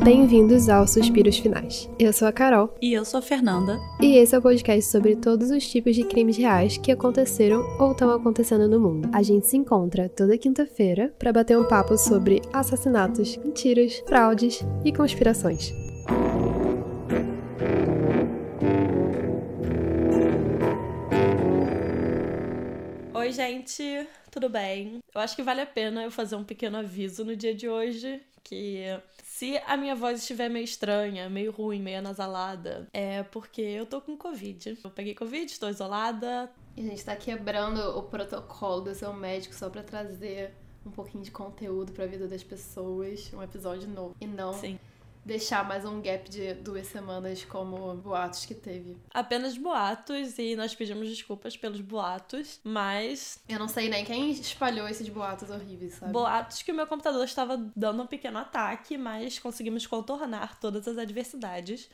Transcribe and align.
Bem-vindos 0.00 0.70
aos 0.70 0.92
Suspiros 0.92 1.36
Finais. 1.36 1.88
Eu 1.98 2.14
sou 2.14 2.26
a 2.26 2.32
Carol. 2.32 2.74
E 2.80 2.94
eu 2.94 3.04
sou 3.04 3.18
a 3.18 3.22
Fernanda. 3.22 3.78
E 4.00 4.16
esse 4.16 4.34
é 4.34 4.38
o 4.38 4.42
podcast 4.42 4.90
sobre 4.90 5.14
todos 5.14 5.50
os 5.50 5.68
tipos 5.70 5.94
de 5.94 6.02
crimes 6.02 6.36
reais 6.38 6.78
que 6.78 6.90
aconteceram 6.90 7.60
ou 7.78 7.92
estão 7.92 8.10
acontecendo 8.10 8.66
no 8.66 8.80
mundo. 8.80 9.10
A 9.12 9.22
gente 9.22 9.46
se 9.46 9.56
encontra 9.56 10.08
toda 10.08 10.38
quinta-feira 10.38 11.14
para 11.18 11.32
bater 11.32 11.58
um 11.58 11.68
papo 11.68 11.96
sobre 11.98 12.40
assassinatos, 12.52 13.36
mentiras, 13.36 14.02
fraudes 14.08 14.64
e 14.82 14.92
conspirações. 14.92 15.72
Oi, 23.14 23.30
gente, 23.30 24.08
tudo 24.30 24.48
bem? 24.48 25.00
Eu 25.14 25.20
acho 25.20 25.36
que 25.36 25.42
vale 25.42 25.60
a 25.60 25.66
pena 25.66 26.02
eu 26.02 26.10
fazer 26.10 26.34
um 26.34 26.42
pequeno 26.42 26.78
aviso 26.78 27.24
no 27.24 27.36
dia 27.36 27.54
de 27.54 27.68
hoje 27.68 28.20
que 28.42 28.84
se 29.22 29.56
a 29.66 29.76
minha 29.76 29.94
voz 29.94 30.20
estiver 30.20 30.48
meio 30.48 30.64
estranha, 30.64 31.28
meio 31.28 31.52
ruim, 31.52 31.80
meio 31.80 31.98
anasalada, 31.98 32.88
é 32.92 33.22
porque 33.22 33.60
eu 33.60 33.86
tô 33.86 34.00
com 34.00 34.16
Covid. 34.16 34.78
Eu 34.82 34.90
peguei 34.90 35.14
Covid, 35.14 35.50
estou 35.50 35.68
isolada. 35.68 36.50
E 36.76 36.80
a 36.80 36.84
gente 36.84 37.04
tá 37.04 37.16
quebrando 37.16 37.78
o 37.98 38.02
protocolo 38.02 38.82
do 38.82 38.94
seu 38.94 39.12
médico 39.12 39.54
só 39.54 39.68
para 39.68 39.82
trazer 39.82 40.54
um 40.84 40.90
pouquinho 40.90 41.22
de 41.22 41.30
conteúdo 41.30 41.92
para 41.92 42.04
a 42.04 42.06
vida 42.06 42.26
das 42.26 42.42
pessoas, 42.42 43.30
um 43.32 43.42
episódio 43.42 43.88
novo. 43.88 44.16
E 44.20 44.26
não 44.26 44.52
Sim 44.52 44.78
deixar 45.24 45.66
mais 45.66 45.84
um 45.84 46.00
gap 46.00 46.28
de 46.28 46.54
duas 46.54 46.86
semanas 46.86 47.44
como 47.44 47.94
boatos 47.94 48.44
que 48.44 48.54
teve. 48.54 48.96
Apenas 49.12 49.56
boatos 49.56 50.38
e 50.38 50.56
nós 50.56 50.74
pedimos 50.74 51.08
desculpas 51.08 51.56
pelos 51.56 51.80
boatos, 51.80 52.60
mas. 52.64 53.40
Eu 53.48 53.58
não 53.58 53.68
sei 53.68 53.88
nem 53.88 54.04
quem 54.04 54.30
espalhou 54.30 54.88
esses 54.88 55.08
boatos 55.08 55.50
horríveis, 55.50 55.94
sabe? 55.94 56.12
Boatos 56.12 56.62
que 56.62 56.72
o 56.72 56.74
meu 56.74 56.86
computador 56.86 57.24
estava 57.24 57.56
dando 57.76 58.02
um 58.02 58.06
pequeno 58.06 58.38
ataque, 58.38 58.98
mas 58.98 59.38
conseguimos 59.38 59.86
contornar 59.86 60.58
todas 60.58 60.86
as 60.88 60.98
adversidades. 60.98 61.88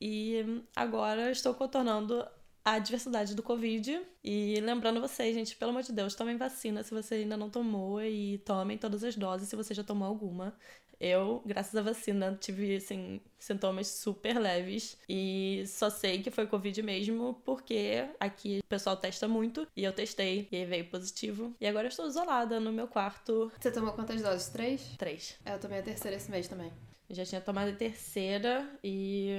E 0.00 0.64
agora 0.74 1.30
estou 1.30 1.54
contornando 1.54 2.26
a 2.64 2.78
diversidade 2.78 3.34
do 3.34 3.42
Covid. 3.42 4.00
E 4.22 4.60
lembrando 4.60 5.00
vocês, 5.00 5.34
gente, 5.34 5.56
pelo 5.56 5.70
amor 5.70 5.82
de 5.82 5.92
Deus, 5.92 6.14
tomem 6.14 6.36
vacina 6.36 6.82
se 6.82 6.94
você 6.94 7.16
ainda 7.16 7.36
não 7.36 7.50
tomou 7.50 8.00
e 8.02 8.38
tomem 8.38 8.78
todas 8.78 9.02
as 9.02 9.16
doses 9.16 9.48
se 9.48 9.56
você 9.56 9.74
já 9.74 9.82
tomou 9.82 10.06
alguma. 10.06 10.54
Eu, 11.02 11.42
graças 11.44 11.74
à 11.74 11.82
vacina, 11.82 12.38
tive, 12.40 12.76
assim, 12.76 13.20
sintomas 13.36 13.88
super 13.88 14.38
leves 14.38 14.96
e 15.08 15.64
só 15.66 15.90
sei 15.90 16.22
que 16.22 16.30
foi 16.30 16.46
Covid 16.46 16.80
mesmo 16.80 17.42
porque 17.44 18.08
aqui 18.20 18.60
o 18.62 18.68
pessoal 18.68 18.96
testa 18.96 19.26
muito 19.26 19.66
e 19.76 19.82
eu 19.82 19.92
testei 19.92 20.46
e 20.52 20.64
veio 20.64 20.84
positivo. 20.84 21.52
E 21.60 21.66
agora 21.66 21.86
eu 21.86 21.90
estou 21.90 22.06
isolada 22.06 22.60
no 22.60 22.70
meu 22.70 22.86
quarto. 22.86 23.50
Você 23.58 23.72
tomou 23.72 23.92
quantas 23.94 24.22
doses? 24.22 24.48
Três? 24.48 24.80
Três. 24.96 25.36
É, 25.44 25.54
eu 25.54 25.58
tomei 25.58 25.80
a 25.80 25.82
terceira 25.82 26.16
esse 26.16 26.30
mês 26.30 26.46
também. 26.46 26.70
Eu 27.10 27.16
já 27.16 27.24
tinha 27.24 27.40
tomado 27.40 27.70
a 27.70 27.74
terceira 27.74 28.64
e 28.84 29.36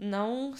não 0.00 0.54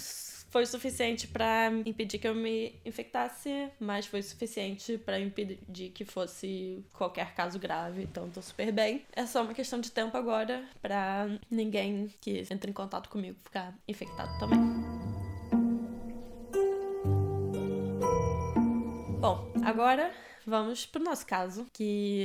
foi 0.51 0.67
suficiente 0.67 1.27
para 1.27 1.73
impedir 1.87 2.19
que 2.19 2.29
eu 2.29 2.35
me 2.35 2.75
infectasse, 2.85 3.71
mas 3.79 4.07
foi 4.07 4.21
suficiente 4.21 4.99
para 4.99 5.19
impedir 5.19 5.91
que 5.91 6.05
fosse 6.05 6.85
qualquer 6.93 7.35
caso 7.35 7.59
grave. 7.59 8.03
Então 8.03 8.29
tô 8.29 8.43
super 8.43 8.71
bem. 8.71 9.07
É 9.15 9.25
só 9.27 9.43
uma 9.43 9.55
questão 9.55 9.81
de 9.81 9.91
tempo 9.91 10.17
agora 10.17 10.69
para 10.83 11.29
ninguém 11.51 12.13
que 12.21 12.45
entre 12.51 12.71
em 12.71 12.75
contato 12.75 13.09
comigo 13.09 13.39
ficar 13.43 13.75
infectado 13.89 14.39
também. 14.39 14.59
Bom, 19.21 19.53
agora 19.65 20.13
vamos 20.47 20.85
pro 20.85 21.03
nosso 21.03 21.27
caso, 21.27 21.67
que 21.73 22.25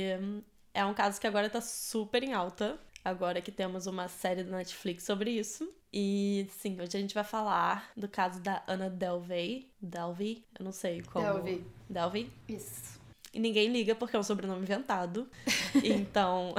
é 0.74 0.84
um 0.84 0.94
caso 0.94 1.20
que 1.20 1.26
agora 1.26 1.48
tá 1.48 1.60
super 1.60 2.22
em 2.22 2.32
alta. 2.32 2.78
Agora 3.06 3.40
que 3.40 3.52
temos 3.52 3.86
uma 3.86 4.08
série 4.08 4.42
da 4.42 4.56
Netflix 4.56 5.04
sobre 5.04 5.30
isso. 5.30 5.72
E 5.92 6.48
sim, 6.50 6.72
hoje 6.80 6.96
a 6.96 7.00
gente 7.00 7.14
vai 7.14 7.22
falar 7.22 7.92
do 7.96 8.08
caso 8.08 8.40
da 8.40 8.64
Ana 8.66 8.90
Delvey. 8.90 9.70
Delvey? 9.80 10.44
Eu 10.58 10.64
não 10.64 10.72
sei 10.72 11.02
como. 11.02 11.24
Delvey. 11.24 11.64
Delvey? 11.88 12.28
Isso. 12.48 12.98
E 13.32 13.38
ninguém 13.38 13.68
liga 13.68 13.94
porque 13.94 14.16
é 14.16 14.18
um 14.18 14.24
sobrenome 14.24 14.62
inventado. 14.62 15.30
então. 15.84 16.52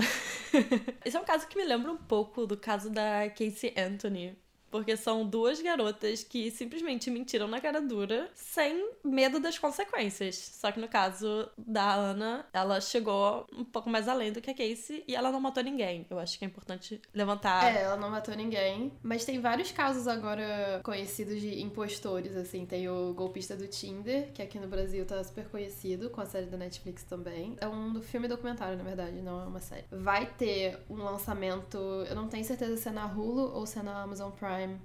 Esse 1.04 1.18
é 1.18 1.20
um 1.20 1.26
caso 1.26 1.46
que 1.50 1.58
me 1.58 1.66
lembra 1.66 1.92
um 1.92 1.98
pouco 1.98 2.48
do 2.48 2.56
caso 2.56 2.90
da 2.90 3.30
Casey 3.30 3.74
Anthony, 3.78 4.34
porque 4.70 4.98
são 4.98 5.26
duas 5.26 5.62
garotas 5.62 6.24
que 6.24 6.52
simplesmente 6.52 7.10
mentiram 7.10 7.48
na 7.48 7.60
cara 7.60 7.82
dura 7.82 8.30
sem 8.34 8.90
medo 9.04 9.40
das 9.40 9.58
consequências. 9.58 10.36
Só 10.36 10.72
que 10.72 10.80
no 10.80 10.88
caso 10.88 11.50
da 11.58 11.94
Ana, 11.94 12.46
ela 12.54 12.82
chegou 12.82 13.48
um 13.54 13.64
pouco 13.64 13.90
mais 13.90 14.08
além 14.08 14.32
do 14.32 14.42
que 14.42 14.52
a 14.52 14.54
Casey 14.54 15.04
e 15.08 15.16
ela 15.16 15.32
não 15.32 15.40
matou 15.40 15.64
ninguém. 15.64 16.06
Eu 16.10 16.20
acho 16.20 16.38
que 16.38 16.46
é 16.46 16.48
importante 16.48 17.02
levantar. 17.14 17.74
É, 17.74 17.84
ela 17.84 17.98
não 17.98 18.10
matou 18.10 18.36
ninguém. 18.36 18.92
Mas 19.02 19.26
tem 19.26 19.40
vários 19.40 19.72
casos 19.72 20.08
agora 20.08 20.82
conhecidos 20.84 21.40
de 21.40 21.62
impostores, 21.62 22.36
assim. 22.36 22.66
Tem 22.66 22.90
o 22.90 23.14
golpista 23.14 23.56
do 23.56 23.68
Tinder, 23.68 24.32
que 24.34 24.42
aqui 24.42 24.60
no 24.60 24.68
Brasil 24.68 25.06
tá 25.06 25.24
super 25.24 25.48
conhecido, 25.48 26.10
com 26.10 26.22
a 26.22 26.26
série 26.26 26.48
da 26.48 26.58
Netflix 26.58 27.04
também. 27.04 27.56
É 27.60 27.68
um 27.68 28.02
filme 28.02 28.28
documentário, 28.28 28.78
na 28.78 28.84
verdade, 28.84 29.22
não 29.22 29.42
é 29.42 29.46
uma 29.46 29.62
série. 29.62 29.86
Vai 29.92 30.26
ter 30.26 30.80
um 30.90 30.96
lançamento, 30.96 31.78
eu 32.10 32.16
não 32.16 32.28
tenho 32.28 32.44
certeza 32.44 32.76
se 32.78 32.90
é 32.90 32.92
na 32.92 33.06
Hulu 33.06 33.54
ou 33.54 33.66
se 33.66 33.80
é 33.80 33.84
na 33.84 34.02
Amazon 34.02 34.32
Prime 34.32 34.57
Prime, 34.58 34.80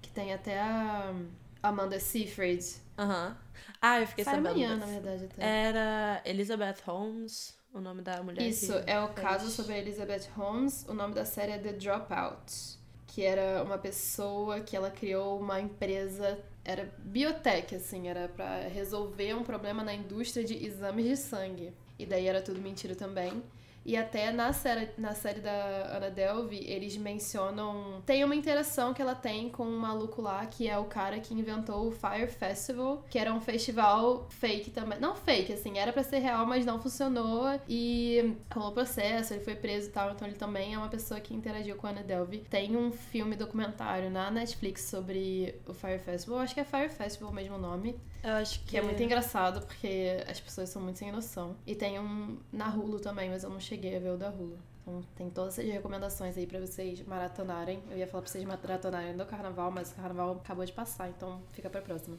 que 0.00 0.10
tem 0.10 0.32
até 0.32 0.60
a 0.60 1.14
Amanda 1.62 1.98
Seyfried. 1.98 2.64
Aham. 2.96 3.36
Ah, 3.80 4.00
eu 4.00 4.06
fiquei 4.06 4.24
Sai 4.24 4.34
sabendo. 4.36 4.50
amanhã, 4.50 4.76
na 4.76 4.86
verdade, 4.86 5.24
até. 5.24 5.44
Era 5.44 6.22
Elizabeth 6.24 6.76
Holmes, 6.86 7.58
o 7.72 7.80
nome 7.80 8.02
da 8.02 8.22
mulher. 8.22 8.42
Isso, 8.42 8.72
é 8.86 9.00
o 9.00 9.08
caso 9.08 9.50
sobre 9.50 9.74
a 9.74 9.78
Elizabeth 9.78 10.28
Holmes. 10.36 10.84
O 10.88 10.94
nome 10.94 11.14
da 11.14 11.24
série 11.24 11.52
é 11.52 11.58
The 11.58 11.72
Dropout, 11.72 12.78
que 13.06 13.24
era 13.24 13.62
uma 13.62 13.78
pessoa 13.78 14.60
que 14.60 14.76
ela 14.76 14.90
criou 14.90 15.38
uma 15.40 15.60
empresa 15.60 16.38
era 16.64 16.92
biotech, 16.98 17.74
assim, 17.74 18.08
era 18.08 18.28
para 18.28 18.68
resolver 18.68 19.32
um 19.32 19.42
problema 19.42 19.82
na 19.82 19.94
indústria 19.94 20.44
de 20.44 20.66
exames 20.66 21.06
de 21.06 21.16
sangue. 21.16 21.72
E 21.98 22.04
daí 22.04 22.26
era 22.26 22.42
tudo 22.42 22.60
mentira 22.60 22.94
também. 22.94 23.42
E 23.88 23.96
até 23.96 24.30
na 24.30 24.52
série, 24.52 24.90
na 24.98 25.14
série 25.14 25.40
da 25.40 25.96
Ana 25.96 26.10
Delvey, 26.10 26.62
eles 26.70 26.94
mencionam. 26.98 28.02
Tem 28.04 28.22
uma 28.22 28.36
interação 28.36 28.92
que 28.92 29.00
ela 29.00 29.14
tem 29.14 29.48
com 29.48 29.64
um 29.64 29.78
maluco 29.78 30.20
lá, 30.20 30.44
que 30.44 30.68
é 30.68 30.76
o 30.76 30.84
cara 30.84 31.18
que 31.20 31.32
inventou 31.32 31.88
o 31.88 31.90
Fire 31.90 32.28
Festival, 32.28 33.02
que 33.08 33.18
era 33.18 33.32
um 33.32 33.40
festival 33.40 34.26
fake 34.28 34.72
também. 34.72 35.00
Não 35.00 35.14
fake, 35.14 35.54
assim, 35.54 35.78
era 35.78 35.90
para 35.90 36.02
ser 36.02 36.18
real, 36.18 36.44
mas 36.44 36.66
não 36.66 36.78
funcionou. 36.78 37.58
E 37.66 38.36
rolou 38.52 38.72
processo, 38.72 39.32
ele 39.32 39.42
foi 39.42 39.54
preso 39.54 39.88
e 39.88 39.92
tal. 39.92 40.12
Então 40.12 40.28
ele 40.28 40.36
também 40.36 40.74
é 40.74 40.76
uma 40.76 40.90
pessoa 40.90 41.18
que 41.18 41.32
interagiu 41.32 41.74
com 41.76 41.86
a 41.86 41.90
Ana 41.90 42.02
Delvey. 42.02 42.40
Tem 42.40 42.76
um 42.76 42.92
filme 42.92 43.36
documentário 43.36 44.10
na 44.10 44.30
Netflix 44.30 44.82
sobre 44.82 45.54
o 45.66 45.72
Fire 45.72 45.98
Festival. 45.98 46.40
Acho 46.40 46.52
que 46.52 46.60
é 46.60 46.64
Fire 46.64 46.90
Festival 46.90 47.32
mesmo 47.32 47.54
o 47.54 47.58
nome. 47.58 47.98
Eu 48.22 48.34
acho 48.34 48.60
que... 48.60 48.70
que 48.70 48.76
é 48.76 48.82
muito 48.82 49.02
engraçado 49.02 49.64
porque 49.64 50.24
as 50.28 50.40
pessoas 50.40 50.68
são 50.68 50.82
muito 50.82 50.98
sem 50.98 51.12
noção. 51.12 51.56
E 51.66 51.74
tem 51.74 51.98
um 51.98 52.38
na 52.52 52.68
Hulu 52.68 53.00
também, 53.00 53.30
mas 53.30 53.44
eu 53.44 53.50
não 53.50 53.60
cheguei 53.60 53.96
a 53.96 54.00
ver 54.00 54.10
o 54.10 54.16
da 54.16 54.28
Hulu. 54.28 54.58
Então 54.82 55.02
tem 55.14 55.30
todas 55.30 55.58
essas 55.58 55.70
recomendações 55.70 56.36
aí 56.36 56.46
para 56.46 56.60
vocês 56.60 57.00
maratonarem. 57.06 57.82
Eu 57.90 57.98
ia 57.98 58.06
falar 58.06 58.22
pra 58.22 58.30
vocês 58.30 58.44
maratonarem 58.44 59.16
do 59.16 59.26
carnaval, 59.26 59.70
mas 59.70 59.92
o 59.92 59.94
carnaval 59.94 60.32
acabou 60.32 60.64
de 60.64 60.72
passar, 60.72 61.08
então 61.10 61.40
fica 61.52 61.68
pra 61.68 61.82
próxima. 61.82 62.16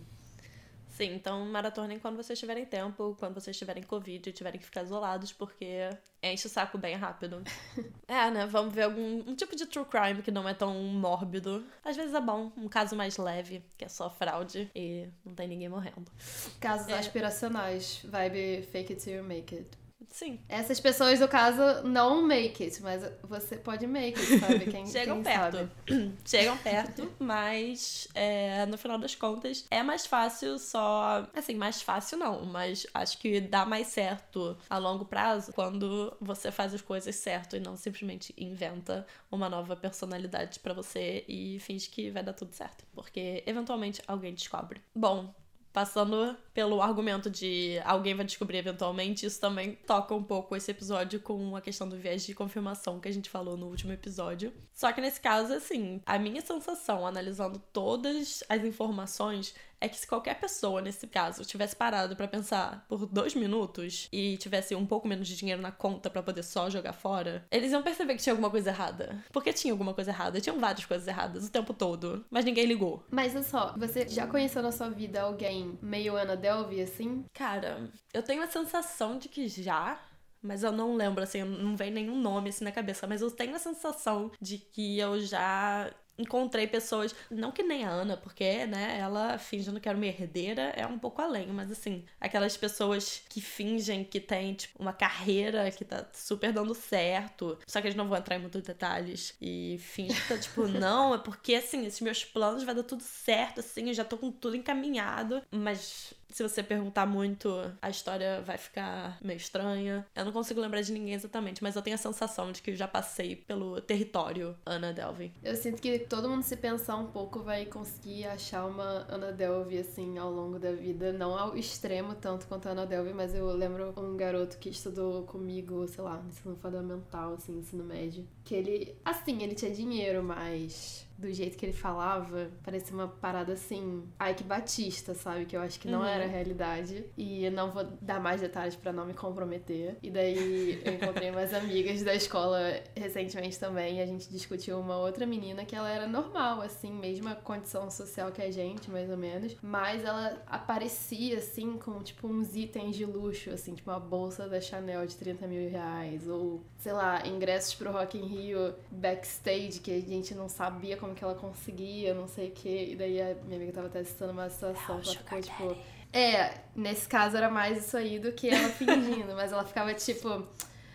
Sim, 0.99 1.13
então 1.13 1.45
maratonem 1.45 1.97
quando 1.97 2.17
vocês 2.17 2.37
tiverem 2.37 2.65
tempo, 2.65 3.15
quando 3.17 3.33
vocês 3.33 3.57
tiverem 3.57 3.81
Covid 3.81 4.29
e 4.29 4.33
tiverem 4.33 4.59
que 4.59 4.65
ficar 4.65 4.83
isolados, 4.83 5.31
porque 5.31 5.89
enche 6.21 6.45
o 6.45 6.49
saco 6.49 6.77
bem 6.77 6.93
rápido. 6.97 7.41
é, 8.05 8.29
né? 8.29 8.45
Vamos 8.45 8.73
ver 8.73 8.81
algum 8.81 9.23
um 9.25 9.33
tipo 9.33 9.55
de 9.55 9.65
true 9.65 9.85
crime 9.85 10.21
que 10.21 10.29
não 10.29 10.47
é 10.47 10.53
tão 10.53 10.73
mórbido. 10.73 11.65
Às 11.85 11.95
vezes 11.95 12.13
é 12.13 12.19
bom, 12.19 12.51
um 12.57 12.67
caso 12.67 12.97
mais 12.97 13.15
leve, 13.15 13.63
que 13.77 13.85
é 13.85 13.87
só 13.87 14.09
fraude 14.09 14.69
e 14.75 15.07
não 15.23 15.33
tem 15.33 15.47
ninguém 15.47 15.69
morrendo. 15.69 16.11
Casos 16.59 16.89
é. 16.89 16.99
aspiracionais, 16.99 18.01
vibe 18.03 18.63
fake 18.63 18.91
it 18.91 19.01
till 19.01 19.13
you 19.13 19.23
make 19.23 19.55
it. 19.55 19.88
Sim. 20.09 20.39
Essas 20.47 20.79
pessoas, 20.79 21.19
no 21.19 21.27
caso, 21.27 21.83
não 21.87 22.21
make 22.21 22.63
it, 22.63 22.81
mas 22.81 23.03
você 23.23 23.57
pode 23.57 23.85
make 23.85 24.19
it, 24.19 24.39
sabe? 24.39 24.65
Quem, 24.71 24.85
Chegam 24.85 25.15
quem 25.15 25.23
perto. 25.23 25.57
Sabe. 25.57 26.13
Chegam 26.25 26.57
perto, 26.57 27.11
mas 27.19 28.07
é, 28.13 28.65
no 28.65 28.77
final 28.77 28.97
das 28.97 29.15
contas 29.15 29.65
é 29.69 29.83
mais 29.83 30.05
fácil 30.05 30.57
só. 30.57 31.27
Assim, 31.33 31.55
mais 31.55 31.81
fácil 31.81 32.17
não, 32.17 32.45
mas 32.45 32.87
acho 32.93 33.17
que 33.17 33.39
dá 33.41 33.65
mais 33.65 33.87
certo 33.87 34.57
a 34.69 34.77
longo 34.77 35.05
prazo 35.05 35.53
quando 35.53 36.15
você 36.19 36.51
faz 36.51 36.73
as 36.73 36.81
coisas 36.81 37.15
certo 37.15 37.55
e 37.55 37.59
não 37.59 37.75
simplesmente 37.75 38.33
inventa 38.37 39.05
uma 39.31 39.49
nova 39.49 39.75
personalidade 39.75 40.59
para 40.59 40.73
você 40.73 41.23
e 41.27 41.59
finge 41.59 41.89
que 41.89 42.09
vai 42.09 42.23
dar 42.23 42.33
tudo 42.33 42.53
certo. 42.53 42.85
Porque 42.93 43.43
eventualmente 43.45 44.01
alguém 44.07 44.33
descobre. 44.33 44.81
Bom, 44.95 45.33
passando 45.71 46.35
pelo 46.53 46.81
argumento 46.81 47.29
de 47.29 47.79
alguém 47.85 48.15
vai 48.15 48.25
descobrir 48.25 48.57
eventualmente, 48.57 49.25
isso 49.25 49.39
também 49.39 49.75
toca 49.87 50.13
um 50.13 50.23
pouco 50.23 50.55
esse 50.55 50.71
episódio 50.71 51.19
com 51.19 51.55
a 51.55 51.61
questão 51.61 51.87
do 51.87 51.97
viés 51.97 52.25
de 52.25 52.33
confirmação 52.33 52.99
que 52.99 53.07
a 53.07 53.11
gente 53.11 53.29
falou 53.29 53.55
no 53.55 53.67
último 53.67 53.93
episódio. 53.93 54.51
Só 54.73 54.91
que 54.91 55.01
nesse 55.01 55.21
caso, 55.21 55.53
assim, 55.53 56.01
a 56.05 56.17
minha 56.17 56.41
sensação, 56.41 57.05
analisando 57.05 57.61
todas 57.71 58.43
as 58.49 58.63
informações, 58.63 59.53
é 59.81 59.87
que 59.87 59.97
se 59.97 60.07
qualquer 60.07 60.39
pessoa, 60.39 60.81
nesse 60.81 61.07
caso, 61.07 61.45
tivesse 61.45 61.75
parado 61.75 62.15
para 62.15 62.27
pensar 62.27 62.85
por 62.87 63.05
dois 63.05 63.33
minutos 63.33 64.07
e 64.11 64.37
tivesse 64.37 64.75
um 64.75 64.85
pouco 64.85 65.07
menos 65.07 65.27
de 65.27 65.35
dinheiro 65.35 65.61
na 65.61 65.71
conta 65.71 66.09
para 66.09 66.23
poder 66.23 66.43
só 66.43 66.69
jogar 66.69 66.93
fora, 66.93 67.45
eles 67.49 67.71
iam 67.71 67.81
perceber 67.81 68.15
que 68.15 68.21
tinha 68.21 68.33
alguma 68.33 68.49
coisa 68.49 68.69
errada. 68.69 69.23
Porque 69.31 69.53
tinha 69.53 69.73
alguma 69.73 69.93
coisa 69.93 70.11
errada, 70.11 70.41
tinham 70.41 70.59
várias 70.59 70.85
coisas 70.85 71.07
erradas 71.07 71.47
o 71.47 71.51
tempo 71.51 71.73
todo, 71.73 72.25
mas 72.29 72.45
ninguém 72.45 72.65
ligou. 72.65 73.03
Mas 73.09 73.35
olha 73.35 73.43
só, 73.43 73.73
você 73.77 74.07
já 74.07 74.27
conheceu 74.27 74.61
na 74.61 74.71
sua 74.71 74.89
vida 74.89 75.21
alguém 75.21 75.77
meio 75.81 76.15
Ana 76.15 76.35
Delvey 76.35 76.81
assim? 76.81 77.25
Cara, 77.33 77.89
eu 78.13 78.21
tenho 78.21 78.43
a 78.43 78.47
sensação 78.47 79.17
de 79.17 79.29
que 79.29 79.47
já, 79.47 79.99
mas 80.41 80.63
eu 80.63 80.71
não 80.71 80.95
lembro, 80.95 81.23
assim, 81.23 81.43
não 81.43 81.75
vem 81.75 81.91
nenhum 81.91 82.19
nome 82.19 82.49
assim 82.49 82.63
na 82.63 82.71
cabeça, 82.71 83.07
mas 83.07 83.21
eu 83.21 83.31
tenho 83.31 83.55
a 83.55 83.59
sensação 83.59 84.31
de 84.41 84.57
que 84.57 84.97
eu 84.99 85.19
já 85.19 85.91
encontrei 86.19 86.67
pessoas, 86.67 87.15
não 87.31 87.51
que 87.51 87.63
nem 87.63 87.85
a 87.85 87.89
Ana, 87.89 88.17
porque, 88.17 88.65
né, 88.65 88.97
ela 88.99 89.37
fingindo 89.37 89.79
que 89.79 89.87
era 89.87 89.97
uma 89.97 90.05
herdeira 90.05 90.73
é 90.75 90.85
um 90.85 90.99
pouco 90.99 91.21
além, 91.21 91.47
mas 91.47 91.71
assim, 91.71 92.03
aquelas 92.19 92.55
pessoas 92.57 93.23
que 93.29 93.41
fingem 93.41 94.03
que 94.03 94.19
tem, 94.19 94.53
tipo, 94.53 94.81
uma 94.81 94.93
carreira 94.93 95.71
que 95.71 95.85
tá 95.85 96.05
super 96.13 96.51
dando 96.51 96.75
certo, 96.75 97.57
só 97.65 97.79
que 97.79 97.87
eles 97.87 97.95
não 97.95 98.07
vão 98.07 98.17
entrar 98.17 98.35
em 98.35 98.39
muitos 98.39 98.61
detalhes, 98.61 99.35
e 99.41 99.77
fingem 99.79 100.15
que 100.15 100.27
tá, 100.27 100.37
tipo, 100.37 100.67
não, 100.67 101.15
é 101.15 101.17
porque, 101.17 101.55
assim, 101.55 101.85
esses 101.85 102.01
meus 102.01 102.23
planos 102.23 102.63
vai 102.63 102.75
dar 102.75 102.83
tudo 102.83 103.01
certo, 103.01 103.61
assim, 103.61 103.87
eu 103.87 103.93
já 103.93 104.03
tô 104.03 104.17
com 104.17 104.31
tudo 104.31 104.55
encaminhado, 104.55 105.41
mas 105.49 106.13
se 106.29 106.43
você 106.43 106.61
perguntar 106.61 107.05
muito, 107.05 107.49
a 107.81 107.89
história 107.89 108.41
vai 108.41 108.57
ficar 108.57 109.17
meio 109.21 109.37
estranha. 109.37 110.05
Eu 110.15 110.25
não 110.25 110.31
consigo 110.31 110.61
lembrar 110.61 110.81
de 110.81 110.91
ninguém 110.91 111.13
exatamente, 111.13 111.61
mas 111.63 111.75
eu 111.75 111.81
tenho 111.81 111.95
a 111.95 111.97
sensação 111.97 112.51
de 112.51 112.61
que 112.61 112.75
já 112.75 112.87
passei 112.87 113.35
pelo 113.35 113.81
território 113.81 114.55
Ana 114.65 114.93
Delvey. 114.93 115.31
Eu 115.43 115.55
sinto 115.55 115.81
que 115.81 115.99
todo 115.99 116.29
mundo 116.29 116.43
se 116.43 116.55
pensar 116.55 116.97
um 116.97 117.07
pouco 117.07 117.39
vai 117.41 117.65
conseguir 117.65 118.25
achar 118.25 118.65
uma 118.65 119.05
Ana 119.09 119.31
Delvey 119.31 119.79
assim 119.79 120.17
ao 120.17 120.31
longo 120.31 120.59
da 120.59 120.71
vida, 120.71 121.11
não 121.11 121.37
ao 121.37 121.57
extremo 121.57 122.15
tanto 122.15 122.47
quanto 122.47 122.67
a 122.67 122.71
Ana 122.71 122.85
Delvey, 122.85 123.13
mas 123.13 123.33
eu 123.33 123.47
lembro 123.51 123.93
um 123.97 124.15
garoto 124.15 124.57
que 124.57 124.69
estudou 124.69 125.23
comigo, 125.23 125.87
sei 125.87 126.03
lá, 126.03 126.17
no 126.17 126.29
ensino 126.29 126.55
fundamental, 126.55 127.33
assim, 127.33 127.57
ensino 127.57 127.83
médio, 127.83 128.27
que 128.43 128.53
ele, 128.53 128.95
assim, 129.03 129.41
ele 129.41 129.55
tinha 129.55 129.71
dinheiro, 129.71 130.23
mas 130.23 131.08
do 131.19 131.31
jeito 131.33 131.57
que 131.57 131.65
ele 131.65 131.73
falava, 131.73 132.49
parecia 132.63 132.95
uma 132.95 133.07
parada 133.07 133.53
assim, 133.53 134.03
Ike 134.29 134.43
Batista, 134.43 135.13
sabe? 135.13 135.45
Que 135.45 135.55
eu 135.55 135.61
acho 135.61 135.79
que 135.79 135.87
não 135.87 135.99
uhum. 135.99 136.05
era 136.05 136.23
a 136.23 136.27
realidade. 136.27 137.05
E 137.17 137.43
eu 137.43 137.51
não 137.51 137.71
vou 137.71 137.83
dar 138.01 138.19
mais 138.19 138.39
detalhes 138.39 138.75
para 138.75 138.93
não 138.93 139.05
me 139.05 139.13
comprometer. 139.13 139.97
E 140.01 140.09
daí 140.09 140.81
eu 140.85 140.93
encontrei 140.93 141.29
umas 141.29 141.53
amigas 141.53 142.01
da 142.03 142.15
escola 142.15 142.59
recentemente 142.95 143.59
também. 143.59 143.97
E 143.97 144.01
a 144.01 144.05
gente 144.05 144.29
discutiu 144.29 144.79
uma 144.79 144.97
outra 144.97 145.25
menina 145.25 145.65
que 145.65 145.75
ela 145.75 145.89
era 145.89 146.07
normal, 146.07 146.61
assim, 146.61 146.91
mesma 146.91 147.35
condição 147.35 147.89
social 147.91 148.31
que 148.31 148.41
a 148.41 148.49
gente, 148.49 148.89
mais 148.89 149.09
ou 149.09 149.17
menos. 149.17 149.55
Mas 149.61 150.05
ela 150.05 150.41
aparecia, 150.47 151.39
assim, 151.39 151.77
com, 151.77 152.01
tipo, 152.01 152.27
uns 152.27 152.55
itens 152.55 152.95
de 152.95 153.05
luxo, 153.05 153.49
assim, 153.49 153.75
tipo 153.75 153.91
uma 153.91 153.99
bolsa 153.99 154.47
da 154.47 154.61
Chanel 154.61 155.05
de 155.05 155.15
30 155.17 155.47
mil 155.47 155.69
reais. 155.69 156.27
Ou, 156.27 156.63
sei 156.77 156.93
lá, 156.93 157.27
ingressos 157.27 157.75
pro 157.75 157.91
Rock 157.91 158.17
in 158.17 158.25
Rio 158.25 158.73
backstage 158.89 159.79
que 159.79 159.91
a 159.91 159.99
gente 159.99 160.33
não 160.33 160.47
sabia 160.47 160.95
como 160.97 161.08
como 161.09 161.15
que 161.15 161.23
ela 161.23 161.35
conseguia, 161.35 162.13
não 162.13 162.27
sei 162.27 162.49
o 162.49 162.51
quê. 162.51 162.89
E 162.91 162.95
daí 162.95 163.21
a 163.21 163.35
minha 163.43 163.57
amiga 163.57 163.73
tava 163.73 163.87
até 163.87 164.03
citando 164.03 164.31
uma 164.31 164.49
situação 164.49 164.99
que 165.01 165.09
ela 165.09 165.17
ficou, 165.17 165.41
tipo. 165.41 165.77
É, 166.11 166.53
nesse 166.75 167.07
caso 167.07 167.37
era 167.37 167.49
mais 167.49 167.85
isso 167.85 167.95
aí 167.95 168.19
do 168.19 168.31
que 168.31 168.49
ela 168.49 168.69
fingindo, 168.69 169.35
mas 169.35 169.51
ela 169.51 169.63
ficava 169.63 169.93
tipo. 169.93 170.47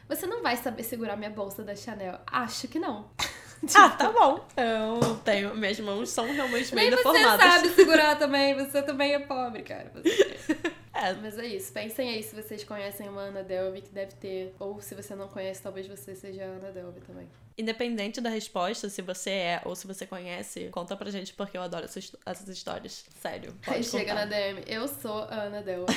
Você 0.09 0.27
não 0.27 0.43
vai 0.43 0.57
saber 0.57 0.83
segurar 0.83 1.17
minha 1.17 1.31
bolsa 1.31 1.63
da 1.63 1.75
Chanel? 1.75 2.19
Acho 2.27 2.69
que 2.69 2.79
não. 2.79 3.09
tipo... 3.19 3.35
Ah, 3.75 3.89
tá 3.89 4.13
bom. 4.13 4.47
Eu 4.59 5.17
tenho. 5.25 5.57
Minhas 5.57 5.81
mãos 5.81 6.11
são 6.11 6.31
realmente 6.31 6.75
bem 6.75 6.91
deformadas. 6.91 7.41
Você 7.41 7.51
sabe 7.51 7.69
segurar 7.75 8.19
também, 8.19 8.55
você 8.55 8.83
também 8.83 9.15
é 9.15 9.19
pobre, 9.21 9.63
cara. 9.63 9.91
Você... 9.95 10.75
É, 10.97 11.13
mas 11.15 11.37
é 11.37 11.47
isso. 11.47 11.73
Pensem 11.73 12.09
aí 12.09 12.23
se 12.23 12.37
vocês 12.37 12.63
conhecem 12.63 13.09
uma 13.09 13.23
Ana 13.23 13.43
Delvey 13.43 13.83
que 13.83 13.91
deve 13.91 14.13
ter. 14.13 14.55
Ou 14.61 14.81
se 14.81 14.95
você 14.95 15.15
não 15.17 15.27
conhece, 15.27 15.61
talvez 15.61 15.89
você 15.89 16.15
seja 16.15 16.45
a 16.45 16.47
Ana 16.47 16.71
Delvey 16.71 17.03
também. 17.03 17.29
Independente 17.57 18.21
da 18.21 18.31
resposta, 18.31 18.89
se 18.89 19.01
você 19.01 19.31
é 19.31 19.63
ou 19.65 19.77
se 19.77 19.87
você 19.87 20.05
conhece, 20.05 20.69
conta 20.71 20.97
pra 20.97 21.09
gente 21.11 21.33
porque 21.35 21.57
eu 21.57 21.63
adoro 21.63 21.85
essas, 21.85 22.11
essas 22.27 22.49
histórias. 22.49 23.05
Sério. 23.21 23.55
Aí 23.67 23.85
chega 23.85 24.13
na 24.13 24.25
DM. 24.25 24.65
Eu 24.67 24.89
sou 24.89 25.23
a 25.23 25.43
Ana 25.43 25.63
Delvey. 25.63 25.95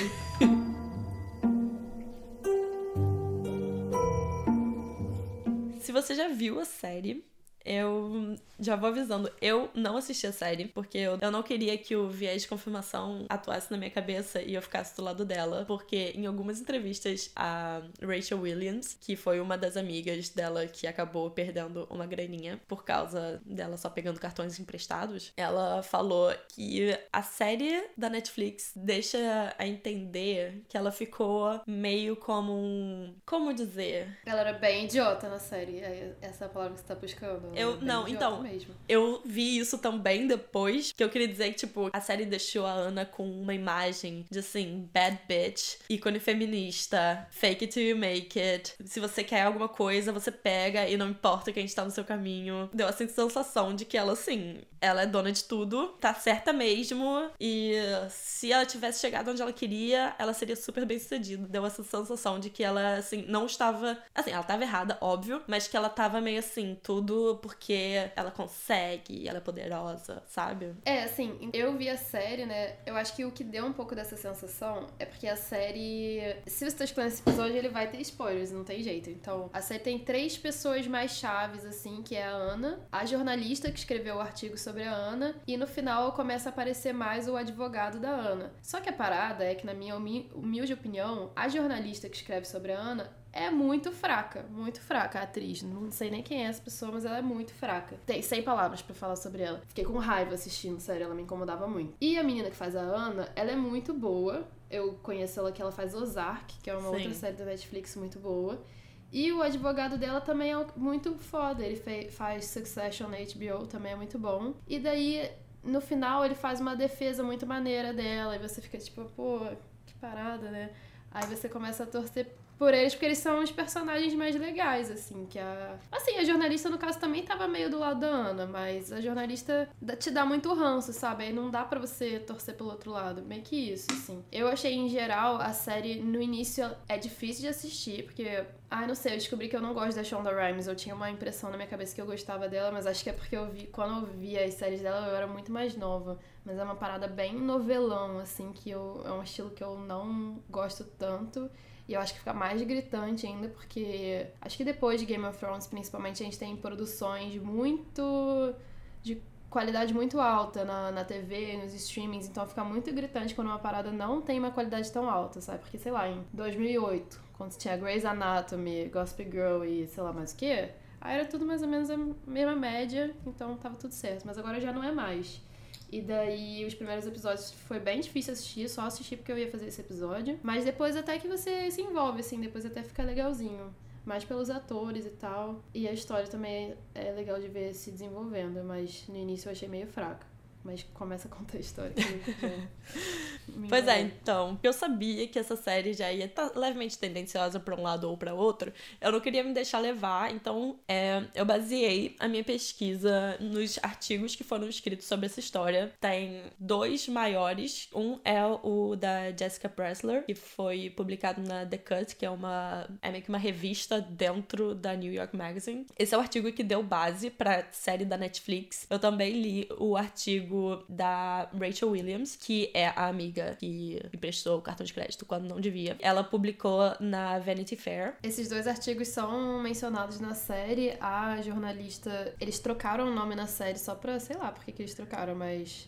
se 5.82 5.92
você 5.92 6.14
já 6.14 6.28
viu 6.28 6.60
a 6.60 6.66
série, 6.66 7.26
eu 7.68 8.36
já 8.60 8.76
vou 8.76 8.90
avisando, 8.90 9.32
eu 9.42 9.70
não 9.76 9.98
assisti 9.98 10.26
a 10.26 10.32
série, 10.32 10.66
porque 10.66 10.98
eu, 10.98 11.18
não 11.32 11.44
queria 11.44 11.78
que 11.78 11.96
o 11.96 12.10
viés 12.10 12.44
de 12.44 12.48
confirmação 12.48 13.26
atuasse 13.30 13.70
na 13.70 13.78
minha 13.78 13.92
cabeça 13.92 14.42
e 14.42 14.56
eu 14.56 14.62
ficasse 14.62 14.96
do 14.96 15.04
lado 15.04 15.24
dela, 15.26 15.66
porque 15.68 16.14
em 16.16 16.26
algumas 16.26 16.60
entrevistas 16.60 17.32
a 17.36 17.82
Rachel 18.02 18.40
Williams, 18.40 18.98
que 19.00 19.16
foi 19.16 19.40
uma 19.40 19.58
das 19.58 19.78
amigas 19.78 20.30
dela 20.30 20.66
que 20.66 20.88
acabou 20.88 21.30
perdendo 21.30 21.88
uma 21.90 22.06
graninha 22.06 22.60
por 22.68 22.84
causa 22.84 23.42
dela 23.46 23.78
só 23.78 23.90
pegando 23.90 24.20
cartões 24.20 24.60
emprestados, 24.60 25.34
ela 25.38 25.84
falou 25.84 26.34
que 26.50 26.98
a 27.12 27.22
série 27.22 27.84
da 27.96 28.10
Netflix 28.10 28.72
deixa 28.76 29.54
a 29.58 29.68
entender 29.68 30.64
que 30.68 30.78
ela 30.78 30.92
ficou 30.92 31.62
meio 31.68 32.16
como 32.16 32.54
um. 32.54 33.16
Como 33.26 33.54
dizer? 33.54 34.18
Ela 34.26 34.42
era 34.42 34.54
bem 34.54 34.86
idiota 34.86 35.30
na 35.30 35.40
série, 35.40 35.80
é 35.80 36.16
essa 36.22 36.48
palavra 36.48 36.74
que 36.74 36.82
você 36.82 36.88
tá 36.88 36.96
buscando. 36.96 37.57
Eu, 37.58 37.82
não, 37.82 38.08
então, 38.08 38.42
mesmo. 38.42 38.74
Eu 38.88 39.22
vi 39.26 39.58
isso 39.58 39.78
também 39.78 40.28
depois, 40.28 40.92
que 40.92 41.04
eu 41.04 41.10
queria 41.10 41.28
dizer 41.28 41.52
que, 41.52 41.58
tipo, 41.58 41.90
a 41.92 42.02
série 42.02 42.26
deixou 42.26 42.66
a 42.66 42.72
Ana 42.72 43.06
com 43.06 43.30
uma 43.30 43.54
imagem 43.54 44.26
de, 44.30 44.40
assim, 44.40 44.90
bad 44.94 45.20
bitch, 45.28 45.76
ícone 45.90 46.20
feminista, 46.20 47.28
fake 47.32 47.66
it 47.66 47.74
till 47.74 47.84
you 47.84 47.98
make 47.98 48.40
it. 48.40 48.74
Se 48.86 49.00
você 49.00 49.24
quer 49.24 49.44
alguma 49.44 49.68
coisa, 49.68 50.12
você 50.12 50.32
pega 50.32 50.88
e 50.88 50.98
não 50.98 51.10
importa 51.10 51.52
quem 51.52 51.66
está 51.66 51.84
no 51.84 51.92
seu 51.92 52.04
caminho. 52.04 52.70
Deu 52.74 52.88
essa 52.88 53.08
sensação 53.08 53.76
de 53.76 53.86
que 53.86 53.98
ela, 53.98 54.14
assim, 54.14 54.62
ela 54.82 55.04
é 55.04 55.06
dona 55.06 55.32
de 55.32 55.44
tudo, 55.44 55.90
tá 56.00 56.14
certa 56.14 56.54
mesmo, 56.54 57.30
e 57.40 57.74
se 58.10 58.52
ela 58.52 58.66
tivesse 58.66 59.00
chegado 59.00 59.32
onde 59.32 59.42
ela 59.42 59.54
queria, 59.54 60.16
ela 60.18 60.34
seria 60.34 60.56
super 60.56 60.86
bem 60.86 61.00
sucedida. 61.00 61.48
Deu 61.48 61.66
essa 61.66 61.84
sensação 61.84 62.40
de 62.40 62.50
que 62.50 62.64
ela, 62.64 62.96
assim, 62.96 63.26
não 63.28 63.46
estava. 63.46 63.98
Assim, 64.14 64.32
ela 64.32 64.42
estava 64.42 64.64
errada, 64.64 64.98
óbvio, 65.02 65.42
mas 65.48 65.68
que 65.68 65.76
ela 65.76 65.90
tava 65.90 66.22
meio 66.22 66.40
assim, 66.40 66.78
tudo 66.82 67.40
porque 67.42 68.10
ela 68.16 68.32
consegue, 68.32 69.28
ela 69.28 69.38
é 69.38 69.42
poderosa, 69.42 70.24
sabe? 70.28 70.74
É, 70.86 71.04
assim, 71.04 71.50
eu 71.54 71.78
vi 71.78 71.90
a 71.90 71.98
série, 71.98 72.46
né? 72.46 72.76
Eu 72.86 72.96
acho 72.96 73.16
que 73.16 73.26
o 73.26 73.32
que 73.32 73.44
deu 73.44 73.66
um 73.66 73.74
pouco 73.74 73.96
dessa 73.96 74.16
sensação 74.16 74.88
é 75.00 75.06
porque 75.06 75.28
a 75.28 75.36
série. 75.36 76.36
Se 76.46 76.70
você 76.70 76.76
tá 76.76 76.84
escutando 76.84 77.08
esse 77.08 77.22
episódio, 77.22 77.56
ele 77.56 77.70
vai 77.70 77.90
ter 77.90 78.02
spoilers, 78.02 78.52
não 78.52 78.64
tem 78.64 78.82
jeito. 78.82 79.10
Então, 79.10 79.50
a 79.54 79.62
série 79.62 79.80
tem 79.80 80.00
três 80.00 80.38
pessoas 80.38 80.88
mais 80.88 81.12
chaves, 81.12 81.66
assim, 81.66 82.02
que 82.04 82.16
é 82.16 82.26
a 82.26 82.32
Ana, 82.32 82.80
a 82.92 83.06
jornalista 83.06 83.72
que 83.72 83.80
escreveu 83.80 84.16
o 84.16 84.20
artigo 84.20 84.58
sobre 84.68 84.84
a 84.84 84.94
Ana, 84.94 85.34
e 85.48 85.56
no 85.56 85.66
final 85.66 86.12
começa 86.12 86.50
a 86.50 86.52
aparecer 86.52 86.94
mais 86.94 87.30
o 87.30 87.38
advogado 87.38 88.02
da 88.02 88.10
Ana. 88.10 88.52
Só 88.62 88.82
que 88.82 88.90
a 88.90 88.94
parada 88.94 89.46
é 89.46 89.56
que, 89.56 89.66
na 89.66 89.74
minha 89.74 89.96
humilde 89.96 90.74
opinião, 90.74 91.32
a 91.34 91.48
jornalista 91.48 92.10
que 92.10 92.18
escreve 92.18 92.46
sobre 92.46 92.74
a 92.74 92.78
Ana 92.78 93.10
é 93.32 93.50
muito 93.50 93.94
fraca, 93.94 94.44
muito 94.50 94.82
fraca 94.82 95.20
a 95.20 95.24
atriz. 95.24 95.62
Não 95.62 95.90
sei 95.90 96.12
nem 96.12 96.22
quem 96.22 96.46
é 96.46 96.50
essa 96.50 96.62
pessoa, 96.62 96.92
mas 96.92 97.06
ela 97.06 97.18
é 97.18 97.22
muito 97.22 97.54
fraca. 97.54 97.96
Tem 98.06 98.22
100 98.22 98.44
palavras 98.44 98.82
para 98.82 98.94
falar 98.94 99.16
sobre 99.16 99.44
ela. 99.44 99.62
Fiquei 99.68 99.86
com 99.86 99.98
raiva 100.00 100.34
assistindo, 100.34 100.82
sério, 100.82 101.06
ela 101.06 101.16
me 101.16 101.22
incomodava 101.22 101.66
muito. 101.66 101.94
E 102.02 102.18
a 102.18 102.24
menina 102.24 102.50
que 102.50 102.56
faz 102.58 102.76
a 102.76 102.82
Ana, 102.82 103.30
ela 103.38 103.52
é 103.52 103.56
muito 103.56 103.94
boa. 103.94 104.46
Eu 104.70 104.96
conheço 105.02 105.40
ela 105.40 105.50
que 105.50 105.62
ela 105.62 105.72
faz 105.72 105.96
Ozark, 105.96 106.56
que 106.62 106.70
é 106.70 106.74
uma 106.74 106.90
Sim. 106.90 106.96
outra 106.96 107.14
série 107.14 107.38
da 107.38 107.46
Netflix 107.46 107.96
muito 107.96 108.20
boa. 108.20 108.62
E 109.12 109.32
o 109.32 109.42
advogado 109.42 109.98
dela 109.98 110.20
também 110.20 110.54
é 110.54 110.66
muito 110.76 111.16
foda. 111.16 111.64
Ele 111.64 112.10
faz 112.12 112.46
Succession 112.46 113.08
na 113.08 113.18
HBO, 113.18 113.66
também 113.68 113.94
é 113.94 113.96
muito 113.96 114.20
bom. 114.20 114.54
E 114.68 114.80
daí, 114.80 115.30
no 115.64 115.80
final, 115.80 116.26
ele 116.26 116.36
faz 116.36 116.60
uma 116.60 116.76
defesa 116.76 117.24
muito 117.24 117.46
maneira 117.46 117.94
dela. 117.94 118.36
E 118.36 118.40
você 118.40 118.62
fica 118.62 118.78
tipo, 118.78 119.06
pô, 119.16 119.40
que 119.86 119.94
parada, 119.96 120.50
né? 120.52 120.72
Aí 121.12 121.26
você 121.26 121.48
começa 121.48 121.84
a 121.84 121.88
torcer 121.88 122.36
por 122.58 122.74
eles, 122.74 122.94
porque 122.94 123.06
eles 123.06 123.20
são 123.20 123.42
os 123.44 123.52
personagens 123.52 124.14
mais 124.14 124.36
legais, 124.36 124.90
assim, 124.90 125.26
que 125.26 125.38
a... 125.38 125.78
Assim, 125.92 126.18
a 126.18 126.24
jornalista, 126.24 126.70
no 126.70 126.78
caso, 126.78 127.00
também 127.00 127.24
tava 127.24 127.48
meio 127.48 127.70
do 127.70 127.78
lado 127.78 128.00
da 128.00 128.08
Ana, 128.08 128.46
mas 128.46 128.92
a 128.92 129.00
jornalista 129.00 129.70
te 130.00 130.10
dá 130.10 130.26
muito 130.26 130.54
ranço, 130.54 130.92
sabe? 130.92 131.26
Aí 131.26 131.34
não 131.34 131.52
dá 131.52 131.64
para 131.64 131.80
você 131.80 132.20
torcer 132.20 132.56
pelo 132.56 132.70
outro 132.70 132.92
lado, 132.92 133.22
meio 133.22 133.44
que 133.44 133.56
isso, 133.56 133.88
assim. 133.92 134.24
Eu 134.32 134.48
achei, 134.48 134.74
em 134.74 134.90
geral, 134.90 135.38
a 135.38 135.54
série, 135.54 136.00
no 136.00 136.22
início, 136.22 136.70
é 136.88 136.98
difícil 136.98 137.42
de 137.44 137.48
assistir, 137.50 138.04
porque... 138.04 138.46
Ah, 138.70 138.86
não 138.86 138.96
sei, 138.96 139.14
eu 139.14 139.18
descobri 139.18 139.48
que 139.48 139.56
eu 139.56 139.62
não 139.62 139.74
gosto 139.74 139.96
da 139.96 140.04
Shonda 140.04 140.30
Rhimes. 140.30 140.68
Eu 140.68 140.76
tinha 140.76 140.94
uma 140.94 141.10
impressão 141.10 141.50
na 141.50 141.56
minha 141.56 141.70
cabeça 141.70 141.96
que 141.96 142.02
eu 142.02 142.06
gostava 142.06 142.50
dela, 142.50 142.70
mas 142.70 142.86
acho 142.86 143.02
que 143.02 143.10
é 143.10 143.14
porque 143.14 143.38
eu 143.38 143.50
vi... 143.50 143.68
Quando 143.68 144.02
eu 144.02 144.06
vi 144.08 144.38
as 144.38 144.56
séries 144.56 144.82
dela, 144.82 145.08
eu 145.08 145.16
era 145.16 145.26
muito 145.26 145.54
mais 145.54 145.74
nova. 145.78 146.20
Mas 146.44 146.58
é 146.58 146.64
uma 146.64 146.76
parada 146.76 147.08
bem 147.08 147.34
novelão, 147.34 148.20
assim, 148.20 148.52
que 148.52 148.70
eu... 148.70 149.02
É 149.06 149.12
um 149.14 149.24
estilo 149.24 149.52
que 149.52 149.64
eu 149.64 149.78
não 149.78 150.44
gosto 150.50 150.84
tanto. 150.84 151.50
E 151.88 151.94
eu 151.94 152.02
acho 152.02 152.14
que 152.14 152.20
fica 152.20 152.34
mais 152.34 152.62
gritante 152.62 153.26
ainda, 153.26 153.48
porque 153.48 154.28
acho 154.42 154.58
que 154.58 154.64
depois 154.64 155.00
de 155.00 155.06
Game 155.06 155.24
of 155.26 155.38
Thrones, 155.38 155.68
principalmente, 155.68 156.22
a 156.22 156.26
gente 156.26 156.38
tem 156.38 156.56
produções 156.56 157.42
muito 157.42 158.54
de 159.02 159.22
qualidade 159.50 159.94
muito 159.94 160.20
alta 160.20 160.66
na, 160.66 160.92
na 160.92 161.06
TV, 161.06 161.58
nos 161.58 161.74
streamings, 161.74 162.28
então 162.28 162.46
fica 162.46 162.64
muito 162.64 162.94
gritante 162.94 163.34
quando 163.34 163.48
uma 163.48 163.60
parada 163.60 163.92
não 163.92 164.22
tem 164.22 164.38
uma 164.38 164.52
qualidade 164.52 164.92
tão 164.92 165.10
alta, 165.10 165.40
sabe? 165.40 165.60
Porque, 165.60 165.78
sei 165.78 165.92
lá, 165.92 166.10
em 166.10 166.24
2008, 166.34 167.22
quando 167.34 167.56
tinha 167.58 167.78
Grey's 167.78 168.04
Anatomy, 168.04 168.90
Gossip 168.90 169.24
Girl 169.24 169.64
e 169.64 169.88
sei 169.88 170.04
lá 170.04 170.12
mais 170.12 170.34
o 170.34 170.36
que, 170.36 170.70
aí 171.00 171.16
era 171.16 171.26
tudo 171.26 171.46
mais 171.46 171.62
ou 171.62 171.70
menos 171.70 171.90
a 171.90 171.98
mesma 171.98 172.56
média, 172.56 173.16
então 173.26 173.56
tava 173.56 173.76
tudo 173.76 173.94
certo. 173.94 174.26
Mas 174.26 174.38
agora 174.38 174.60
já 174.60 174.74
não 174.74 174.84
é 174.84 174.92
mais. 174.92 175.42
E 175.90 176.02
daí, 176.02 176.66
os 176.66 176.74
primeiros 176.74 177.06
episódios 177.06 177.52
foi 177.52 177.80
bem 177.80 178.02
difícil 178.02 178.34
assistir, 178.34 178.70
só 178.70 178.82
assisti 178.82 179.16
porque 179.16 179.32
eu 179.32 179.38
ia 179.38 179.50
fazer 179.50 179.68
esse 179.68 179.82
episódio. 179.82 180.40
Mas 180.44 180.66
depois 180.66 180.96
até 180.96 181.18
que 181.18 181.28
você 181.28 181.72
se 181.72 181.82
envolve, 181.82 182.20
assim, 182.20 182.40
depois 182.40 182.66
até 182.66 182.84
fica 182.84 183.04
legalzinho 183.04 183.74
mais 184.08 184.24
pelos 184.24 184.50
atores 184.50 185.06
e 185.06 185.10
tal. 185.10 185.62
E 185.74 185.88
a 185.88 185.92
história 185.92 186.26
também 186.28 186.74
é 186.96 187.12
legal 187.12 187.40
de 187.40 187.50
ver 187.50 187.74
se 187.74 187.92
desenvolvendo, 187.92 188.64
mas 188.64 189.06
no 189.10 189.18
início 189.18 189.50
eu 189.50 189.52
achei 189.52 189.68
meio 189.68 189.86
fraca. 189.86 190.26
Mas 190.64 190.84
começa 190.94 191.28
a 191.28 191.32
contar 191.32 191.58
a 191.58 191.62
história. 191.62 191.94
pois 193.70 193.88
é, 193.88 194.02
então, 194.02 194.60
eu 194.62 194.74
sabia 194.74 195.26
que 195.28 195.40
essa 195.40 195.56
série 195.56 195.94
já 195.94 196.12
ia 196.12 196.26
estar 196.26 196.50
tá 196.50 196.60
levemente 196.60 196.98
tendenciosa 196.98 197.60
para 197.60 197.74
um 197.76 197.82
lado 197.82 198.10
ou 198.10 198.18
para 198.18 198.34
outro. 198.34 198.74
Eu 199.00 199.12
não 199.12 199.22
queria 199.22 199.44
me 199.44 199.54
deixar 199.54 199.80
levar, 199.80 200.30
então 200.30 200.78
é, 200.88 201.24
eu 201.34 201.46
baseei 201.46 202.16
a 202.20 202.28
minha 202.28 202.44
pesquisa 202.44 203.38
nos 203.40 203.80
artigos 203.82 204.36
que 204.36 204.44
foram 204.44 204.68
escritos 204.68 205.08
sobre 205.08 205.28
essa 205.28 205.40
história. 205.40 205.94
Tem 206.02 206.44
dois 206.60 207.08
maiores. 207.08 207.88
Um 207.96 208.20
é 208.26 208.46
o 208.46 208.96
da 208.96 209.32
Jessica 209.32 209.70
Pressler, 209.70 210.26
que 210.26 210.36
foi 210.36 210.90
publicado 210.90 211.42
na 211.42 211.66
The 211.66 211.78
Cut, 211.78 212.16
que 212.16 212.26
é 212.26 212.30
uma 212.30 212.88
é 213.02 213.10
meio 213.10 213.24
que 213.24 213.30
uma 213.30 213.38
revista 213.38 214.02
dentro 214.02 214.76
da 214.76 214.96
New 214.96 215.14
York 215.14 215.36
Magazine. 215.36 215.86
Esse 215.98 216.14
é 216.14 216.18
o 216.18 216.22
artigo 216.22 216.52
que 216.52 216.64
deu 216.64 216.84
base 216.84 217.30
para 217.30 217.66
série 217.72 218.04
da 218.04 218.18
Netflix. 218.18 218.86
Eu 218.90 219.00
também 219.00 219.42
li 219.42 219.70
o 219.78 219.96
artigo 219.96 220.57
amigo 220.58 220.84
da 220.90 221.50
Rachel 221.58 221.90
Williams, 221.90 222.36
que 222.36 222.72
é 222.74 222.88
a 222.88 223.08
amiga 223.08 223.56
que 223.60 224.02
emprestou 224.14 224.58
o 224.58 224.62
cartão 224.62 224.86
de 224.86 224.94
crédito 224.94 225.26
quando 225.26 225.48
não 225.48 225.60
devia. 225.60 225.96
Ela 226.00 226.24
publicou 226.24 226.96
na 227.00 227.40
Vanity 227.40 227.76
Fair. 227.76 228.16
Esses 228.24 228.50
dois 228.50 228.68
artigos 228.68 229.08
são 229.10 229.62
mencionados 229.62 230.20
na 230.20 230.34
série. 230.34 230.98
A 231.00 231.42
jornalista, 231.42 232.34
eles 232.40 232.60
trocaram 232.60 233.08
o 233.08 233.14
nome 233.14 233.36
na 233.36 233.48
série 233.48 233.78
só 233.78 233.96
pra, 233.96 234.20
sei 234.20 234.36
lá 234.36 234.52
por 234.52 234.64
que 234.64 234.82
eles 234.82 234.94
trocaram, 234.94 235.36
mas. 235.36 235.88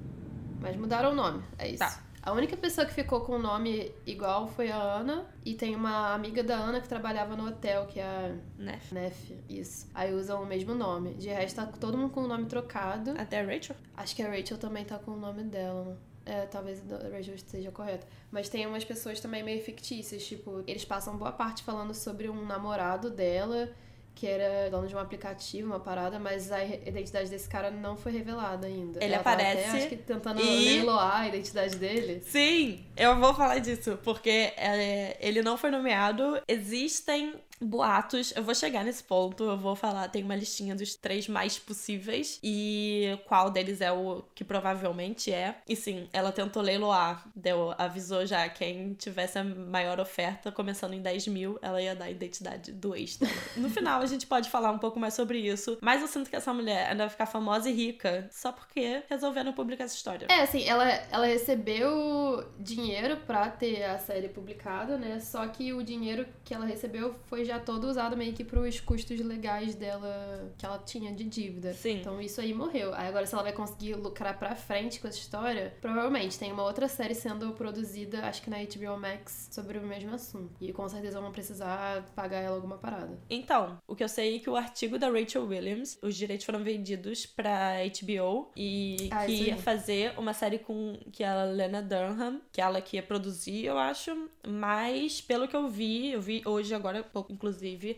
Mas 0.61 0.75
mudaram 0.75 1.11
o 1.11 1.15
nome, 1.15 1.41
é 1.57 1.69
isso. 1.69 1.79
Tá. 1.79 2.03
A 2.21 2.33
única 2.33 2.57
pessoa 2.57 2.85
que 2.85 2.93
ficou 2.93 3.21
com 3.21 3.33
o 3.33 3.39
nome 3.39 3.91
igual 4.05 4.47
foi 4.47 4.69
a 4.71 4.77
Ana. 4.77 5.25
E 5.45 5.53
tem 5.53 5.75
uma 5.75 6.13
amiga 6.13 6.43
da 6.43 6.55
Ana 6.55 6.81
que 6.81 6.87
trabalhava 6.87 7.35
no 7.35 7.47
hotel, 7.47 7.85
que 7.87 7.99
é 7.99 8.03
a 8.03 8.35
Nef. 8.61 8.93
Nef, 8.93 9.31
isso. 9.49 9.87
Aí 9.93 10.13
usam 10.13 10.43
o 10.43 10.45
mesmo 10.45 10.75
nome. 10.75 11.13
De 11.13 11.29
resto, 11.29 11.55
tá 11.55 11.65
todo 11.65 11.97
mundo 11.97 12.11
com 12.11 12.21
o 12.21 12.27
nome 12.27 12.45
trocado. 12.45 13.11
Até 13.17 13.39
a 13.39 13.45
Rachel? 13.45 13.75
Acho 13.95 14.15
que 14.15 14.21
a 14.21 14.29
Rachel 14.29 14.57
também 14.57 14.83
tá 14.83 14.99
com 14.99 15.11
o 15.11 15.17
nome 15.17 15.43
dela. 15.43 15.97
É, 16.25 16.45
talvez 16.45 16.83
a 16.91 17.09
Rachel 17.09 17.35
esteja 17.35 17.71
correta. 17.71 18.05
Mas 18.31 18.49
tem 18.49 18.67
umas 18.67 18.83
pessoas 18.83 19.19
também 19.19 19.41
meio 19.41 19.63
fictícias, 19.63 20.23
tipo, 20.25 20.63
eles 20.67 20.85
passam 20.85 21.17
boa 21.17 21.31
parte 21.31 21.63
falando 21.63 21.93
sobre 21.93 22.29
um 22.29 22.45
namorado 22.45 23.09
dela 23.09 23.69
que 24.19 24.27
era 24.27 24.69
dono 24.69 24.85
de 24.85 24.93
um 24.93 24.99
aplicativo, 24.99 25.67
uma 25.67 25.79
parada, 25.79 26.19
mas 26.19 26.51
a 26.51 26.61
identidade 26.61 27.29
desse 27.29 27.47
cara 27.47 27.71
não 27.71 27.95
foi 27.95 28.11
revelada 28.11 28.67
ainda. 28.67 29.01
Ele 29.01 29.13
Ela 29.13 29.21
aparece. 29.21 29.63
Até, 29.63 29.77
acho 29.77 29.87
que 29.87 29.95
tentando 29.95 30.41
e... 30.41 30.85
a 30.89 31.25
identidade 31.25 31.77
dele. 31.77 32.21
Sim, 32.25 32.85
eu 32.97 33.17
vou 33.17 33.33
falar 33.33 33.59
disso, 33.59 33.97
porque 34.03 34.51
é, 34.57 35.15
ele 35.21 35.41
não 35.41 35.57
foi 35.57 35.71
nomeado. 35.71 36.37
Existem 36.49 37.33
boatos. 37.61 38.33
Eu 38.35 38.43
vou 38.43 38.55
chegar 38.55 38.83
nesse 38.83 39.03
ponto, 39.03 39.43
eu 39.43 39.57
vou 39.57 39.75
falar, 39.75 40.07
tem 40.07 40.23
uma 40.23 40.35
listinha 40.35 40.75
dos 40.75 40.95
três 40.95 41.27
mais 41.27 41.59
possíveis 41.59 42.39
e 42.43 43.17
qual 43.25 43.49
deles 43.49 43.81
é 43.81 43.91
o 43.91 44.23
que 44.33 44.43
provavelmente 44.43 45.31
é. 45.31 45.55
E 45.67 45.75
sim, 45.75 46.07
ela 46.13 46.31
tentou 46.31 46.61
leiloar, 46.61 47.27
deu, 47.35 47.73
avisou 47.77 48.25
já 48.25 48.47
quem 48.49 48.93
tivesse 48.93 49.37
a 49.37 49.43
maior 49.43 49.99
oferta, 49.99 50.51
começando 50.51 50.93
em 50.93 51.01
10 51.01 51.27
mil, 51.27 51.59
ela 51.61 51.81
ia 51.81 51.95
dar 51.95 52.05
a 52.05 52.11
identidade 52.11 52.71
do 52.71 52.95
ex. 52.95 53.19
No 53.55 53.69
final 53.69 54.01
a 54.01 54.05
gente 54.05 54.25
pode 54.25 54.49
falar 54.49 54.71
um 54.71 54.77
pouco 54.77 54.99
mais 54.99 55.13
sobre 55.13 55.39
isso, 55.39 55.77
mas 55.81 56.01
eu 56.01 56.07
sinto 56.07 56.29
que 56.29 56.35
essa 56.35 56.53
mulher 56.53 56.89
ainda 56.89 57.03
vai 57.03 57.09
ficar 57.09 57.25
famosa 57.25 57.69
e 57.69 57.73
rica 57.73 58.27
só 58.31 58.51
porque 58.51 59.03
resolveram 59.09 59.53
publicar 59.53 59.85
essa 59.85 59.95
história. 59.95 60.27
É, 60.29 60.41
assim, 60.41 60.63
ela, 60.63 60.85
ela 61.11 61.25
recebeu 61.25 62.45
dinheiro 62.59 63.17
pra 63.17 63.49
ter 63.49 63.83
a 63.83 63.97
série 63.97 64.29
publicada, 64.29 64.97
né? 64.97 65.19
Só 65.19 65.45
que 65.47 65.73
o 65.73 65.83
dinheiro 65.83 66.25
que 66.43 66.53
ela 66.53 66.65
recebeu 66.65 67.15
foi 67.25 67.43
já 67.49 67.59
todo 67.59 67.85
usado 67.85 68.15
meio 68.15 68.33
que 68.33 68.43
pros 68.43 68.79
custos 68.79 69.19
legais 69.19 69.73
dela 69.73 70.53
que 70.57 70.65
ela 70.65 70.77
tinha 70.79 71.11
de 71.11 71.23
dívida. 71.23 71.73
Sim. 71.73 71.99
Então 71.99 72.21
isso 72.21 72.39
aí 72.39 72.53
morreu. 72.53 72.93
Aí 72.93 73.07
agora, 73.07 73.25
se 73.25 73.33
ela 73.33 73.43
vai 73.43 73.53
conseguir 73.53 73.95
lucrar 73.95 74.37
pra 74.37 74.55
frente 74.55 74.99
com 74.99 75.07
essa 75.07 75.17
história, 75.17 75.75
provavelmente 75.81 76.37
tem 76.37 76.51
uma 76.51 76.63
outra 76.63 76.87
série 76.87 77.15
sendo 77.15 77.51
produzida, 77.53 78.25
acho 78.25 78.41
que 78.41 78.49
na 78.49 78.57
HBO 78.57 78.99
Max, 78.99 79.49
sobre 79.51 79.79
o 79.79 79.81
mesmo 79.81 80.13
assunto. 80.13 80.53
E 80.61 80.71
com 80.71 80.87
certeza 80.87 81.19
vão 81.19 81.31
precisar 81.31 82.05
pagar 82.15 82.39
ela 82.39 82.55
alguma 82.55 82.77
parada. 82.77 83.19
Então, 83.29 83.77
o 83.87 83.95
que 83.95 84.03
eu 84.03 84.09
sei 84.09 84.35
é 84.35 84.39
que 84.39 84.49
o 84.49 84.55
artigo 84.55 84.99
da 84.99 85.09
Rachel 85.09 85.45
Williams, 85.45 85.97
os 86.01 86.15
direitos 86.15 86.45
foram 86.45 86.63
vendidos 86.63 87.25
pra 87.25 87.77
HBO 87.83 88.51
e 88.55 89.09
ah, 89.11 89.25
que 89.25 89.47
ia 89.47 89.57
fazer 89.57 90.13
uma 90.17 90.33
série 90.33 90.59
com 90.59 90.99
que 91.11 91.23
a 91.23 91.45
Lena 91.45 91.81
Dunham, 91.81 92.41
que 92.51 92.61
ela 92.61 92.79
que 92.79 92.97
ia 92.97 93.03
produzir, 93.03 93.65
eu 93.65 93.77
acho, 93.77 94.29
mas 94.47 95.19
pelo 95.21 95.47
que 95.47 95.55
eu 95.55 95.67
vi, 95.67 96.11
eu 96.11 96.21
vi 96.21 96.43
hoje 96.45 96.75
agora 96.75 97.03
pouco 97.03 97.33
inclusive, 97.39 97.95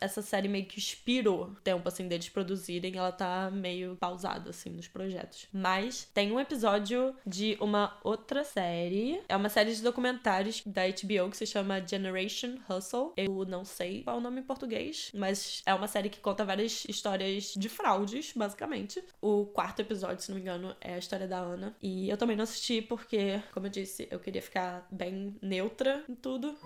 essa 0.00 0.22
série 0.22 0.48
meio 0.48 0.66
que 0.66 0.78
expirou 0.78 1.44
o 1.44 1.54
tempo, 1.56 1.88
assim, 1.88 2.08
deles 2.08 2.28
produzirem. 2.28 2.96
Ela 2.96 3.12
tá 3.12 3.50
meio 3.50 3.96
pausada, 3.96 4.50
assim, 4.50 4.70
nos 4.70 4.88
projetos. 4.88 5.48
Mas 5.52 6.08
tem 6.14 6.32
um 6.32 6.40
episódio 6.40 7.14
de 7.26 7.56
uma 7.60 7.96
outra 8.04 8.44
série. 8.44 9.20
É 9.28 9.36
uma 9.36 9.48
série 9.48 9.74
de 9.74 9.82
documentários 9.82 10.62
da 10.64 10.82
HBO 10.86 11.30
que 11.30 11.36
se 11.36 11.46
chama 11.46 11.84
Generation 11.86 12.56
Hustle. 12.68 13.12
Eu 13.16 13.44
não 13.44 13.64
sei 13.64 14.02
qual 14.02 14.16
é 14.16 14.18
o 14.18 14.22
nome 14.22 14.40
em 14.40 14.44
português, 14.44 15.10
mas 15.14 15.62
é 15.66 15.74
uma 15.74 15.88
série 15.88 16.08
que 16.08 16.20
conta 16.20 16.44
várias 16.44 16.84
histórias 16.88 17.54
de 17.56 17.68
fraudes, 17.68 18.32
basicamente. 18.34 19.02
O 19.20 19.46
quarto 19.46 19.80
episódio, 19.80 20.22
se 20.22 20.30
não 20.30 20.36
me 20.36 20.42
engano, 20.42 20.76
é 20.80 20.94
a 20.94 20.98
história 20.98 21.26
da 21.26 21.38
Ana. 21.38 21.74
E 21.82 22.08
eu 22.08 22.16
também 22.16 22.36
não 22.36 22.44
assisti 22.44 22.82
porque, 22.82 23.40
como 23.52 23.66
eu 23.66 23.70
disse, 23.70 24.06
eu 24.10 24.20
queria 24.20 24.42
ficar 24.42 24.86
bem 24.90 25.36
neutra 25.40 26.04
em 26.08 26.14
tudo. 26.14 26.56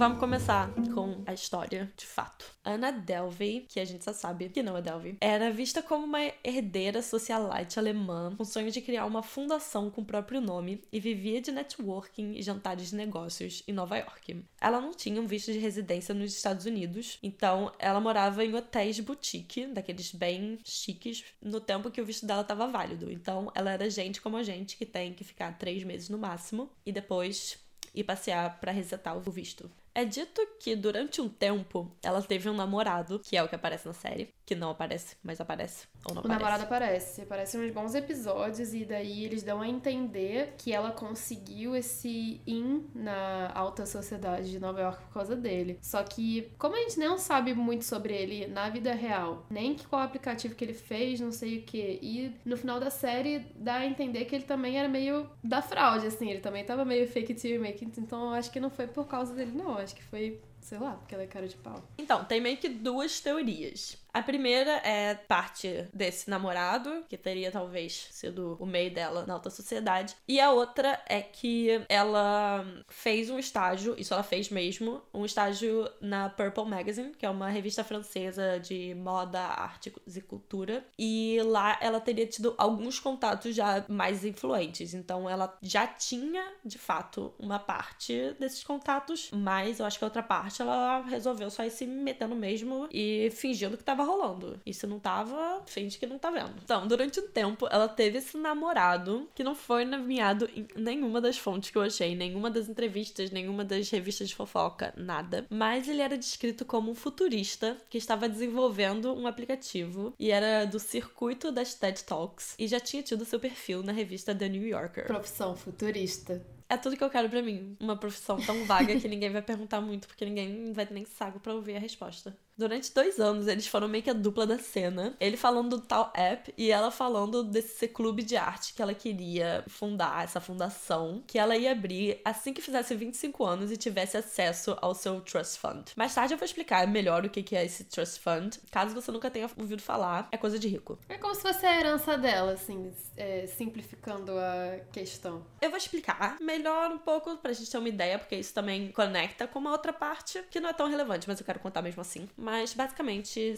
Vamos 0.00 0.18
começar 0.18 0.72
com 0.94 1.22
a 1.26 1.34
história, 1.34 1.92
de 1.94 2.06
fato. 2.06 2.46
Anna 2.64 2.90
Delvey, 2.90 3.66
que 3.68 3.78
a 3.78 3.84
gente 3.84 4.02
só 4.02 4.14
sabe 4.14 4.48
que 4.48 4.62
não 4.62 4.74
é 4.74 4.80
Delvey, 4.80 5.18
era 5.20 5.50
vista 5.50 5.82
como 5.82 6.06
uma 6.06 6.24
herdeira 6.42 7.02
socialite 7.02 7.78
alemã 7.78 8.34
com 8.34 8.42
sonho 8.42 8.70
de 8.70 8.80
criar 8.80 9.04
uma 9.04 9.22
fundação 9.22 9.90
com 9.90 10.00
o 10.00 10.04
próprio 10.06 10.40
nome 10.40 10.80
e 10.90 10.98
vivia 10.98 11.42
de 11.42 11.52
networking 11.52 12.32
e 12.32 12.40
jantares 12.40 12.88
de 12.88 12.96
negócios 12.96 13.62
em 13.68 13.74
Nova 13.74 13.98
York. 13.98 14.42
Ela 14.58 14.80
não 14.80 14.92
tinha 14.92 15.20
um 15.20 15.26
visto 15.26 15.52
de 15.52 15.58
residência 15.58 16.14
nos 16.14 16.34
Estados 16.34 16.64
Unidos, 16.64 17.18
então 17.22 17.70
ela 17.78 18.00
morava 18.00 18.42
em 18.42 18.54
hotéis 18.54 18.98
boutique, 19.00 19.66
daqueles 19.66 20.14
bem 20.14 20.60
chiques, 20.64 21.26
no 21.42 21.60
tempo 21.60 21.90
que 21.90 22.00
o 22.00 22.06
visto 22.06 22.24
dela 22.24 22.40
estava 22.40 22.66
válido. 22.66 23.12
Então 23.12 23.52
ela 23.54 23.70
era 23.70 23.90
gente 23.90 24.22
como 24.22 24.38
a 24.38 24.42
gente, 24.42 24.78
que 24.78 24.86
tem 24.86 25.12
que 25.12 25.24
ficar 25.24 25.58
três 25.58 25.84
meses 25.84 26.08
no 26.08 26.16
máximo 26.16 26.70
e 26.86 26.90
depois 26.90 27.58
ir 27.94 28.04
passear 28.04 28.58
para 28.60 28.72
resetar 28.72 29.14
o 29.14 29.20
visto. 29.20 29.70
É 29.94 30.04
dito 30.04 30.40
que 30.60 30.76
durante 30.76 31.20
um 31.20 31.28
tempo 31.28 31.90
ela 32.02 32.22
teve 32.22 32.48
um 32.48 32.54
namorado, 32.54 33.18
que 33.18 33.36
é 33.36 33.42
o 33.42 33.48
que 33.48 33.54
aparece 33.54 33.86
na 33.86 33.92
série, 33.92 34.32
que 34.46 34.54
não 34.54 34.70
aparece, 34.70 35.16
mas 35.22 35.40
aparece. 35.40 35.86
Ou 36.04 36.14
não 36.14 36.22
o 36.22 36.26
aparece. 36.26 36.42
namorado 36.42 36.64
aparece. 36.64 37.22
Aparecem 37.22 37.60
uns 37.60 37.72
bons 37.72 37.94
episódios 37.94 38.72
e 38.72 38.84
daí 38.84 39.24
eles 39.24 39.42
dão 39.42 39.60
a 39.60 39.68
entender 39.68 40.54
que 40.56 40.72
ela 40.72 40.92
conseguiu 40.92 41.74
esse 41.74 42.40
in 42.46 42.86
na 42.94 43.50
alta 43.54 43.84
sociedade 43.84 44.50
de 44.50 44.60
Nova 44.60 44.80
York 44.80 45.02
por 45.04 45.12
causa 45.14 45.36
dele. 45.36 45.78
Só 45.82 46.02
que, 46.02 46.52
como 46.58 46.76
a 46.76 46.80
gente 46.80 46.98
não 46.98 47.18
sabe 47.18 47.54
muito 47.54 47.84
sobre 47.84 48.14
ele 48.14 48.46
na 48.46 48.68
vida 48.68 48.92
real, 48.92 49.46
nem 49.50 49.74
que 49.74 49.86
qual 49.86 50.02
aplicativo 50.02 50.54
que 50.54 50.64
ele 50.64 50.74
fez, 50.74 51.20
não 51.20 51.32
sei 51.32 51.58
o 51.58 51.62
que, 51.62 51.98
e 52.00 52.34
no 52.44 52.56
final 52.56 52.78
da 52.78 52.90
série 52.90 53.40
dá 53.56 53.76
a 53.76 53.86
entender 53.86 54.24
que 54.24 54.34
ele 54.34 54.44
também 54.44 54.78
era 54.78 54.88
meio 54.88 55.28
da 55.42 55.60
fraude, 55.60 56.06
assim, 56.06 56.30
ele 56.30 56.40
também 56.40 56.64
tava 56.64 56.84
meio 56.84 57.06
fake 57.08 57.32
it 57.32 57.58
make 57.58 57.84
it, 57.84 58.00
então 58.00 58.26
eu 58.26 58.30
acho 58.34 58.50
que 58.50 58.60
não 58.60 58.70
foi 58.70 58.86
por 58.86 59.06
causa 59.06 59.34
dele, 59.34 59.52
não. 59.52 59.79
Acho 59.80 59.94
que 59.94 60.02
foi 60.02 60.40
sei 60.60 60.78
lá, 60.78 60.92
porque 60.92 61.14
ela 61.14 61.24
é 61.24 61.26
cara 61.26 61.48
de 61.48 61.56
pau. 61.56 61.82
Então, 61.98 62.24
tem 62.24 62.40
meio 62.40 62.56
que 62.56 62.68
duas 62.68 63.20
teorias. 63.20 63.96
A 64.12 64.22
primeira 64.22 64.72
é 64.84 65.14
parte 65.14 65.88
desse 65.92 66.28
namorado, 66.28 67.04
que 67.08 67.16
teria 67.16 67.50
talvez 67.50 68.08
sido 68.10 68.56
o 68.58 68.66
meio 68.66 68.92
dela 68.92 69.24
na 69.26 69.34
alta 69.34 69.50
sociedade. 69.50 70.16
E 70.26 70.40
a 70.40 70.50
outra 70.50 71.00
é 71.06 71.20
que 71.20 71.84
ela 71.88 72.64
fez 72.88 73.30
um 73.30 73.38
estágio, 73.38 73.94
isso 73.98 74.12
ela 74.12 74.22
fez 74.22 74.50
mesmo, 74.50 75.00
um 75.14 75.24
estágio 75.24 75.88
na 76.00 76.28
Purple 76.28 76.64
Magazine, 76.64 77.12
que 77.16 77.24
é 77.24 77.30
uma 77.30 77.48
revista 77.48 77.84
francesa 77.84 78.58
de 78.58 78.94
moda, 78.94 79.40
arte 79.40 79.92
e 80.06 80.20
cultura. 80.20 80.84
E 80.98 81.40
lá 81.44 81.78
ela 81.80 82.00
teria 82.00 82.26
tido 82.26 82.54
alguns 82.58 82.98
contatos 82.98 83.54
já 83.54 83.84
mais 83.88 84.24
influentes. 84.24 84.94
Então 84.94 85.28
ela 85.28 85.56
já 85.62 85.86
tinha, 85.86 86.44
de 86.64 86.78
fato, 86.78 87.32
uma 87.38 87.58
parte 87.58 88.34
desses 88.38 88.64
contatos, 88.64 89.30
mas 89.32 89.78
eu 89.78 89.86
acho 89.86 89.98
que 89.98 90.04
a 90.04 90.08
outra 90.08 90.22
parte 90.22 90.62
ela 90.62 91.02
resolveu 91.02 91.50
só 91.50 91.64
ir 91.64 91.70
se 91.70 91.86
metendo 91.86 92.34
mesmo 92.34 92.88
e 92.90 93.30
fingindo 93.30 93.76
que 93.76 93.84
tava 93.84 93.99
rolando. 94.02 94.58
E 94.64 94.72
se 94.72 94.86
não 94.86 94.98
tava, 94.98 95.62
finge 95.66 95.98
que 95.98 96.06
não 96.06 96.18
tá 96.18 96.30
vendo. 96.30 96.54
Então, 96.62 96.86
durante 96.86 97.20
um 97.20 97.28
tempo, 97.28 97.66
ela 97.70 97.88
teve 97.88 98.18
esse 98.18 98.36
namorado 98.36 99.28
que 99.34 99.44
não 99.44 99.54
foi 99.54 99.84
nomeado 99.84 100.48
em 100.54 100.66
nenhuma 100.76 101.20
das 101.20 101.38
fontes 101.38 101.70
que 101.70 101.78
eu 101.78 101.82
achei, 101.82 102.14
nenhuma 102.14 102.50
das 102.50 102.68
entrevistas, 102.68 103.30
nenhuma 103.30 103.64
das 103.64 103.90
revistas 103.90 104.28
de 104.28 104.34
fofoca, 104.34 104.92
nada. 104.96 105.46
Mas 105.50 105.88
ele 105.88 106.02
era 106.02 106.16
descrito 106.16 106.64
como 106.64 106.90
um 106.90 106.94
futurista 106.94 107.76
que 107.88 107.98
estava 107.98 108.28
desenvolvendo 108.28 109.14
um 109.14 109.26
aplicativo 109.26 110.14
e 110.18 110.30
era 110.30 110.64
do 110.64 110.78
circuito 110.78 111.52
das 111.52 111.74
TED 111.74 112.04
Talks 112.04 112.54
e 112.58 112.66
já 112.66 112.80
tinha 112.80 113.02
tido 113.02 113.24
seu 113.24 113.40
perfil 113.40 113.82
na 113.82 113.92
revista 113.92 114.34
The 114.34 114.48
New 114.48 114.66
Yorker. 114.66 115.06
Profissão 115.06 115.56
futurista. 115.56 116.40
É 116.70 116.76
tudo 116.76 116.96
que 116.96 117.02
eu 117.02 117.10
quero 117.10 117.28
para 117.28 117.42
mim. 117.42 117.76
Uma 117.80 117.96
profissão 117.96 118.40
tão 118.40 118.64
vaga 118.64 118.94
que 118.98 119.08
ninguém 119.08 119.30
vai 119.30 119.42
perguntar 119.42 119.80
muito, 119.80 120.06
porque 120.06 120.24
ninguém 120.24 120.72
vai 120.72 120.86
ter 120.86 120.94
nem 120.94 121.04
saco 121.04 121.40
para 121.40 121.52
ouvir 121.52 121.74
a 121.74 121.80
resposta. 121.80 122.36
Durante 122.56 122.92
dois 122.92 123.18
anos, 123.18 123.46
eles 123.46 123.66
foram 123.66 123.88
meio 123.88 124.04
que 124.04 124.10
a 124.10 124.14
dupla 124.14 124.46
da 124.46 124.58
cena. 124.58 125.16
Ele 125.18 125.36
falando 125.36 125.78
do 125.78 125.80
tal 125.80 126.12
app 126.14 126.52
e 126.56 126.70
ela 126.70 126.90
falando 126.90 127.42
desse 127.42 127.88
clube 127.88 128.22
de 128.22 128.36
arte 128.36 128.74
que 128.74 128.82
ela 128.82 128.92
queria 128.92 129.64
fundar, 129.68 130.24
essa 130.24 130.40
fundação, 130.40 131.22
que 131.26 131.38
ela 131.38 131.56
ia 131.56 131.72
abrir 131.72 132.20
assim 132.24 132.52
que 132.52 132.60
fizesse 132.60 132.94
25 132.94 133.44
anos 133.44 133.70
e 133.70 133.76
tivesse 133.76 134.16
acesso 134.16 134.76
ao 134.80 134.94
seu 134.94 135.20
trust 135.20 135.58
fund. 135.58 135.92
Mais 135.96 136.14
tarde 136.14 136.34
eu 136.34 136.38
vou 136.38 136.44
explicar 136.44 136.86
melhor 136.86 137.24
o 137.24 137.30
que 137.30 137.56
é 137.56 137.64
esse 137.64 137.84
trust 137.84 138.20
fund. 138.20 138.58
Caso 138.70 138.94
você 138.94 139.10
nunca 139.10 139.30
tenha 139.30 139.48
ouvido 139.56 139.80
falar, 139.82 140.28
é 140.30 140.36
coisa 140.36 140.58
de 140.58 140.68
rico. 140.68 140.98
É 141.08 141.16
como 141.16 141.34
se 141.34 141.42
fosse 141.42 141.64
a 141.64 141.78
herança 141.78 142.18
dela, 142.18 142.52
assim, 142.52 142.92
é, 143.16 143.46
simplificando 143.46 144.32
a 144.38 144.80
questão. 144.92 145.46
Eu 145.60 145.70
vou 145.70 145.78
explicar 145.78 146.36
melhor 146.40 146.90
um 146.90 146.98
pouco 146.98 147.36
pra 147.38 147.52
gente 147.52 147.70
ter 147.70 147.78
uma 147.78 147.88
ideia, 147.88 148.18
porque 148.18 148.36
isso 148.36 148.52
também 148.52 148.92
conecta 148.92 149.46
com 149.46 149.58
uma 149.58 149.72
outra 149.72 149.92
parte 149.92 150.42
que 150.50 150.60
não 150.60 150.68
é 150.68 150.72
tão 150.72 150.88
relevante, 150.88 151.28
mas 151.28 151.40
eu 151.40 151.46
quero 151.46 151.58
contar 151.60 151.82
mesmo 151.82 152.00
assim. 152.00 152.28
Mas 152.40 152.72
basicamente 152.72 153.54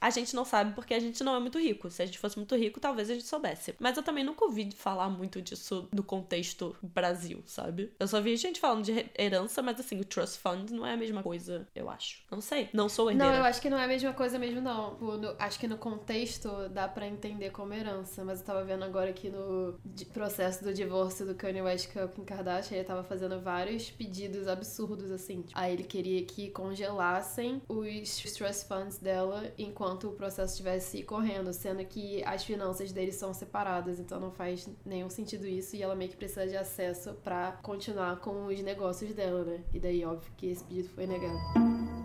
a 0.00 0.10
gente 0.10 0.34
não 0.34 0.44
sabe 0.44 0.74
porque 0.74 0.94
a 0.94 1.00
gente 1.00 1.22
não 1.24 1.34
é 1.34 1.40
muito 1.40 1.58
rico. 1.58 1.90
Se 1.90 2.02
a 2.02 2.06
gente 2.06 2.18
fosse 2.18 2.36
muito 2.36 2.54
rico, 2.56 2.80
talvez 2.80 3.10
a 3.10 3.14
gente 3.14 3.26
soubesse. 3.26 3.74
Mas 3.78 3.96
eu 3.96 4.02
também 4.02 4.24
nunca 4.24 4.44
ouvi 4.44 4.70
falar 4.72 5.08
muito 5.08 5.40
disso 5.42 5.88
no 5.92 6.02
contexto 6.02 6.76
Brasil, 6.82 7.42
sabe? 7.46 7.92
Eu 7.98 8.06
só 8.06 8.20
vi 8.20 8.36
gente 8.36 8.60
falando 8.60 8.84
de 8.84 9.10
herança, 9.18 9.62
mas 9.62 9.80
assim, 9.80 10.00
o 10.00 10.04
Trust 10.04 10.38
Fund 10.38 10.70
não 10.70 10.86
é 10.86 10.94
a 10.94 10.96
mesma 10.96 11.22
coisa, 11.22 11.66
eu 11.74 11.90
acho. 11.90 12.22
Não 12.30 12.40
sei. 12.40 12.68
Não 12.72 12.88
sou 12.88 13.10
herdeira. 13.10 13.32
Não, 13.32 13.38
eu 13.38 13.44
acho 13.44 13.60
que 13.60 13.70
não 13.70 13.78
é 13.78 13.84
a 13.84 13.88
mesma 13.88 14.12
coisa 14.12 14.38
mesmo, 14.38 14.60
não. 14.60 14.96
No, 14.98 15.34
acho 15.38 15.58
que 15.58 15.66
no 15.66 15.78
contexto 15.78 16.68
dá 16.70 16.86
para 16.86 17.06
entender 17.06 17.50
como 17.50 17.74
herança, 17.74 18.24
mas 18.24 18.40
eu 18.40 18.46
tava 18.46 18.64
vendo 18.64 18.84
agora 18.84 19.10
aqui 19.10 19.30
no 19.30 19.78
processo 20.12 20.62
do 20.62 20.72
divórcio 20.72 21.26
do 21.26 21.34
Kanye 21.34 21.62
West 21.62 21.92
com 21.92 22.08
Kim 22.08 22.24
Kardashian, 22.24 22.76
ele 22.76 22.86
tava 22.86 23.02
fazendo 23.02 23.40
vários 23.40 23.90
pedidos 23.90 24.46
absurdos, 24.46 25.10
assim. 25.10 25.44
Aí 25.54 25.72
ele 25.72 25.84
queria 25.84 26.24
que 26.24 26.50
congelassem 26.50 27.62
os 27.68 28.22
trust 28.32 28.66
funds 28.66 28.98
dela 28.98 29.52
enquanto 29.58 29.87
enquanto 29.88 30.08
o 30.08 30.12
processo 30.12 30.52
estivesse 30.52 31.02
correndo, 31.02 31.52
sendo 31.52 31.82
que 31.84 32.22
as 32.24 32.44
finanças 32.44 32.92
deles 32.92 33.14
são 33.14 33.32
separadas, 33.32 33.98
então 33.98 34.20
não 34.20 34.30
faz 34.30 34.68
nenhum 34.84 35.08
sentido 35.08 35.46
isso 35.46 35.76
e 35.76 35.82
ela 35.82 35.94
meio 35.94 36.10
que 36.10 36.16
precisa 36.16 36.46
de 36.46 36.56
acesso 36.56 37.14
para 37.24 37.52
continuar 37.62 38.20
com 38.20 38.46
os 38.46 38.60
negócios 38.60 39.14
dela, 39.14 39.44
né? 39.44 39.60
E 39.72 39.80
daí, 39.80 40.04
óbvio 40.04 40.30
que 40.36 40.46
esse 40.46 40.62
pedido 40.64 40.90
foi 40.90 41.06
negado. 41.06 41.97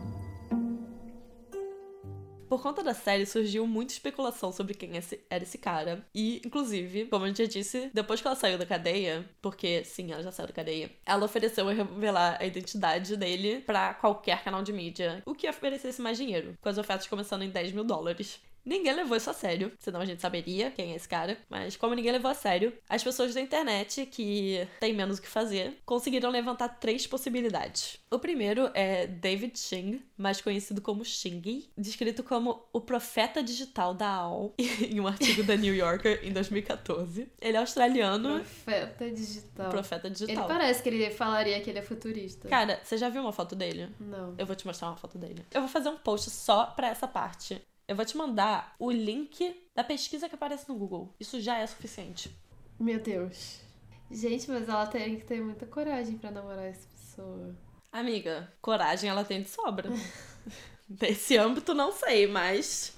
Por 2.53 2.62
conta 2.62 2.83
da 2.83 2.93
série, 2.93 3.25
surgiu 3.25 3.65
muita 3.65 3.93
especulação 3.93 4.51
sobre 4.51 4.75
quem 4.75 4.91
era 5.27 5.43
esse 5.43 5.57
cara. 5.57 6.05
E, 6.13 6.39
inclusive, 6.45 7.07
como 7.07 7.25
a 7.25 7.27
gente 7.27 7.41
já 7.43 7.50
disse, 7.50 7.89
depois 7.91 8.22
que 8.22 8.27
ela 8.27 8.36
saiu 8.36 8.60
da 8.60 8.65
cadeia, 8.65 9.27
porque 9.41 9.83
sim, 9.83 10.12
ela 10.12 10.22
já 10.22 10.31
saiu 10.31 10.45
da 10.45 10.53
cadeia, 10.53 10.91
ela 11.03 11.25
ofereceu 11.25 11.65
revelar 11.65 12.38
a 12.39 12.45
identidade 12.45 13.17
dele 13.17 13.62
para 13.62 13.95
qualquer 13.95 14.43
canal 14.43 14.62
de 14.62 14.72
mídia, 14.72 15.24
o 15.25 15.33
que 15.33 15.50
oferecesse 15.50 16.00
mais 16.00 16.15
dinheiro, 16.15 16.55
com 16.62 16.69
as 16.69 16.77
ofertas 16.77 17.07
começando 17.07 17.41
em 17.41 17.50
10 17.50 17.72
mil 17.72 17.83
dólares. 17.83 18.39
Ninguém 18.65 18.93
levou 18.93 19.17
isso 19.17 19.29
a 19.29 19.34
sério, 19.34 19.72
senão 19.77 20.00
a 20.00 20.05
gente 20.05 20.22
saberia 20.22 20.72
quem 20.72 20.93
é 20.93 20.96
esse 20.96 21.08
cara. 21.08 21.38
Mas 21.50 21.75
como 21.75 21.93
ninguém 21.93 22.12
levou 22.12 22.32
a 22.32 22.34
sério, 22.34 22.74
as 22.88 23.03
pessoas 23.03 23.34
da 23.34 23.41
internet, 23.41 24.05
que 24.05 24.67
têm 24.79 24.93
menos 24.93 25.20
o 25.20 25.22
que 25.22 25.27
fazer, 25.27 25.77
conseguiram 25.86 26.29
levantar 26.29 26.70
três 26.70 27.05
possibilidades. 27.05 28.00
O 28.10 28.20
primeiro 28.20 28.70
é 28.74 29.05
David 29.08 29.58
Xing, 29.58 30.01
mais 30.17 30.39
conhecido 30.39 30.82
como 30.82 31.03
Xing, 31.03 31.70
descrito 31.77 32.24
como 32.24 32.63
o 32.72 32.79
profeta 32.79 33.43
digital 33.43 33.93
da 33.93 34.08
AOL 34.08 34.53
em 34.57 35.00
um 35.00 35.07
artigo 35.07 35.44
da 35.44 35.55
New 35.55 35.75
Yorker 35.75 36.22
em 36.24 36.31
2014. 36.31 37.29
Ele 37.42 37.57
é 37.57 37.59
australiano. 37.59 38.35
Profeta 38.35 39.11
digital. 39.11 39.70
Profeta 39.70 40.09
digital. 40.09 40.35
Ele 40.35 40.53
parece 40.53 40.81
que 40.81 40.90
ele 40.90 41.09
falaria 41.11 41.59
que 41.59 41.70
ele 41.70 41.79
é 41.79 41.81
futurista. 41.81 42.48
Cara, 42.48 42.79
você 42.83 42.98
já 42.98 43.09
viu 43.09 43.22
uma 43.22 43.33
foto 43.33 43.55
dele? 43.55 43.90
Não. 44.00 44.35
Eu 44.37 44.46
vou 44.46 44.55
te 44.55 44.66
mostrar 44.66 44.87
uma 44.90 44.98
foto 44.98 45.18
dele. 45.18 45.46
Eu 45.51 45.61
vou 45.61 45.70
fazer 45.70 45.90
um 45.90 45.98
post 45.98 46.29
só 46.29 46.68
pra 46.68 46.87
essa 46.87 47.07
parte. 47.07 47.61
Eu 47.87 47.96
vou 47.96 48.05
te 48.05 48.15
mandar 48.15 48.75
o 48.79 48.89
link 48.89 49.69
da 49.75 49.83
pesquisa 49.83 50.29
que 50.29 50.35
aparece 50.35 50.69
no 50.69 50.75
Google. 50.75 51.13
Isso 51.19 51.41
já 51.41 51.57
é 51.57 51.67
suficiente. 51.67 52.33
Meu 52.79 53.00
Deus. 53.00 53.59
Gente, 54.09 54.50
mas 54.50 54.69
ela 54.69 54.85
tem 54.85 55.17
que 55.17 55.25
ter 55.25 55.41
muita 55.41 55.65
coragem 55.65 56.17
para 56.17 56.31
namorar 56.31 56.65
essa 56.65 56.87
pessoa. 56.87 57.55
Amiga, 57.91 58.51
coragem 58.61 59.09
ela 59.09 59.25
tem 59.25 59.41
de 59.41 59.50
sobra. 59.50 59.89
Nesse 61.01 61.37
âmbito, 61.37 61.74
não 61.74 61.91
sei, 61.91 62.25
mas. 62.27 62.93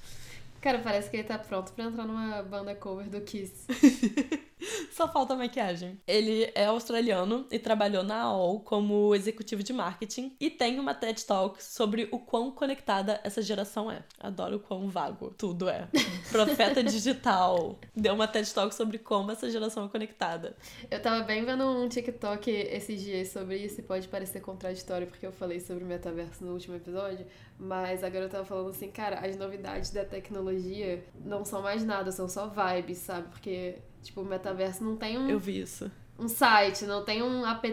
Cara, 0.62 0.80
parece 0.80 1.10
que 1.10 1.17
ele 1.17 1.24
tá 1.24 1.38
pronto 1.38 1.71
pra 1.74 1.86
entrar 1.86 2.06
numa 2.06 2.43
banda 2.43 2.76
cover 2.76 3.10
do 3.10 3.21
Kiss. 3.21 3.65
Só 4.91 5.08
falta 5.08 5.36
maquiagem. 5.36 5.99
Ele 6.08 6.51
é 6.56 6.65
australiano 6.65 7.45
e 7.51 7.60
trabalhou 7.60 8.04
na 8.04 8.21
AOL 8.21 8.60
como 8.62 9.13
executivo 9.15 9.63
de 9.63 9.73
marketing 9.73 10.36
e 10.39 10.49
tem 10.49 10.80
uma 10.80 10.93
TED 10.93 11.25
Talk 11.25 11.63
sobre 11.63 12.08
o 12.12 12.19
quão 12.19 12.51
conectada 12.51 13.19
essa 13.23 13.41
geração 13.41 13.91
é. 13.91 14.04
Adoro 14.19 14.58
o 14.58 14.60
quão 14.60 14.89
vago 14.89 15.34
tudo 15.38 15.69
é. 15.69 15.88
Profeta 16.32 16.84
digital. 16.84 17.80
Deu 17.95 18.13
uma 18.13 18.28
TED 18.28 18.54
Talk 18.54 18.73
sobre 18.73 18.97
como 18.97 19.32
essa 19.32 19.49
geração 19.49 19.86
é 19.86 19.89
conectada. 19.89 20.56
Eu 20.89 21.01
tava 21.01 21.23
bem 21.23 21.43
vendo 21.45 21.63
um 21.65 21.88
TikTok 21.88 22.49
esses 22.49 23.01
dias 23.01 23.30
sobre 23.30 23.58
isso 23.58 23.80
e 23.80 23.84
pode 23.84 24.08
parecer 24.08 24.39
contraditório 24.41 25.08
porque 25.08 25.25
eu 25.25 25.32
falei 25.32 25.60
sobre 25.60 25.84
o 25.84 25.88
metaverso 25.88 26.43
no 26.43 26.54
último 26.54 26.75
episódio, 26.75 27.25
mas 27.60 28.04
a 28.04 28.10
garota 28.10 28.34
tava 28.34 28.45
falando 28.45 28.69
assim, 28.69 28.89
cara, 28.91 29.19
as 29.19 29.38
novidades 29.38 29.91
da 29.91 30.04
tecnologia 30.04 31.04
não 31.23 31.45
são 31.45 31.62
mais 31.62 31.84
nada, 31.84 32.12
são 32.12 32.28
só 32.28 32.47
vibes, 32.47 32.97
sabe? 32.99 33.30
Porque 33.30 33.75
Tipo, 34.06 34.22
o 34.22 34.26
metaverso 34.26 34.84
não 34.84 34.96
tem 34.96 35.18
um. 35.18 35.28
Eu 35.28 35.39
vi 35.39 35.60
isso. 35.60 35.91
Um 36.18 36.30
site, 36.30 36.86
não 36.86 37.04
tem 37.04 37.22
um 37.22 37.46
app 37.46 37.68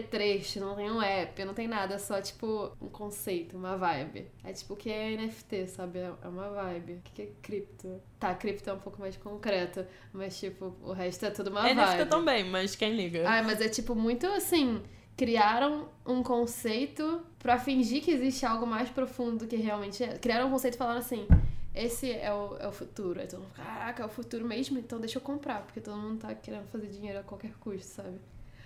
não 0.59 0.75
tem 0.75 0.91
um 0.91 1.01
app, 1.01 1.45
não 1.45 1.53
tem 1.53 1.65
nada, 1.65 1.95
é 1.95 1.97
só 1.97 2.21
tipo 2.21 2.75
um 2.81 2.89
conceito, 2.89 3.55
uma 3.55 3.77
vibe. 3.77 4.27
É 4.43 4.51
tipo 4.51 4.73
o 4.73 4.75
que 4.75 4.89
é 4.89 5.15
NFT, 5.15 5.67
sabe? 5.67 5.99
É 5.99 6.27
uma 6.27 6.49
vibe. 6.49 6.95
O 6.95 7.01
que 7.03 7.21
é 7.21 7.29
cripto? 7.41 8.01
Tá, 8.19 8.35
cripto 8.35 8.69
é 8.69 8.73
um 8.73 8.79
pouco 8.79 8.99
mais 8.99 9.15
concreto, 9.15 9.85
mas 10.11 10.37
tipo, 10.37 10.75
o 10.81 10.91
resto 10.91 11.25
é 11.25 11.31
tudo 11.31 11.51
uma 11.51 11.61
NFT 11.61 11.75
vibe. 11.75 11.89
NFT 11.89 12.09
também, 12.09 12.43
mas 12.43 12.75
quem 12.75 12.97
liga? 12.97 13.23
Ah, 13.25 13.41
mas 13.43 13.61
é 13.61 13.69
tipo 13.69 13.95
muito 13.95 14.27
assim 14.27 14.81
criaram 15.15 15.89
um 16.05 16.23
conceito 16.23 17.21
para 17.39 17.59
fingir 17.59 18.03
que 18.03 18.11
existe 18.11 18.45
algo 18.45 18.65
mais 18.65 18.89
profundo 18.89 19.39
do 19.39 19.47
que 19.47 19.55
realmente 19.55 20.03
é. 20.03 20.17
Criaram 20.17 20.47
um 20.47 20.51
conceito 20.51 20.77
falando 20.77 20.97
assim: 20.97 21.27
esse 21.73 22.11
é 22.11 22.31
o, 22.33 22.57
é 22.57 22.67
o 22.67 22.71
futuro. 22.71 23.19
Aí 23.19 23.27
todo 23.27 23.41
mundo, 23.41 23.53
caraca, 23.53 24.03
é 24.03 24.05
o 24.05 24.09
futuro 24.09 24.45
mesmo, 24.45 24.77
então 24.77 24.99
deixa 24.99 25.17
eu 25.17 25.21
comprar, 25.21 25.63
porque 25.63 25.81
todo 25.81 25.97
mundo 25.97 26.19
tá 26.19 26.33
querendo 26.35 26.67
fazer 26.67 26.87
dinheiro 26.87 27.19
a 27.19 27.23
qualquer 27.23 27.53
custo, 27.59 27.87
sabe? 27.87 28.19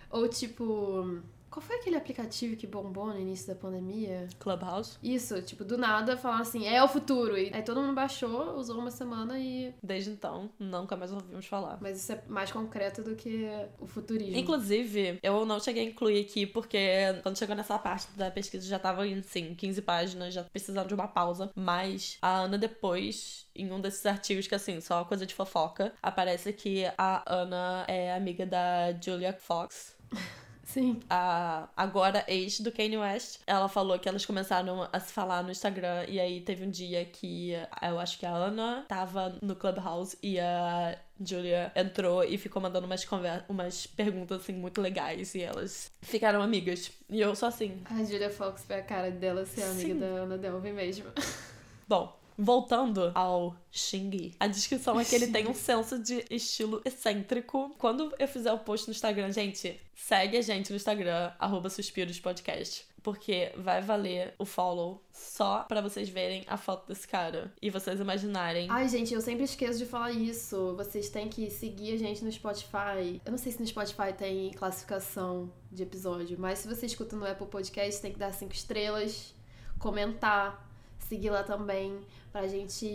Ou 0.10 0.28
tipo, 0.28 1.22
qual 1.58 1.65
foi 1.65 1.78
aquele 1.78 1.96
aplicativo 1.96 2.56
que 2.56 2.67
bombou 2.67 3.08
no 3.08 3.20
início 3.20 3.48
da 3.48 3.56
pandemia? 3.56 4.28
Clubhouse? 4.38 5.00
Isso, 5.02 5.41
tipo, 5.41 5.65
do 5.65 5.76
nada 5.76 6.15
falaram 6.15 6.43
assim, 6.43 6.67
é 6.67 6.84
o 6.84 6.88
futuro. 6.88 7.36
E 7.36 7.52
aí 7.52 7.63
todo 7.63 7.82
mundo 7.82 7.96
baixou, 7.96 8.56
usou 8.56 8.78
uma 8.78 8.91
semana 8.91 9.39
e. 9.39 9.74
Desde 9.82 10.12
então, 10.12 10.52
nunca 10.60 10.96
mais 10.96 11.12
ouvimos 11.12 11.48
falar. 11.48 11.80
Mas 11.82 11.98
isso 11.98 12.12
é 12.12 12.22
mais 12.28 12.52
concreto 12.52 13.02
do 13.02 13.15
que 13.15 13.48
o 13.80 13.88
futurismo. 13.88 14.38
Inclusive, 14.38 15.17
eu 15.24 15.48
não 15.48 15.60
cheguei 15.60 15.82
a 15.82 15.89
incluir 15.89 16.22
aqui 16.22 16.46
porque 16.46 16.78
quando 17.24 17.39
chegou 17.39 17.56
nessa 17.56 17.80
parte 17.80 18.08
da 18.15 18.30
pesquisa 18.30 18.67
já 18.67 18.78
tava 18.78 19.08
em, 19.08 19.17
assim, 19.17 19.56
15 19.56 19.82
páginas, 19.82 20.36
já 20.36 20.43
precisando 20.43 20.88
de 20.88 20.93
uma 20.93 21.08
pausa. 21.08 21.50
Mas 21.56 22.20
a 22.22 22.41
Ana 22.41 22.60
depois 22.60 23.48
em 23.56 23.72
um 23.72 23.82
desses 23.82 24.06
artigos 24.06 24.46
que, 24.46 24.54
assim, 24.54 24.80
só 24.80 25.04
coisa 25.06 25.26
de 25.26 25.34
fofoca, 25.34 25.91
aparece 26.04 26.54
que 26.54 26.86
a 26.96 27.24
Ana 27.26 27.84
é 27.88 28.13
amiga 28.13 28.46
da 28.46 28.93
Julia 29.02 29.34
Fox. 29.34 29.98
Sim. 30.67 30.99
A 31.10 31.69
agora 31.77 32.25
ex 32.27 32.60
do 32.60 32.73
Kanye 32.73 32.97
West, 32.97 33.39
ela 33.47 33.69
falou 33.69 33.97
que 33.97 34.08
elas 34.08 34.25
começaram 34.25 34.88
a 34.91 34.99
se 34.99 35.13
falar 35.13 35.41
no 35.41 35.49
Instagram 35.49 36.06
e 36.10 36.19
aí 36.19 36.41
teve 36.41 36.65
um 36.65 36.69
dia 36.69 37.06
que 37.06 37.53
eu 37.82 37.97
acho 37.97 38.19
que 38.19 38.25
a 38.25 38.32
Ana 38.32 38.86
tava 38.88 39.38
no 39.41 39.56
Clubhouse 39.56 40.17
e 40.21 40.38
a 40.38 40.97
Julia 41.23 41.71
entrou 41.73 42.21
e 42.21 42.38
ficou 42.38 42.62
mandando 42.62 42.86
umas, 42.86 43.06
conver 43.06 43.45
umas 43.47 43.88
perguntas 43.88 44.41
assim 44.41 44.53
muito 44.53 44.82
legais 44.82 45.34
e 45.36 45.41
elas 45.41 45.89
ficaram 46.01 46.41
amigas. 46.41 46.91
E 47.10 47.21
eu 47.21 47.34
só 47.34 47.47
assim. 47.47 47.82
A 47.86 48.03
Julia 48.03 48.30
Fox 48.30 48.65
foi 48.65 48.75
a 48.75 48.84
cara 48.84 49.10
dela 49.10 49.45
ser 49.45 49.63
amiga 49.63 49.93
Sim. 49.93 49.99
da 49.99 50.06
Ana 50.06 50.38
Delvey 50.38 50.73
mesmo. 50.73 51.06
Bom, 51.88 52.16
Voltando 52.38 53.12
ao 53.15 53.56
Xing, 53.71 54.34
a 54.39 54.47
descrição 54.47 55.00
é 55.00 55.04
que 55.04 55.15
ele 55.15 55.28
tem 55.28 55.47
um 55.47 55.54
senso 55.54 55.97
de 55.97 56.23
estilo 56.30 56.82
excêntrico. 56.86 57.76
Quando 57.78 58.13
eu 58.19 58.28
fizer 58.28 58.54
o 58.54 58.60
post 58.60 58.88
no 58.88 58.91
Instagram, 58.91 59.32
gente, 59.32 59.80
segue 59.95 60.38
a 60.38 60.41
gente 60.41 60.69
no 60.69 60.76
Instagram, 60.76 61.32
arroba 61.39 61.69
Suspiros 61.69 62.19
Podcast 62.19 62.86
porque 63.08 63.54
vai 63.56 63.82
valer 63.82 64.36
o 64.38 64.43
follow 64.43 65.02
só 65.13 65.63
para 65.63 65.80
vocês 65.80 66.10
verem 66.10 66.43
a 66.45 66.58
foto 66.58 66.89
desse 66.89 67.08
cara 67.08 67.54
e 67.62 67.69
vocês 67.69 68.02
imaginarem. 68.02 68.67
Ai, 68.69 68.89
gente, 68.89 69.13
eu 69.13 69.21
sempre 69.21 69.45
esqueço 69.45 69.80
de 69.80 69.86
falar 69.86 70.12
isso. 70.12 70.76
Vocês 70.76 71.10
têm 71.10 71.30
que 71.30 71.50
seguir 71.50 71.93
a 71.93 71.97
gente 71.97 72.21
no 72.21 72.30
Spotify. 72.30 73.21
Eu 73.23 73.32
não 73.32 73.38
sei 73.38 73.54
se 73.54 73.62
no 73.62 73.65
Spotify 73.65 74.12
tem 74.12 74.52
classificação 74.52 75.50
de 75.71 75.84
episódio, 75.84 76.38
mas 76.38 76.60
se 76.60 76.67
você 76.67 76.86
escuta 76.86 77.15
no 77.15 77.26
Apple 77.26 77.47
Podcast, 77.47 78.02
tem 78.02 78.12
que 78.12 78.19
dar 78.19 78.34
cinco 78.34 78.54
estrelas, 78.54 79.34
comentar, 79.80 80.69
seguir 81.00 81.30
lá 81.30 81.43
também, 81.43 82.02
pra 82.38 82.47
gente 82.47 82.86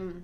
hum, 0.00 0.22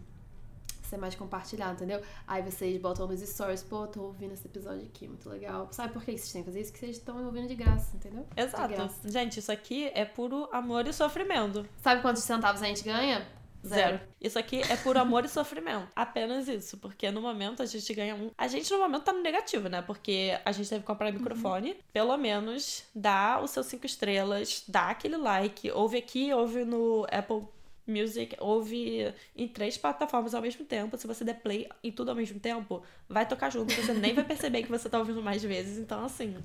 ser 0.83 0.99
mais 0.99 1.17
compartilhado, 1.17 1.73
entendeu? 1.73 2.01
Aí 2.29 2.43
vocês 2.43 2.81
botam 2.81 3.09
nos 3.09 3.21
stories, 3.21 3.65
pô, 3.65 3.89
tô 3.89 4.03
ouvindo 4.03 4.35
esse 4.35 4.47
episódio 4.47 4.87
aqui, 4.87 5.09
muito 5.09 5.29
legal. 5.29 5.67
Sabe 5.73 5.93
por 5.93 6.05
que 6.05 6.13
vocês 6.13 6.33
têm 6.33 6.43
que 6.43 6.47
fazer 6.47 6.61
isso? 6.61 6.73
Que 6.73 6.79
vocês 6.79 6.97
estão 6.97 7.25
ouvindo 7.25 7.49
de 7.49 7.57
graça, 7.57 7.97
entendeu? 7.97 8.25
De 8.33 8.41
Exato. 8.41 8.69
graça. 8.69 9.11
Gente, 9.11 9.41
isso 9.41 9.51
aqui 9.51 9.91
é 9.93 10.05
puro 10.05 10.49
amor 10.53 10.87
e 10.87 10.93
sofrimento. 10.93 11.67
Sabe 11.83 12.03
quantos 12.03 12.23
centavos 12.23 12.63
a 12.63 12.67
gente 12.67 12.85
ganha? 12.85 13.27
Zero. 13.67 14.01
Isso 14.21 14.39
aqui 14.39 14.63
é 14.63 14.77
por 14.77 14.97
amor 14.97 15.25
e 15.25 15.29
sofrimento. 15.29 15.89
Apenas 15.97 16.47
isso. 16.47 16.77
Porque 16.77 17.11
no 17.11 17.21
momento 17.21 17.61
a 17.61 17.67
gente 17.67 17.93
ganha 17.93 18.15
um. 18.15 18.31
A 18.39 18.47
gente 18.47 18.71
no 18.71 18.79
momento 18.79 19.03
tá 19.03 19.13
no 19.13 19.21
negativo, 19.21 19.69
né? 19.69 19.83
Porque 19.83 20.39
a 20.45 20.53
gente 20.53 20.69
teve 20.69 20.83
que 20.83 20.87
comprar 20.87 21.11
microfone. 21.11 21.77
Pelo 21.93 22.17
menos 22.17 22.85
dá 22.95 23.41
os 23.43 23.51
seus 23.51 23.67
cinco 23.67 23.85
estrelas, 23.85 24.63
dá 24.69 24.91
aquele 24.91 25.17
like. 25.17 25.73
Ouve 25.73 25.99
aqui, 25.99 26.33
ouve 26.33 26.65
no 26.65 27.05
Apple 27.11 27.49
Music, 27.91 28.37
ouve 28.39 29.13
em 29.37 29.49
três 29.49 29.77
plataformas 29.77 30.35
ao 30.35 30.43
mesmo 30.43 30.65
tempo. 30.65 30.97
Se 30.97 31.07
você 31.07 31.25
der 31.25 31.41
play 31.41 31.69
em 31.83 31.91
tudo 31.91 32.11
ao 32.11 32.15
mesmo 32.15 32.39
tempo, 32.39 32.83
vai 33.09 33.27
tocar 33.27 33.51
junto. 33.51 33.73
Você 33.75 33.93
nem 33.95 34.15
vai 34.15 34.25
perceber 34.25 34.63
que 34.63 34.71
você 34.71 34.89
tá 34.89 34.99
ouvindo 34.99 35.23
mais 35.23 35.43
vezes. 35.43 35.79
Então, 35.79 36.05
assim. 36.05 36.37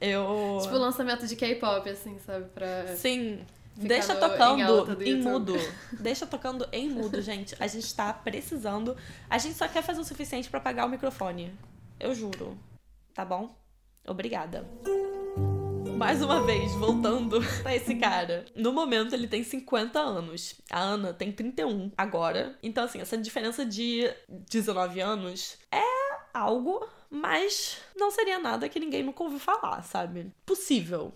Eu. 0.00 0.58
Tipo 0.62 0.74
lançamento 0.76 1.26
de 1.26 1.36
K-pop, 1.36 1.88
assim, 1.88 2.18
sabe? 2.18 2.46
Pra... 2.54 2.96
Sim. 2.96 3.40
Deixa 3.76 4.14
no- 4.14 4.20
tocando 4.20 5.02
em 5.02 5.10
em 5.10 5.22
mudo. 5.22 5.54
Deixa 5.98 6.26
tocando 6.26 6.66
em 6.72 6.88
mudo, 6.88 7.20
gente. 7.20 7.56
A 7.58 7.66
gente 7.66 7.92
tá 7.94 8.12
precisando. 8.12 8.96
A 9.28 9.36
gente 9.38 9.56
só 9.56 9.66
quer 9.66 9.82
fazer 9.82 10.00
o 10.00 10.04
suficiente 10.04 10.48
pra 10.48 10.60
pagar 10.60 10.86
o 10.86 10.88
microfone. 10.88 11.52
Eu 11.98 12.14
juro. 12.14 12.56
Tá 13.12 13.24
bom? 13.24 13.54
Obrigada. 14.06 14.64
Mais 16.04 16.20
uma 16.20 16.42
vez, 16.42 16.70
voltando 16.74 17.40
pra 17.62 17.74
esse 17.74 17.94
cara. 17.94 18.44
No 18.54 18.74
momento, 18.74 19.14
ele 19.14 19.26
tem 19.26 19.42
50 19.42 19.98
anos. 19.98 20.54
A 20.70 20.78
Ana 20.78 21.14
tem 21.14 21.32
31 21.32 21.92
agora. 21.96 22.58
Então, 22.62 22.84
assim, 22.84 23.00
essa 23.00 23.16
diferença 23.16 23.64
de 23.64 24.12
19 24.28 25.00
anos 25.00 25.56
é 25.72 25.82
algo, 26.34 26.86
mas 27.08 27.78
não 27.96 28.10
seria 28.10 28.38
nada 28.38 28.68
que 28.68 28.78
ninguém 28.78 29.02
nunca 29.02 29.22
ouviu 29.22 29.38
falar, 29.38 29.82
sabe? 29.82 30.30
Possível. 30.44 31.14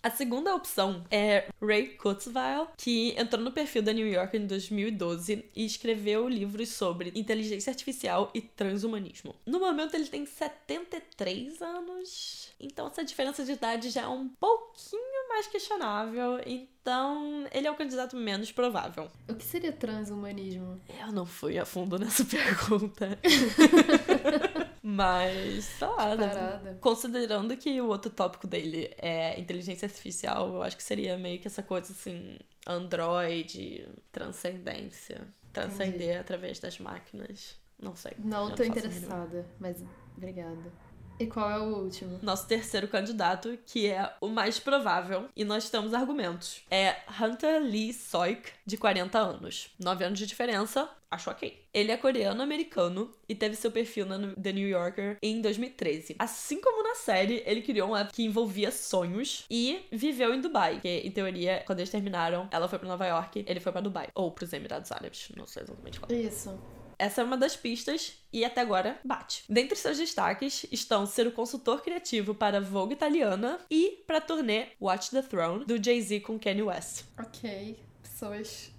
A 0.00 0.10
segunda 0.10 0.54
opção 0.54 1.04
é 1.10 1.48
Ray 1.60 1.88
Kurzweil, 1.96 2.68
que 2.76 3.14
entrou 3.18 3.42
no 3.42 3.50
perfil 3.50 3.82
da 3.82 3.92
New 3.92 4.06
Yorker 4.06 4.40
em 4.40 4.46
2012 4.46 5.44
e 5.56 5.66
escreveu 5.66 6.28
livros 6.28 6.68
sobre 6.68 7.12
inteligência 7.16 7.70
artificial 7.70 8.30
e 8.32 8.40
transhumanismo. 8.40 9.34
No 9.44 9.58
momento 9.58 9.94
ele 9.94 10.06
tem 10.06 10.24
73 10.24 11.60
anos, 11.60 12.52
então 12.60 12.86
essa 12.86 13.04
diferença 13.04 13.44
de 13.44 13.52
idade 13.52 13.90
já 13.90 14.02
é 14.02 14.08
um 14.08 14.28
pouquinho 14.28 15.28
mais 15.28 15.48
questionável, 15.48 16.40
então 16.46 17.44
ele 17.52 17.66
é 17.66 17.70
o 17.70 17.76
candidato 17.76 18.16
menos 18.16 18.52
provável. 18.52 19.10
O 19.28 19.34
que 19.34 19.44
seria 19.44 19.72
transhumanismo? 19.72 20.80
Eu 21.00 21.10
não 21.10 21.26
fui 21.26 21.58
a 21.58 21.64
fundo 21.64 21.98
nessa 21.98 22.22
pergunta. 22.24 23.18
Mas, 24.90 25.66
sei 25.66 25.86
lá, 25.86 26.16
né? 26.16 26.28
Parada. 26.28 26.78
Considerando 26.80 27.54
que 27.58 27.78
o 27.78 27.88
outro 27.88 28.10
tópico 28.10 28.46
dele 28.46 28.90
é 28.96 29.38
inteligência 29.38 29.84
artificial, 29.84 30.48
eu 30.54 30.62
acho 30.62 30.78
que 30.78 30.82
seria 30.82 31.18
meio 31.18 31.38
que 31.38 31.46
essa 31.46 31.62
coisa 31.62 31.92
assim, 31.92 32.38
android, 32.66 33.86
transcendência. 34.10 35.28
Transcender 35.52 36.18
através 36.18 36.58
das 36.58 36.78
máquinas. 36.78 37.60
Não 37.78 37.94
sei. 37.94 38.12
Não 38.16 38.48
Eu 38.48 38.56
tô 38.56 38.62
interessada, 38.64 39.46
mas 39.60 39.84
obrigada. 40.16 40.72
E 41.20 41.26
qual 41.26 41.50
é 41.50 41.58
o 41.58 41.82
último? 41.82 42.18
Nosso 42.22 42.46
terceiro 42.46 42.86
candidato, 42.86 43.58
que 43.66 43.88
é 43.88 44.14
o 44.20 44.28
mais 44.28 44.60
provável, 44.60 45.28
e 45.34 45.44
nós 45.44 45.68
temos 45.68 45.92
argumentos. 45.92 46.62
É 46.70 46.96
Hunter 47.20 47.60
Lee 47.60 47.92
Soik, 47.92 48.50
de 48.64 48.76
40 48.76 49.18
anos. 49.18 49.70
9 49.80 50.04
anos 50.04 50.18
de 50.18 50.26
diferença, 50.26 50.88
acho 51.10 51.28
ok. 51.28 51.60
Ele 51.74 51.90
é 51.90 51.96
coreano-americano 51.96 53.12
e 53.28 53.34
teve 53.34 53.56
seu 53.56 53.72
perfil 53.72 54.06
na 54.06 54.32
The 54.34 54.52
New 54.52 54.68
Yorker 54.68 55.18
em 55.20 55.40
2013. 55.40 56.14
Assim 56.20 56.60
como 56.60 56.84
na 56.84 56.94
série, 56.94 57.42
ele 57.44 57.62
criou 57.62 57.90
um 57.90 57.96
app 57.96 58.12
que 58.12 58.24
envolvia 58.24 58.70
sonhos 58.70 59.44
e 59.50 59.80
viveu 59.90 60.32
em 60.32 60.40
Dubai. 60.40 60.78
Que, 60.80 60.98
em 60.98 61.10
teoria, 61.10 61.64
quando 61.66 61.80
eles 61.80 61.90
terminaram, 61.90 62.48
ela 62.52 62.68
foi 62.68 62.78
pra 62.78 62.88
Nova 62.88 63.06
York, 63.06 63.44
ele 63.46 63.58
foi 63.58 63.72
pra 63.72 63.80
Dubai. 63.80 64.08
Ou 64.14 64.30
pros 64.30 64.52
Emirados 64.52 64.92
Árabes, 64.92 65.30
não 65.36 65.46
sei 65.46 65.64
exatamente 65.64 65.98
qual. 65.98 66.16
Isso. 66.16 66.56
Essa 66.98 67.20
é 67.20 67.24
uma 67.24 67.36
das 67.36 67.54
pistas 67.56 68.14
e 68.32 68.44
até 68.44 68.60
agora 68.60 68.98
bate. 69.04 69.44
Dentre 69.48 69.76
seus 69.76 69.98
destaques 69.98 70.66
estão 70.72 71.06
ser 71.06 71.26
o 71.28 71.32
consultor 71.32 71.80
criativo 71.80 72.34
para 72.34 72.60
Vogue 72.60 72.94
italiana 72.94 73.60
e 73.70 74.02
para 74.06 74.18
a 74.18 74.20
turnê 74.20 74.68
Watch 74.80 75.10
the 75.12 75.22
Throne 75.22 75.64
do 75.64 75.82
Jay-Z 75.82 76.20
com 76.20 76.38
Kanye 76.38 76.62
West. 76.62 77.04
Ok. 77.18 77.78
Pessoas 78.02 78.72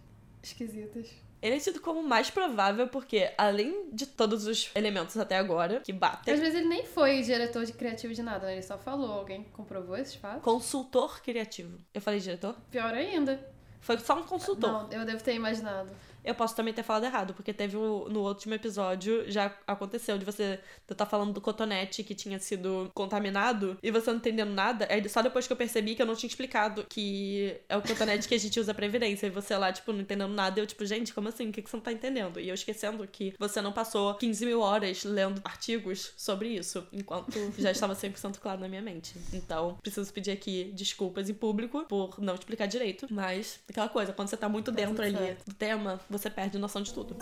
esquisitas. 0.43 1.07
Ele 1.41 1.55
é 1.55 1.59
tido 1.59 1.79
como 1.79 2.03
mais 2.03 2.29
provável 2.29 2.89
porque, 2.89 3.31
além 3.37 3.89
de 3.93 4.05
todos 4.05 4.45
os 4.45 4.69
elementos 4.75 5.15
até 5.15 5.37
agora 5.37 5.79
que 5.79 5.93
batem, 5.93 6.33
Às 6.33 6.39
vezes 6.41 6.55
ele 6.55 6.67
nem 6.67 6.83
foi 6.85 7.21
diretor 7.21 7.63
de 7.63 7.71
criativo 7.71 8.13
de 8.13 8.21
nada, 8.21 8.47
né? 8.47 8.53
ele 8.55 8.61
só 8.61 8.77
falou. 8.77 9.13
Alguém 9.13 9.45
comprovou 9.53 9.95
esses 9.95 10.15
fatos? 10.15 10.43
consultor 10.43 11.21
criativo. 11.21 11.77
Eu 11.93 12.01
falei 12.01 12.19
diretor? 12.19 12.57
Pior 12.69 12.93
ainda. 12.93 13.39
Foi 13.79 13.97
só 13.97 14.19
um 14.19 14.23
consultor. 14.23 14.69
Não, 14.69 14.91
eu 14.91 15.05
devo 15.05 15.23
ter 15.23 15.33
imaginado. 15.33 15.89
Eu 16.23 16.35
posso 16.35 16.55
também 16.55 16.73
ter 16.73 16.83
falado 16.83 17.05
errado, 17.05 17.33
porque 17.33 17.53
teve 17.53 17.77
o- 17.77 18.07
no 18.09 18.21
último 18.27 18.53
episódio, 18.53 19.23
já 19.31 19.53
aconteceu 19.65 20.17
de 20.17 20.25
você 20.25 20.59
eu 20.87 20.95
tá 20.95 21.05
falando 21.05 21.33
do 21.33 21.41
cotonete 21.41 22.03
que 22.03 22.13
tinha 22.15 22.39
sido 22.39 22.89
contaminado 22.93 23.77
e 23.81 23.91
você 23.91 24.09
não 24.11 24.17
entendendo 24.17 24.51
nada. 24.51 24.87
Aí 24.89 25.07
só 25.09 25.21
depois 25.21 25.47
que 25.47 25.53
eu 25.53 25.57
percebi 25.57 25.95
que 25.95 26.01
eu 26.01 26.05
não 26.05 26.15
tinha 26.15 26.27
explicado 26.27 26.85
que 26.89 27.55
é 27.69 27.77
o 27.77 27.81
cotonete 27.81 28.27
que 28.27 28.35
a 28.35 28.39
gente 28.39 28.59
usa 28.59 28.73
pra 28.73 28.85
evidência. 28.85 29.27
E 29.27 29.29
você 29.29 29.55
lá, 29.57 29.71
tipo, 29.71 29.91
não 29.93 30.01
entendendo 30.01 30.33
nada. 30.33 30.59
E 30.59 30.63
eu, 30.63 30.67
tipo, 30.67 30.85
gente, 30.85 31.13
como 31.13 31.29
assim? 31.29 31.49
O 31.49 31.51
que, 31.51 31.61
que 31.61 31.69
você 31.69 31.77
não 31.77 31.83
tá 31.83 31.91
entendendo? 31.91 32.39
E 32.39 32.49
eu 32.49 32.55
esquecendo 32.55 33.05
que 33.07 33.33
você 33.39 33.61
não 33.61 33.71
passou 33.71 34.13
15 34.15 34.45
mil 34.45 34.59
horas 34.61 35.03
lendo 35.03 35.41
artigos 35.43 36.11
sobre 36.17 36.49
isso, 36.49 36.85
enquanto 36.91 37.37
já 37.57 37.71
estava 37.71 37.93
100% 37.95 38.39
claro 38.39 38.59
na 38.59 38.67
minha 38.67 38.81
mente. 38.81 39.13
Então, 39.33 39.77
preciso 39.81 40.11
pedir 40.13 40.31
aqui 40.31 40.71
desculpas 40.73 41.29
em 41.29 41.33
público 41.33 41.85
por 41.87 42.19
não 42.19 42.35
explicar 42.35 42.65
direito. 42.67 43.07
Mas, 43.09 43.59
aquela 43.69 43.89
coisa, 43.89 44.11
quando 44.13 44.27
você 44.29 44.37
tá 44.37 44.49
muito 44.49 44.71
dentro 44.71 44.95
tudo 44.95 45.03
ali 45.03 45.37
do 45.45 45.53
tema, 45.53 45.99
você 46.09 46.29
perde 46.29 46.57
noção 46.57 46.81
de 46.81 46.93
tudo. 46.93 47.15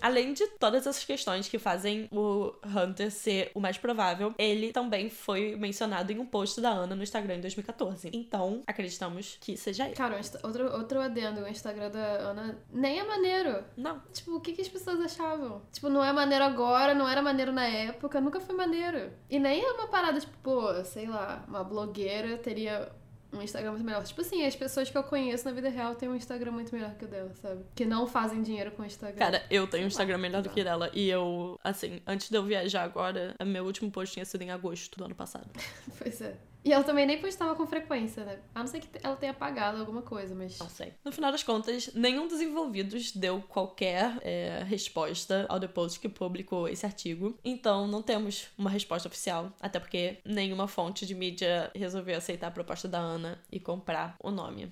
Além 0.00 0.32
de 0.32 0.46
todas 0.58 0.86
essas 0.86 1.04
questões 1.04 1.48
que 1.48 1.58
fazem 1.58 2.08
o 2.12 2.54
Hunter 2.64 3.10
ser 3.10 3.50
o 3.54 3.60
mais 3.60 3.76
provável, 3.76 4.34
ele 4.38 4.72
também 4.72 5.10
foi 5.10 5.56
mencionado 5.56 6.12
em 6.12 6.18
um 6.18 6.26
post 6.26 6.60
da 6.60 6.70
Ana 6.70 6.94
no 6.94 7.02
Instagram 7.02 7.36
em 7.36 7.40
2014. 7.40 8.10
Então, 8.12 8.62
acreditamos 8.66 9.36
que 9.40 9.56
seja 9.56 9.86
ele. 9.86 9.94
Cara, 9.94 10.20
outro, 10.42 10.72
outro 10.72 11.00
adendo, 11.00 11.42
o 11.42 11.48
Instagram 11.48 11.90
da 11.90 11.98
Ana 11.98 12.58
nem 12.72 13.00
é 13.00 13.04
maneiro. 13.04 13.64
Não. 13.76 14.00
Tipo, 14.12 14.36
o 14.36 14.40
que, 14.40 14.52
que 14.52 14.62
as 14.62 14.68
pessoas 14.68 15.00
achavam? 15.00 15.62
Tipo, 15.72 15.88
não 15.88 16.02
é 16.02 16.12
maneiro 16.12 16.44
agora, 16.44 16.94
não 16.94 17.08
era 17.08 17.20
maneiro 17.20 17.52
na 17.52 17.66
época, 17.66 18.20
nunca 18.20 18.40
foi 18.40 18.54
maneiro. 18.54 19.10
E 19.28 19.38
nem 19.38 19.62
é 19.62 19.72
uma 19.72 19.88
parada, 19.88 20.20
tipo, 20.20 20.36
pô, 20.42 20.72
sei 20.84 21.06
lá, 21.06 21.44
uma 21.48 21.64
blogueira 21.64 22.38
teria 22.38 22.90
um 23.32 23.42
Instagram 23.42 23.72
muito 23.72 23.84
melhor. 23.84 24.04
Tipo 24.04 24.20
assim, 24.20 24.44
as 24.44 24.56
pessoas 24.56 24.90
que 24.90 24.96
eu 24.96 25.02
conheço 25.02 25.44
na 25.44 25.52
vida 25.52 25.68
real 25.68 25.94
têm 25.94 26.08
um 26.08 26.14
Instagram 26.14 26.52
muito 26.52 26.74
melhor 26.74 26.94
que 26.94 27.04
o 27.04 27.08
dela, 27.08 27.32
sabe? 27.34 27.64
Que 27.74 27.84
não 27.84 28.06
fazem 28.06 28.42
dinheiro 28.42 28.70
com 28.72 28.82
o 28.82 28.86
Instagram. 28.86 29.18
Cara, 29.18 29.42
eu 29.50 29.66
tenho 29.66 29.84
um 29.84 29.88
Instagram 29.88 30.18
melhor 30.18 30.42
do 30.42 30.48
que 30.48 30.64
dela. 30.64 30.90
E 30.94 31.08
eu, 31.08 31.58
assim, 31.62 32.00
antes 32.06 32.30
de 32.30 32.36
eu 32.36 32.42
viajar 32.42 32.82
agora, 32.82 33.34
meu 33.44 33.64
último 33.64 33.90
post 33.90 34.14
tinha 34.14 34.24
sido 34.24 34.42
em 34.42 34.50
agosto 34.50 34.96
do 34.98 35.04
ano 35.04 35.14
passado. 35.14 35.48
Pois 35.98 36.20
é. 36.20 36.36
E 36.64 36.72
ela 36.72 36.84
também 36.84 37.06
nem 37.06 37.20
postava 37.20 37.54
com 37.54 37.66
frequência, 37.66 38.24
né? 38.24 38.40
A 38.54 38.60
não 38.60 38.66
ser 38.66 38.80
que 38.80 38.88
ela 39.02 39.16
tenha 39.16 39.32
apagado 39.32 39.78
alguma 39.78 40.02
coisa, 40.02 40.34
mas. 40.34 40.58
Não 40.58 40.68
sei. 40.68 40.92
No 41.04 41.12
final 41.12 41.30
das 41.32 41.42
contas, 41.42 41.90
nenhum 41.94 42.26
dos 42.28 42.40
envolvidos 42.40 43.12
deu 43.12 43.40
qualquer 43.42 44.18
é, 44.22 44.64
resposta 44.66 45.46
ao 45.48 45.60
The 45.60 45.68
Post 45.68 46.00
que 46.00 46.08
publicou 46.08 46.68
esse 46.68 46.84
artigo. 46.84 47.38
Então, 47.44 47.86
não 47.86 48.02
temos 48.02 48.48
uma 48.58 48.70
resposta 48.70 49.08
oficial. 49.08 49.52
Até 49.60 49.78
porque 49.78 50.18
nenhuma 50.24 50.68
fonte 50.68 51.06
de 51.06 51.14
mídia 51.14 51.70
resolveu 51.74 52.16
aceitar 52.16 52.48
a 52.48 52.50
proposta 52.50 52.88
da 52.88 52.98
Ana 52.98 53.38
e 53.50 53.60
comprar 53.60 54.16
o 54.22 54.30
nome. 54.30 54.70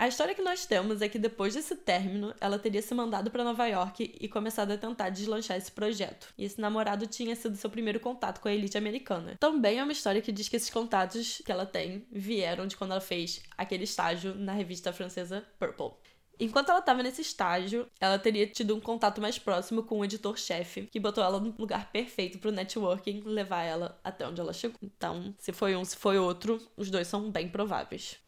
A 0.00 0.08
história 0.08 0.34
que 0.34 0.40
nós 0.40 0.64
temos 0.64 1.02
é 1.02 1.10
que 1.10 1.18
depois 1.18 1.52
desse 1.52 1.76
término, 1.76 2.34
ela 2.40 2.58
teria 2.58 2.80
se 2.80 2.94
mandado 2.94 3.30
para 3.30 3.44
Nova 3.44 3.66
York 3.66 4.16
e 4.18 4.28
começado 4.30 4.70
a 4.70 4.78
tentar 4.78 5.10
deslanchar 5.10 5.58
esse 5.58 5.70
projeto. 5.70 6.32
E 6.38 6.44
esse 6.46 6.58
namorado 6.58 7.06
tinha 7.06 7.36
sido 7.36 7.54
seu 7.54 7.68
primeiro 7.68 8.00
contato 8.00 8.40
com 8.40 8.48
a 8.48 8.54
elite 8.54 8.78
americana. 8.78 9.36
Também 9.38 9.78
é 9.78 9.82
uma 9.82 9.92
história 9.92 10.22
que 10.22 10.32
diz 10.32 10.48
que 10.48 10.56
esses 10.56 10.70
contatos 10.70 11.42
que 11.44 11.52
ela 11.52 11.66
tem 11.66 12.06
vieram 12.10 12.66
de 12.66 12.78
quando 12.78 12.92
ela 12.92 13.00
fez 13.02 13.42
aquele 13.58 13.84
estágio 13.84 14.34
na 14.34 14.54
revista 14.54 14.90
francesa 14.90 15.46
Purple. 15.58 15.90
Enquanto 16.38 16.70
ela 16.70 16.80
tava 16.80 17.02
nesse 17.02 17.20
estágio, 17.20 17.86
ela 18.00 18.18
teria 18.18 18.46
tido 18.46 18.74
um 18.74 18.80
contato 18.80 19.20
mais 19.20 19.38
próximo 19.38 19.82
com 19.82 19.98
o 19.98 20.04
editor-chefe, 20.06 20.86
que 20.90 20.98
botou 20.98 21.22
ela 21.22 21.38
no 21.38 21.54
lugar 21.58 21.92
perfeito 21.92 22.38
pro 22.38 22.50
networking 22.50 23.20
levar 23.26 23.64
ela 23.64 24.00
até 24.02 24.26
onde 24.26 24.40
ela 24.40 24.54
chegou. 24.54 24.78
Então, 24.82 25.34
se 25.38 25.52
foi 25.52 25.76
um, 25.76 25.84
se 25.84 25.94
foi 25.94 26.18
outro, 26.18 26.58
os 26.74 26.90
dois 26.90 27.06
são 27.06 27.30
bem 27.30 27.50
prováveis. 27.50 28.18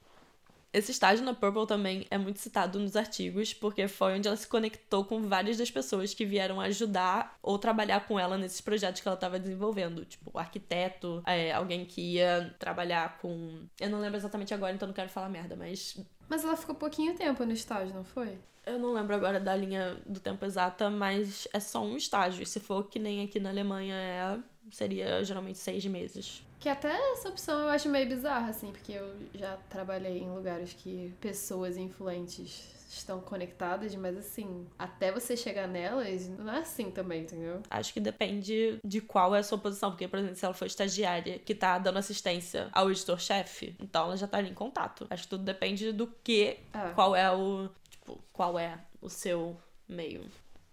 Esse 0.72 0.90
estágio 0.90 1.24
na 1.24 1.34
Purple 1.34 1.66
também 1.66 2.06
é 2.10 2.16
muito 2.16 2.38
citado 2.38 2.78
nos 2.78 2.96
artigos, 2.96 3.52
porque 3.52 3.86
foi 3.88 4.16
onde 4.16 4.26
ela 4.26 4.36
se 4.36 4.48
conectou 4.48 5.04
com 5.04 5.20
várias 5.28 5.58
das 5.58 5.70
pessoas 5.70 6.14
que 6.14 6.24
vieram 6.24 6.60
ajudar 6.60 7.38
ou 7.42 7.58
trabalhar 7.58 8.06
com 8.06 8.18
ela 8.18 8.38
nesses 8.38 8.60
projetos 8.60 9.02
que 9.02 9.06
ela 9.06 9.14
estava 9.14 9.38
desenvolvendo. 9.38 10.04
Tipo, 10.06 10.38
arquiteto, 10.38 11.22
é, 11.26 11.52
alguém 11.52 11.84
que 11.84 12.14
ia 12.14 12.54
trabalhar 12.58 13.18
com. 13.18 13.66
Eu 13.78 13.90
não 13.90 14.00
lembro 14.00 14.16
exatamente 14.16 14.54
agora, 14.54 14.74
então 14.74 14.88
não 14.88 14.94
quero 14.94 15.10
falar 15.10 15.28
merda, 15.28 15.54
mas. 15.54 15.98
Mas 16.28 16.42
ela 16.42 16.56
ficou 16.56 16.74
pouquinho 16.74 17.14
tempo 17.14 17.44
no 17.44 17.52
estágio, 17.52 17.94
não 17.94 18.04
foi? 18.04 18.38
Eu 18.64 18.78
não 18.78 18.92
lembro 18.92 19.14
agora 19.14 19.40
da 19.40 19.54
linha 19.56 20.00
do 20.06 20.20
tempo 20.20 20.44
exata, 20.44 20.88
mas 20.88 21.48
é 21.52 21.58
só 21.58 21.84
um 21.84 21.96
estágio. 21.96 22.46
Se 22.46 22.60
for 22.60 22.88
que 22.88 22.98
nem 22.98 23.24
aqui 23.24 23.40
na 23.40 23.50
Alemanha 23.50 23.94
é, 23.96 24.38
seria 24.70 25.22
geralmente 25.24 25.58
seis 25.58 25.84
meses. 25.86 26.42
Que 26.58 26.68
até 26.68 26.92
essa 27.12 27.28
opção 27.28 27.60
eu 27.60 27.68
acho 27.68 27.88
meio 27.88 28.08
bizarra, 28.08 28.50
assim, 28.50 28.70
porque 28.70 28.92
eu 28.92 29.14
já 29.34 29.56
trabalhei 29.68 30.18
em 30.18 30.30
lugares 30.30 30.72
que 30.72 31.12
pessoas 31.20 31.76
influentes 31.76 32.70
estão 32.88 33.20
conectadas, 33.20 33.94
mas 33.94 34.16
assim, 34.18 34.66
até 34.78 35.10
você 35.10 35.34
chegar 35.36 35.66
nelas, 35.66 36.28
não 36.28 36.52
é 36.52 36.58
assim 36.58 36.90
também, 36.90 37.22
entendeu? 37.22 37.62
Acho 37.70 37.92
que 37.92 37.98
depende 37.98 38.78
de 38.84 39.00
qual 39.00 39.34
é 39.34 39.38
a 39.38 39.42
sua 39.42 39.56
posição, 39.56 39.90
porque, 39.90 40.06
por 40.06 40.18
exemplo, 40.18 40.36
se 40.36 40.44
ela 40.44 40.52
for 40.54 40.66
estagiária 40.66 41.38
que 41.38 41.54
tá 41.54 41.78
dando 41.78 41.96
assistência 41.98 42.68
ao 42.70 42.90
editor-chefe, 42.90 43.74
então 43.80 44.04
ela 44.04 44.16
já 44.16 44.26
tá 44.26 44.36
ali 44.38 44.50
em 44.50 44.54
contato. 44.54 45.06
Acho 45.08 45.22
que 45.24 45.30
tudo 45.30 45.42
depende 45.42 45.90
do 45.90 46.06
que, 46.22 46.58
É. 46.72 46.90
qual 46.94 47.16
é 47.16 47.30
o, 47.34 47.70
tipo, 47.88 48.22
qual 48.32 48.58
é 48.58 48.78
o 49.00 49.08
seu 49.08 49.56
meio. 49.88 50.24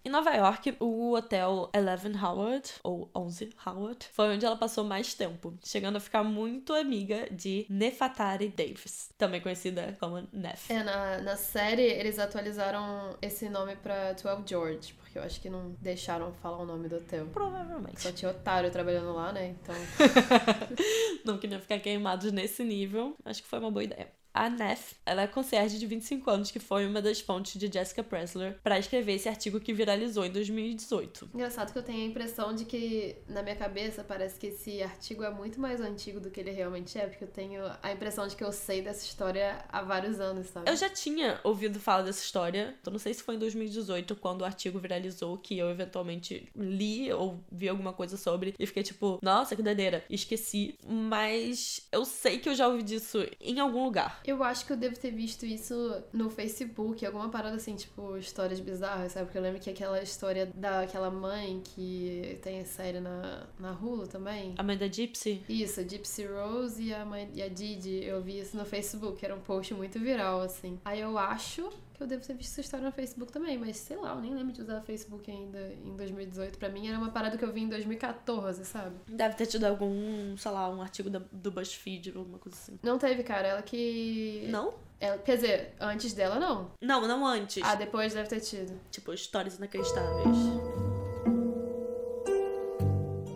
Em 0.04 0.10
Nova 0.10 0.32
York, 0.34 0.78
o 0.80 1.14
hotel 1.14 1.70
Eleven 1.74 2.14
Howard, 2.18 2.72
ou 2.84 3.10
11 3.14 3.50
Howard, 3.66 4.08
foi 4.14 4.34
onde 4.34 4.46
ela 4.46 4.56
passou 4.56 4.84
mais 4.84 5.14
tempo, 5.14 5.58
chegando 5.64 5.98
a 5.98 6.00
ficar 6.00 6.24
muito 6.24 6.74
amiga 6.74 7.28
de 7.30 7.66
Nefatari 7.70 8.48
Davis, 8.48 9.10
também 9.18 9.42
conhecida 9.42 9.98
como 10.00 10.26
Nef. 10.32 10.72
É, 10.72 10.84
na, 10.84 11.18
na 11.20 11.36
série 11.36 11.84
eles 11.84 12.18
atualizaram 12.18 13.18
esse 13.22 13.50
nome 13.50 13.76
pra 13.76 14.14
12 14.14 14.44
George, 14.46 14.94
porque 14.94 15.18
eu 15.18 15.24
acho 15.24 15.42
que 15.42 15.50
não 15.50 15.76
deixaram 15.82 16.32
falar 16.34 16.60
o 16.60 16.66
nome 16.66 16.88
do 16.88 16.96
hotel. 16.96 17.28
Provavelmente. 17.28 18.02
Só 18.02 18.12
tinha 18.12 18.32
otário 18.32 18.72
trabalhando 18.72 19.14
lá, 19.14 19.34
né? 19.34 19.50
Então. 19.50 19.76
Não 21.26 21.38
queriam 21.38 21.60
ficar 21.60 21.80
queimados 21.80 22.32
nesse 22.32 22.64
nível. 22.64 23.16
Acho 23.26 23.42
que 23.42 23.48
foi 23.48 23.60
uma 23.60 23.72
boa 23.72 23.84
ideia. 23.84 24.19
A 24.40 24.50
Neff, 24.50 24.96
ela 25.06 25.24
é 25.24 25.28
concierge 25.28 25.78
de 25.78 25.86
25 25.86 26.32
anos, 26.32 26.50
que 26.50 26.60
foi 26.60 26.88
uma 26.88 27.02
das 27.02 27.20
fontes 27.20 27.60
de 27.60 27.70
Jessica 27.70 28.02
Pressler 28.02 28.58
para 28.64 28.80
escrever 28.80 29.16
esse 29.16 29.28
artigo 29.28 29.60
que 29.60 29.74
viralizou 29.74 30.24
em 30.26 30.32
2018. 30.32 31.32
Engraçado 31.34 31.74
que 31.74 31.78
eu 31.78 31.84
tenho 31.84 32.06
a 32.06 32.08
impressão 32.08 32.56
de 32.56 32.64
que, 32.64 33.18
na 33.28 33.44
minha 33.44 33.58
cabeça, 33.58 34.02
parece 34.02 34.40
que 34.40 34.48
esse 34.48 34.82
artigo 34.82 35.26
é 35.26 35.30
muito 35.30 35.60
mais 35.60 35.82
antigo 35.82 36.22
do 36.22 36.32
que 36.32 36.40
ele 36.40 36.52
realmente 36.52 36.98
é, 36.98 37.06
porque 37.06 37.26
eu 37.26 37.28
tenho 37.28 37.64
a 37.84 37.92
impressão 37.92 38.26
de 38.30 38.38
que 38.38 38.42
eu 38.42 38.54
sei 38.54 38.82
dessa 38.82 39.04
história 39.04 39.62
há 39.68 39.82
vários 39.82 40.22
anos, 40.22 40.48
sabe? 40.48 40.72
Eu 40.72 40.76
já 40.78 40.90
tinha 40.90 41.42
ouvido 41.44 41.78
falar 41.78 42.04
dessa 42.04 42.24
história, 42.24 42.78
eu 42.86 42.94
não 42.94 43.00
sei 43.00 43.14
se 43.14 43.22
foi 43.22 43.36
em 43.36 43.40
2018, 43.40 44.16
quando 44.16 44.44
o 44.44 44.46
artigo 44.46 44.80
viralizou, 44.80 45.38
que 45.38 45.58
eu 45.58 45.70
eventualmente 45.70 46.48
li 46.56 47.12
ou 47.12 47.44
vi 47.52 47.68
alguma 47.68 47.92
coisa 47.92 48.16
sobre 48.16 48.56
e 48.58 48.66
fiquei 48.66 48.84
tipo, 48.84 49.20
nossa, 49.22 49.54
que 49.54 49.62
doideira, 49.62 50.02
esqueci. 50.10 50.76
Mas 50.88 51.86
eu 51.92 52.06
sei 52.06 52.40
que 52.40 52.48
eu 52.48 52.56
já 52.56 52.70
ouvi 52.70 52.84
disso 52.84 53.28
em 53.42 53.60
algum 53.60 53.84
lugar. 53.84 54.22
Eu 54.30 54.44
acho 54.44 54.64
que 54.64 54.72
eu 54.72 54.78
devo 54.78 54.96
ter 54.96 55.10
visto 55.10 55.44
isso 55.44 56.04
no 56.14 56.30
Facebook, 56.30 57.04
alguma 57.04 57.30
parada 57.30 57.56
assim, 57.56 57.76
tipo, 57.76 58.16
histórias 58.16 58.60
bizarras, 58.60 59.14
sabe? 59.14 59.26
Porque 59.26 59.40
eu 59.40 59.42
lembro 59.42 59.60
que 59.60 59.72
aquela 59.72 60.00
história 60.04 60.46
daquela 60.54 61.10
mãe 61.10 61.60
que 61.64 62.38
tem 62.44 62.60
a 62.60 62.66
série 62.66 63.00
na, 63.00 63.48
na 63.60 63.72
Hulu 63.72 64.08
também. 64.08 64.54
A 64.56 64.62
mãe 64.62 64.78
da 64.78 64.88
Gypsy? 64.88 65.44
Isso, 65.50 65.80
a 65.80 65.84
Gypsy 65.84 66.28
Rose 66.28 66.84
e 66.84 66.94
a, 66.94 67.04
mãe, 67.04 67.28
e 67.34 67.42
a 67.42 67.50
Didi. 67.50 68.04
Eu 68.04 68.22
vi 68.22 68.40
isso 68.40 68.56
no 68.56 68.66
Facebook, 68.66 69.26
era 69.26 69.34
um 69.34 69.42
post 69.42 69.74
muito 69.74 70.00
viral, 70.00 70.42
assim. 70.42 70.80
Aí 70.86 71.00
eu 71.00 71.18
acho 71.18 71.68
que 72.00 72.04
eu 72.04 72.08
devo 72.08 72.26
ter 72.26 72.34
visto 72.34 72.52
essa 72.54 72.62
história 72.62 72.86
no 72.86 72.92
Facebook 72.92 73.32
também, 73.32 73.58
mas 73.58 73.78
sei 73.78 73.96
lá, 73.98 74.12
eu 74.16 74.22
nem 74.22 74.34
lembro 74.34 74.52
de 74.54 74.62
usar 74.62 74.82
Facebook 74.82 75.30
ainda 75.30 75.60
em 75.86 75.96
2018. 75.96 76.58
Pra 76.58 76.70
mim 76.70 76.88
era 76.88 76.98
uma 76.98 77.12
parada 77.12 77.38
que 77.38 77.44
eu 77.46 77.52
vi 77.54 77.62
em 77.62 77.70
2014, 77.70 78.66
sabe? 78.66 78.96
Deve 79.08 79.36
ter 79.36 79.46
tido 79.46 79.66
algum, 79.66 80.36
sei 80.38 80.52
lá, 80.52 80.70
um 80.70 80.82
artigo 80.82 81.10
da- 81.10 81.22
do 81.32 81.52
BuzzFeed 81.52 82.12
ou 82.14 82.20
alguma 82.20 82.40
coisa 82.40 82.58
assim. 82.58 82.80
Não 82.82 82.98
teve, 82.98 83.22
cara. 83.24 83.48
Ela 83.48 83.62
que. 83.62 84.48
Não? 84.50 84.74
Ela, 85.00 85.18
quer 85.20 85.36
dizer, 85.36 85.74
antes 85.80 86.14
dela 86.14 86.40
não. 86.40 86.72
Não, 86.82 87.08
não 87.08 87.26
antes. 87.26 87.62
Ah, 87.64 87.76
depois 87.76 88.14
deve 88.14 88.28
ter 88.28 88.40
tido. 88.40 88.80
Tipo, 88.90 89.14
histórias 89.14 89.58
inacreditáveis. 89.58 90.38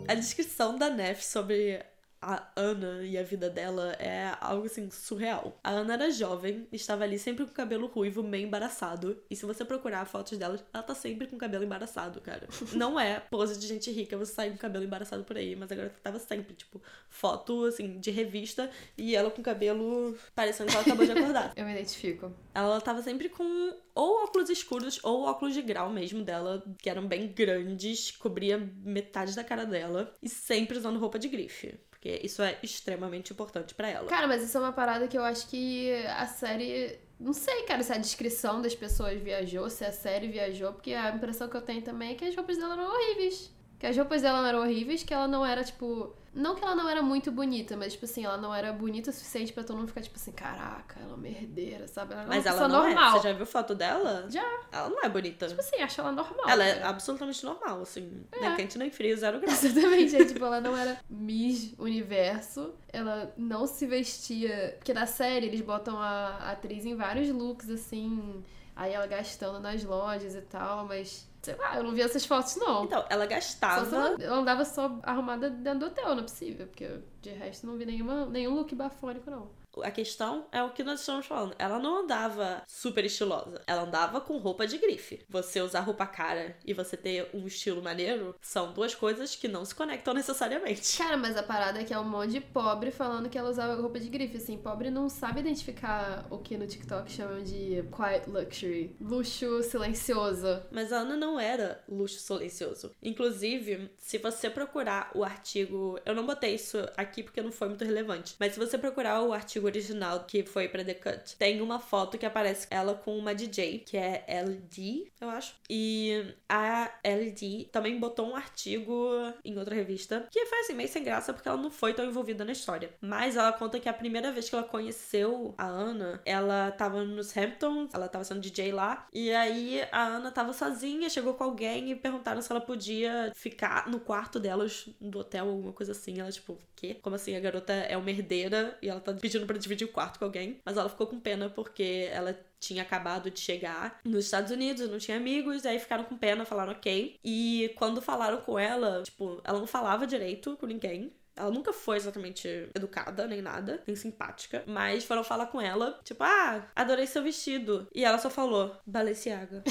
A 0.06 0.14
descrição 0.14 0.76
da 0.76 0.90
Neff 0.90 1.24
sobre 1.24 1.80
a 2.24 2.48
Ana 2.56 3.04
e 3.04 3.18
a 3.18 3.22
vida 3.22 3.50
dela 3.50 3.92
é 3.98 4.34
algo 4.40 4.64
assim 4.64 4.90
surreal. 4.90 5.58
A 5.62 5.70
Ana 5.70 5.92
era 5.92 6.10
jovem, 6.10 6.66
estava 6.72 7.04
ali 7.04 7.18
sempre 7.18 7.44
com 7.44 7.50
o 7.50 7.54
cabelo 7.54 7.86
ruivo, 7.86 8.22
meio 8.22 8.46
embaraçado. 8.46 9.22
E 9.30 9.36
se 9.36 9.44
você 9.44 9.62
procurar 9.62 10.06
fotos 10.06 10.38
dela, 10.38 10.58
ela 10.72 10.82
tá 10.82 10.94
sempre 10.94 11.26
com 11.26 11.36
o 11.36 11.38
cabelo 11.38 11.64
embaraçado, 11.64 12.22
cara. 12.22 12.48
Não 12.72 12.98
é 12.98 13.20
pose 13.20 13.58
de 13.58 13.66
gente 13.66 13.90
rica 13.90 14.16
você 14.16 14.32
sair 14.32 14.50
com 14.50 14.56
o 14.56 14.58
cabelo 14.58 14.84
embaraçado 14.84 15.22
por 15.24 15.36
aí, 15.36 15.54
mas 15.54 15.70
agora 15.70 15.94
tava 16.02 16.18
sempre, 16.18 16.54
tipo, 16.54 16.80
foto 17.10 17.66
assim 17.66 18.00
de 18.00 18.10
revista 18.10 18.70
e 18.96 19.14
ela 19.14 19.30
com 19.30 19.42
o 19.42 19.44
cabelo 19.44 20.16
parecendo 20.34 20.70
que 20.70 20.76
ela 20.76 20.84
acabou 20.84 21.04
de 21.04 21.12
acordar. 21.12 21.52
Eu 21.56 21.66
me 21.66 21.72
identifico. 21.72 22.32
Ela 22.54 22.80
tava 22.80 23.02
sempre 23.02 23.28
com 23.28 23.74
ou 23.94 24.24
óculos 24.24 24.50
escuros 24.50 24.98
ou 25.02 25.22
óculos 25.22 25.54
de 25.54 25.62
grau 25.62 25.90
mesmo 25.90 26.22
dela, 26.22 26.64
que 26.78 26.90
eram 26.90 27.06
bem 27.06 27.28
grandes, 27.28 28.10
cobria 28.10 28.58
metade 28.82 29.36
da 29.36 29.44
cara 29.44 29.64
dela, 29.64 30.12
e 30.22 30.28
sempre 30.28 30.76
usando 30.76 30.98
roupa 30.98 31.18
de 31.18 31.28
grife. 31.28 31.78
Porque 32.04 32.20
isso 32.22 32.42
é 32.42 32.58
extremamente 32.62 33.32
importante 33.32 33.74
pra 33.74 33.88
ela. 33.88 34.06
Cara, 34.08 34.26
mas 34.28 34.42
isso 34.42 34.58
é 34.58 34.60
uma 34.60 34.74
parada 34.74 35.08
que 35.08 35.16
eu 35.16 35.24
acho 35.24 35.48
que 35.48 35.90
a 36.04 36.26
série. 36.26 36.98
Não 37.18 37.32
sei, 37.32 37.62
cara, 37.62 37.82
se 37.82 37.94
a 37.94 37.96
descrição 37.96 38.60
das 38.60 38.74
pessoas 38.74 39.18
viajou, 39.22 39.70
se 39.70 39.86
a 39.86 39.90
série 39.90 40.28
viajou, 40.28 40.74
porque 40.74 40.92
a 40.92 41.08
impressão 41.08 41.48
que 41.48 41.56
eu 41.56 41.62
tenho 41.62 41.80
também 41.80 42.12
é 42.12 42.14
que 42.14 42.26
as 42.26 42.36
roupas 42.36 42.58
dela 42.58 42.74
eram 42.74 42.92
horríveis. 42.92 43.50
Que 43.84 43.88
as 43.88 43.96
roupas 43.98 44.22
dela 44.22 44.48
eram 44.48 44.60
horríveis, 44.60 45.02
que 45.02 45.12
ela 45.12 45.28
não 45.28 45.44
era, 45.44 45.62
tipo. 45.62 46.16
Não 46.32 46.54
que 46.54 46.64
ela 46.64 46.74
não 46.74 46.88
era 46.88 47.02
muito 47.02 47.30
bonita, 47.30 47.76
mas, 47.76 47.92
tipo 47.92 48.06
assim, 48.06 48.24
ela 48.24 48.38
não 48.38 48.52
era 48.54 48.72
bonita 48.72 49.10
o 49.10 49.12
suficiente 49.12 49.52
pra 49.52 49.62
todo 49.62 49.76
mundo 49.76 49.88
ficar, 49.88 50.00
tipo 50.00 50.16
assim, 50.16 50.32
caraca, 50.32 50.98
ela 50.98 51.12
é 51.12 51.14
uma 51.14 51.28
herdeira, 51.28 51.86
sabe? 51.86 52.14
Ela 52.14 52.22
é 52.22 52.26
Mas 52.26 52.46
ela 52.46 52.66
não 52.66 52.82
normal. 52.82 53.16
é. 53.16 53.20
Você 53.20 53.28
já 53.28 53.34
viu 53.34 53.44
foto 53.44 53.74
dela? 53.74 54.24
Já. 54.30 54.42
Ela 54.72 54.88
não 54.88 55.04
é 55.04 55.08
bonita. 55.10 55.46
Tipo 55.48 55.60
assim, 55.60 55.82
acho 55.82 56.00
ela 56.00 56.12
normal. 56.12 56.48
ela 56.48 56.64
é 56.64 56.74
cara. 56.76 56.88
absolutamente 56.88 57.44
normal, 57.44 57.82
assim. 57.82 58.24
É. 58.32 58.40
Nem 58.40 58.56
quente 58.56 58.78
nem 58.78 58.90
frio, 58.90 59.18
zero 59.18 59.38
grau. 59.38 59.52
Exatamente, 59.52 60.16
é, 60.16 60.24
tipo, 60.24 60.42
ela 60.42 60.62
não 60.62 60.74
era 60.74 60.98
Miss 61.10 61.74
Universo, 61.78 62.72
ela 62.90 63.34
não 63.36 63.66
se 63.66 63.86
vestia. 63.86 64.76
Porque 64.78 64.94
na 64.94 65.04
série 65.04 65.44
eles 65.44 65.60
botam 65.60 66.00
a 66.00 66.52
atriz 66.52 66.86
em 66.86 66.96
vários 66.96 67.28
looks, 67.28 67.68
assim, 67.68 68.42
aí 68.74 68.94
ela 68.94 69.06
gastando 69.06 69.60
nas 69.60 69.84
lojas 69.84 70.34
e 70.34 70.40
tal, 70.40 70.86
mas 70.86 71.28
sei 71.44 71.54
lá, 71.56 71.76
eu 71.76 71.84
não 71.84 71.92
vi 71.92 72.00
essas 72.00 72.24
fotos, 72.24 72.56
não. 72.56 72.84
Então, 72.84 73.04
ela 73.08 73.26
gastava. 73.26 74.16
ela 74.20 74.36
andava 74.36 74.64
só 74.64 74.98
arrumada 75.02 75.50
dentro 75.50 75.80
do 75.80 75.86
hotel, 75.86 76.14
não 76.14 76.20
é 76.20 76.22
possível, 76.22 76.66
porque 76.66 76.84
eu, 76.84 77.02
de 77.20 77.30
resto 77.30 77.66
não 77.66 77.76
vi 77.76 77.84
nenhuma, 77.84 78.26
nenhum 78.26 78.54
look 78.54 78.74
bafônico, 78.74 79.30
não. 79.30 79.48
A 79.82 79.90
questão 79.90 80.46
é 80.50 80.62
o 80.62 80.70
que 80.70 80.82
nós 80.82 81.00
estamos 81.00 81.26
falando. 81.26 81.54
Ela 81.58 81.78
não 81.78 82.02
andava 82.02 82.62
super 82.66 83.04
estilosa. 83.04 83.62
Ela 83.66 83.82
andava 83.82 84.20
com 84.20 84.38
roupa 84.38 84.66
de 84.66 84.78
grife. 84.78 85.24
Você 85.28 85.60
usar 85.60 85.80
roupa 85.80 86.06
cara 86.06 86.56
e 86.64 86.72
você 86.72 86.96
ter 86.96 87.28
um 87.34 87.46
estilo 87.46 87.82
maneiro 87.82 88.34
são 88.40 88.72
duas 88.72 88.94
coisas 88.94 89.36
que 89.36 89.48
não 89.48 89.64
se 89.64 89.74
conectam 89.74 90.12
necessariamente. 90.14 90.96
Cara, 90.98 91.16
mas 91.16 91.36
a 91.36 91.42
parada 91.42 91.80
é 91.80 91.84
que 91.84 91.92
é 91.92 91.98
um 91.98 92.08
monte 92.08 92.32
de 92.32 92.40
pobre 92.40 92.90
falando 92.90 93.28
que 93.28 93.38
ela 93.38 93.50
usava 93.50 93.80
roupa 93.80 94.00
de 94.00 94.08
grife. 94.08 94.36
Assim, 94.36 94.56
pobre 94.56 94.90
não 94.90 95.08
sabe 95.08 95.40
identificar 95.40 96.26
o 96.30 96.38
que 96.38 96.56
no 96.56 96.66
TikTok 96.66 97.10
chamam 97.10 97.42
de 97.42 97.84
quiet 97.94 98.28
luxury. 98.28 98.96
Luxo 99.00 99.62
silencioso. 99.62 100.62
Mas 100.70 100.92
a 100.92 100.98
Ana 100.98 101.16
não 101.16 101.38
era 101.38 101.82
luxo 101.88 102.18
silencioso. 102.18 102.90
Inclusive, 103.02 103.90
se 103.98 104.18
você 104.18 104.48
procurar 104.50 105.10
o 105.14 105.24
artigo. 105.24 105.98
Eu 106.04 106.14
não 106.14 106.24
botei 106.24 106.54
isso 106.54 106.78
aqui 106.96 107.22
porque 107.22 107.42
não 107.42 107.52
foi 107.52 107.68
muito 107.68 107.84
relevante. 107.84 108.36
Mas 108.38 108.52
se 108.52 108.58
você 108.58 108.78
procurar 108.78 109.22
o 109.22 109.32
artigo 109.32 109.63
original 109.64 110.24
que 110.24 110.44
foi 110.44 110.68
pra 110.68 110.84
The 110.84 110.94
Cut, 110.94 111.36
tem 111.36 111.60
uma 111.60 111.78
foto 111.78 112.18
que 112.18 112.26
aparece 112.26 112.66
ela 112.70 112.94
com 112.94 113.16
uma 113.16 113.34
DJ, 113.34 113.80
que 113.80 113.96
é 113.96 114.24
LD, 114.26 115.12
eu 115.20 115.28
acho. 115.30 115.54
E 115.68 116.34
a 116.48 116.92
LD 117.02 117.68
também 117.72 117.98
botou 117.98 118.28
um 118.28 118.36
artigo 118.36 119.10
em 119.44 119.58
outra 119.58 119.74
revista, 119.74 120.26
que 120.30 120.46
foi 120.46 120.60
assim, 120.60 120.74
meio 120.74 120.88
sem 120.88 121.02
graça, 121.02 121.32
porque 121.32 121.48
ela 121.48 121.60
não 121.60 121.70
foi 121.70 121.94
tão 121.94 122.04
envolvida 122.04 122.44
na 122.44 122.52
história. 122.52 122.90
Mas 123.00 123.36
ela 123.36 123.52
conta 123.52 123.80
que 123.80 123.88
a 123.88 123.92
primeira 123.92 124.32
vez 124.32 124.48
que 124.48 124.54
ela 124.54 124.64
conheceu 124.64 125.54
a 125.56 125.66
Ana, 125.66 126.20
ela 126.24 126.70
tava 126.72 127.04
nos 127.04 127.36
Hamptons, 127.36 127.92
ela 127.92 128.08
tava 128.08 128.24
sendo 128.24 128.40
DJ 128.40 128.72
lá, 128.72 129.06
e 129.12 129.32
aí 129.32 129.82
a 129.90 130.04
Ana 130.06 130.30
tava 130.30 130.52
sozinha, 130.52 131.08
chegou 131.08 131.34
com 131.34 131.44
alguém 131.44 131.90
e 131.90 131.94
perguntaram 131.94 132.40
se 132.40 132.50
ela 132.50 132.60
podia 132.60 133.32
ficar 133.34 133.88
no 133.88 134.00
quarto 134.00 134.38
delas 134.38 134.88
do 135.00 135.18
hotel, 135.18 135.48
alguma 135.48 135.72
coisa 135.72 135.92
assim. 135.92 136.20
Ela, 136.20 136.30
tipo, 136.30 136.58
quê? 136.76 136.96
Como 137.02 137.16
assim? 137.16 137.36
A 137.36 137.40
garota 137.40 137.72
é 137.72 137.96
uma 137.96 138.10
herdeira 138.10 138.76
e 138.82 138.88
ela 138.88 139.00
tá 139.00 139.12
pedindo 139.12 139.46
pra 139.46 139.53
para 139.54 139.60
dividir 139.60 139.84
o 139.84 139.92
quarto 139.92 140.18
com 140.18 140.24
alguém, 140.24 140.60
mas 140.64 140.76
ela 140.76 140.88
ficou 140.88 141.06
com 141.06 141.20
pena 141.20 141.48
porque 141.48 142.08
ela 142.10 142.36
tinha 142.58 142.82
acabado 142.82 143.30
de 143.30 143.38
chegar 143.38 144.00
nos 144.04 144.24
Estados 144.24 144.50
Unidos, 144.50 144.90
não 144.90 144.98
tinha 144.98 145.16
amigos, 145.16 145.64
aí 145.64 145.78
ficaram 145.78 146.02
com 146.04 146.16
pena, 146.16 146.44
falaram 146.44 146.72
ok. 146.72 147.16
E 147.24 147.72
quando 147.76 148.02
falaram 148.02 148.40
com 148.40 148.58
ela, 148.58 149.02
tipo, 149.04 149.40
ela 149.44 149.60
não 149.60 149.66
falava 149.66 150.06
direito 150.06 150.56
com 150.56 150.66
ninguém. 150.66 151.12
Ela 151.36 151.50
nunca 151.50 151.72
foi 151.72 151.96
exatamente 151.96 152.48
educada, 152.74 153.26
nem 153.26 153.42
nada, 153.42 153.82
nem 153.86 153.94
simpática. 153.94 154.64
Mas 154.66 155.04
foram 155.04 155.22
falar 155.22 155.46
com 155.46 155.60
ela, 155.60 156.00
tipo, 156.02 156.22
ah, 156.22 156.66
adorei 156.74 157.06
seu 157.06 157.22
vestido. 157.22 157.86
E 157.94 158.04
ela 158.04 158.18
só 158.18 158.30
falou, 158.30 158.76
Balenciaga. 158.86 159.62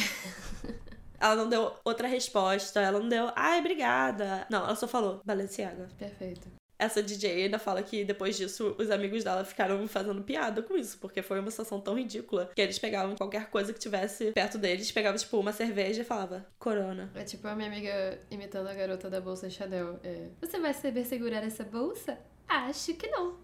ela 1.20 1.36
não 1.36 1.50
deu 1.50 1.74
outra 1.84 2.08
resposta, 2.08 2.80
ela 2.80 3.00
não 3.00 3.10
deu, 3.10 3.32
ai, 3.36 3.60
obrigada. 3.60 4.46
Não, 4.50 4.64
ela 4.64 4.76
só 4.76 4.88
falou, 4.88 5.22
Balenciaga. 5.26 5.90
Perfeito 5.98 6.63
essa 6.84 7.02
DJ 7.02 7.44
ainda 7.44 7.60
fala 7.60 7.82
que 7.82 8.04
depois 8.04 8.38
disso 8.38 8.76
os 8.78 8.92
amigos 8.92 9.24
dela 9.24 9.44
ficaram 9.44 9.88
fazendo 9.88 10.22
piada 10.22 10.62
com 10.62 10.78
isso, 10.78 10.98
porque 11.00 11.22
foi 11.22 11.40
uma 11.40 11.52
situação 11.52 11.80
tão 11.80 11.96
ridícula 11.96 12.52
que 12.56 12.62
eles 12.62 12.78
pegavam 12.80 13.16
qualquer 13.16 13.50
coisa 13.50 13.74
que 13.74 13.80
tivesse 13.80 14.32
perto 14.32 14.58
deles, 14.58 14.92
pegavam 14.92 15.18
tipo 15.18 15.38
uma 15.38 15.52
cerveja 15.52 16.02
e 16.02 16.06
falava 16.06 16.46
Corona. 16.60 17.12
É 17.16 17.24
tipo 17.24 17.48
a 17.48 17.56
minha 17.56 17.68
amiga 17.68 18.20
imitando 18.30 18.68
a 18.68 18.74
garota 18.74 19.10
da 19.10 19.20
bolsa 19.22 19.50
Chanel. 19.50 20.00
É, 20.04 20.28
Você 20.42 20.60
vai 20.60 20.74
saber 20.74 21.06
segurar 21.06 21.44
essa 21.44 21.64
bolsa? 21.64 22.18
Acho 22.48 22.94
que 22.96 23.08
não. 23.08 23.38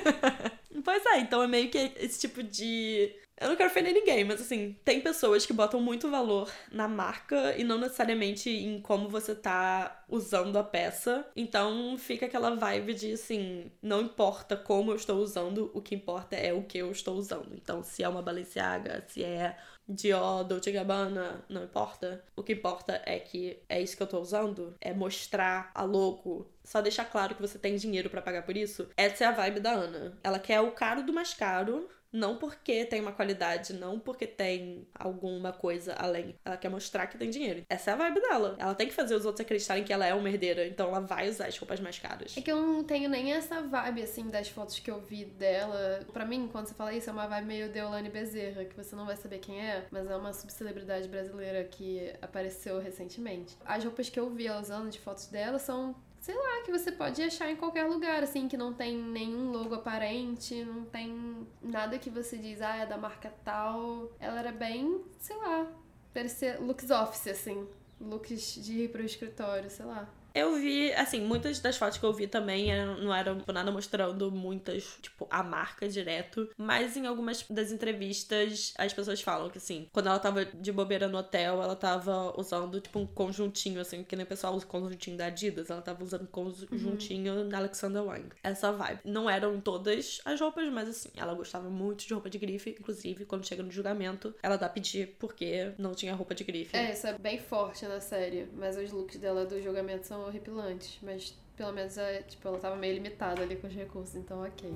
pois 0.84 1.04
é, 1.06 1.18
então 1.18 1.42
é 1.42 1.46
meio 1.46 1.70
que 1.70 1.92
esse 1.96 2.20
tipo 2.20 2.42
de 2.42 3.14
eu 3.40 3.48
não 3.48 3.56
quero 3.56 3.70
ofender 3.70 3.94
ninguém, 3.94 4.22
mas 4.22 4.40
assim, 4.40 4.76
tem 4.84 5.00
pessoas 5.00 5.46
que 5.46 5.52
botam 5.52 5.80
muito 5.80 6.10
valor 6.10 6.52
na 6.70 6.86
marca 6.86 7.56
e 7.56 7.64
não 7.64 7.78
necessariamente 7.78 8.50
em 8.50 8.80
como 8.80 9.08
você 9.08 9.34
tá 9.34 10.04
usando 10.08 10.58
a 10.58 10.62
peça. 10.62 11.26
Então 11.34 11.96
fica 11.96 12.26
aquela 12.26 12.54
vibe 12.54 12.92
de 12.92 13.12
assim, 13.12 13.72
não 13.82 14.02
importa 14.02 14.56
como 14.56 14.90
eu 14.90 14.96
estou 14.96 15.18
usando, 15.18 15.70
o 15.72 15.80
que 15.80 15.94
importa 15.94 16.36
é 16.36 16.52
o 16.52 16.64
que 16.64 16.78
eu 16.78 16.90
estou 16.90 17.16
usando. 17.16 17.54
Então, 17.54 17.82
se 17.82 18.02
é 18.02 18.08
uma 18.08 18.20
Balenciaga, 18.20 19.02
se 19.08 19.24
é 19.24 19.56
Dior, 19.88 20.44
Dolce 20.44 20.70
Gabbana, 20.70 21.44
não 21.48 21.64
importa. 21.64 22.22
O 22.36 22.42
que 22.42 22.52
importa 22.52 23.02
é 23.04 23.18
que 23.18 23.58
é 23.68 23.80
isso 23.80 23.96
que 23.96 24.02
eu 24.02 24.06
tô 24.06 24.20
usando, 24.20 24.74
é 24.80 24.92
mostrar 24.92 25.70
a 25.74 25.82
logo, 25.82 26.46
só 26.62 26.80
deixar 26.80 27.06
claro 27.06 27.34
que 27.34 27.42
você 27.42 27.58
tem 27.58 27.76
dinheiro 27.76 28.08
para 28.10 28.22
pagar 28.22 28.42
por 28.42 28.56
isso. 28.56 28.88
Essa 28.96 29.24
é 29.24 29.26
a 29.26 29.32
vibe 29.32 29.60
da 29.60 29.72
Ana. 29.72 30.18
Ela 30.22 30.38
quer 30.38 30.60
o 30.60 30.72
caro 30.72 31.02
do 31.02 31.12
mais 31.12 31.34
caro, 31.34 31.88
não 32.12 32.36
porque 32.36 32.84
tem 32.84 33.00
uma 33.00 33.12
qualidade, 33.12 33.72
não 33.72 33.98
porque 33.98 34.26
tem 34.26 34.86
alguma 34.94 35.52
coisa 35.52 35.94
além. 35.94 36.34
Ela 36.44 36.56
quer 36.56 36.68
mostrar 36.68 37.06
que 37.06 37.18
tem 37.18 37.30
dinheiro. 37.30 37.64
Essa 37.68 37.90
é 37.90 37.94
a 37.94 37.96
vibe 37.96 38.20
dela. 38.20 38.56
Ela 38.58 38.74
tem 38.74 38.88
que 38.88 38.94
fazer 38.94 39.14
os 39.14 39.24
outros 39.24 39.44
acreditarem 39.44 39.84
que 39.84 39.92
ela 39.92 40.06
é 40.06 40.14
uma 40.14 40.28
herdeira, 40.28 40.66
então 40.66 40.88
ela 40.88 41.00
vai 41.00 41.28
usar 41.28 41.46
as 41.46 41.56
roupas 41.56 41.80
mais 41.80 41.98
caras. 41.98 42.36
É 42.36 42.40
que 42.40 42.50
eu 42.50 42.60
não 42.60 42.84
tenho 42.84 43.08
nem 43.08 43.32
essa 43.32 43.62
vibe, 43.62 44.02
assim, 44.02 44.28
das 44.28 44.48
fotos 44.48 44.78
que 44.78 44.90
eu 44.90 45.00
vi 45.00 45.24
dela. 45.24 46.00
Para 46.12 46.24
mim, 46.24 46.48
quando 46.50 46.66
você 46.66 46.74
fala 46.74 46.92
isso, 46.92 47.10
é 47.10 47.12
uma 47.12 47.26
vibe 47.26 47.46
meio 47.46 47.68
Deolane 47.72 48.08
Bezerra, 48.08 48.64
que 48.64 48.76
você 48.76 48.94
não 48.96 49.06
vai 49.06 49.16
saber 49.16 49.38
quem 49.38 49.60
é, 49.60 49.86
mas 49.90 50.08
é 50.08 50.16
uma 50.16 50.32
subcelebridade 50.32 51.08
brasileira 51.08 51.64
que 51.64 52.12
apareceu 52.20 52.78
recentemente. 52.78 53.56
As 53.64 53.84
roupas 53.84 54.08
que 54.08 54.18
eu 54.18 54.30
vi 54.30 54.46
ela 54.46 54.60
usando 54.60 54.90
de 54.90 54.98
fotos 54.98 55.26
dela 55.26 55.58
são 55.58 55.94
sei 56.20 56.34
lá, 56.34 56.62
que 56.64 56.70
você 56.70 56.92
pode 56.92 57.22
achar 57.22 57.50
em 57.50 57.56
qualquer 57.56 57.84
lugar, 57.84 58.22
assim, 58.22 58.46
que 58.46 58.56
não 58.56 58.74
tem 58.74 58.96
nenhum 58.96 59.50
logo 59.50 59.74
aparente, 59.74 60.64
não 60.64 60.84
tem 60.84 61.46
nada 61.62 61.98
que 61.98 62.10
você 62.10 62.36
diz, 62.36 62.60
ah, 62.60 62.76
é 62.76 62.86
da 62.86 62.98
marca 62.98 63.32
tal. 63.42 64.12
Ela 64.20 64.38
era 64.38 64.52
bem, 64.52 65.02
sei 65.18 65.36
lá, 65.36 65.66
parecia 66.12 66.60
looks 66.60 66.90
office, 66.90 67.28
assim, 67.28 67.66
looks 68.00 68.54
de 68.54 68.84
ir 68.84 68.92
pro 68.92 69.02
escritório, 69.02 69.70
sei 69.70 69.86
lá. 69.86 70.08
Eu 70.34 70.54
vi, 70.54 70.92
assim, 70.92 71.20
muitas 71.20 71.58
das 71.60 71.76
fotos 71.76 71.98
que 71.98 72.04
eu 72.04 72.12
vi 72.12 72.26
também 72.26 72.68
não 73.00 73.14
eram 73.14 73.38
tipo, 73.38 73.52
nada 73.52 73.70
mostrando 73.70 74.30
muitas, 74.30 74.98
tipo, 75.00 75.26
a 75.30 75.42
marca 75.42 75.88
direto. 75.88 76.48
Mas 76.56 76.96
em 76.96 77.06
algumas 77.06 77.44
das 77.48 77.72
entrevistas, 77.72 78.74
as 78.78 78.92
pessoas 78.92 79.20
falam 79.20 79.50
que, 79.50 79.58
assim, 79.58 79.88
quando 79.92 80.08
ela 80.08 80.18
tava 80.18 80.44
de 80.44 80.72
bobeira 80.72 81.08
no 81.08 81.18
hotel, 81.18 81.62
ela 81.62 81.76
tava 81.76 82.38
usando, 82.38 82.80
tipo, 82.80 82.98
um 82.98 83.06
conjuntinho, 83.06 83.80
assim, 83.80 84.04
que 84.04 84.16
nem 84.16 84.24
o 84.24 84.28
pessoal 84.28 84.54
usa 84.54 84.66
conjuntinho 84.66 85.16
da 85.16 85.26
Adidas. 85.26 85.70
Ela 85.70 85.82
tava 85.82 86.02
usando 86.02 86.26
conjuntinho 86.28 87.34
uhum. 87.34 87.48
da 87.48 87.58
Alexander 87.58 88.02
Wang. 88.02 88.28
Essa 88.42 88.72
vibe. 88.72 89.00
Não 89.04 89.28
eram 89.28 89.60
todas 89.60 90.20
as 90.24 90.40
roupas, 90.40 90.68
mas, 90.72 90.88
assim, 90.88 91.10
ela 91.16 91.34
gostava 91.34 91.68
muito 91.68 92.06
de 92.06 92.12
roupa 92.12 92.30
de 92.30 92.38
grife. 92.38 92.76
Inclusive, 92.78 93.24
quando 93.24 93.46
chega 93.46 93.62
no 93.62 93.70
julgamento, 93.70 94.34
ela 94.42 94.56
dá 94.56 94.66
a 94.66 94.70
pedir 94.70 95.16
porque 95.18 95.72
não 95.78 95.92
tinha 95.92 96.14
roupa 96.14 96.34
de 96.34 96.44
grife. 96.44 96.76
É, 96.76 96.92
isso 96.92 97.06
é 97.06 97.18
bem 97.18 97.38
forte 97.38 97.86
na 97.86 98.00
série. 98.00 98.48
Mas 98.54 98.76
os 98.76 98.92
looks 98.92 99.18
dela 99.18 99.44
do 99.44 99.60
julgamento 99.60 100.06
são 100.06 100.19
horripilantes, 100.26 100.98
mas 101.02 101.34
pelo 101.56 101.72
menos 101.72 101.98
é, 101.98 102.22
tipo, 102.22 102.46
ela 102.48 102.58
tava 102.58 102.76
meio 102.76 102.94
limitada 102.94 103.42
ali 103.42 103.56
com 103.56 103.66
os 103.66 103.74
recursos, 103.74 104.16
então 104.16 104.42
ok. 104.42 104.70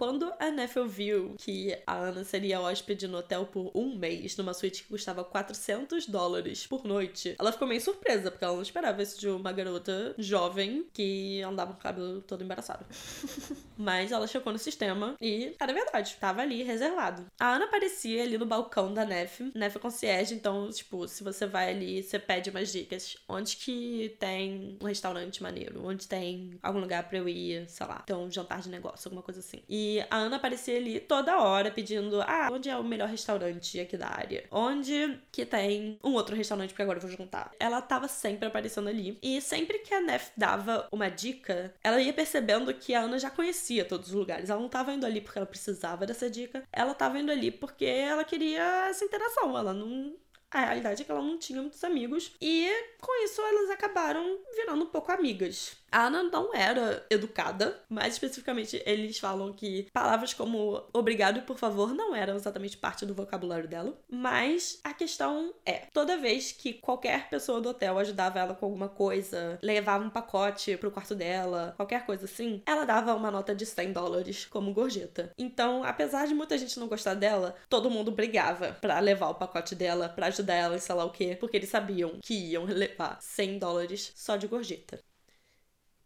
Quando 0.00 0.32
a 0.38 0.50
Neffel 0.50 0.88
viu 0.88 1.34
que 1.36 1.78
a 1.86 1.94
Ana 1.94 2.24
seria 2.24 2.58
hóspede 2.58 3.06
no 3.06 3.18
hotel 3.18 3.44
por 3.44 3.70
um 3.74 3.94
mês, 3.98 4.34
numa 4.34 4.54
suíte 4.54 4.82
que 4.82 4.88
custava 4.88 5.22
400 5.22 6.06
dólares 6.06 6.66
por 6.66 6.84
noite, 6.84 7.36
ela 7.38 7.52
ficou 7.52 7.68
meio 7.68 7.82
surpresa, 7.82 8.30
porque 8.30 8.42
ela 8.42 8.54
não 8.54 8.62
esperava 8.62 9.02
isso 9.02 9.20
de 9.20 9.28
uma 9.28 9.52
garota 9.52 10.14
jovem 10.16 10.86
que 10.94 11.42
andava 11.42 11.74
com 11.74 11.78
o 11.80 11.82
cabelo 11.82 12.22
todo 12.22 12.42
embaraçado. 12.42 12.86
Mas 13.76 14.10
ela 14.10 14.26
checou 14.26 14.50
no 14.54 14.58
sistema 14.58 15.16
e 15.20 15.54
era 15.60 15.72
verdade, 15.74 16.16
tava 16.18 16.40
ali 16.40 16.62
reservado. 16.62 17.26
A 17.38 17.56
Ana 17.56 17.66
aparecia 17.66 18.22
ali 18.22 18.38
no 18.38 18.46
balcão 18.46 18.94
da 18.94 19.04
Neff. 19.04 19.52
Neff 19.54 19.76
é 19.76 19.80
concierge, 19.80 20.34
então, 20.34 20.70
tipo, 20.70 21.06
se 21.08 21.22
você 21.22 21.46
vai 21.46 21.68
ali, 21.68 22.02
você 22.02 22.18
pede 22.18 22.48
umas 22.48 22.72
dicas. 22.72 23.18
Onde 23.28 23.54
que 23.56 24.16
tem 24.18 24.78
um 24.80 24.86
restaurante 24.86 25.42
maneiro? 25.42 25.86
Onde 25.86 26.08
tem 26.08 26.58
algum 26.62 26.80
lugar 26.80 27.06
pra 27.06 27.18
eu 27.18 27.28
ir, 27.28 27.68
sei 27.68 27.86
lá, 27.86 27.96
ter 27.98 28.14
um 28.14 28.30
jantar 28.30 28.62
de 28.62 28.70
negócio, 28.70 29.08
alguma 29.08 29.22
coisa 29.22 29.40
assim. 29.40 29.62
E 29.68 29.89
a 30.10 30.16
Ana 30.16 30.36
aparecia 30.36 30.76
ali 30.76 31.00
toda 31.00 31.38
hora 31.38 31.70
pedindo: 31.70 32.20
ah, 32.22 32.48
onde 32.52 32.68
é 32.68 32.76
o 32.76 32.84
melhor 32.84 33.08
restaurante 33.08 33.80
aqui 33.80 33.96
da 33.96 34.08
área? 34.08 34.44
Onde 34.50 35.18
que 35.32 35.44
tem 35.44 35.98
um 36.04 36.12
outro 36.12 36.36
restaurante, 36.36 36.70
porque 36.70 36.82
agora 36.82 36.98
eu 36.98 37.02
vou 37.02 37.10
juntar. 37.10 37.50
Ela 37.58 37.80
tava 37.80 38.06
sempre 38.08 38.46
aparecendo 38.46 38.88
ali. 38.88 39.18
E 39.22 39.40
sempre 39.40 39.78
que 39.80 39.92
a 39.94 40.00
Neff 40.00 40.30
dava 40.36 40.88
uma 40.92 41.08
dica, 41.08 41.74
ela 41.82 42.00
ia 42.00 42.12
percebendo 42.12 42.72
que 42.74 42.94
a 42.94 43.00
Ana 43.00 43.18
já 43.18 43.30
conhecia 43.30 43.84
todos 43.84 44.08
os 44.08 44.14
lugares. 44.14 44.50
Ela 44.50 44.60
não 44.60 44.68
tava 44.68 44.92
indo 44.92 45.06
ali 45.06 45.20
porque 45.20 45.38
ela 45.38 45.46
precisava 45.46 46.06
dessa 46.06 46.30
dica. 46.30 46.62
Ela 46.72 46.94
tava 46.94 47.18
indo 47.18 47.32
ali 47.32 47.50
porque 47.50 47.84
ela 47.84 48.24
queria 48.24 48.88
essa 48.88 49.04
interação. 49.04 49.56
Ela 49.56 49.72
não 49.72 50.14
a 50.50 50.60
realidade 50.64 51.02
é 51.02 51.04
que 51.04 51.10
ela 51.10 51.22
não 51.22 51.38
tinha 51.38 51.60
muitos 51.60 51.82
amigos 51.84 52.32
e 52.40 52.68
com 53.00 53.24
isso 53.24 53.40
elas 53.40 53.70
acabaram 53.70 54.40
virando 54.56 54.82
um 54.82 54.88
pouco 54.88 55.12
amigas. 55.12 55.76
Ana 55.92 56.22
não 56.22 56.54
era 56.54 57.04
educada, 57.10 57.80
mais 57.88 58.14
especificamente 58.14 58.82
eles 58.86 59.18
falam 59.18 59.52
que 59.52 59.88
palavras 59.92 60.32
como 60.32 60.82
obrigado 60.92 61.38
e 61.38 61.42
por 61.42 61.58
favor 61.58 61.94
não 61.94 62.14
eram 62.14 62.36
exatamente 62.36 62.76
parte 62.76 63.04
do 63.04 63.14
vocabulário 63.14 63.68
dela. 63.68 63.98
Mas 64.08 64.80
a 64.84 64.92
questão 64.92 65.54
é: 65.64 65.86
toda 65.92 66.16
vez 66.16 66.52
que 66.52 66.74
qualquer 66.74 67.28
pessoa 67.28 67.60
do 67.60 67.70
hotel 67.70 67.98
ajudava 67.98 68.38
ela 68.38 68.54
com 68.54 68.66
alguma 68.66 68.88
coisa, 68.88 69.58
levava 69.62 70.04
um 70.04 70.10
pacote 70.10 70.76
pro 70.76 70.90
quarto 70.90 71.14
dela, 71.14 71.74
qualquer 71.76 72.06
coisa 72.06 72.24
assim, 72.24 72.62
ela 72.66 72.84
dava 72.84 73.14
uma 73.14 73.30
nota 73.30 73.54
de 73.54 73.66
100 73.66 73.92
dólares 73.92 74.46
como 74.46 74.72
gorjeta. 74.72 75.32
Então, 75.38 75.84
apesar 75.84 76.26
de 76.26 76.34
muita 76.34 76.56
gente 76.58 76.78
não 76.78 76.88
gostar 76.88 77.14
dela, 77.14 77.56
todo 77.68 77.90
mundo 77.90 78.10
brigava 78.10 78.72
para 78.80 78.98
levar 79.00 79.28
o 79.30 79.34
pacote 79.34 79.74
dela, 79.74 80.08
para 80.08 80.26
ajudar 80.26 80.54
ela 80.54 80.76
e 80.76 80.80
sei 80.80 80.94
lá 80.94 81.04
o 81.04 81.10
quê, 81.10 81.36
porque 81.38 81.56
eles 81.56 81.68
sabiam 81.70 82.18
que 82.22 82.34
iam 82.34 82.64
levar 82.64 83.18
100 83.20 83.58
dólares 83.58 84.12
só 84.14 84.36
de 84.36 84.46
gorjeta. 84.46 85.00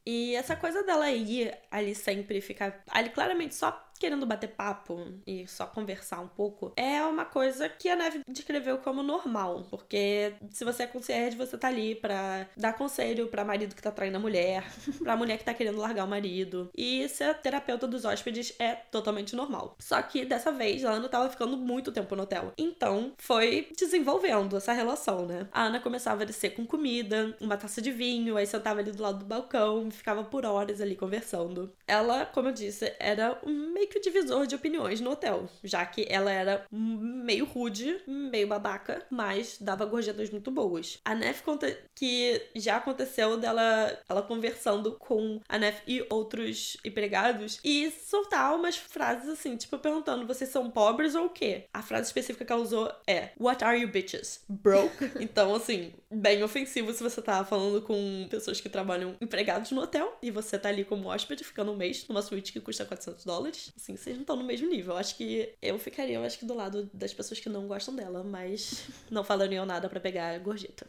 E 0.06 0.34
essa 0.34 0.54
coisa 0.54 0.82
dela 0.82 1.10
ir 1.10 1.56
ali 1.70 1.94
sempre 1.94 2.40
ficar 2.40 2.82
ali 2.90 3.08
claramente 3.10 3.54
só 3.54 3.83
querendo 3.98 4.26
bater 4.26 4.48
papo 4.48 5.06
e 5.26 5.46
só 5.46 5.66
conversar 5.66 6.20
um 6.20 6.28
pouco, 6.28 6.72
é 6.76 7.02
uma 7.02 7.24
coisa 7.24 7.68
que 7.68 7.88
a 7.88 7.96
Neve 7.96 8.20
descreveu 8.28 8.78
como 8.78 9.02
normal. 9.02 9.66
Porque 9.70 10.34
se 10.50 10.64
você 10.64 10.84
é 10.84 10.86
concierge, 10.86 11.36
você 11.36 11.56
tá 11.56 11.68
ali 11.68 11.94
pra 11.94 12.46
dar 12.56 12.74
conselho 12.74 13.28
pra 13.28 13.44
marido 13.44 13.74
que 13.74 13.82
tá 13.82 13.90
traindo 13.90 14.16
a 14.16 14.20
mulher, 14.20 14.64
pra 15.02 15.16
mulher 15.16 15.38
que 15.38 15.44
tá 15.44 15.54
querendo 15.54 15.78
largar 15.78 16.04
o 16.04 16.08
marido. 16.08 16.70
E 16.76 17.08
ser 17.08 17.34
terapeuta 17.38 17.86
dos 17.86 18.04
hóspedes 18.04 18.54
é 18.58 18.74
totalmente 18.74 19.36
normal. 19.36 19.76
Só 19.78 20.00
que 20.02 20.24
dessa 20.24 20.52
vez 20.52 20.84
a 20.84 20.92
Ana 20.92 21.08
tava 21.08 21.30
ficando 21.30 21.56
muito 21.56 21.92
tempo 21.92 22.14
no 22.14 22.22
hotel. 22.22 22.52
Então 22.58 23.12
foi 23.18 23.68
desenvolvendo 23.76 24.56
essa 24.56 24.72
relação, 24.72 25.26
né? 25.26 25.48
A 25.52 25.64
Ana 25.64 25.80
começava 25.80 26.22
a 26.22 26.26
descer 26.26 26.54
com 26.54 26.66
comida, 26.66 27.36
uma 27.40 27.56
taça 27.56 27.80
de 27.80 27.90
vinho, 27.90 28.36
aí 28.36 28.46
sentava 28.46 28.80
ali 28.80 28.92
do 28.92 29.02
lado 29.02 29.18
do 29.20 29.24
balcão, 29.24 29.90
ficava 29.90 30.24
por 30.24 30.44
horas 30.44 30.80
ali 30.80 30.96
conversando. 30.96 31.72
Ela, 31.86 32.26
como 32.26 32.48
eu 32.48 32.52
disse, 32.52 32.94
era 32.98 33.38
um 33.44 33.72
meio 33.72 33.83
meio 33.84 33.88
que 33.88 33.98
o 33.98 34.02
divisor 34.02 34.46
de 34.46 34.54
opiniões 34.54 35.00
no 35.00 35.10
hotel, 35.10 35.48
já 35.62 35.84
que 35.84 36.06
ela 36.08 36.30
era 36.30 36.66
meio 36.70 37.44
rude, 37.44 38.00
meio 38.06 38.46
babaca, 38.46 39.04
mas 39.10 39.58
dava 39.60 39.84
gorjetas 39.84 40.30
muito 40.30 40.50
boas. 40.50 40.98
A 41.04 41.14
Nef 41.14 41.42
conta 41.42 41.76
que 41.94 42.40
já 42.56 42.76
aconteceu 42.76 43.36
dela 43.36 43.96
ela 44.08 44.22
conversando 44.22 44.92
com 44.92 45.40
a 45.48 45.58
Nef 45.58 45.82
e 45.86 46.04
outros 46.10 46.76
empregados 46.84 47.60
e 47.62 47.90
soltar 47.90 48.54
umas 48.54 48.76
frases 48.76 49.28
assim, 49.28 49.56
tipo 49.56 49.78
perguntando: 49.78 50.26
vocês 50.26 50.50
são 50.50 50.70
pobres 50.70 51.14
ou 51.14 51.26
o 51.26 51.30
quê? 51.30 51.66
A 51.72 51.82
frase 51.82 52.06
específica 52.06 52.44
que 52.44 52.52
ela 52.52 52.62
usou 52.62 52.90
é: 53.06 53.30
What 53.38 53.62
are 53.64 53.78
you 53.78 53.88
bitches? 53.88 54.42
Broke? 54.48 55.10
então, 55.20 55.54
assim, 55.54 55.92
bem 56.10 56.42
ofensivo 56.42 56.92
se 56.92 57.02
você 57.02 57.20
tá 57.20 57.44
falando 57.44 57.82
com 57.82 58.26
pessoas 58.30 58.60
que 58.60 58.68
trabalham 58.68 59.16
empregados 59.20 59.70
no 59.70 59.82
hotel 59.82 60.16
e 60.22 60.30
você 60.30 60.58
tá 60.58 60.68
ali 60.68 60.84
como 60.84 61.08
hóspede 61.08 61.44
ficando 61.44 61.72
um 61.72 61.76
mês 61.76 62.06
numa 62.08 62.22
suíte 62.22 62.52
que 62.52 62.60
custa 62.60 62.84
400 62.84 63.24
dólares. 63.24 63.73
Assim, 63.76 63.96
vocês 63.96 64.16
não 64.16 64.22
estão 64.22 64.36
no 64.36 64.44
mesmo 64.44 64.68
nível. 64.68 64.94
Eu 64.94 64.98
acho 64.98 65.16
que 65.16 65.52
eu 65.60 65.78
ficaria, 65.78 66.16
eu 66.16 66.24
acho 66.24 66.38
que 66.38 66.44
do 66.44 66.54
lado 66.54 66.88
das 66.92 67.12
pessoas 67.12 67.40
que 67.40 67.48
não 67.48 67.66
gostam 67.66 67.94
dela, 67.94 68.22
mas 68.22 68.86
não 69.10 69.24
falariam 69.24 69.66
nada 69.66 69.88
para 69.88 70.00
pegar 70.00 70.34
a 70.34 70.38
gorjeta. 70.38 70.86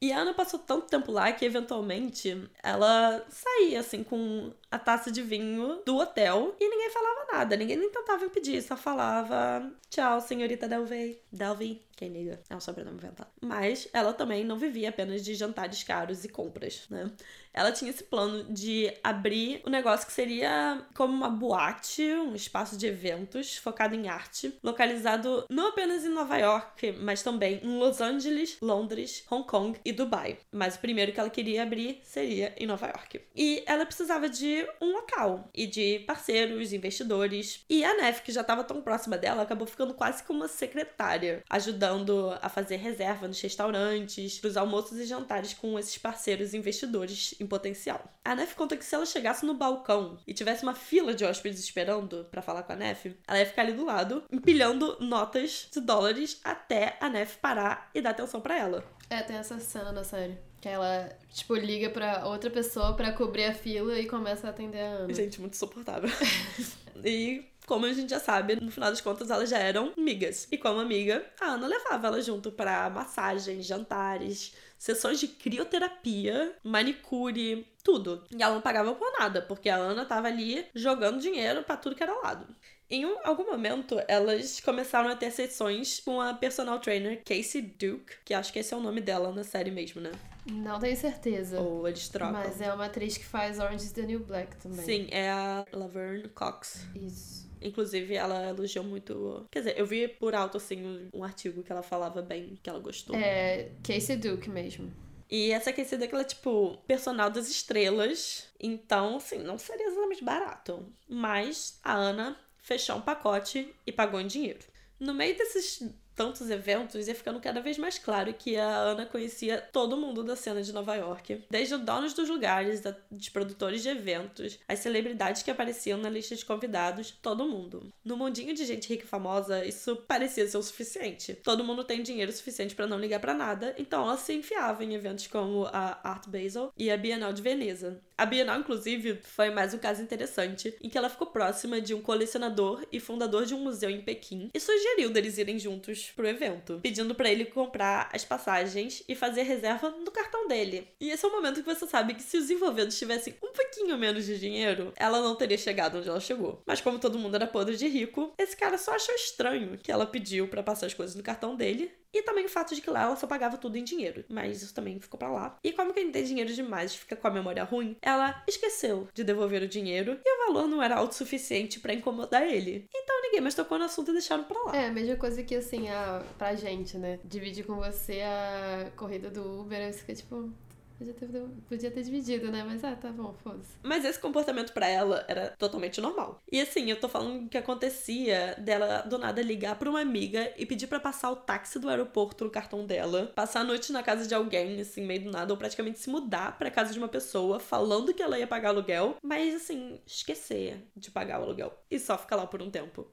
E 0.00 0.12
a 0.12 0.18
Ana 0.18 0.34
passou 0.34 0.58
tanto 0.58 0.88
tempo 0.88 1.12
lá 1.12 1.30
que, 1.32 1.44
eventualmente, 1.44 2.48
ela 2.60 3.24
saía, 3.28 3.78
assim, 3.78 4.02
com 4.02 4.52
a 4.72 4.78
taça 4.78 5.12
de 5.12 5.20
vinho 5.20 5.82
do 5.84 5.98
hotel 5.98 6.56
e 6.58 6.68
ninguém 6.68 6.88
falava 6.90 7.26
nada. 7.30 7.56
Ninguém 7.56 7.76
nem 7.76 7.90
tentava 7.90 8.24
impedir, 8.24 8.62
só 8.62 8.74
falava 8.74 9.70
tchau, 9.90 10.18
senhorita 10.20 10.66
Delvey. 10.66 11.20
Delvey, 11.30 11.82
quem 11.94 12.08
liga? 12.08 12.40
É 12.48 12.56
um 12.56 12.60
sobrenome 12.60 12.96
inventado. 12.96 13.28
Mas 13.40 13.86
ela 13.92 14.14
também 14.14 14.44
não 14.44 14.56
vivia 14.56 14.88
apenas 14.88 15.22
de 15.22 15.34
jantares 15.34 15.84
caros 15.84 16.24
e 16.24 16.28
compras, 16.28 16.86
né? 16.88 17.12
ela 17.54 17.72
tinha 17.72 17.90
esse 17.90 18.04
plano 18.04 18.44
de 18.44 18.92
abrir 19.02 19.62
um 19.66 19.70
negócio 19.70 20.06
que 20.06 20.12
seria 20.12 20.82
como 20.94 21.12
uma 21.12 21.28
boate, 21.28 22.02
um 22.02 22.34
espaço 22.34 22.76
de 22.76 22.86
eventos 22.86 23.56
focado 23.56 23.94
em 23.94 24.08
arte, 24.08 24.58
localizado 24.62 25.44
não 25.50 25.68
apenas 25.68 26.04
em 26.04 26.08
Nova 26.08 26.38
York, 26.38 26.92
mas 26.92 27.22
também 27.22 27.60
em 27.62 27.78
Los 27.78 28.00
Angeles, 28.00 28.56
Londres, 28.60 29.24
Hong 29.30 29.46
Kong 29.46 29.78
e 29.84 29.92
Dubai. 29.92 30.38
Mas 30.50 30.76
o 30.76 30.80
primeiro 30.80 31.12
que 31.12 31.20
ela 31.20 31.30
queria 31.30 31.62
abrir 31.62 32.00
seria 32.02 32.54
em 32.56 32.66
Nova 32.66 32.86
York. 32.86 33.20
E 33.36 33.62
ela 33.66 33.84
precisava 33.84 34.28
de 34.28 34.61
um 34.80 34.92
local 34.92 35.48
e 35.54 35.66
de 35.66 36.00
parceiros, 36.00 36.72
investidores. 36.72 37.64
E 37.68 37.84
a 37.84 37.94
Nef, 37.94 38.22
que 38.22 38.32
já 38.32 38.42
estava 38.42 38.64
tão 38.64 38.80
próxima 38.80 39.16
dela, 39.18 39.42
acabou 39.42 39.66
ficando 39.66 39.94
quase 39.94 40.22
como 40.22 40.40
uma 40.40 40.48
secretária, 40.48 41.42
ajudando 41.48 42.36
a 42.40 42.48
fazer 42.48 42.76
reserva 42.76 43.28
nos 43.28 43.40
restaurantes, 43.40 44.38
pros 44.38 44.56
almoços 44.56 44.98
e 44.98 45.04
jantares 45.04 45.54
com 45.54 45.78
esses 45.78 45.96
parceiros 45.98 46.54
investidores 46.54 47.34
em 47.40 47.46
potencial. 47.46 48.02
A 48.24 48.34
Nef 48.34 48.54
conta 48.54 48.76
que 48.76 48.84
se 48.84 48.94
ela 48.94 49.06
chegasse 49.06 49.44
no 49.44 49.54
balcão 49.54 50.18
e 50.26 50.34
tivesse 50.34 50.62
uma 50.62 50.74
fila 50.74 51.14
de 51.14 51.24
hóspedes 51.24 51.60
esperando 51.60 52.26
para 52.30 52.42
falar 52.42 52.62
com 52.62 52.72
a 52.72 52.76
Nef, 52.76 53.06
ela 53.26 53.38
ia 53.38 53.46
ficar 53.46 53.62
ali 53.62 53.72
do 53.72 53.84
lado, 53.84 54.24
empilhando 54.30 54.96
notas 55.00 55.68
de 55.72 55.80
dólares 55.80 56.40
até 56.44 56.96
a 57.00 57.08
Nef 57.08 57.36
parar 57.38 57.90
e 57.94 58.00
dar 58.00 58.10
atenção 58.10 58.40
para 58.40 58.58
ela. 58.58 58.84
É, 59.10 59.22
tem 59.22 59.36
essa 59.36 59.58
cena 59.58 59.92
na 59.92 60.04
série. 60.04 60.51
Que 60.62 60.68
ela, 60.68 61.10
tipo, 61.32 61.56
liga 61.56 61.90
pra 61.90 62.24
outra 62.26 62.48
pessoa 62.48 62.94
para 62.94 63.12
cobrir 63.12 63.46
a 63.46 63.52
fila 63.52 63.98
e 63.98 64.06
começa 64.06 64.46
a 64.46 64.50
atender 64.50 64.78
a 64.78 64.90
Ana. 64.90 65.12
Gente, 65.12 65.40
muito 65.40 65.56
suportável. 65.56 66.08
e 67.04 67.44
como 67.66 67.84
a 67.84 67.92
gente 67.92 68.10
já 68.10 68.20
sabe, 68.20 68.54
no 68.54 68.70
final 68.70 68.88
das 68.88 69.00
contas 69.00 69.28
elas 69.28 69.50
já 69.50 69.58
eram 69.58 69.92
amigas. 69.98 70.46
E 70.52 70.56
como 70.56 70.78
amiga, 70.78 71.26
a 71.40 71.46
Ana 71.46 71.66
levava 71.66 72.06
ela 72.06 72.22
junto 72.22 72.52
para 72.52 72.88
massagens, 72.90 73.66
jantares, 73.66 74.54
sessões 74.78 75.18
de 75.18 75.26
crioterapia, 75.26 76.54
manicure, 76.62 77.66
tudo. 77.82 78.24
E 78.30 78.40
ela 78.40 78.54
não 78.54 78.60
pagava 78.60 78.94
por 78.94 79.12
nada, 79.18 79.42
porque 79.42 79.68
a 79.68 79.74
Ana 79.74 80.04
tava 80.04 80.28
ali 80.28 80.64
jogando 80.76 81.20
dinheiro 81.20 81.64
para 81.64 81.76
tudo 81.76 81.96
que 81.96 82.04
era 82.04 82.20
lado. 82.20 82.46
Em 82.88 83.04
um, 83.04 83.16
algum 83.24 83.50
momento, 83.50 84.00
elas 84.06 84.60
começaram 84.60 85.08
a 85.08 85.16
ter 85.16 85.32
sessões 85.32 85.98
com 85.98 86.20
a 86.20 86.34
personal 86.34 86.78
trainer 86.78 87.20
Casey 87.24 87.62
Duke, 87.62 88.14
que 88.24 88.32
acho 88.32 88.52
que 88.52 88.60
esse 88.60 88.72
é 88.72 88.76
o 88.76 88.80
nome 88.80 89.00
dela 89.00 89.32
na 89.32 89.42
série 89.42 89.72
mesmo, 89.72 90.00
né? 90.00 90.12
Não 90.46 90.78
tenho 90.78 90.96
certeza. 90.96 91.60
Ou 91.60 91.86
eles 91.86 92.08
trocam. 92.08 92.32
Mas 92.32 92.60
é 92.60 92.72
uma 92.72 92.86
atriz 92.86 93.16
que 93.16 93.24
faz 93.24 93.58
Orange 93.58 93.84
is 93.84 93.92
the 93.92 94.02
New 94.02 94.20
Black 94.20 94.56
também. 94.56 94.84
Sim, 94.84 95.06
é 95.10 95.30
a 95.30 95.64
Laverne 95.72 96.28
Cox. 96.28 96.86
Isso. 96.94 97.50
Inclusive, 97.60 98.14
ela 98.14 98.48
elogiou 98.48 98.84
muito. 98.84 99.46
Quer 99.50 99.60
dizer, 99.60 99.78
eu 99.78 99.86
vi 99.86 100.08
por 100.08 100.34
alto, 100.34 100.56
assim, 100.56 101.08
um 101.14 101.22
artigo 101.22 101.62
que 101.62 101.70
ela 101.70 101.82
falava 101.82 102.20
bem, 102.20 102.58
que 102.60 102.68
ela 102.68 102.80
gostou. 102.80 103.14
É, 103.14 103.70
Casey 103.84 104.16
Duke 104.16 104.50
mesmo. 104.50 104.92
E 105.30 105.52
essa 105.52 105.72
Casey 105.72 105.96
Duke, 105.96 106.12
ela 106.12 106.22
é 106.22 106.26
tipo 106.26 106.76
personal 106.86 107.30
das 107.30 107.48
estrelas. 107.48 108.48
Então, 108.58 109.16
assim, 109.16 109.38
não 109.38 109.58
seria 109.58 109.86
exatamente 109.86 110.24
barato. 110.24 110.84
Mas 111.08 111.78
a 111.84 111.94
Ana 111.94 112.36
fechou 112.58 112.96
um 112.96 113.00
pacote 113.00 113.72
e 113.86 113.92
pagou 113.92 114.20
em 114.20 114.26
dinheiro. 114.26 114.60
No 114.98 115.14
meio 115.14 115.36
desses 115.36 115.82
tantos 116.22 116.50
eventos, 116.50 117.08
ia 117.08 117.14
ficando 117.16 117.40
cada 117.40 117.60
vez 117.60 117.76
mais 117.76 117.98
claro 117.98 118.32
que 118.32 118.56
a 118.56 118.76
Ana 118.76 119.04
conhecia 119.04 119.60
todo 119.72 119.96
mundo 119.96 120.22
da 120.22 120.36
cena 120.36 120.62
de 120.62 120.72
Nova 120.72 120.94
York. 120.94 121.42
Desde 121.50 121.74
os 121.74 121.80
donos 121.80 122.14
dos 122.14 122.28
lugares, 122.28 122.80
dos 123.10 123.28
produtores 123.28 123.82
de 123.82 123.88
eventos, 123.88 124.56
as 124.68 124.78
celebridades 124.78 125.42
que 125.42 125.50
apareciam 125.50 125.98
na 125.98 126.08
lista 126.08 126.36
de 126.36 126.44
convidados, 126.44 127.10
todo 127.20 127.48
mundo. 127.48 127.92
No 128.04 128.16
mundinho 128.16 128.54
de 128.54 128.64
gente 128.64 128.88
rica 128.88 129.04
e 129.04 129.08
famosa, 129.08 129.64
isso 129.64 129.96
parecia 129.96 130.46
ser 130.46 130.58
o 130.58 130.62
suficiente. 130.62 131.34
Todo 131.34 131.64
mundo 131.64 131.82
tem 131.82 132.04
dinheiro 132.04 132.30
suficiente 132.30 132.76
para 132.76 132.86
não 132.86 133.00
ligar 133.00 133.18
para 133.18 133.34
nada, 133.34 133.74
então 133.76 134.04
ela 134.04 134.16
se 134.16 134.32
enfiava 134.32 134.84
em 134.84 134.94
eventos 134.94 135.26
como 135.26 135.66
a 135.72 135.98
Art 136.08 136.28
Basel 136.28 136.72
e 136.78 136.88
a 136.88 136.96
Bienal 136.96 137.32
de 137.32 137.42
Veneza. 137.42 138.00
A 138.16 138.24
Bienal, 138.24 138.60
inclusive, 138.60 139.18
foi 139.22 139.50
mais 139.50 139.74
um 139.74 139.78
caso 139.78 140.00
interessante, 140.00 140.72
em 140.80 140.88
que 140.88 140.96
ela 140.96 141.08
ficou 141.08 141.26
próxima 141.26 141.80
de 141.80 141.92
um 141.92 142.00
colecionador 142.00 142.86
e 142.92 143.00
fundador 143.00 143.44
de 143.44 143.54
um 143.54 143.58
museu 143.58 143.90
em 143.90 144.00
Pequim 144.00 144.48
e 144.54 144.60
sugeriu 144.60 145.10
deles 145.10 145.38
irem 145.38 145.58
juntos 145.58 146.11
pro 146.14 146.26
evento, 146.26 146.80
pedindo 146.82 147.14
para 147.14 147.30
ele 147.30 147.44
comprar 147.44 148.08
as 148.12 148.24
passagens 148.24 149.02
e 149.08 149.14
fazer 149.14 149.42
reserva 149.42 149.90
no 149.90 150.10
cartão 150.10 150.46
dele. 150.46 150.88
E 151.00 151.10
esse 151.10 151.24
é 151.24 151.28
o 151.28 151.32
momento 151.32 151.62
que 151.62 151.74
você 151.74 151.86
sabe 151.86 152.14
que 152.14 152.22
se 152.22 152.36
os 152.36 152.50
envolvidos 152.50 152.98
tivessem 152.98 153.34
um 153.42 153.52
pouquinho 153.52 153.98
menos 153.98 154.24
de 154.24 154.38
dinheiro, 154.38 154.92
ela 154.96 155.20
não 155.20 155.34
teria 155.34 155.58
chegado 155.58 155.98
onde 155.98 156.08
ela 156.08 156.20
chegou. 156.20 156.62
Mas 156.66 156.80
como 156.80 156.98
todo 156.98 157.18
mundo 157.18 157.34
era 157.34 157.46
podre 157.46 157.76
de 157.76 157.88
rico, 157.88 158.32
esse 158.38 158.56
cara 158.56 158.78
só 158.78 158.94
achou 158.94 159.14
estranho 159.14 159.78
que 159.78 159.90
ela 159.92 160.06
pediu 160.06 160.48
para 160.48 160.62
passar 160.62 160.86
as 160.86 160.94
coisas 160.94 161.16
no 161.16 161.22
cartão 161.22 161.56
dele 161.56 161.90
e 162.14 162.22
também 162.22 162.44
o 162.44 162.48
fato 162.48 162.74
de 162.74 162.82
que 162.82 162.90
lá 162.90 163.02
ela 163.02 163.16
só 163.16 163.26
pagava 163.26 163.56
tudo 163.56 163.76
em 163.76 163.84
dinheiro. 163.84 164.24
Mas 164.28 164.62
isso 164.62 164.74
também 164.74 165.00
ficou 165.00 165.18
para 165.18 165.30
lá. 165.30 165.58
E 165.64 165.72
como 165.72 165.94
quem 165.94 166.12
tem 166.12 166.24
dinheiro 166.24 166.52
demais 166.52 166.94
fica 166.94 167.16
com 167.16 167.26
a 167.26 167.30
memória 167.30 167.64
ruim, 167.64 167.96
ela 168.02 168.42
esqueceu 168.46 169.08
de 169.14 169.24
devolver 169.24 169.62
o 169.62 169.68
dinheiro 169.68 170.20
e 170.24 170.34
o 170.34 170.46
valor 170.46 170.68
não 170.68 170.82
era 170.82 170.96
alto 170.96 171.12
o 171.12 171.14
suficiente 171.14 171.80
para 171.80 171.94
incomodar 171.94 172.42
ele. 172.42 172.86
Ninguém 173.32 173.44
mais 173.44 173.54
tocou 173.54 173.78
no 173.78 173.86
assunto 173.86 174.10
e 174.10 174.12
deixaram 174.12 174.44
pra 174.44 174.60
lá. 174.60 174.76
É, 174.76 174.88
a 174.88 174.92
mesma 174.92 175.16
coisa 175.16 175.42
que 175.42 175.54
assim, 175.54 175.88
a, 175.88 176.22
pra 176.36 176.54
gente, 176.54 176.98
né? 176.98 177.18
Dividir 177.24 177.64
com 177.64 177.76
você 177.76 178.20
a 178.20 178.90
corrida 178.94 179.30
do 179.30 179.62
Uber, 179.62 179.80
aí 179.80 179.90
você 179.90 180.00
fica 180.00 180.14
tipo, 180.14 180.52
Podia 180.98 181.14
ter, 181.14 181.28
podia 181.68 181.90
ter 181.90 182.02
dividido, 182.02 182.52
né? 182.52 182.62
Mas 182.62 182.84
ah, 182.84 182.94
tá 182.94 183.10
bom, 183.10 183.34
foda-se. 183.42 183.70
Mas 183.82 184.04
esse 184.04 184.18
comportamento 184.20 184.72
para 184.72 184.86
ela 184.86 185.24
era 185.26 185.48
totalmente 185.58 186.00
normal. 186.00 186.40
E 186.50 186.60
assim, 186.60 186.88
eu 186.90 187.00
tô 187.00 187.08
falando 187.08 187.48
que 187.48 187.58
acontecia 187.58 188.54
dela 188.58 189.00
do 189.00 189.18
nada 189.18 189.42
ligar 189.42 189.76
pra 189.76 189.90
uma 189.90 190.00
amiga 190.00 190.52
e 190.56 190.64
pedir 190.64 190.86
para 190.86 191.00
passar 191.00 191.30
o 191.32 191.36
táxi 191.36 191.80
do 191.80 191.88
aeroporto 191.88 192.44
no 192.44 192.50
cartão 192.50 192.86
dela, 192.86 193.32
passar 193.34 193.60
a 193.60 193.64
noite 193.64 193.92
na 193.92 194.02
casa 194.02 194.28
de 194.28 194.34
alguém, 194.34 194.80
assim, 194.80 195.04
meio 195.04 195.24
do 195.24 195.30
nada, 195.30 195.52
ou 195.52 195.58
praticamente 195.58 195.98
se 195.98 196.08
mudar 196.08 196.56
pra 196.56 196.70
casa 196.70 196.92
de 196.92 196.98
uma 196.98 197.08
pessoa, 197.08 197.58
falando 197.58 198.14
que 198.14 198.22
ela 198.22 198.38
ia 198.38 198.46
pagar 198.46 198.68
aluguel, 198.68 199.16
mas 199.22 199.54
assim, 199.56 200.00
esquecer 200.06 200.88
de 200.94 201.10
pagar 201.10 201.40
o 201.40 201.44
aluguel 201.44 201.76
e 201.90 201.98
só 201.98 202.16
ficar 202.16 202.36
lá 202.36 202.46
por 202.46 202.62
um 202.62 202.70
tempo. 202.70 203.10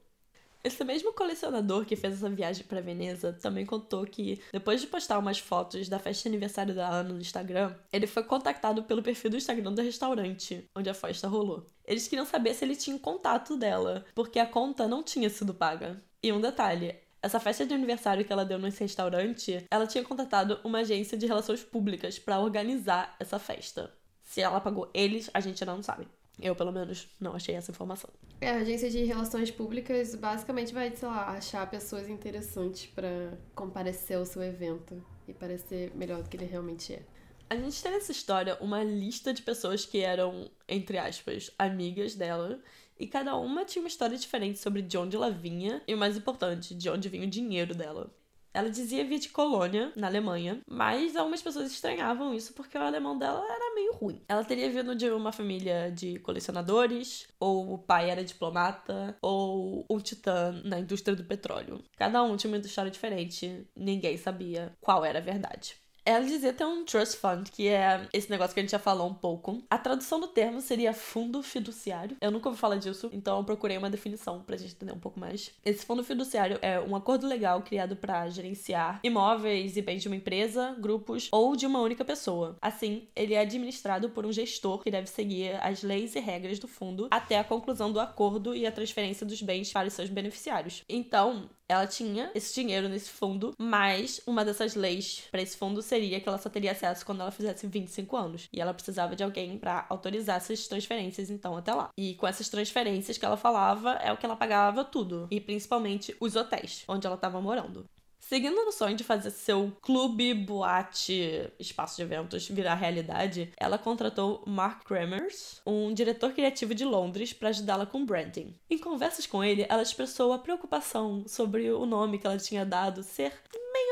Esse 0.62 0.84
mesmo 0.84 1.12
colecionador 1.14 1.86
que 1.86 1.96
fez 1.96 2.14
essa 2.14 2.28
viagem 2.28 2.64
para 2.64 2.82
Veneza 2.82 3.32
também 3.32 3.64
contou 3.64 4.04
que, 4.04 4.42
depois 4.52 4.80
de 4.80 4.86
postar 4.86 5.18
umas 5.18 5.38
fotos 5.38 5.88
da 5.88 5.98
festa 5.98 6.24
de 6.24 6.28
aniversário 6.28 6.74
da 6.74 6.86
Ana 6.86 7.14
no 7.14 7.20
Instagram, 7.20 7.74
ele 7.90 8.06
foi 8.06 8.22
contactado 8.22 8.82
pelo 8.82 9.02
perfil 9.02 9.30
do 9.30 9.36
Instagram 9.38 9.72
do 9.72 9.80
restaurante 9.80 10.64
onde 10.76 10.90
a 10.90 10.94
festa 10.94 11.28
rolou. 11.28 11.66
Eles 11.86 12.06
queriam 12.06 12.26
saber 12.26 12.52
se 12.52 12.64
ele 12.64 12.76
tinha 12.76 12.98
contato 12.98 13.56
dela, 13.56 14.04
porque 14.14 14.38
a 14.38 14.46
conta 14.46 14.86
não 14.86 15.02
tinha 15.02 15.30
sido 15.30 15.54
paga. 15.54 16.02
E 16.22 16.30
um 16.30 16.40
detalhe, 16.40 16.94
essa 17.22 17.40
festa 17.40 17.64
de 17.64 17.72
aniversário 17.72 18.24
que 18.24 18.32
ela 18.32 18.44
deu 18.44 18.58
nesse 18.58 18.80
restaurante, 18.80 19.64
ela 19.70 19.86
tinha 19.86 20.04
contratado 20.04 20.60
uma 20.62 20.80
agência 20.80 21.16
de 21.16 21.26
relações 21.26 21.62
públicas 21.62 22.18
para 22.18 22.38
organizar 22.38 23.16
essa 23.18 23.38
festa. 23.38 23.90
Se 24.22 24.42
ela 24.42 24.60
pagou 24.60 24.90
eles, 24.92 25.30
a 25.32 25.40
gente 25.40 25.64
não 25.64 25.82
sabe. 25.82 26.06
Eu, 26.40 26.54
pelo 26.54 26.72
menos, 26.72 27.08
não 27.20 27.34
achei 27.34 27.54
essa 27.54 27.70
informação. 27.70 28.10
É, 28.40 28.50
a 28.50 28.56
agência 28.56 28.88
de 28.88 29.04
relações 29.04 29.50
públicas 29.50 30.14
basicamente 30.14 30.72
vai, 30.72 30.94
sei 30.94 31.08
lá, 31.08 31.28
achar 31.28 31.68
pessoas 31.68 32.08
interessantes 32.08 32.86
para 32.86 33.38
comparecer 33.54 34.16
ao 34.16 34.24
seu 34.24 34.42
evento 34.42 35.04
e 35.28 35.34
parecer 35.34 35.92
melhor 35.94 36.22
do 36.22 36.28
que 36.28 36.36
ele 36.36 36.46
realmente 36.46 36.94
é. 36.94 37.02
A 37.48 37.56
gente 37.56 37.82
tem 37.82 37.92
nessa 37.92 38.12
história 38.12 38.56
uma 38.60 38.82
lista 38.82 39.34
de 39.34 39.42
pessoas 39.42 39.84
que 39.84 39.98
eram, 39.98 40.48
entre 40.68 40.98
aspas, 40.98 41.50
amigas 41.58 42.14
dela, 42.14 42.62
e 42.98 43.06
cada 43.06 43.36
uma 43.36 43.64
tinha 43.64 43.82
uma 43.82 43.88
história 43.88 44.16
diferente 44.16 44.58
sobre 44.58 44.82
de 44.82 44.96
onde 44.96 45.16
ela 45.16 45.30
vinha 45.30 45.82
e, 45.88 45.94
o 45.94 45.98
mais 45.98 46.16
importante, 46.16 46.74
de 46.74 46.88
onde 46.88 47.08
vinha 47.08 47.26
o 47.26 47.30
dinheiro 47.30 47.74
dela. 47.74 48.14
Ela 48.52 48.68
dizia 48.68 49.04
vir 49.04 49.18
de 49.18 49.28
Colônia, 49.28 49.92
na 49.96 50.06
Alemanha, 50.08 50.60
mas 50.68 51.16
algumas 51.16 51.42
pessoas 51.42 51.70
estranhavam 51.70 52.34
isso 52.34 52.52
porque 52.52 52.76
o 52.76 52.82
alemão 52.82 53.16
dela 53.16 53.44
era 53.44 53.74
meio 53.74 53.92
ruim. 53.94 54.22
Ela 54.28 54.44
teria 54.44 54.70
vindo 54.70 54.94
de 54.94 55.08
uma 55.10 55.32
família 55.32 55.90
de 55.90 56.18
colecionadores, 56.18 57.28
ou 57.38 57.74
o 57.74 57.78
pai 57.78 58.10
era 58.10 58.24
diplomata, 58.24 59.16
ou 59.22 59.86
um 59.88 59.98
titã 59.98 60.60
na 60.64 60.80
indústria 60.80 61.14
do 61.16 61.24
petróleo. 61.24 61.82
Cada 61.96 62.22
um 62.22 62.36
tinha 62.36 62.52
uma 62.52 62.58
história 62.58 62.90
diferente, 62.90 63.66
ninguém 63.76 64.16
sabia 64.16 64.76
qual 64.80 65.04
era 65.04 65.18
a 65.18 65.22
verdade. 65.22 65.79
Ela 66.04 66.24
dizia 66.24 66.52
ter 66.52 66.64
um 66.64 66.84
trust 66.84 67.16
fund, 67.16 67.50
que 67.50 67.68
é 67.68 68.08
esse 68.12 68.30
negócio 68.30 68.54
que 68.54 68.60
a 68.60 68.62
gente 68.62 68.72
já 68.72 68.78
falou 68.78 69.08
um 69.08 69.14
pouco. 69.14 69.62
A 69.70 69.78
tradução 69.78 70.20
do 70.20 70.26
termo 70.26 70.60
seria 70.60 70.92
fundo 70.92 71.42
fiduciário. 71.42 72.16
Eu 72.20 72.30
nunca 72.30 72.48
ouvi 72.48 72.58
falar 72.58 72.76
disso, 72.76 73.10
então 73.12 73.38
eu 73.38 73.44
procurei 73.44 73.76
uma 73.76 73.90
definição 73.90 74.40
pra 74.40 74.56
gente 74.56 74.74
entender 74.74 74.92
um 74.92 74.98
pouco 74.98 75.18
mais. 75.18 75.50
Esse 75.64 75.84
fundo 75.84 76.04
fiduciário 76.04 76.58
é 76.62 76.80
um 76.80 76.96
acordo 76.96 77.26
legal 77.26 77.62
criado 77.62 77.96
para 77.96 78.28
gerenciar 78.28 79.00
imóveis 79.02 79.76
e 79.76 79.82
bens 79.82 80.02
de 80.02 80.08
uma 80.08 80.16
empresa, 80.16 80.76
grupos 80.78 81.28
ou 81.32 81.56
de 81.56 81.66
uma 81.66 81.80
única 81.80 82.04
pessoa. 82.04 82.56
Assim, 82.60 83.08
ele 83.14 83.34
é 83.34 83.40
administrado 83.40 84.10
por 84.10 84.26
um 84.26 84.32
gestor 84.32 84.82
que 84.82 84.90
deve 84.90 85.06
seguir 85.08 85.58
as 85.62 85.82
leis 85.82 86.14
e 86.14 86.20
regras 86.20 86.58
do 86.58 86.68
fundo 86.68 87.08
até 87.10 87.38
a 87.38 87.44
conclusão 87.44 87.92
do 87.92 88.00
acordo 88.00 88.54
e 88.54 88.66
a 88.66 88.72
transferência 88.72 89.26
dos 89.26 89.42
bens 89.42 89.72
para 89.72 89.88
os 89.88 89.94
seus 89.94 90.08
beneficiários. 90.08 90.84
Então, 90.88 91.48
ela 91.70 91.86
tinha 91.86 92.30
esse 92.34 92.54
dinheiro 92.54 92.88
nesse 92.88 93.10
fundo, 93.10 93.54
mas 93.58 94.20
uma 94.26 94.44
dessas 94.44 94.74
leis 94.74 95.22
para 95.30 95.40
esse 95.42 95.56
fundo 95.56 95.80
seria 95.82 96.20
que 96.20 96.28
ela 96.28 96.38
só 96.38 96.48
teria 96.48 96.72
acesso 96.72 97.06
quando 97.06 97.20
ela 97.20 97.30
fizesse 97.30 97.66
25 97.66 98.16
anos. 98.16 98.48
E 98.52 98.60
ela 98.60 98.74
precisava 98.74 99.14
de 99.14 99.22
alguém 99.22 99.58
para 99.58 99.86
autorizar 99.88 100.36
essas 100.36 100.66
transferências, 100.66 101.30
então, 101.30 101.56
até 101.56 101.72
lá. 101.72 101.90
E 101.96 102.14
com 102.14 102.26
essas 102.26 102.48
transferências 102.48 103.16
que 103.16 103.24
ela 103.24 103.36
falava, 103.36 103.92
é 103.94 104.12
o 104.12 104.16
que 104.16 104.26
ela 104.26 104.36
pagava 104.36 104.84
tudo. 104.84 105.28
E 105.30 105.40
principalmente 105.40 106.16
os 106.20 106.36
hotéis 106.36 106.84
onde 106.88 107.06
ela 107.06 107.16
estava 107.16 107.40
morando. 107.40 107.84
Seguindo 108.20 108.64
no 108.64 108.70
sonho 108.70 108.94
de 108.94 109.02
fazer 109.02 109.30
seu 109.30 109.72
clube, 109.80 110.32
boate, 110.34 111.50
espaço 111.58 111.96
de 111.96 112.02
eventos 112.02 112.48
virar 112.48 112.74
realidade, 112.74 113.52
ela 113.56 113.78
contratou 113.78 114.44
Mark 114.46 114.84
Kremers, 114.84 115.60
um 115.66 115.92
diretor 115.92 116.32
criativo 116.32 116.74
de 116.74 116.84
Londres, 116.84 117.32
para 117.32 117.48
ajudá-la 117.48 117.86
com 117.86 118.04
branding. 118.04 118.54
Em 118.68 118.78
conversas 118.78 119.26
com 119.26 119.42
ele, 119.42 119.66
ela 119.68 119.82
expressou 119.82 120.32
a 120.32 120.38
preocupação 120.38 121.24
sobre 121.26 121.72
o 121.72 121.84
nome 121.86 122.18
que 122.18 122.26
ela 122.26 122.36
tinha 122.36 122.64
dado 122.64 123.02
ser 123.02 123.32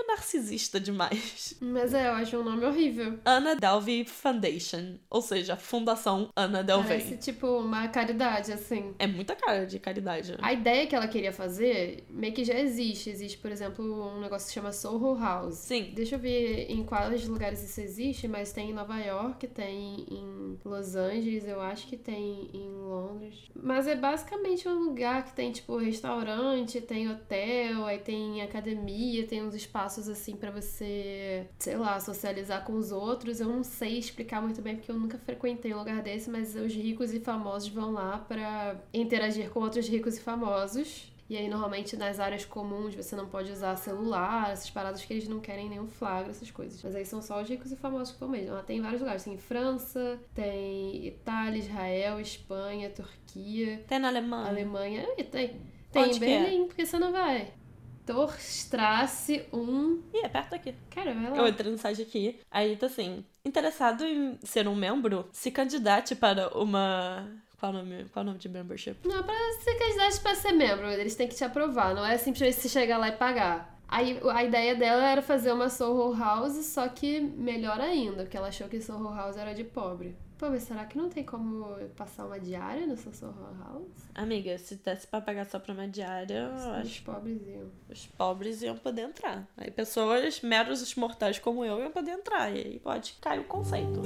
narcisista 0.09 0.81
demais. 0.81 1.55
Mas 1.61 1.93
é, 1.93 2.09
eu 2.09 2.13
acho 2.13 2.37
um 2.39 2.43
nome 2.43 2.65
horrível. 2.65 3.19
Anna 3.25 3.55
Delvey 3.55 4.05
Foundation, 4.05 4.97
ou 5.11 5.21
seja, 5.21 5.57
Fundação 5.57 6.31
Anna 6.35 6.65
Delvey. 6.65 6.99
Parece 6.99 7.17
tipo 7.19 7.47
uma 7.59 7.87
caridade, 7.89 8.53
assim. 8.53 8.95
É 8.99 9.07
muita 9.07 9.37
cara 9.37 9.67
de 9.67 9.79
caridade. 9.79 10.35
A 10.41 10.53
ideia 10.53 10.87
que 10.87 10.97
ela 10.97 11.07
queria 11.07 11.33
fazer 11.33 12.05
meio 12.09 12.33
que 12.33 12.45
já 12.45 12.59
existe. 12.59 13.11
Existe, 13.11 13.39
por 13.39 13.53
exemplo, 13.53 13.85
um 13.85 14.21
negócio 14.21 14.47
que 14.47 14.53
se 14.53 14.55
chama 14.55 14.73
Soho 14.73 15.19
House. 15.19 15.57
Sim. 15.57 15.93
Deixa 15.95 16.15
eu 16.15 16.19
ver 16.19 16.71
em 16.71 16.85
quais 16.85 17.27
lugares 17.29 17.63
isso 17.63 17.81
existe, 17.81 18.27
mas 18.27 18.53
tem 18.53 18.71
em 18.71 18.73
Nova 18.73 18.99
York, 18.99 19.47
tem 19.49 20.07
em 20.11 20.59
Los 20.65 20.97
Angeles, 20.97 21.47
eu 21.47 21.61
acho 21.61 21.87
que 21.87 21.97
tem 21.97 22.51
em 22.55 22.71
Londres. 22.71 23.35
Mas 23.55 23.87
é 23.87 23.95
basicamente 23.95 24.67
um 24.69 24.85
lugar 24.85 25.25
que 25.25 25.35
tem, 25.35 25.53
tipo, 25.53 25.77
restaurante, 25.77 26.81
tem 26.81 27.11
hotel, 27.11 27.85
aí 27.85 27.99
tem 27.99 28.41
academia, 28.43 29.27
tem 29.27 29.43
uns 29.43 29.55
espaços 29.55 29.98
assim 30.07 30.37
para 30.37 30.51
você, 30.51 31.49
sei 31.59 31.79
lá, 31.79 31.99
socializar 31.99 32.63
com 32.65 32.75
os 32.75 32.93
outros. 32.93 33.41
Eu 33.41 33.49
não 33.49 33.65
sei 33.65 33.99
explicar 33.99 34.43
muito 34.43 34.61
bem 34.61 34.77
porque 34.77 34.91
eu 34.91 34.99
nunca 34.99 35.17
frequentei 35.17 35.73
um 35.73 35.79
lugar 35.79 36.03
desse, 36.03 36.29
mas 36.29 36.55
os 36.55 36.75
ricos 36.75 37.15
e 37.15 37.21
famosos 37.21 37.71
vão 37.71 37.91
lá 37.93 38.19
para 38.19 38.79
interagir 38.93 39.49
com 39.49 39.61
outros 39.61 39.89
ricos 39.89 40.19
e 40.19 40.21
famosos. 40.21 41.11
E 41.31 41.37
aí, 41.37 41.47
normalmente, 41.47 41.95
nas 41.95 42.19
áreas 42.19 42.47
comuns, 42.47 42.95
você 42.95 43.15
não 43.15 43.29
pode 43.29 43.53
usar 43.53 43.77
celular, 43.77 44.51
essas 44.51 44.71
paradas 44.71 45.05
que 45.05 45.13
eles 45.13 45.29
não 45.29 45.41
querem 45.41 45.69
nenhum 45.69 45.87
flagra, 45.87 46.31
essas 46.31 46.51
coisas. 46.51 46.83
Mas 46.83 46.95
aí 46.95 47.05
são 47.05 47.21
só 47.21 47.43
os 47.43 47.49
ricos 47.49 47.71
e 47.71 47.77
famosos 47.77 48.15
que 48.15 48.21
vão 48.21 48.31
mesmo. 48.31 48.53
Ela 48.53 48.63
tem 48.63 48.81
vários 48.81 49.01
lugares. 49.01 49.25
Tem 49.25 49.37
França, 49.37 50.19
tem 50.35 51.07
Itália, 51.07 51.59
Israel, 51.59 52.19
Espanha, 52.19 52.89
Turquia. 52.89 53.85
Tem 53.87 53.99
na 53.99 54.09
Alemanha. 54.09 54.49
Alemanha. 54.49 55.09
E 55.19 55.25
tem. 55.25 55.61
Tem 55.93 56.05
Onde 56.05 56.17
em 56.17 56.19
que 56.19 56.25
é? 56.25 56.41
Berlim, 56.41 56.67
porque 56.67 56.87
você 56.87 56.99
não 56.99 57.13
vai. 57.13 57.53
Torstrasse 58.09 59.45
um. 59.53 60.01
Ih, 60.15 60.25
é 60.25 60.29
perto 60.29 60.53
daqui. 60.53 60.75
Cara, 60.89 61.13
vai 61.13 61.31
lá. 61.31 61.37
Eu 61.37 61.47
entrei 61.47 61.71
no 61.71 61.77
site 61.77 62.01
aqui, 62.01 62.41
aí 62.51 62.75
tá 62.75 62.87
assim, 62.87 63.23
interessado 63.45 64.03
em 64.03 64.39
ser 64.43 64.67
um 64.67 64.75
membro, 64.75 65.29
se 65.31 65.51
candidate 65.51 66.17
para 66.17 66.49
uma... 66.57 67.29
Qual 67.61 67.71
o 67.71 67.75
nome, 67.75 68.07
qual 68.11 68.23
o 68.23 68.27
nome 68.27 68.39
de 68.39 68.49
membership? 68.49 68.97
Não, 69.05 69.23
pra 69.23 69.35
ser 69.63 69.75
candidato 69.75 70.23
pra 70.23 70.35
ser 70.35 70.53
membro, 70.53 70.87
eles 70.87 71.17
têm 71.17 71.29
que 71.29 71.35
te 71.35 71.45
aprovar, 71.45 71.95
não 71.95 72.07
é 72.07 72.17
simplesmente 72.17 72.63
você 72.63 72.69
chegar 72.69 72.97
lá 72.97 73.09
e 73.09 73.13
pagar. 73.13 73.79
Aí 73.87 74.19
a 74.31 74.43
ideia 74.43 74.75
dela 74.75 75.07
era 75.07 75.21
fazer 75.21 75.53
uma 75.53 75.69
Soho 75.69 76.17
House, 76.17 76.65
só 76.65 76.89
que 76.89 77.21
melhor 77.21 77.79
ainda, 77.79 78.23
porque 78.23 78.37
ela 78.37 78.49
achou 78.49 78.69
que 78.69 78.81
Soho 78.81 79.15
House 79.15 79.37
era 79.37 79.55
de 79.55 79.65
pobre. 79.65 80.17
Pô, 80.39 80.49
mas 80.51 80.63
será 80.63 80.85
que 80.85 80.97
não 80.97 81.09
tem 81.09 81.25
como 81.25 81.67
passar 81.97 82.25
uma 82.25 82.39
diária 82.39 82.87
nessa 82.87 83.13
Soho 83.13 83.35
House? 83.59 84.09
Amiga, 84.15 84.57
se 84.57 84.77
desse 84.77 85.05
pra 85.07 85.21
pagar 85.21 85.45
só 85.47 85.59
pra 85.59 85.73
uma 85.75 85.89
diária, 85.89 86.49
eu 86.49 86.55
Os 86.55 86.67
acho 86.67 87.03
pobres 87.03 87.43
iam. 87.45 87.69
os 87.91 88.07
pobres 88.07 88.63
iam 88.63 88.77
poder 88.77 89.03
entrar. 89.03 89.49
Aí 89.57 89.69
pessoas 89.71 90.41
meros 90.41 90.95
mortais 90.95 91.41
como 91.41 91.65
eu 91.65 91.81
iam 91.81 91.91
poder 91.91 92.13
entrar. 92.13 92.55
E 92.55 92.59
aí 92.59 92.79
pode 92.79 93.15
cair 93.21 93.41
o 93.41 93.45
conceito. 93.45 94.01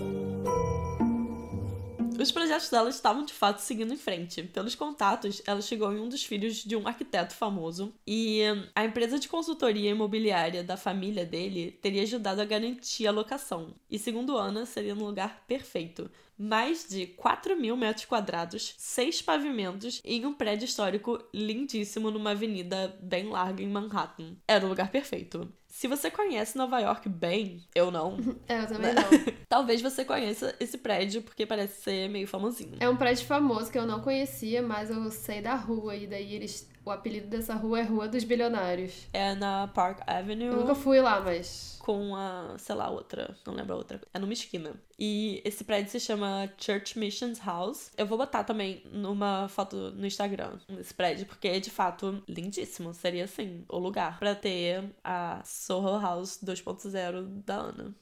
Os 2.23 2.31
projetos 2.31 2.71
dela 2.71 2.89
estavam 2.89 3.25
de 3.25 3.33
fato 3.33 3.59
seguindo 3.59 3.93
em 3.93 3.97
frente. 3.97 4.45
Pelos 4.45 4.77
contatos, 4.77 5.43
ela 5.45 5.61
chegou 5.61 5.93
em 5.93 5.99
um 5.99 6.09
dos 6.09 6.23
filhos 6.23 6.63
de 6.63 6.77
um 6.77 6.87
arquiteto 6.87 7.35
famoso 7.35 7.93
e 8.07 8.45
hum, 8.45 8.65
a 8.77 8.85
empresa 8.85 9.19
de 9.19 9.29
consultoria 9.29 9.91
imobiliária 9.91 10.63
da 10.63 10.77
família 10.77 11.27
dele 11.27 11.73
teria 11.83 12.05
ajudado 12.05 12.41
a 12.41 12.45
garantir 12.45 13.09
a 13.09 13.11
locação. 13.11 13.75
E 13.91 13.99
segundo 13.99 14.37
Ana, 14.37 14.65
seria 14.65 14.95
um 14.95 15.05
lugar 15.05 15.43
perfeito. 15.49 16.09
Mais 16.39 16.89
de 16.89 17.09
4 17.09 17.57
mil 17.57 17.77
metros 17.77 18.05
quadrados, 18.05 18.73
seis 18.79 19.21
pavimentos 19.21 20.01
em 20.05 20.25
um 20.25 20.33
prédio 20.33 20.65
histórico 20.65 21.21
lindíssimo 21.35 22.09
numa 22.09 22.31
avenida 22.31 22.97
bem 23.03 23.31
larga 23.31 23.65
em 23.65 23.69
Manhattan. 23.69 24.37
Era 24.47 24.65
o 24.65 24.69
lugar 24.69 24.93
perfeito. 24.93 25.53
Se 25.83 25.89
você 25.89 26.13
conhece 26.13 26.57
Nova 26.57 26.79
York 26.79 27.09
bem, 27.09 27.61
eu 27.75 27.91
não, 27.91 28.17
É, 28.47 28.61
eu 28.61 28.67
também 28.69 28.95
não. 28.95 29.03
Talvez 29.49 29.83
você 29.83 30.05
conheça 30.05 30.55
esse 30.61 30.79
prédio 30.79 31.23
porque 31.23 31.45
parece 31.45 31.83
ser 31.83 32.09
meio 32.09 32.29
famosinho. 32.29 32.77
É 32.79 32.89
um 32.89 32.95
prédio 32.95 33.27
famoso 33.27 33.69
que 33.69 33.77
eu 33.77 33.85
não 33.85 34.01
conhecia, 34.01 34.63
mas 34.63 34.91
eu 34.91 35.11
sei 35.11 35.43
da 35.43 35.57
rua, 35.57 35.97
e 35.97 36.07
daí 36.07 36.37
eles. 36.37 36.71
O 36.85 36.91
apelido 36.91 37.29
dessa 37.29 37.55
rua 37.55 37.81
é 37.81 37.83
Rua 37.83 38.09
dos 38.09 38.25
Bilionários. 38.25 39.07
É 39.13 39.35
na 39.35 39.69
Park 39.69 40.01
Avenue 40.07 40.47
Eu 40.47 40.57
nunca 40.57 40.75
fui 40.75 41.01
lá, 41.01 41.21
mas. 41.21 41.79
com 41.81 42.15
a, 42.17 42.57
sei 42.59 42.75
lá, 42.75 42.91
outra, 42.91 43.37
não 43.47 43.55
lembro 43.55 43.75
a 43.75 43.77
outra. 43.77 44.01
É 44.13 44.19
numa 44.19 44.33
esquina. 44.33 44.75
E 44.99 45.41
esse 45.45 45.63
prédio 45.65 45.93
se 45.93 46.01
chama 46.01 46.53
Church 46.59 46.99
Missions 46.99 47.39
House. 47.39 47.91
Eu 47.97 48.07
vou 48.07 48.19
botar 48.19 48.43
também 48.45 48.83
numa 48.93 49.49
foto 49.49 49.93
no 49.93 50.07
Instagram 50.07 50.59
esse 50.79 50.93
prédio, 50.95 51.27
porque 51.27 51.49
é 51.49 51.61
de 51.61 51.71
fato 51.71 52.23
lindíssimo. 52.29 52.93
Seria 52.95 53.25
assim, 53.25 53.65
o 53.69 53.79
lugar 53.79 54.19
pra 54.19 54.35
ter 54.35 54.85
a 55.05 55.41
Soho 55.45 56.01
House 56.01 56.39
2.0 56.45 57.43
da 57.45 57.57
Ana. 57.57 57.95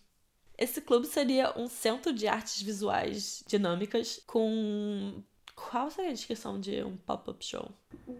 Esse 0.59 0.83
clube 0.83 1.07
seria 1.07 1.59
um 1.59 1.68
centro 1.68 2.12
de 2.12 2.28
artes 2.28 2.61
visuais 2.61 3.43
dinâmicas 3.47 4.22
com. 4.26 5.22
Qual 5.68 5.90
seria 5.90 6.11
a 6.11 6.14
descrição 6.14 6.58
de 6.58 6.82
um 6.82 6.96
pop-up 6.96 7.44
show? 7.44 7.70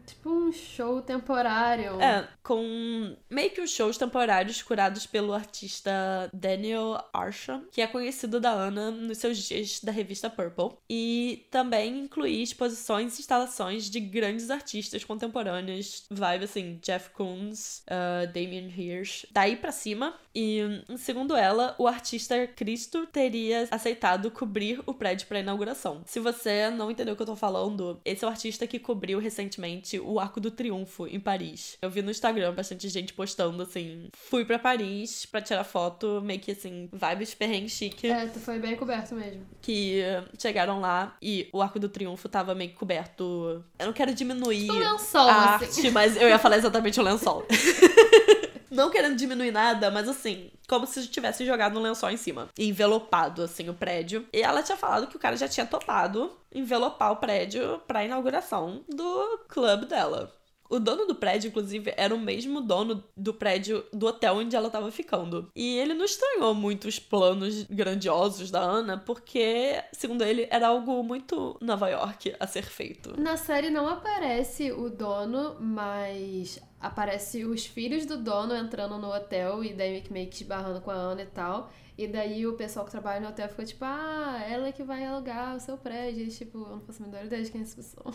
Tipo 0.07 0.30
um 0.30 0.53
show 0.53 1.01
temporário. 1.01 2.01
É, 2.01 2.28
com 2.43 3.16
meio 3.28 3.51
que 3.51 3.61
os 3.61 3.70
shows 3.70 3.97
temporários 3.97 4.62
curados 4.62 5.07
pelo 5.07 5.32
artista 5.32 5.91
Daniel 6.32 7.03
Arsham, 7.12 7.64
que 7.70 7.80
é 7.80 7.86
conhecido 7.86 8.41
da 8.41 8.51
Ana 8.51 8.91
nos 8.91 9.18
seus 9.18 9.38
dias 9.38 9.80
da 9.80 9.93
revista 9.93 10.28
Purple. 10.28 10.76
E 10.88 11.47
também 11.51 12.01
incluir 12.01 12.43
exposições 12.43 13.18
e 13.18 13.22
instalações 13.22 13.88
de 13.88 14.01
grandes 14.01 14.51
artistas 14.51 15.05
contemporâneos, 15.05 16.05
vibe 16.11 16.45
assim, 16.45 16.78
Jeff 16.82 17.11
Koons, 17.11 17.82
uh, 17.86 18.26
Damien 18.32 18.68
Hirsch, 18.68 19.26
daí 19.30 19.57
pra 19.57 19.72
cima. 19.72 20.14
E, 20.34 20.84
segundo 20.99 21.34
ela, 21.34 21.74
o 21.78 21.88
artista 21.88 22.47
Cristo 22.47 23.07
teria 23.07 23.66
aceitado 23.70 24.30
cobrir 24.30 24.80
o 24.86 24.95
prédio 24.95 25.26
pra 25.26 25.41
inauguração. 25.41 26.03
Se 26.07 26.20
você 26.20 26.70
não 26.70 26.91
entendeu 26.91 27.14
o 27.14 27.16
que 27.16 27.22
eu 27.22 27.26
tô 27.26 27.30
falando, 27.37 28.01
esse 28.05 28.24
é 28.24 28.26
o 28.28 28.31
artista 28.31 28.66
que 28.66 28.78
cobriu 28.78 29.18
recentemente 29.18 29.99
o 29.99 30.18
Arco 30.20 30.41
do 30.41 30.51
Triunfo 30.51 31.07
em 31.07 31.18
Paris. 31.20 31.76
Eu 31.81 31.91
vi 31.91 32.03
no 32.03 32.11
Instagram 32.11 32.55
bastante 32.55 32.89
gente 32.89 33.12
postando 33.12 33.62
assim: 33.62 34.09
fui 34.12 34.45
pra 34.45 34.59
Paris 34.59 35.26
pra 35.26 35.41
tirar 35.41 35.64
foto, 35.64 36.20
meio 36.24 36.41
que 36.41 36.53
assim, 36.53 36.89
vibes 36.93 37.35
perrengue 37.35 37.68
chique, 37.68 38.07
É, 38.09 38.26
tu 38.26 38.39
foi 38.41 38.59
bem 38.59 38.76
coberto 38.76 39.14
mesmo. 39.14 39.43
que 39.61 40.03
chegaram 40.39 40.81
lá 40.81 41.16
e 41.22 41.49
o 41.53 41.61
Arco 41.62 41.78
do 41.78 41.89
Triunfo 41.89 42.28
tava 42.28 42.55
meio 42.55 42.70
que 42.70 42.76
coberto. 42.76 43.64
Eu 43.78 43.87
não 43.87 43.93
quero 43.93 44.14
diminuir 44.14 44.70
Um 44.70 44.78
lençol, 44.78 45.28
a 45.28 45.55
assim. 45.57 45.64
arte, 45.66 45.91
mas 45.91 46.16
eu 46.16 46.28
ia 46.28 46.39
falar 46.39 46.57
exatamente 46.59 46.99
o 47.01 47.03
lençol. 47.03 47.47
Não 48.71 48.91
querendo 48.91 49.16
diminuir 49.16 49.51
nada, 49.51 49.91
mas 49.91 50.09
assim, 50.09 50.51
como 50.68 50.87
se 50.87 51.07
tivesse 51.09 51.45
jogado 51.45 51.79
um 51.79 51.83
lençol 51.83 52.11
em 52.11 52.16
cima. 52.16 52.49
Envelopado, 52.59 53.43
assim, 53.43 53.68
o 53.68 53.75
prédio. 53.75 54.27
E 54.33 54.41
ela 54.41 54.62
tinha 54.62 54.77
falado 54.77 55.09
que 55.09 55.16
o 55.16 55.21
cara 55.21 55.37
já 55.37 55.49
tinha 55.49 55.66
topado 55.66 56.37
envelopar 56.53 57.12
o 57.12 57.16
prédio 57.16 57.81
pra 57.87 58.05
inauguração 58.05 58.85
do 58.89 59.39
clube 59.49 59.87
dela. 59.87 60.33
O 60.71 60.79
dono 60.79 61.05
do 61.05 61.16
prédio, 61.16 61.49
inclusive, 61.49 61.93
era 61.97 62.14
o 62.14 62.18
mesmo 62.18 62.61
dono 62.61 63.03
do 63.16 63.35
prédio 63.35 63.85
do 63.93 64.07
hotel 64.07 64.37
onde 64.37 64.55
ela 64.55 64.71
tava 64.71 64.93
ficando. 64.93 65.51
E 65.55 65.77
ele 65.77 65.95
não 65.95 66.05
estranhou 66.05 66.55
muito 66.55 66.87
os 66.87 66.97
planos 67.01 67.64
grandiosos 67.64 68.53
da 68.53 68.61
Ana, 68.61 68.97
porque, 68.97 69.83
segundo 69.93 70.23
ele, 70.23 70.47
era 70.49 70.68
algo 70.68 71.03
muito 71.03 71.59
Nova 71.61 71.89
York 71.89 72.37
a 72.39 72.47
ser 72.47 72.62
feito. 72.62 73.21
Na 73.21 73.37
série 73.37 73.68
não 73.68 73.89
aparece 73.89 74.71
o 74.71 74.89
dono, 74.89 75.57
mas 75.61 76.61
aparece 76.81 77.45
os 77.45 77.66
filhos 77.66 78.07
do 78.07 78.16
dono 78.16 78.55
entrando 78.55 78.97
no 78.97 79.12
hotel 79.12 79.64
e 79.64 79.75
daí 79.75 80.05
meio 80.09 80.29
que 80.29 80.37
esbarrando 80.37 80.81
com 80.81 80.93
a 80.93 80.95
Ana 80.95 81.23
e 81.23 81.27
tal. 81.27 81.68
E 81.99 82.07
daí 82.07 82.47
o 82.47 82.55
pessoal 82.55 82.85
que 82.85 82.93
trabalha 82.93 83.21
no 83.21 83.29
hotel 83.29 83.49
ficou 83.49 83.64
tipo, 83.64 83.85
ah, 83.85 84.41
ela 84.49 84.68
é 84.68 84.73
que 84.73 84.85
vai 84.85 85.05
alugar 85.05 85.57
o 85.57 85.61
seu 85.61 85.77
prédio. 85.77 86.25
E, 86.25 86.29
tipo, 86.29 86.59
eu 86.59 86.77
não 86.77 86.81
faço 86.81 87.03
a 87.03 87.07
menor 87.07 87.25
ideia 87.25 87.43
de 87.43 87.51
quem 87.51 87.61
é 87.61 87.64
essa 87.64 87.77
pessoa. 87.77 88.14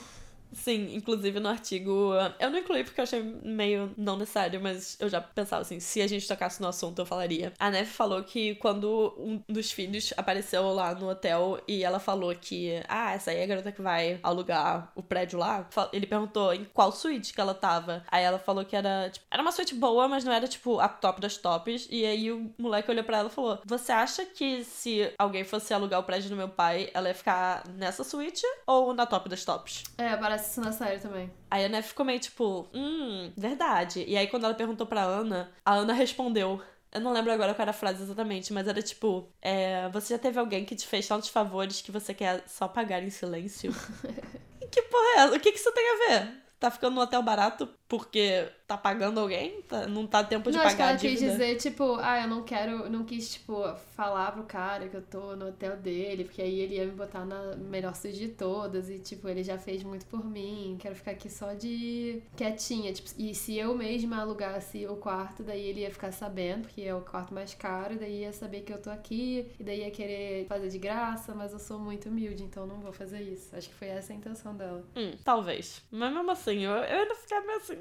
Sim, 0.55 0.95
inclusive 0.95 1.39
no 1.39 1.49
artigo. 1.49 2.13
Eu 2.39 2.49
não 2.49 2.59
incluí 2.59 2.83
porque 2.83 2.99
eu 2.99 3.03
achei 3.03 3.21
meio 3.21 3.93
não 3.97 4.17
necessário, 4.17 4.59
mas 4.61 4.97
eu 4.99 5.09
já 5.09 5.21
pensava 5.21 5.61
assim, 5.61 5.79
se 5.79 6.01
a 6.01 6.07
gente 6.07 6.27
tocasse 6.27 6.61
no 6.61 6.67
assunto, 6.67 6.99
eu 6.99 7.05
falaria. 7.05 7.53
A 7.59 7.69
Neve 7.69 7.89
falou 7.89 8.23
que 8.23 8.55
quando 8.55 9.13
um 9.17 9.41
dos 9.47 9.71
filhos 9.71 10.13
apareceu 10.17 10.67
lá 10.73 10.95
no 10.95 11.09
hotel 11.09 11.59
e 11.67 11.83
ela 11.83 11.99
falou 11.99 12.33
que, 12.35 12.81
ah, 12.87 13.13
essa 13.13 13.31
aí 13.31 13.37
é 13.37 13.43
a 13.43 13.47
garota 13.47 13.71
que 13.71 13.81
vai 13.81 14.19
alugar 14.23 14.91
o 14.95 15.03
prédio 15.03 15.37
lá, 15.37 15.67
ele 15.91 16.07
perguntou 16.07 16.53
em 16.53 16.65
qual 16.65 16.91
suíte 16.91 17.33
que 17.33 17.41
ela 17.41 17.53
tava. 17.53 18.03
Aí 18.09 18.23
ela 18.23 18.39
falou 18.39 18.63
que 18.65 18.75
era, 18.75 19.09
tipo, 19.09 19.25
era 19.29 19.41
uma 19.41 19.51
suíte 19.51 19.75
boa, 19.75 20.07
mas 20.07 20.23
não 20.23 20.31
era, 20.31 20.47
tipo, 20.47 20.79
a 20.79 20.87
top 20.87 21.19
das 21.19 21.37
tops. 21.37 21.87
E 21.91 22.05
aí 22.05 22.31
o 22.31 22.53
moleque 22.57 22.89
olhou 22.89 23.03
pra 23.03 23.17
ela 23.19 23.29
e 23.29 23.31
falou: 23.31 23.59
Você 23.65 23.91
acha 23.91 24.25
que 24.25 24.63
se 24.63 25.11
alguém 25.17 25.43
fosse 25.43 25.73
alugar 25.73 25.99
o 25.99 26.03
prédio 26.03 26.29
do 26.29 26.35
meu 26.35 26.49
pai, 26.49 26.89
ela 26.93 27.09
ia 27.09 27.15
ficar 27.15 27.67
nessa 27.75 28.03
suíte 28.03 28.45
ou 28.65 28.93
na 28.93 29.05
top 29.05 29.29
das 29.29 29.43
tops? 29.43 29.83
É, 29.97 30.15
parece 30.15 30.44
isso 30.51 30.61
na 30.61 30.71
série 30.71 30.99
também. 30.99 31.31
Aí 31.49 31.65
a 31.65 31.69
Neve 31.69 31.87
ficou 31.87 32.05
meio 32.05 32.19
tipo, 32.19 32.67
hum, 32.73 33.31
verdade. 33.37 34.03
E 34.07 34.17
aí 34.17 34.27
quando 34.27 34.45
ela 34.45 34.53
perguntou 34.53 34.85
pra 34.85 35.03
Ana, 35.03 35.51
a 35.63 35.75
Ana 35.75 35.93
respondeu. 35.93 36.61
Eu 36.91 37.01
não 37.01 37.11
lembro 37.11 37.31
agora 37.31 37.53
qual 37.53 37.63
era 37.63 37.71
a 37.71 37.73
frase 37.73 38.03
exatamente, 38.03 38.53
mas 38.53 38.67
era 38.67 38.81
tipo: 38.81 39.29
é, 39.41 39.89
Você 39.89 40.13
já 40.13 40.19
teve 40.19 40.39
alguém 40.39 40.63
que 40.63 40.75
te 40.75 40.87
fez 40.87 41.07
tantos 41.07 41.29
favores 41.29 41.81
que 41.81 41.91
você 41.91 42.13
quer 42.13 42.43
só 42.47 42.67
pagar 42.67 43.03
em 43.03 43.09
silêncio? 43.09 43.73
que 44.71 44.81
porra 44.83 45.03
é 45.03 45.19
essa? 45.25 45.35
O 45.35 45.39
que, 45.39 45.51
que 45.51 45.59
isso 45.59 45.71
tem 45.73 45.83
a 45.83 46.07
ver? 46.07 46.45
Tá 46.57 46.71
ficando 46.71 46.95
no 46.95 47.01
hotel 47.01 47.21
barato 47.21 47.67
porque 47.87 48.47
tá 48.67 48.75
pagando 48.75 49.19
alguém? 49.19 49.61
Tá, 49.63 49.87
não 49.87 50.07
tá 50.07 50.23
tempo 50.23 50.49
de 50.49 50.57
não, 50.57 50.63
pagar 50.63 50.93
acho 50.93 50.99
que 50.99 51.07
ela 51.07 51.13
quis 51.15 51.19
dizer, 51.19 51.55
tipo, 51.57 51.97
ah, 52.01 52.21
eu 52.21 52.27
não 52.27 52.43
quero, 52.43 52.89
não 52.89 53.03
quis, 53.03 53.33
tipo, 53.33 53.61
falar 53.95 54.31
pro 54.31 54.43
cara 54.43 54.87
que 54.87 54.97
eu 54.97 55.01
tô 55.03 55.35
no 55.35 55.49
hotel 55.49 55.77
dele, 55.77 56.23
porque 56.23 56.41
aí 56.41 56.59
ele 56.59 56.75
ia 56.75 56.85
me 56.85 56.91
botar 56.91 57.25
na 57.25 57.55
melhor 57.55 57.95
suíte 57.95 58.17
de 58.17 58.29
todas, 58.29 58.89
e, 58.89 58.97
tipo, 58.99 59.29
ele 59.29 59.43
já 59.43 59.57
fez 59.57 59.83
muito 59.83 60.05
por 60.07 60.25
mim, 60.25 60.77
quero 60.79 60.95
ficar 60.95 61.11
aqui 61.11 61.29
só 61.29 61.53
de 61.53 62.23
quietinha, 62.35 62.91
tipo, 62.91 63.09
e 63.17 63.35
se 63.35 63.55
eu 63.55 63.75
mesma 63.75 64.19
alugasse 64.21 64.87
o 64.87 64.95
quarto, 64.95 65.43
daí 65.43 65.61
ele 65.61 65.81
ia 65.81 65.91
ficar 65.91 66.11
sabendo, 66.11 66.63
porque 66.63 66.81
é 66.81 66.95
o 66.95 67.01
quarto 67.01 67.33
mais 67.33 67.53
caro, 67.53 67.97
daí 67.99 68.21
ia 68.21 68.33
saber 68.33 68.61
que 68.61 68.73
eu 68.73 68.81
tô 68.81 68.89
aqui, 68.89 69.51
e 69.59 69.63
daí 69.63 69.81
ia 69.81 69.91
querer 69.91 70.47
fazer 70.47 70.69
de 70.69 70.79
graça, 70.79 71.35
mas 71.35 71.53
eu 71.53 71.59
sou 71.59 71.77
muito 71.77 72.09
humilde, 72.09 72.43
então 72.43 72.65
não 72.65 72.79
vou 72.79 72.91
fazer 72.91 73.21
isso. 73.21 73.55
Acho 73.55 73.69
que 73.69 73.75
foi 73.75 73.89
essa 73.89 74.11
a 74.11 74.15
intenção 74.15 74.55
dela. 74.55 74.83
Hum, 74.95 75.11
talvez. 75.23 75.83
Mas 75.91 76.11
mesmo 76.13 76.31
assim, 76.31 76.59
eu, 76.65 76.71
eu 76.71 76.99
ainda 77.01 77.15
ficar 77.15 77.41
meio 77.41 77.57
assim, 77.57 77.77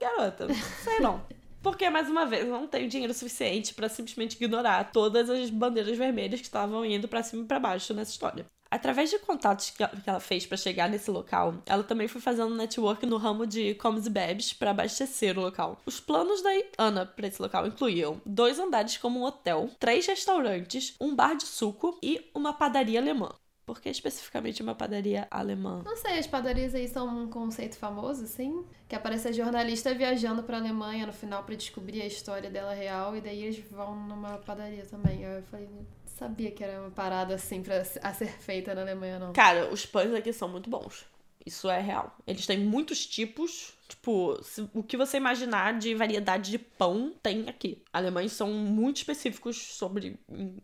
garota, 0.00 0.46
sei 0.82 1.00
não. 1.00 1.20
Porque, 1.62 1.90
mais 1.90 2.08
uma 2.08 2.24
vez, 2.24 2.46
não 2.46 2.66
tenho 2.66 2.88
dinheiro 2.88 3.12
suficiente 3.12 3.74
para 3.74 3.88
simplesmente 3.88 4.36
ignorar 4.36 4.92
todas 4.92 5.28
as 5.28 5.50
bandeiras 5.50 5.96
vermelhas 5.98 6.40
que 6.40 6.46
estavam 6.46 6.84
indo 6.84 7.08
para 7.08 7.22
cima 7.22 7.42
e 7.42 7.46
para 7.46 7.58
baixo 7.58 7.92
nessa 7.92 8.12
história. 8.12 8.46
Através 8.70 9.08
de 9.08 9.18
contatos 9.18 9.70
que 9.70 9.82
ela 9.82 10.20
fez 10.20 10.44
para 10.44 10.56
chegar 10.56 10.90
nesse 10.90 11.10
local, 11.10 11.54
ela 11.64 11.82
também 11.82 12.06
foi 12.06 12.20
fazendo 12.20 12.54
network 12.54 13.06
no 13.06 13.16
ramo 13.16 13.46
de 13.46 13.74
comes 13.76 14.06
e 14.06 14.10
bebes 14.10 14.52
para 14.52 14.72
abastecer 14.72 15.38
o 15.38 15.40
local. 15.40 15.80
Os 15.86 15.98
planos 15.98 16.42
da 16.42 16.50
Ana 16.76 17.06
para 17.06 17.26
esse 17.26 17.40
local 17.40 17.66
incluíam 17.66 18.20
dois 18.26 18.58
andares 18.58 18.98
como 18.98 19.20
um 19.20 19.24
hotel, 19.24 19.70
três 19.78 20.06
restaurantes, 20.06 20.94
um 21.00 21.14
bar 21.14 21.34
de 21.34 21.44
suco 21.44 21.98
e 22.02 22.30
uma 22.34 22.52
padaria 22.52 23.00
alemã. 23.00 23.30
Por 23.68 23.82
que 23.82 23.90
especificamente 23.90 24.62
uma 24.62 24.74
padaria 24.74 25.28
alemã? 25.30 25.82
Não 25.84 25.94
sei, 25.94 26.18
as 26.18 26.26
padarias 26.26 26.74
aí 26.74 26.88
são 26.88 27.06
um 27.06 27.28
conceito 27.28 27.76
famoso, 27.76 28.24
assim. 28.24 28.64
Que 28.88 28.96
aparece 28.96 29.28
a 29.28 29.32
jornalista 29.32 29.92
viajando 29.92 30.42
pra 30.42 30.56
Alemanha 30.56 31.06
no 31.06 31.12
final 31.12 31.44
para 31.44 31.54
descobrir 31.54 32.00
a 32.00 32.06
história 32.06 32.48
dela 32.48 32.72
real. 32.72 33.14
E 33.14 33.20
daí 33.20 33.42
eles 33.42 33.58
vão 33.70 33.94
numa 33.94 34.38
padaria 34.38 34.86
também. 34.86 35.22
Eu 35.22 35.42
falei, 35.42 35.68
sabia 36.06 36.50
que 36.50 36.64
era 36.64 36.80
uma 36.80 36.90
parada 36.90 37.34
assim 37.34 37.62
pra 37.62 37.82
a 38.02 38.14
ser 38.14 38.32
feita 38.40 38.74
na 38.74 38.80
Alemanha, 38.80 39.18
não. 39.18 39.34
Cara, 39.34 39.70
os 39.70 39.84
pães 39.84 40.14
aqui 40.14 40.32
são 40.32 40.48
muito 40.48 40.70
bons. 40.70 41.04
Isso 41.44 41.68
é 41.68 41.78
real. 41.78 42.16
Eles 42.26 42.46
têm 42.46 42.60
muitos 42.60 43.04
tipos. 43.04 43.74
Tipo, 43.88 44.38
se, 44.42 44.68
o 44.74 44.82
que 44.82 44.96
você 44.96 45.16
imaginar 45.16 45.78
de 45.78 45.94
variedade 45.94 46.50
de 46.50 46.58
pão 46.58 47.14
tem 47.22 47.48
aqui. 47.48 47.82
Alemães 47.90 48.32
são 48.32 48.52
muito 48.52 48.98
específicos 48.98 49.56
sobre 49.56 50.18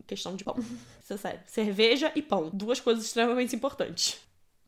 questão 0.06 0.36
de 0.36 0.44
pão. 0.44 0.56
Isso 1.02 1.14
é 1.14 1.16
sério. 1.16 1.40
Cerveja 1.46 2.12
e 2.14 2.20
pão. 2.20 2.50
Duas 2.52 2.80
coisas 2.80 3.04
extremamente 3.04 3.56
importantes. 3.56 4.20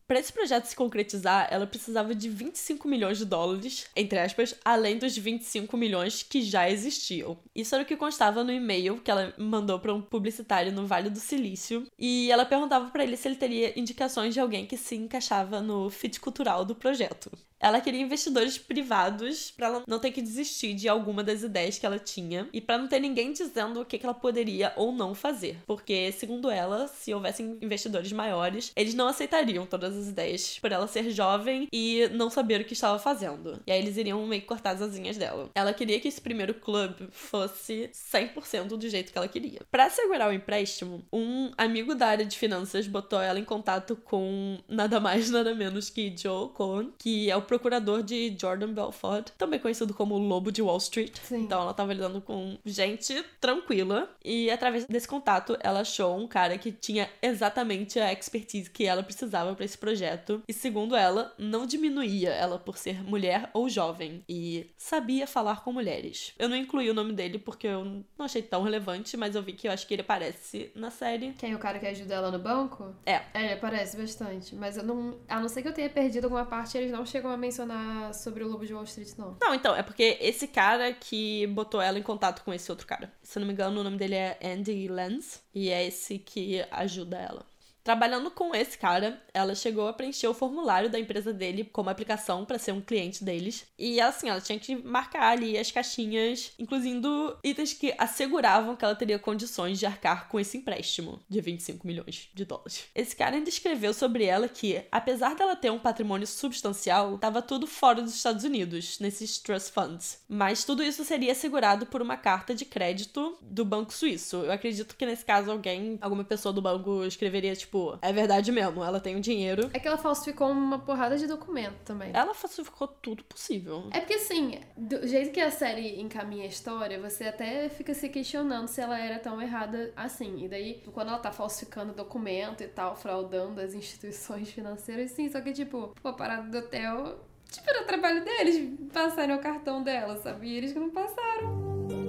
Para 0.07 0.21
esse 0.21 0.33
projeto 0.33 0.67
se 0.67 0.77
concretizar, 0.77 1.49
ela 1.51 1.67
precisava 1.67 2.15
de 2.15 2.29
25 2.29 2.87
milhões 2.87 3.19
de 3.19 3.25
dólares, 3.25 3.87
entre 3.97 4.21
aspas, 4.21 4.55
além 4.65 4.99
dos 4.99 5.17
25 5.17 5.77
milhões 5.77 6.23
que 6.23 6.43
já 6.43 6.71
existiam. 6.71 7.37
Isso 7.53 7.75
era 7.75 7.83
o 7.83 7.87
que 7.87 7.97
constava 7.97 8.45
no 8.45 8.53
e-mail 8.53 9.01
que 9.01 9.11
ela 9.11 9.35
mandou 9.37 9.81
para 9.81 9.93
um 9.93 10.01
publicitário 10.01 10.71
no 10.71 10.87
Vale 10.87 11.11
do 11.11 11.19
Silício, 11.19 11.89
e 11.99 12.31
ela 12.31 12.45
perguntava 12.45 12.89
para 12.91 13.03
ele 13.03 13.17
se 13.17 13.27
ele 13.27 13.35
teria 13.35 13.77
indicações 13.77 14.33
de 14.33 14.39
alguém 14.39 14.65
que 14.65 14.77
se 14.77 14.95
encaixava 14.95 15.61
no 15.61 15.91
fit 15.91 16.21
cultural 16.21 16.65
do 16.65 16.77
projeto. 16.77 17.33
Ela 17.61 17.81
queria 17.81 18.01
investidores 18.01 18.59
privados 18.59 19.51
para 19.51 19.67
ela 19.67 19.83
não 19.87 19.99
ter 19.99 20.11
que 20.11 20.23
desistir 20.23 20.75
de 20.75 20.89
alguma 20.89 21.23
das 21.23 21.43
ideias 21.43 21.79
que 21.79 21.87
ela 21.87 21.99
tinha 21.99 22.49
e 22.53 22.61
para 22.61 22.79
não 22.79 22.89
ter 22.89 23.01
ninguém 23.01 23.33
dizendo 23.33 23.81
o 23.81 23.85
que 23.85 24.01
ela 24.03 24.15
poderia 24.15 24.73
ou 24.77 24.93
não 24.93 25.15
fazer. 25.15 25.59
Porque, 25.67 26.13
segundo 26.13 26.51
ela, 26.51 26.89
se 26.89 27.13
houvessem 27.13 27.59
investidores 27.61 28.13
maiores, 28.13 28.73
eles 28.77 28.95
não 28.95 29.09
aceitariam 29.09 29.67
todas 29.67 29.97
as 29.97 30.09
ideias 30.09 30.59
por 30.59 30.73
ela 30.73 30.87
ser 30.87 31.11
jovem 31.11 31.69
e 31.73 32.09
não 32.13 32.31
saber 32.31 32.61
o 32.61 32.65
que 32.65 32.73
estava 32.73 32.99
fazendo. 32.99 33.61
E 33.67 33.73
aí 33.73 33.79
eles 33.81 33.97
iriam 33.97 34.25
meio 34.27 34.43
que 34.43 34.49
cortar 34.49 34.71
as 34.71 34.83
asinhas 34.83 35.17
dela. 35.17 35.51
Ela 35.55 35.73
queria 35.73 36.01
que 36.01 36.09
esse 36.09 36.21
primeiro 36.21 36.55
clube 36.55 37.09
fosse 37.11 37.91
100% 37.93 38.69
do 38.69 38.89
jeito 38.89 39.13
que 39.13 39.19
ela 39.19 39.29
queria. 39.29 39.61
Para 39.71 39.87
assegurar 39.87 40.29
o 40.29 40.33
empréstimo, 40.33 41.05
um 41.13 41.51
amigo 41.57 41.95
da 41.95 42.09
área 42.09 42.25
de 42.25 42.37
finanças 42.37 42.87
botou 42.87 43.21
ela 43.21 43.39
em 43.39 43.45
contato 43.45 43.97
com 43.97 44.59
nada 44.69 45.01
mais 45.01 45.31
nada 45.31 45.55
menos 45.55 45.91
que 45.91 46.15
Joe 46.17 46.51
Cohen, 46.51 46.93
que 46.99 47.31
é 47.31 47.37
o 47.37 47.43
procurador 47.47 48.03
de 48.03 48.37
Jordan 48.39 48.73
Belfort, 48.73 49.31
também 49.39 49.59
conhecido 49.59 49.95
como 49.95 50.19
Lobo 50.19 50.53
de 50.53 50.63
Wall 50.63 50.79
Street. 50.79 51.17
Sim. 51.23 51.43
Então 51.43 51.63
ela 51.63 51.75
tava 51.75 51.93
lidando 51.93 52.21
com 52.21 52.59
gente 52.65 53.25
tranquila 53.41 54.11
e 54.25 54.51
através 54.51 54.85
desse 54.87 55.09
contato 55.09 55.57
ela 55.61 55.81
achou 55.81 56.19
um 56.19 56.27
cara 56.27 56.59
que 56.59 56.73
tinha 56.73 57.09
exatamente 57.23 57.99
a 57.99 58.13
expertise 58.13 58.71
que 58.71 58.85
ela 58.85 59.03
precisava 59.03 59.55
para 59.55 59.65
esse 59.65 59.79
projeto 59.79 60.43
e 60.49 60.53
segundo 60.53 60.95
ela, 60.97 61.33
não 61.39 61.67
diminuía 61.67 62.31
ela 62.31 62.59
por 62.59 62.77
ser 62.77 63.03
mulher 63.03 63.51
ou 63.53 63.69
jovem 63.69 64.23
e 64.29 64.71
sabia 64.77 65.27
falar 65.27 65.63
com 65.63 65.73
mulheres. 65.73 66.35
Eu 66.39 66.49
não 66.49 66.57
incluí 66.57 66.91
o 66.91 66.95
nome 66.95 67.13
dele 67.13 67.39
porque 67.39 67.67
eu 67.67 67.85
não 67.85 68.27
achei 68.27 68.43
tão 68.43 68.63
relevante, 68.63 69.17
mas 69.17 69.35
eu 69.35 69.43
vi 69.43 69.53
que 69.53 69.69
eu 69.69 69.73
acho 69.73 69.87
que 69.87 69.95
ele 69.95 70.03
aparece 70.03 70.71
na 70.75 70.91
série. 70.91 71.33
Quem 71.39 71.53
é 71.53 71.57
o 71.57 71.59
cara 71.59 71.79
que 71.79 71.87
ajuda 71.87 72.15
ela 72.15 72.31
no 72.31 72.39
banco? 72.39 72.95
É. 73.05 73.23
É, 73.35 73.45
ele 73.45 73.53
aparece 73.55 73.97
bastante, 73.97 74.55
mas 74.55 74.77
eu 74.77 74.83
não, 74.83 75.19
a 75.29 75.41
não 75.41 75.49
ser 75.49 75.63
que 75.63 75.69
eu 75.69 75.73
tenha 75.73 75.89
perdido 75.89 76.25
alguma 76.25 76.45
parte, 76.45 76.77
eles 76.77 76.91
não 76.91 77.05
chegam 77.05 77.31
a 77.31 77.36
mencionar 77.37 78.15
sobre 78.15 78.43
o 78.43 78.49
Lobo 78.49 78.67
de 78.67 78.73
Wall 78.73 78.85
Street, 78.85 79.11
não. 79.19 79.37
Não, 79.41 79.55
então, 79.55 79.75
é 79.75 79.83
porque 79.83 80.19
esse 80.21 80.47
cara 80.47 80.93
que 80.93 81.47
botou 81.49 81.81
ela 81.81 81.99
em 81.99 82.03
contato 82.03 82.43
com 82.43 82.53
esse 82.53 82.71
outro 82.71 82.87
cara. 82.87 83.13
Se 83.23 83.39
eu 83.39 83.41
não 83.41 83.47
me 83.47 83.53
engano, 83.53 83.81
o 83.81 83.85
nome 83.85 83.97
dele 83.97 84.15
é 84.15 84.39
Andy 84.43 84.89
Lenz. 84.89 85.43
E 85.55 85.71
é 85.71 85.87
esse 85.87 86.19
que 86.19 86.65
ajuda 86.71 87.17
ela. 87.19 87.45
Trabalhando 87.87 88.33
com 88.33 88.53
esse 88.53 88.77
cara, 88.77 89.23
ela 89.33 89.55
chegou 89.55 89.87
a 89.87 89.93
preencher 89.93 90.27
o 90.27 90.35
formulário 90.35 90.91
da 90.91 90.99
empresa 90.99 91.33
dele 91.33 91.63
como 91.73 91.89
aplicação 91.89 92.45
para 92.45 92.59
ser 92.59 92.73
um 92.73 92.81
cliente 92.81 93.23
deles. 93.23 93.65
E 93.79 94.01
assim, 94.01 94.29
ela 94.29 94.41
tinha 94.41 94.59
que 94.59 94.75
marcar 94.75 95.29
ali 95.31 95.57
as 95.57 95.71
caixinhas, 95.71 96.51
incluindo 96.59 97.39
itens 97.45 97.73
que 97.73 97.95
asseguravam 97.97 98.75
que 98.75 98.85
ela 98.85 98.97
teria 98.97 99.21
condições 99.21 99.79
de 99.79 99.87
arcar 99.87 100.29
com 100.29 100.41
esse 100.41 100.59
empréstimo 100.59 101.21
de 101.29 101.41
25 101.41 101.87
milhões 101.87 102.29
de 102.35 102.45
dólares. 102.45 102.87
Esse 102.93 103.15
cara 103.15 103.37
ainda 103.37 103.49
escreveu 103.49 103.95
sobre 103.95 104.25
ela 104.25 104.49
que, 104.49 104.83
apesar 104.91 105.37
dela 105.37 105.55
ter 105.55 105.71
um 105.71 105.79
patrimônio 105.79 106.27
substancial, 106.27 107.15
estava 107.15 107.41
tudo 107.41 107.69
fora 107.69 108.03
dos 108.03 108.17
Estados 108.17 108.43
Unidos, 108.43 108.99
nesses 108.99 109.39
trust 109.39 109.71
funds. 109.71 110.25
Mas 110.29 110.65
tudo 110.65 110.83
isso 110.83 111.05
seria 111.05 111.31
assegurado 111.31 111.87
por 111.87 112.03
uma 112.03 112.17
carta 112.17 112.53
de 112.53 112.65
crédito 112.65 113.39
do 113.41 113.65
Banco 113.65 113.95
Suíço. 113.95 114.39
Eu 114.39 114.51
acredito 114.51 114.97
que 114.97 115.07
nesse 115.07 115.25
caso 115.25 115.53
alguém, 115.53 115.99
alguma 116.01 116.25
pessoa 116.25 116.53
do 116.53 116.61
banco 116.61 117.05
escreveria 117.05 117.55
tipo 117.55 117.76
tipo, 117.77 117.99
é 118.01 118.13
verdade 118.13 118.51
mesmo, 118.51 118.83
ela 118.83 118.99
tem 118.99 119.17
o 119.17 119.21
dinheiro. 119.21 119.71
É 119.73 119.79
que 119.79 119.87
ela 119.87 119.99
falsificou 119.99 120.51
uma 120.51 120.79
porrada 120.79 121.17
de 121.19 121.27
documento 121.27 121.77
também. 121.85 122.11
Ela 122.15 122.35
falsificou 122.35 122.89
tudo 122.89 123.23
possível. 123.25 123.85
É 123.93 124.01
porque 124.01 124.15
assim, 124.15 124.61
do 124.77 125.07
jeito 125.07 125.31
que 125.31 125.41
a 125.41 125.51
série 125.51 126.01
encaminha 126.01 126.45
a 126.45 126.49
história, 126.49 127.01
você 127.01 127.25
até 127.25 127.69
fica 127.69 127.93
se 127.95 128.09
questionando 128.09 128.69
se 128.69 128.81
ela 128.81 128.99
era 128.99 129.19
tão 129.19 129.41
errada 129.41 129.93
assim. 129.97 130.45
E 130.45 130.49
daí, 130.49 130.83
quando 130.93 131.09
ela 131.09 131.19
tá 131.19 131.31
falsificando 131.31 131.93
documento 131.93 132.63
e 132.63 132.69
tal, 132.69 132.97
fraudando 132.97 133.61
as 133.61 133.75
instituições 133.75 134.51
financeiras, 134.51 135.11
sim, 135.11 135.29
só 135.31 135.41
que 135.41 135.53
tipo, 135.53 135.95
pô, 136.03 136.09
a 136.09 136.13
parada 136.13 136.49
do 136.49 136.59
hotel 136.59 137.21
Tipo, 137.49 137.71
era 137.71 137.83
o 137.83 137.87
trabalho 137.87 138.25
deles 138.25 138.77
passarem 138.93 139.37
o 139.37 139.39
cartão 139.39 139.81
dela, 139.81 140.17
sabe? 140.17 140.49
E 140.49 140.57
eles 140.57 140.73
que 140.73 140.81
não 140.81 140.91
passaram. 140.91 142.06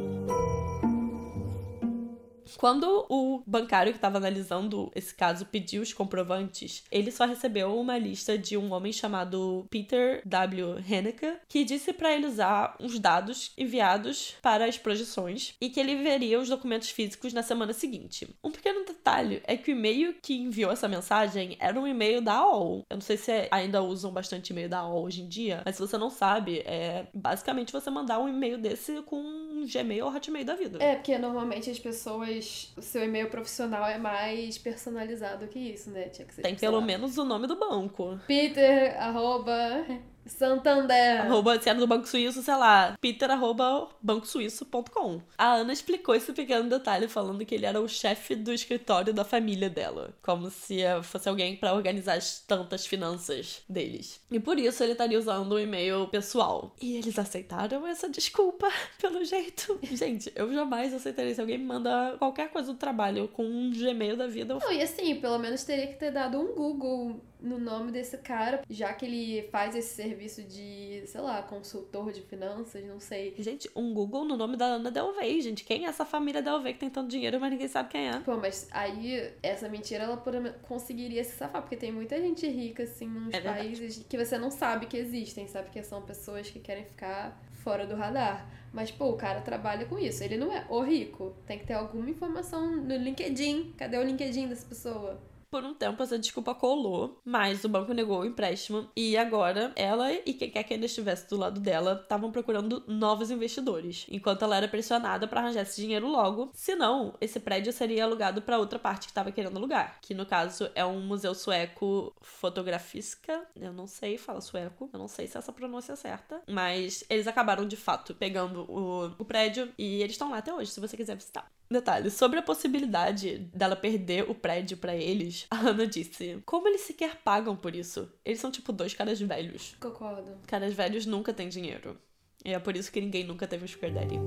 Quando 2.57 3.05
o 3.09 3.41
bancário 3.45 3.91
que 3.91 3.97
estava 3.97 4.17
analisando 4.17 4.91
esse 4.95 5.13
caso 5.13 5.45
pediu 5.45 5.81
os 5.81 5.93
comprovantes, 5.93 6.83
ele 6.91 7.11
só 7.11 7.25
recebeu 7.25 7.77
uma 7.77 7.97
lista 7.97 8.37
de 8.37 8.57
um 8.57 8.71
homem 8.71 8.93
chamado 8.93 9.65
Peter 9.69 10.21
W. 10.25 10.77
Henneke, 10.87 11.33
que 11.47 11.63
disse 11.63 11.91
para 11.93 12.13
ele 12.13 12.27
usar 12.27 12.75
os 12.79 12.99
dados 12.99 13.51
enviados 13.57 14.35
para 14.41 14.65
as 14.65 14.77
projeções 14.77 15.55
e 15.59 15.69
que 15.69 15.79
ele 15.79 15.95
veria 15.95 16.39
os 16.39 16.49
documentos 16.49 16.89
físicos 16.89 17.33
na 17.33 17.43
semana 17.43 17.73
seguinte. 17.73 18.27
Um 18.43 18.51
pequeno 18.51 18.85
detalhe 18.85 19.41
é 19.45 19.57
que 19.57 19.71
o 19.71 19.75
e-mail 19.75 20.15
que 20.21 20.35
enviou 20.35 20.71
essa 20.71 20.87
mensagem 20.87 21.57
era 21.59 21.79
um 21.79 21.87
e-mail 21.87 22.21
da 22.21 22.35
AOL. 22.35 22.85
Eu 22.89 22.95
não 22.95 23.01
sei 23.01 23.17
se 23.17 23.47
ainda 23.51 23.81
usam 23.81 24.11
bastante 24.11 24.51
e-mail 24.51 24.69
da 24.69 24.79
AOL 24.79 25.03
hoje 25.03 25.21
em 25.21 25.27
dia, 25.27 25.61
mas 25.65 25.75
se 25.75 25.81
você 25.81 25.97
não 25.97 26.09
sabe, 26.09 26.59
é 26.59 27.07
basicamente 27.13 27.73
você 27.73 27.89
mandar 27.89 28.19
um 28.19 28.29
e-mail 28.29 28.57
desse 28.57 29.01
com 29.03 29.46
um 29.57 29.65
Gmail 29.65 30.05
ou 30.05 30.13
Hotmail 30.13 30.45
da 30.45 30.55
vida. 30.55 30.81
É, 30.81 30.95
porque 30.95 31.17
normalmente 31.17 31.69
as 31.69 31.79
pessoas 31.79 32.71
o 32.77 32.81
seu 32.81 33.03
e-mail 33.03 33.29
profissional 33.29 33.85
é 33.85 33.97
mais 33.97 34.57
personalizado 34.57 35.47
que 35.47 35.59
isso, 35.59 35.89
né? 35.89 36.09
Tinha 36.09 36.27
que 36.27 36.33
ser, 36.33 36.41
Tem 36.41 36.55
pelo 36.55 36.81
menos 36.81 37.17
o 37.17 37.23
nome 37.23 37.47
do 37.47 37.55
banco. 37.55 38.19
Peter, 38.27 38.95
arroba, 39.01 39.85
Santander. 40.27 41.21
Arroba, 41.21 41.59
se 41.59 41.69
era 41.69 41.79
do 41.79 41.87
Banco 41.87 42.07
Suíço, 42.07 42.41
sei 42.41 42.55
lá, 42.55 42.95
peter 42.99 43.29
arroba 43.29 43.89
bancosuíço.com. 44.01 45.21
A 45.37 45.55
Ana 45.55 45.73
explicou 45.73 46.15
esse 46.15 46.31
pequeno 46.33 46.69
detalhe 46.69 47.07
falando 47.07 47.45
que 47.45 47.55
ele 47.55 47.65
era 47.65 47.79
o 47.79 47.87
chefe 47.87 48.35
do 48.35 48.53
escritório 48.53 49.13
da 49.13 49.23
família 49.23 49.69
dela. 49.69 50.13
Como 50.21 50.49
se 50.49 50.81
eh, 50.81 51.01
fosse 51.03 51.29
alguém 51.29 51.55
pra 51.55 51.73
organizar 51.73 52.15
as 52.15 52.39
tantas 52.39 52.85
finanças 52.85 53.61
deles. 53.67 54.21
E 54.31 54.39
por 54.39 54.57
isso 54.59 54.83
ele 54.83 54.93
estaria 54.93 55.17
usando 55.17 55.55
um 55.55 55.59
e-mail 55.59 56.07
pessoal. 56.07 56.75
E 56.81 56.97
eles 56.97 57.17
aceitaram 57.17 57.85
essa 57.85 58.09
desculpa, 58.09 58.69
pelo 58.99 59.23
jeito. 59.23 59.79
Gente, 59.83 60.31
eu 60.35 60.51
jamais 60.53 60.93
aceitaria 60.93 61.33
se 61.33 61.41
alguém 61.41 61.57
me 61.57 61.65
manda 61.65 62.15
qualquer 62.17 62.49
coisa 62.49 62.71
do 62.71 62.77
trabalho 62.77 63.27
com 63.29 63.43
um 63.43 63.71
Gmail 63.71 64.15
da 64.15 64.27
vida. 64.27 64.53
Eu 64.53 64.59
Não, 64.59 64.71
e 64.71 64.81
assim, 64.81 65.15
pelo 65.15 65.37
menos 65.37 65.63
teria 65.63 65.87
que 65.87 65.95
ter 65.95 66.11
dado 66.11 66.39
um 66.39 66.53
Google 66.53 67.21
no 67.39 67.59
nome 67.59 67.91
desse 67.91 68.17
cara, 68.17 68.61
já 68.69 68.93
que 68.93 69.05
ele 69.05 69.47
faz 69.49 69.75
esse 69.75 69.95
serviço 69.95 70.43
de, 70.43 71.03
sei 71.05 71.21
lá, 71.21 71.41
consultor 71.41 72.11
de 72.11 72.21
finanças, 72.21 72.83
não 72.85 72.99
sei. 72.99 73.35
Gente, 73.37 73.69
um 73.75 73.93
Google 73.93 74.25
no 74.25 74.35
nome 74.35 74.57
da 74.57 74.65
Ana 74.65 74.91
Delvey, 74.91 75.41
gente. 75.41 75.63
Quem 75.63 75.85
é 75.85 75.89
essa 75.89 76.05
família 76.05 76.41
Delvey 76.41 76.73
que 76.73 76.79
tem 76.79 76.89
tanto 76.89 77.09
dinheiro, 77.09 77.39
mas 77.39 77.51
ninguém 77.51 77.67
sabe 77.67 77.89
quem 77.89 78.09
é? 78.09 78.19
Pô, 78.19 78.37
mas 78.37 78.67
aí 78.71 79.31
essa 79.43 79.69
mentira 79.69 80.05
ela 80.05 80.17
conseguiria 80.63 81.23
se 81.23 81.35
safar, 81.35 81.61
porque 81.61 81.75
tem 81.75 81.91
muita 81.91 82.19
gente 82.19 82.47
rica, 82.47 82.83
assim, 82.83 83.07
nos 83.07 83.33
É 83.33 83.41
países 83.41 84.05
que 84.07 84.17
você 84.17 84.37
não 84.37 84.49
sabe 84.51 84.85
que 84.87 84.97
existem, 84.97 85.47
sabe? 85.47 85.69
Que 85.69 85.83
são 85.83 86.01
pessoas 86.01 86.49
que 86.49 86.59
querem 86.59 86.85
ficar 86.85 87.39
fora 87.53 87.85
do 87.85 87.95
radar. 87.95 88.49
Mas, 88.73 88.91
pô, 88.91 89.09
o 89.09 89.17
cara 89.17 89.41
trabalha 89.41 89.85
com 89.85 89.97
isso. 89.97 90.23
Ele 90.23 90.37
não 90.37 90.51
é 90.51 90.65
o 90.69 90.81
rico. 90.81 91.33
Tem 91.45 91.57
que 91.57 91.65
ter 91.65 91.73
alguma 91.73 92.09
informação 92.09 92.75
no 92.75 92.95
LinkedIn. 92.95 93.73
Cadê 93.77 93.97
o 93.97 94.03
LinkedIn 94.03 94.47
dessa 94.47 94.65
pessoa? 94.65 95.19
Por 95.49 95.63
um 95.63 95.73
tempo 95.73 96.03
essa 96.03 96.19
desculpa 96.19 96.53
colou, 96.53 97.21
mas 97.23 97.63
o 97.63 97.69
banco 97.69 97.93
negou 97.93 98.19
o 98.19 98.25
empréstimo 98.25 98.89
e 98.95 99.15
agora 99.15 99.71
ela 99.77 100.11
e 100.11 100.33
quem 100.33 100.51
quer 100.51 100.63
que 100.63 100.73
ainda 100.73 100.85
estivesse 100.85 101.29
do 101.29 101.37
lado 101.37 101.61
dela 101.61 102.01
estavam 102.01 102.31
procurando 102.31 102.83
novos 102.85 103.31
investidores, 103.31 104.05
enquanto 104.09 104.43
ela 104.43 104.57
era 104.57 104.67
pressionada 104.67 105.25
para 105.25 105.39
arranjar 105.39 105.61
esse 105.61 105.79
dinheiro 105.79 106.07
logo. 106.07 106.51
Senão, 106.53 107.15
esse 107.21 107.39
prédio 107.39 107.71
seria 107.71 108.03
alugado 108.03 108.41
para 108.41 108.59
outra 108.59 108.77
parte 108.77 109.05
que 109.05 109.11
estava 109.11 109.31
querendo 109.31 109.55
alugar, 109.55 109.99
que 110.01 110.13
no 110.13 110.25
caso 110.25 110.69
é 110.75 110.85
um 110.85 110.99
museu 110.99 111.33
sueco 111.33 112.13
Fotografiska. 112.21 113.47
Eu 113.55 113.71
não 113.71 113.87
sei, 113.87 114.17
fala 114.17 114.41
sueco, 114.41 114.89
eu 114.91 114.99
não 114.99 115.07
sei 115.07 115.27
se 115.27 115.37
essa 115.37 115.53
pronúncia 115.53 115.93
é 115.93 115.95
certa, 115.95 116.41
mas 116.45 117.05
eles 117.09 117.25
acabaram 117.25 117.65
de 117.65 117.77
fato 117.77 118.13
pegando 118.13 118.69
o, 118.69 119.05
o 119.17 119.25
prédio 119.25 119.71
e 119.77 120.01
eles 120.01 120.13
estão 120.13 120.29
lá 120.29 120.39
até 120.39 120.53
hoje, 120.53 120.71
se 120.71 120.79
você 120.81 120.97
quiser 120.97 121.15
visitar. 121.15 121.49
Detalhe, 121.69 122.09
sobre 122.09 122.39
a 122.39 122.41
possibilidade 122.41 123.39
dela 123.53 123.75
perder 123.75 124.29
o 124.29 124.33
prédio 124.33 124.77
pra 124.77 124.95
eles, 124.95 125.45
a 125.51 125.57
Ana 125.59 125.85
disse: 125.85 126.41
Como 126.45 126.67
eles 126.67 126.81
sequer 126.81 127.17
pagam 127.17 127.55
por 127.57 127.75
isso? 127.75 128.09
Eles 128.23 128.39
são 128.39 128.49
tipo 128.49 128.71
dois 128.71 128.93
caras 128.93 129.19
velhos. 129.19 129.75
Concordo. 129.79 130.37
Caras 130.47 130.73
velhos 130.73 131.05
nunca 131.05 131.33
têm 131.33 131.49
dinheiro. 131.49 131.97
E 132.45 132.53
é 132.53 132.59
por 132.59 132.77
isso 132.77 132.91
que 132.91 133.01
ninguém 133.01 133.25
nunca 133.25 133.45
teve 133.45 133.65
um 133.65 133.67
sugar 133.67 133.91
daddy. 133.91 134.17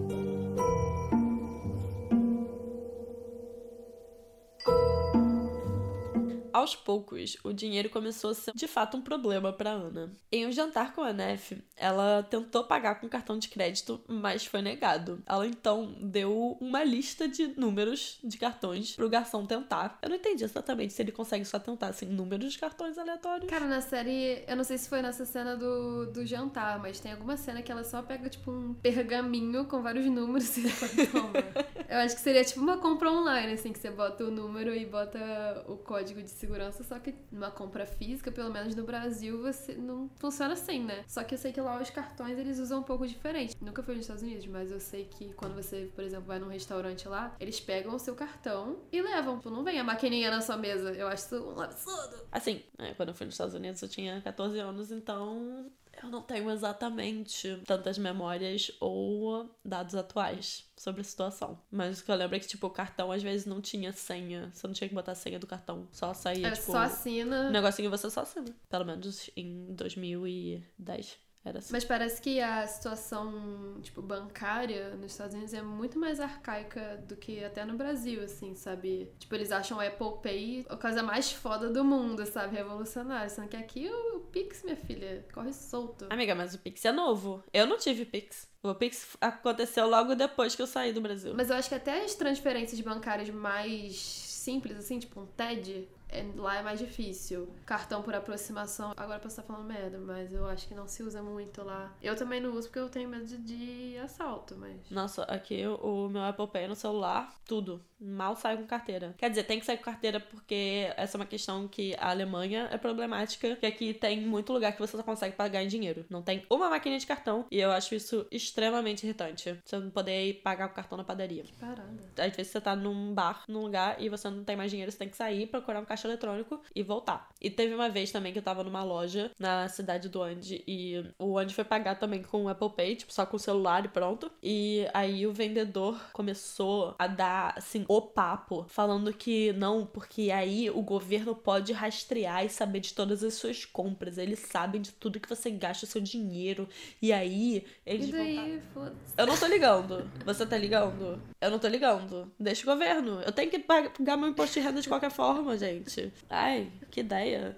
Aos 6.60 6.76
poucos, 6.76 7.38
o 7.42 7.54
dinheiro 7.54 7.88
começou 7.88 8.32
a 8.32 8.34
ser 8.34 8.52
de 8.54 8.68
fato 8.68 8.94
um 8.94 9.00
problema 9.00 9.50
para 9.50 9.70
Ana. 9.70 10.12
Em 10.30 10.46
um 10.46 10.52
jantar 10.52 10.92
com 10.92 11.00
a 11.00 11.10
Nef, 11.10 11.52
ela 11.74 12.22
tentou 12.22 12.64
pagar 12.64 13.00
com 13.00 13.08
cartão 13.08 13.38
de 13.38 13.48
crédito, 13.48 13.98
mas 14.06 14.44
foi 14.44 14.60
negado. 14.60 15.22
Ela 15.26 15.46
então 15.46 15.96
deu 15.98 16.58
uma 16.60 16.84
lista 16.84 17.26
de 17.26 17.58
números 17.58 18.18
de 18.22 18.36
cartões 18.36 18.94
pro 18.94 19.08
garçom 19.08 19.46
tentar. 19.46 19.98
Eu 20.02 20.10
não 20.10 20.16
entendi 20.16 20.44
exatamente 20.44 20.92
se 20.92 21.00
ele 21.00 21.12
consegue 21.12 21.46
só 21.46 21.58
tentar 21.58 21.86
assim 21.86 22.04
números 22.04 22.52
de 22.52 22.58
cartões 22.58 22.98
aleatórios. 22.98 23.48
Cara, 23.48 23.66
na 23.66 23.80
série, 23.80 24.44
eu 24.46 24.54
não 24.54 24.64
sei 24.64 24.76
se 24.76 24.86
foi 24.86 25.00
nessa 25.00 25.24
cena 25.24 25.56
do, 25.56 26.12
do 26.12 26.26
jantar, 26.26 26.78
mas 26.78 27.00
tem 27.00 27.12
alguma 27.12 27.38
cena 27.38 27.62
que 27.62 27.72
ela 27.72 27.84
só 27.84 28.02
pega, 28.02 28.28
tipo, 28.28 28.50
um 28.50 28.74
pergaminho 28.74 29.64
com 29.64 29.80
vários 29.80 30.04
números 30.04 30.58
e 30.58 30.64
eu 31.88 31.96
acho 32.00 32.16
que 32.16 32.20
seria 32.20 32.44
tipo 32.44 32.60
uma 32.60 32.76
compra 32.76 33.10
online, 33.10 33.54
assim, 33.54 33.72
que 33.72 33.78
você 33.78 33.90
bota 33.90 34.24
o 34.24 34.30
número 34.30 34.74
e 34.74 34.84
bota 34.84 35.64
o 35.66 35.78
código 35.78 36.20
de 36.22 36.28
segurança, 36.28 36.49
só 36.84 36.98
que 36.98 37.14
numa 37.30 37.50
compra 37.50 37.86
física, 37.86 38.30
pelo 38.30 38.50
menos 38.50 38.74
no 38.74 38.84
Brasil, 38.84 39.40
você 39.42 39.74
não 39.74 40.10
funciona 40.16 40.54
assim, 40.54 40.84
né? 40.84 41.04
Só 41.06 41.22
que 41.24 41.34
eu 41.34 41.38
sei 41.38 41.52
que 41.52 41.60
lá 41.60 41.80
os 41.80 41.90
cartões 41.90 42.38
eles 42.38 42.58
usam 42.58 42.80
um 42.80 42.82
pouco 42.82 43.06
diferente. 43.06 43.56
Nunca 43.60 43.82
fui 43.82 43.94
nos 43.94 44.04
Estados 44.04 44.22
Unidos, 44.22 44.46
mas 44.46 44.70
eu 44.70 44.80
sei 44.80 45.04
que 45.04 45.32
quando 45.34 45.54
você, 45.54 45.90
por 45.94 46.04
exemplo, 46.04 46.26
vai 46.26 46.38
num 46.38 46.48
restaurante 46.48 47.08
lá, 47.08 47.34
eles 47.38 47.60
pegam 47.60 47.94
o 47.94 47.98
seu 47.98 48.14
cartão 48.14 48.80
e 48.92 49.00
levam. 49.00 49.36
Tipo, 49.36 49.50
não 49.50 49.64
vem 49.64 49.78
a 49.78 49.84
maquininha 49.84 50.30
na 50.30 50.40
sua 50.40 50.56
mesa. 50.56 50.92
Eu 50.92 51.08
acho 51.08 51.24
isso 51.24 51.50
um 51.50 51.60
absurdo. 51.60 52.16
Assim, 52.32 52.62
né, 52.78 52.94
quando 52.94 53.10
eu 53.10 53.14
fui 53.14 53.26
nos 53.26 53.34
Estados 53.34 53.54
Unidos 53.54 53.80
eu 53.82 53.88
tinha 53.88 54.20
14 54.20 54.58
anos, 54.58 54.90
então 54.90 55.70
eu 56.02 56.10
não 56.10 56.22
tenho 56.22 56.50
exatamente 56.50 57.60
tantas 57.66 57.98
memórias 57.98 58.70
ou 58.80 59.48
dados 59.64 59.94
atuais 59.94 60.64
sobre 60.76 61.00
a 61.00 61.04
situação. 61.04 61.58
Mas 61.70 62.00
o 62.00 62.04
que 62.04 62.10
eu 62.10 62.14
lembro 62.16 62.36
é 62.36 62.40
que, 62.40 62.46
tipo, 62.48 62.66
o 62.66 62.70
cartão 62.70 63.10
às 63.12 63.22
vezes 63.22 63.46
não 63.46 63.60
tinha 63.60 63.92
senha. 63.92 64.50
Você 64.52 64.66
não 64.66 64.74
tinha 64.74 64.88
que 64.88 64.94
botar 64.94 65.12
a 65.12 65.14
senha 65.16 65.38
do 65.38 65.46
cartão. 65.46 65.88
Só 65.92 66.12
saía, 66.14 66.48
É 66.48 66.50
tipo. 66.52 66.72
só 66.72 66.78
assina. 66.78 67.48
O 67.48 67.50
negocinho 67.50 67.90
você 67.90 68.08
só 68.10 68.20
assina. 68.22 68.54
Pelo 68.68 68.84
menos 68.84 69.30
em 69.36 69.74
2010 69.74 71.18
era 71.44 71.58
assim. 71.58 71.72
Mas 71.72 71.84
parece 71.84 72.20
que 72.20 72.40
a 72.40 72.66
situação, 72.66 73.78
tipo, 73.80 74.02
bancária 74.02 74.94
nos 74.96 75.12
Estados 75.12 75.34
Unidos 75.34 75.54
é 75.54 75.62
muito 75.62 75.98
mais 75.98 76.20
arcaica 76.20 77.02
do 77.08 77.16
que 77.16 77.42
até 77.42 77.64
no 77.64 77.74
Brasil, 77.74 78.22
assim, 78.22 78.54
sabe? 78.54 79.10
Tipo, 79.18 79.34
eles 79.34 79.50
acham 79.50 79.78
o 79.78 79.80
Apple 79.80 80.20
Pay 80.22 80.66
a 80.68 80.76
coisa 80.76 81.02
mais 81.02 81.32
foda 81.32 81.70
do 81.70 81.82
mundo, 81.82 82.26
sabe? 82.26 82.56
Revolucionário. 82.56 83.30
Sendo 83.30 83.48
que 83.48 83.56
aqui 83.56 83.88
o, 83.88 84.20
Pix, 84.30 84.62
minha 84.62 84.76
filha, 84.76 85.26
corre 85.32 85.52
solto. 85.52 86.06
Amiga, 86.10 86.34
mas 86.34 86.54
o 86.54 86.58
Pix 86.58 86.84
é 86.84 86.92
novo. 86.92 87.42
Eu 87.52 87.66
não 87.66 87.78
tive 87.78 88.04
Pix. 88.04 88.48
O 88.62 88.74
Pix 88.74 89.16
aconteceu 89.20 89.88
logo 89.88 90.14
depois 90.14 90.54
que 90.54 90.60
eu 90.60 90.66
saí 90.66 90.92
do 90.92 91.00
Brasil. 91.00 91.32
Mas 91.34 91.48
eu 91.48 91.56
acho 91.56 91.68
que 91.68 91.74
até 91.74 92.04
as 92.04 92.14
transferências 92.14 92.78
bancárias 92.80 93.30
mais 93.30 93.96
simples, 93.96 94.76
assim, 94.76 94.98
tipo 94.98 95.20
um 95.20 95.26
TED, 95.26 95.88
lá 96.36 96.58
é 96.58 96.62
mais 96.62 96.78
difícil. 96.78 97.48
Cartão 97.64 98.02
por 98.02 98.14
aproximação, 98.14 98.92
agora 98.96 99.18
posso 99.18 99.40
estar 99.40 99.42
falando 99.42 99.66
merda, 99.66 99.98
mas 99.98 100.32
eu 100.32 100.46
acho 100.46 100.66
que 100.68 100.74
não 100.74 100.86
se 100.86 101.02
usa 101.02 101.22
muito 101.22 101.62
lá. 101.62 101.94
Eu 102.02 102.16
também 102.16 102.40
não 102.40 102.52
uso 102.52 102.68
porque 102.68 102.78
eu 102.78 102.88
tenho 102.88 103.08
medo 103.08 103.24
de, 103.24 103.38
de 103.38 103.98
assalto, 103.98 104.56
mas. 104.56 104.90
Nossa, 104.90 105.22
aqui 105.24 105.66
o 105.66 106.08
meu 106.08 106.22
Apple 106.22 106.46
Pay 106.48 106.68
no 106.68 106.76
celular, 106.76 107.34
tudo. 107.46 107.82
Mal 108.00 108.34
sai 108.34 108.56
com 108.56 108.66
carteira. 108.66 109.14
Quer 109.18 109.28
dizer, 109.28 109.44
tem 109.44 109.60
que 109.60 109.66
sair 109.66 109.76
com 109.76 109.84
carteira 109.84 110.18
porque 110.18 110.90
essa 110.96 111.16
é 111.16 111.20
uma 111.20 111.26
questão 111.26 111.68
que 111.68 111.94
a 111.98 112.10
Alemanha 112.10 112.68
é 112.72 112.78
problemática, 112.78 113.56
que 113.56 113.66
aqui 113.66 113.92
tem 113.92 114.22
muito 114.22 114.52
lugar 114.52 114.72
que 114.72 114.78
você 114.78 114.96
só 114.96 115.02
consegue 115.02 115.36
pagar 115.36 115.62
em 115.62 115.68
dinheiro. 115.68 116.06
Não 116.08 116.22
tem 116.22 116.44
uma 116.48 116.70
máquina 116.70 116.98
de 116.98 117.06
cartão 117.06 117.44
e 117.50 117.60
eu 117.60 117.70
acho 117.70 117.94
isso 117.94 118.26
extremamente 118.30 119.04
irritante. 119.04 119.58
Você 119.64 119.78
não 119.78 119.90
poder 119.90 120.28
ir 120.28 120.34
pagar 120.34 120.68
com 120.68 120.74
cartão 120.74 120.96
na 120.96 121.04
padaria. 121.04 121.42
Que 121.42 121.52
parada. 121.52 122.10
Às 122.16 122.34
vezes 122.34 122.52
você 122.52 122.60
tá 122.60 122.74
num 122.74 123.12
bar, 123.12 123.44
num 123.46 123.60
lugar, 123.60 124.00
e 124.00 124.08
você 124.08 124.30
não 124.30 124.44
tem 124.44 124.56
mais 124.56 124.70
dinheiro, 124.70 124.90
você 124.90 124.98
tem 124.98 125.08
que 125.08 125.16
sair, 125.16 125.46
procurar 125.46 125.80
um 125.80 125.84
caixa 126.00 126.08
eletrônico 126.08 126.60
e 126.74 126.82
voltar. 126.82 127.28
E 127.40 127.50
teve 127.50 127.74
uma 127.74 127.88
vez 127.88 128.10
também 128.10 128.32
que 128.32 128.38
eu 128.38 128.42
tava 128.42 128.64
numa 128.64 128.82
loja 128.82 129.30
na 129.38 129.68
cidade 129.68 130.08
do 130.08 130.22
Andy 130.22 130.64
e 130.66 131.04
o 131.18 131.38
Andy 131.38 131.54
foi 131.54 131.64
pagar 131.64 131.98
também 131.98 132.22
com 132.22 132.44
o 132.44 132.48
Apple 132.48 132.70
Pay, 132.70 132.96
tipo, 132.96 133.12
só 133.12 133.26
com 133.26 133.36
o 133.36 133.40
celular 133.40 133.84
e 133.84 133.88
pronto. 133.88 134.30
E 134.42 134.86
aí 134.94 135.26
o 135.26 135.32
vendedor 135.32 136.00
começou 136.12 136.94
a 136.98 137.06
dar, 137.06 137.54
assim, 137.56 137.84
o 137.88 138.00
papo, 138.00 138.64
falando 138.68 139.12
que 139.12 139.52
não, 139.54 139.84
porque 139.86 140.30
aí 140.30 140.70
o 140.70 140.82
governo 140.82 141.34
pode 141.34 141.72
rastrear 141.72 142.44
e 142.44 142.48
saber 142.48 142.80
de 142.80 142.94
todas 142.94 143.22
as 143.22 143.34
suas 143.34 143.64
compras. 143.64 144.18
Eles 144.18 144.40
sabem 144.40 144.80
de 144.80 144.92
tudo 144.92 145.20
que 145.20 145.28
você 145.28 145.50
gasta 145.50 145.84
o 145.84 145.88
seu 145.88 146.00
dinheiro. 146.00 146.68
E 147.00 147.12
aí 147.12 147.64
eles 147.84 148.08
E 148.08 148.12
vão 148.12 148.20
daí, 148.20 148.60
foda-se. 148.72 149.14
eu 149.16 149.26
não 149.26 149.36
tô 149.36 149.46
ligando. 149.46 150.10
Você 150.24 150.46
tá 150.46 150.56
ligando? 150.56 151.20
Eu 151.40 151.50
não 151.50 151.58
tô 151.58 151.68
ligando. 151.68 152.30
Deixa 152.38 152.62
o 152.62 152.72
governo. 152.74 153.20
Eu 153.22 153.32
tenho 153.32 153.50
que 153.50 153.58
pagar 153.58 154.16
meu 154.16 154.28
imposto 154.28 154.58
de 154.60 154.66
renda 154.66 154.80
de 154.80 154.88
qualquer 154.88 155.10
forma, 155.10 155.56
gente. 155.56 155.89
Ai, 156.28 156.70
que 156.90 157.00
ideia. 157.00 157.56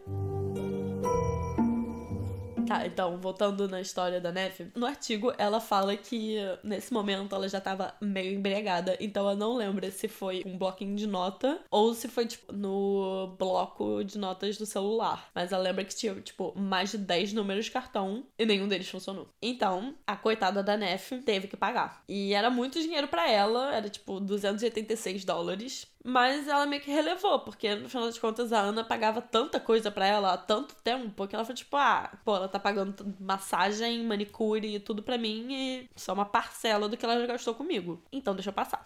Tá, 2.72 2.86
então, 2.86 3.18
voltando 3.18 3.68
na 3.68 3.82
história 3.82 4.18
da 4.18 4.32
Nef, 4.32 4.60
no 4.74 4.86
artigo 4.86 5.32
ela 5.36 5.60
fala 5.60 5.94
que 5.94 6.36
nesse 6.64 6.90
momento 6.90 7.34
ela 7.34 7.46
já 7.46 7.60
tava 7.60 7.94
meio 8.00 8.34
embriagada, 8.34 8.96
então 8.98 9.24
ela 9.24 9.36
não 9.36 9.56
lembra 9.56 9.90
se 9.90 10.08
foi 10.08 10.42
um 10.46 10.56
bloquinho 10.56 10.96
de 10.96 11.06
nota 11.06 11.60
ou 11.70 11.92
se 11.94 12.08
foi, 12.08 12.26
tipo, 12.26 12.52
no 12.52 13.36
bloco 13.38 14.02
de 14.04 14.16
notas 14.16 14.56
do 14.56 14.64
celular. 14.64 15.30
Mas 15.34 15.52
ela 15.52 15.62
lembra 15.62 15.84
que 15.84 15.94
tinha, 15.94 16.14
tipo, 16.14 16.58
mais 16.58 16.90
de 16.90 16.98
10 16.98 17.34
números 17.34 17.66
de 17.66 17.70
cartão 17.70 18.24
e 18.38 18.46
nenhum 18.46 18.68
deles 18.68 18.88
funcionou. 18.88 19.28
Então, 19.42 19.94
a 20.06 20.16
coitada 20.16 20.62
da 20.62 20.76
Nef 20.76 21.12
teve 21.26 21.48
que 21.48 21.56
pagar. 21.56 22.02
E 22.08 22.32
era 22.32 22.48
muito 22.48 22.80
dinheiro 22.80 23.08
para 23.08 23.30
ela, 23.30 23.74
era 23.74 23.90
tipo 23.90 24.18
286 24.18 25.26
dólares. 25.26 25.86
Mas 26.04 26.48
ela 26.48 26.66
meio 26.66 26.82
que 26.82 26.90
relevou, 26.90 27.40
porque 27.40 27.74
no 27.76 27.88
final 27.88 28.06
das 28.06 28.18
contas 28.18 28.52
a 28.52 28.60
Ana 28.60 28.82
pagava 28.84 29.22
tanta 29.22 29.60
coisa 29.60 29.90
para 29.90 30.06
ela 30.06 30.32
há 30.32 30.36
tanto 30.36 30.74
tempo 30.76 31.28
que 31.28 31.34
ela 31.34 31.44
foi 31.44 31.54
tipo, 31.54 31.76
ah, 31.76 32.10
pô, 32.24 32.34
ela 32.36 32.48
tá 32.48 32.58
pagando 32.58 33.14
massagem, 33.20 34.04
manicure 34.04 34.74
e 34.76 34.80
tudo 34.80 35.02
para 35.02 35.16
mim 35.16 35.46
e 35.52 35.90
só 35.96 36.12
uma 36.12 36.24
parcela 36.24 36.88
do 36.88 36.96
que 36.96 37.04
ela 37.04 37.20
já 37.20 37.26
gastou 37.26 37.54
comigo. 37.54 38.02
Então 38.12 38.34
deixa 38.34 38.50
eu 38.50 38.54
passar. 38.54 38.84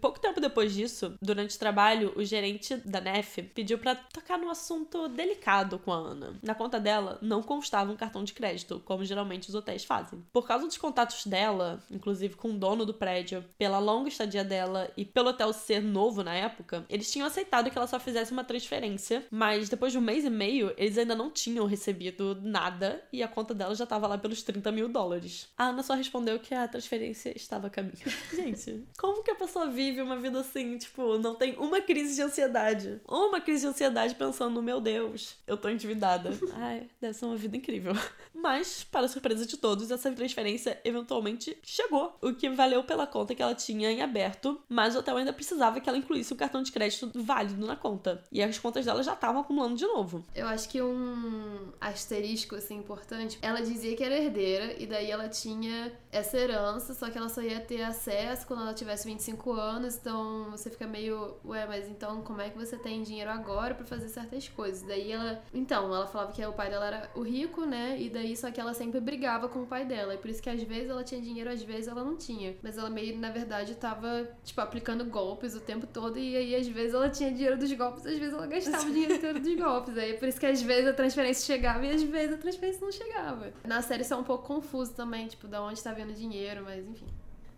Pouco 0.00 0.20
tempo 0.20 0.40
depois 0.40 0.72
disso, 0.72 1.14
durante 1.20 1.56
o 1.56 1.58
trabalho, 1.58 2.12
o 2.16 2.24
gerente 2.24 2.76
da 2.76 3.00
NEF 3.00 3.42
pediu 3.54 3.78
para 3.78 3.94
tocar 3.94 4.38
num 4.38 4.50
assunto 4.50 5.08
delicado 5.08 5.78
com 5.78 5.92
a 5.92 5.96
Ana. 5.96 6.38
Na 6.42 6.54
conta 6.54 6.78
dela 6.78 7.18
não 7.20 7.42
constava 7.42 7.92
um 7.92 7.96
cartão 7.96 8.22
de 8.22 8.32
crédito, 8.32 8.80
como 8.84 9.04
geralmente 9.04 9.48
os 9.48 9.54
hotéis 9.54 9.84
fazem. 9.84 10.22
Por 10.32 10.46
causa 10.46 10.66
dos 10.66 10.78
contatos 10.78 11.26
dela, 11.26 11.82
inclusive 11.90 12.36
com 12.36 12.50
o 12.50 12.58
dono 12.58 12.86
do 12.86 12.94
prédio, 12.94 13.44
pela 13.58 13.78
longa 13.78 14.08
estadia 14.08 14.44
dela 14.44 14.90
e 14.96 15.04
pelo 15.04 15.30
hotel 15.30 15.52
ser 15.52 15.82
novo 15.82 16.22
na 16.22 16.34
época, 16.34 16.84
eles 16.88 17.10
tinham 17.10 17.26
aceitado 17.26 17.70
que 17.70 17.76
ela 17.76 17.86
só 17.86 17.98
fizesse 17.98 18.32
uma 18.32 18.44
transferência, 18.44 19.26
mas 19.30 19.68
depois 19.68 19.92
de 19.92 19.98
um 19.98 20.02
mês 20.02 20.24
e 20.24 20.30
meio, 20.30 20.72
eles 20.76 20.96
ainda 20.96 21.14
não 21.14 21.30
tinham 21.30 21.66
recebido 21.66 22.38
nada 22.42 23.02
e 23.12 23.22
a 23.22 23.28
conta 23.28 23.54
dela 23.54 23.74
já 23.74 23.84
estava 23.84 24.06
lá 24.06 24.16
pelos 24.16 24.42
30 24.42 24.70
mil 24.70 24.88
dólares. 24.88 25.48
A 25.56 25.68
Ana 25.68 25.82
só 25.82 25.94
respondeu 25.94 26.38
que 26.38 26.54
a 26.54 26.68
transferência 26.68 27.36
estava 27.36 27.66
a 27.66 27.70
caminho. 27.70 27.94
Gente, 28.32 28.84
como 28.96 29.22
que 29.22 29.30
a 29.30 29.34
pessoa 29.34 29.66
vive 29.66 29.87
uma 29.96 30.16
vida 30.16 30.40
assim, 30.40 30.76
tipo, 30.78 31.18
não 31.18 31.34
tem 31.34 31.56
uma 31.56 31.80
crise 31.80 32.14
de 32.14 32.22
ansiedade. 32.22 33.00
Uma 33.06 33.40
crise 33.40 33.62
de 33.62 33.68
ansiedade 33.68 34.14
pensando, 34.14 34.62
meu 34.62 34.80
Deus, 34.80 35.36
eu 35.46 35.56
tô 35.56 35.68
endividada. 35.68 36.30
Ai, 36.54 36.88
deve 37.00 37.14
ser 37.14 37.24
uma 37.24 37.36
vida 37.36 37.56
incrível. 37.56 37.92
Mas, 38.34 38.84
para 38.84 39.08
surpresa 39.08 39.44
de 39.44 39.56
todos, 39.56 39.90
essa 39.90 40.10
transferência 40.12 40.80
eventualmente 40.84 41.56
chegou, 41.62 42.16
o 42.22 42.32
que 42.32 42.48
valeu 42.50 42.84
pela 42.84 43.06
conta 43.06 43.34
que 43.34 43.42
ela 43.42 43.54
tinha 43.54 43.90
em 43.90 44.00
aberto, 44.00 44.60
mas 44.68 44.94
o 44.94 45.00
hotel 45.00 45.16
ainda 45.16 45.32
precisava 45.32 45.80
que 45.80 45.88
ela 45.88 45.98
incluísse 45.98 46.32
o 46.32 46.36
cartão 46.36 46.62
de 46.62 46.70
crédito 46.70 47.10
válido 47.14 47.66
na 47.66 47.74
conta. 47.74 48.22
E 48.30 48.40
as 48.40 48.58
contas 48.58 48.84
dela 48.84 49.02
já 49.02 49.14
estavam 49.14 49.40
acumulando 49.40 49.74
de 49.74 49.86
novo. 49.86 50.24
Eu 50.34 50.46
acho 50.46 50.68
que 50.68 50.80
um 50.80 51.72
asterisco, 51.80 52.54
assim, 52.54 52.76
importante, 52.76 53.38
ela 53.42 53.60
dizia 53.60 53.96
que 53.96 54.04
era 54.04 54.16
herdeira, 54.16 54.74
e 54.78 54.86
daí 54.86 55.10
ela 55.10 55.28
tinha 55.28 55.92
essa 56.10 56.36
herança, 56.36 56.94
só 56.94 57.10
que 57.10 57.18
ela 57.18 57.28
só 57.28 57.42
ia 57.42 57.60
ter 57.60 57.82
acesso 57.82 58.46
quando 58.46 58.62
ela 58.62 58.74
tivesse 58.74 59.06
25 59.06 59.52
anos 59.52 59.96
então 59.96 60.50
você 60.50 60.70
fica 60.70 60.86
meio, 60.86 61.36
ué, 61.44 61.66
mas 61.66 61.88
então 61.88 62.22
como 62.22 62.40
é 62.40 62.50
que 62.50 62.56
você 62.56 62.76
tem 62.76 63.02
dinheiro 63.02 63.30
agora 63.30 63.74
para 63.74 63.84
fazer 63.84 64.08
certas 64.08 64.48
coisas? 64.48 64.82
Daí 64.82 65.12
ela, 65.12 65.42
então, 65.52 65.94
ela 65.94 66.06
falava 66.06 66.32
que 66.32 66.44
o 66.44 66.52
pai 66.52 66.70
dela 66.70 66.86
era 66.86 67.10
o 67.14 67.22
rico, 67.22 67.64
né? 67.64 67.96
E 68.00 68.08
daí 68.08 68.36
só 68.36 68.50
que 68.50 68.60
ela 68.60 68.74
sempre 68.74 69.00
brigava 69.00 69.48
com 69.48 69.62
o 69.62 69.66
pai 69.66 69.84
dela. 69.84 70.14
E 70.14 70.18
por 70.18 70.30
isso 70.30 70.42
que 70.42 70.50
às 70.50 70.62
vezes 70.62 70.90
ela 70.90 71.04
tinha 71.04 71.20
dinheiro, 71.20 71.50
às 71.50 71.62
vezes 71.62 71.88
ela 71.88 72.04
não 72.04 72.16
tinha. 72.16 72.56
Mas 72.62 72.78
ela 72.78 72.90
meio, 72.90 73.18
na 73.18 73.30
verdade, 73.30 73.74
tava, 73.74 74.28
tipo, 74.44 74.60
aplicando 74.60 75.04
golpes 75.04 75.54
o 75.54 75.60
tempo 75.60 75.86
todo. 75.86 76.18
E 76.18 76.36
aí, 76.36 76.54
às 76.54 76.66
vezes, 76.66 76.94
ela 76.94 77.08
tinha 77.08 77.30
dinheiro 77.30 77.58
dos 77.58 77.72
golpes, 77.72 78.06
às 78.06 78.18
vezes 78.18 78.34
ela 78.34 78.46
gastava 78.46 78.84
o 78.84 78.90
dinheiro 78.92 79.14
inteiro 79.14 79.40
dos 79.40 79.54
golpes. 79.54 79.96
Aí 79.98 80.14
por 80.14 80.28
isso 80.28 80.40
que 80.40 80.46
às 80.46 80.62
vezes 80.62 80.88
a 80.88 80.92
transferência 80.92 81.44
chegava 81.44 81.84
e 81.86 81.90
às 81.90 82.02
vezes 82.02 82.34
a 82.34 82.38
transferência 82.38 82.80
não 82.80 82.92
chegava. 82.92 83.52
Na 83.64 83.82
série 83.82 84.02
isso 84.02 84.14
é 84.14 84.16
um 84.16 84.24
pouco 84.24 84.46
confuso 84.46 84.92
também, 84.94 85.26
tipo, 85.26 85.46
da 85.46 85.62
onde 85.62 85.82
tá 85.82 85.92
vendo 85.98 86.14
dinheiro, 86.14 86.62
mas 86.64 86.86
enfim. 86.86 87.06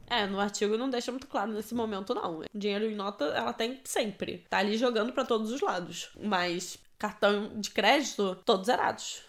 É, 0.07 0.27
no 0.27 0.41
artigo 0.41 0.77
não 0.77 0.91
deixa 0.91 1.13
muito 1.13 1.27
claro 1.27 1.53
nesse 1.53 1.75
momento, 1.75 2.15
não. 2.15 2.43
Dinheiro 2.55 2.87
em 2.87 2.97
nota 2.97 3.27
ela 3.27 3.53
tem 3.53 3.81
sempre. 3.85 4.45
Tá 4.49 4.59
ali 4.59 4.77
jogando 4.77 5.13
para 5.13 5.25
todos 5.25 5.53
os 5.53 5.61
lados. 5.61 6.11
Mas 6.21 6.79
cartão 6.99 7.61
de 7.61 7.71
crédito, 7.71 8.35
todos 8.45 8.67
zerados. 8.67 9.23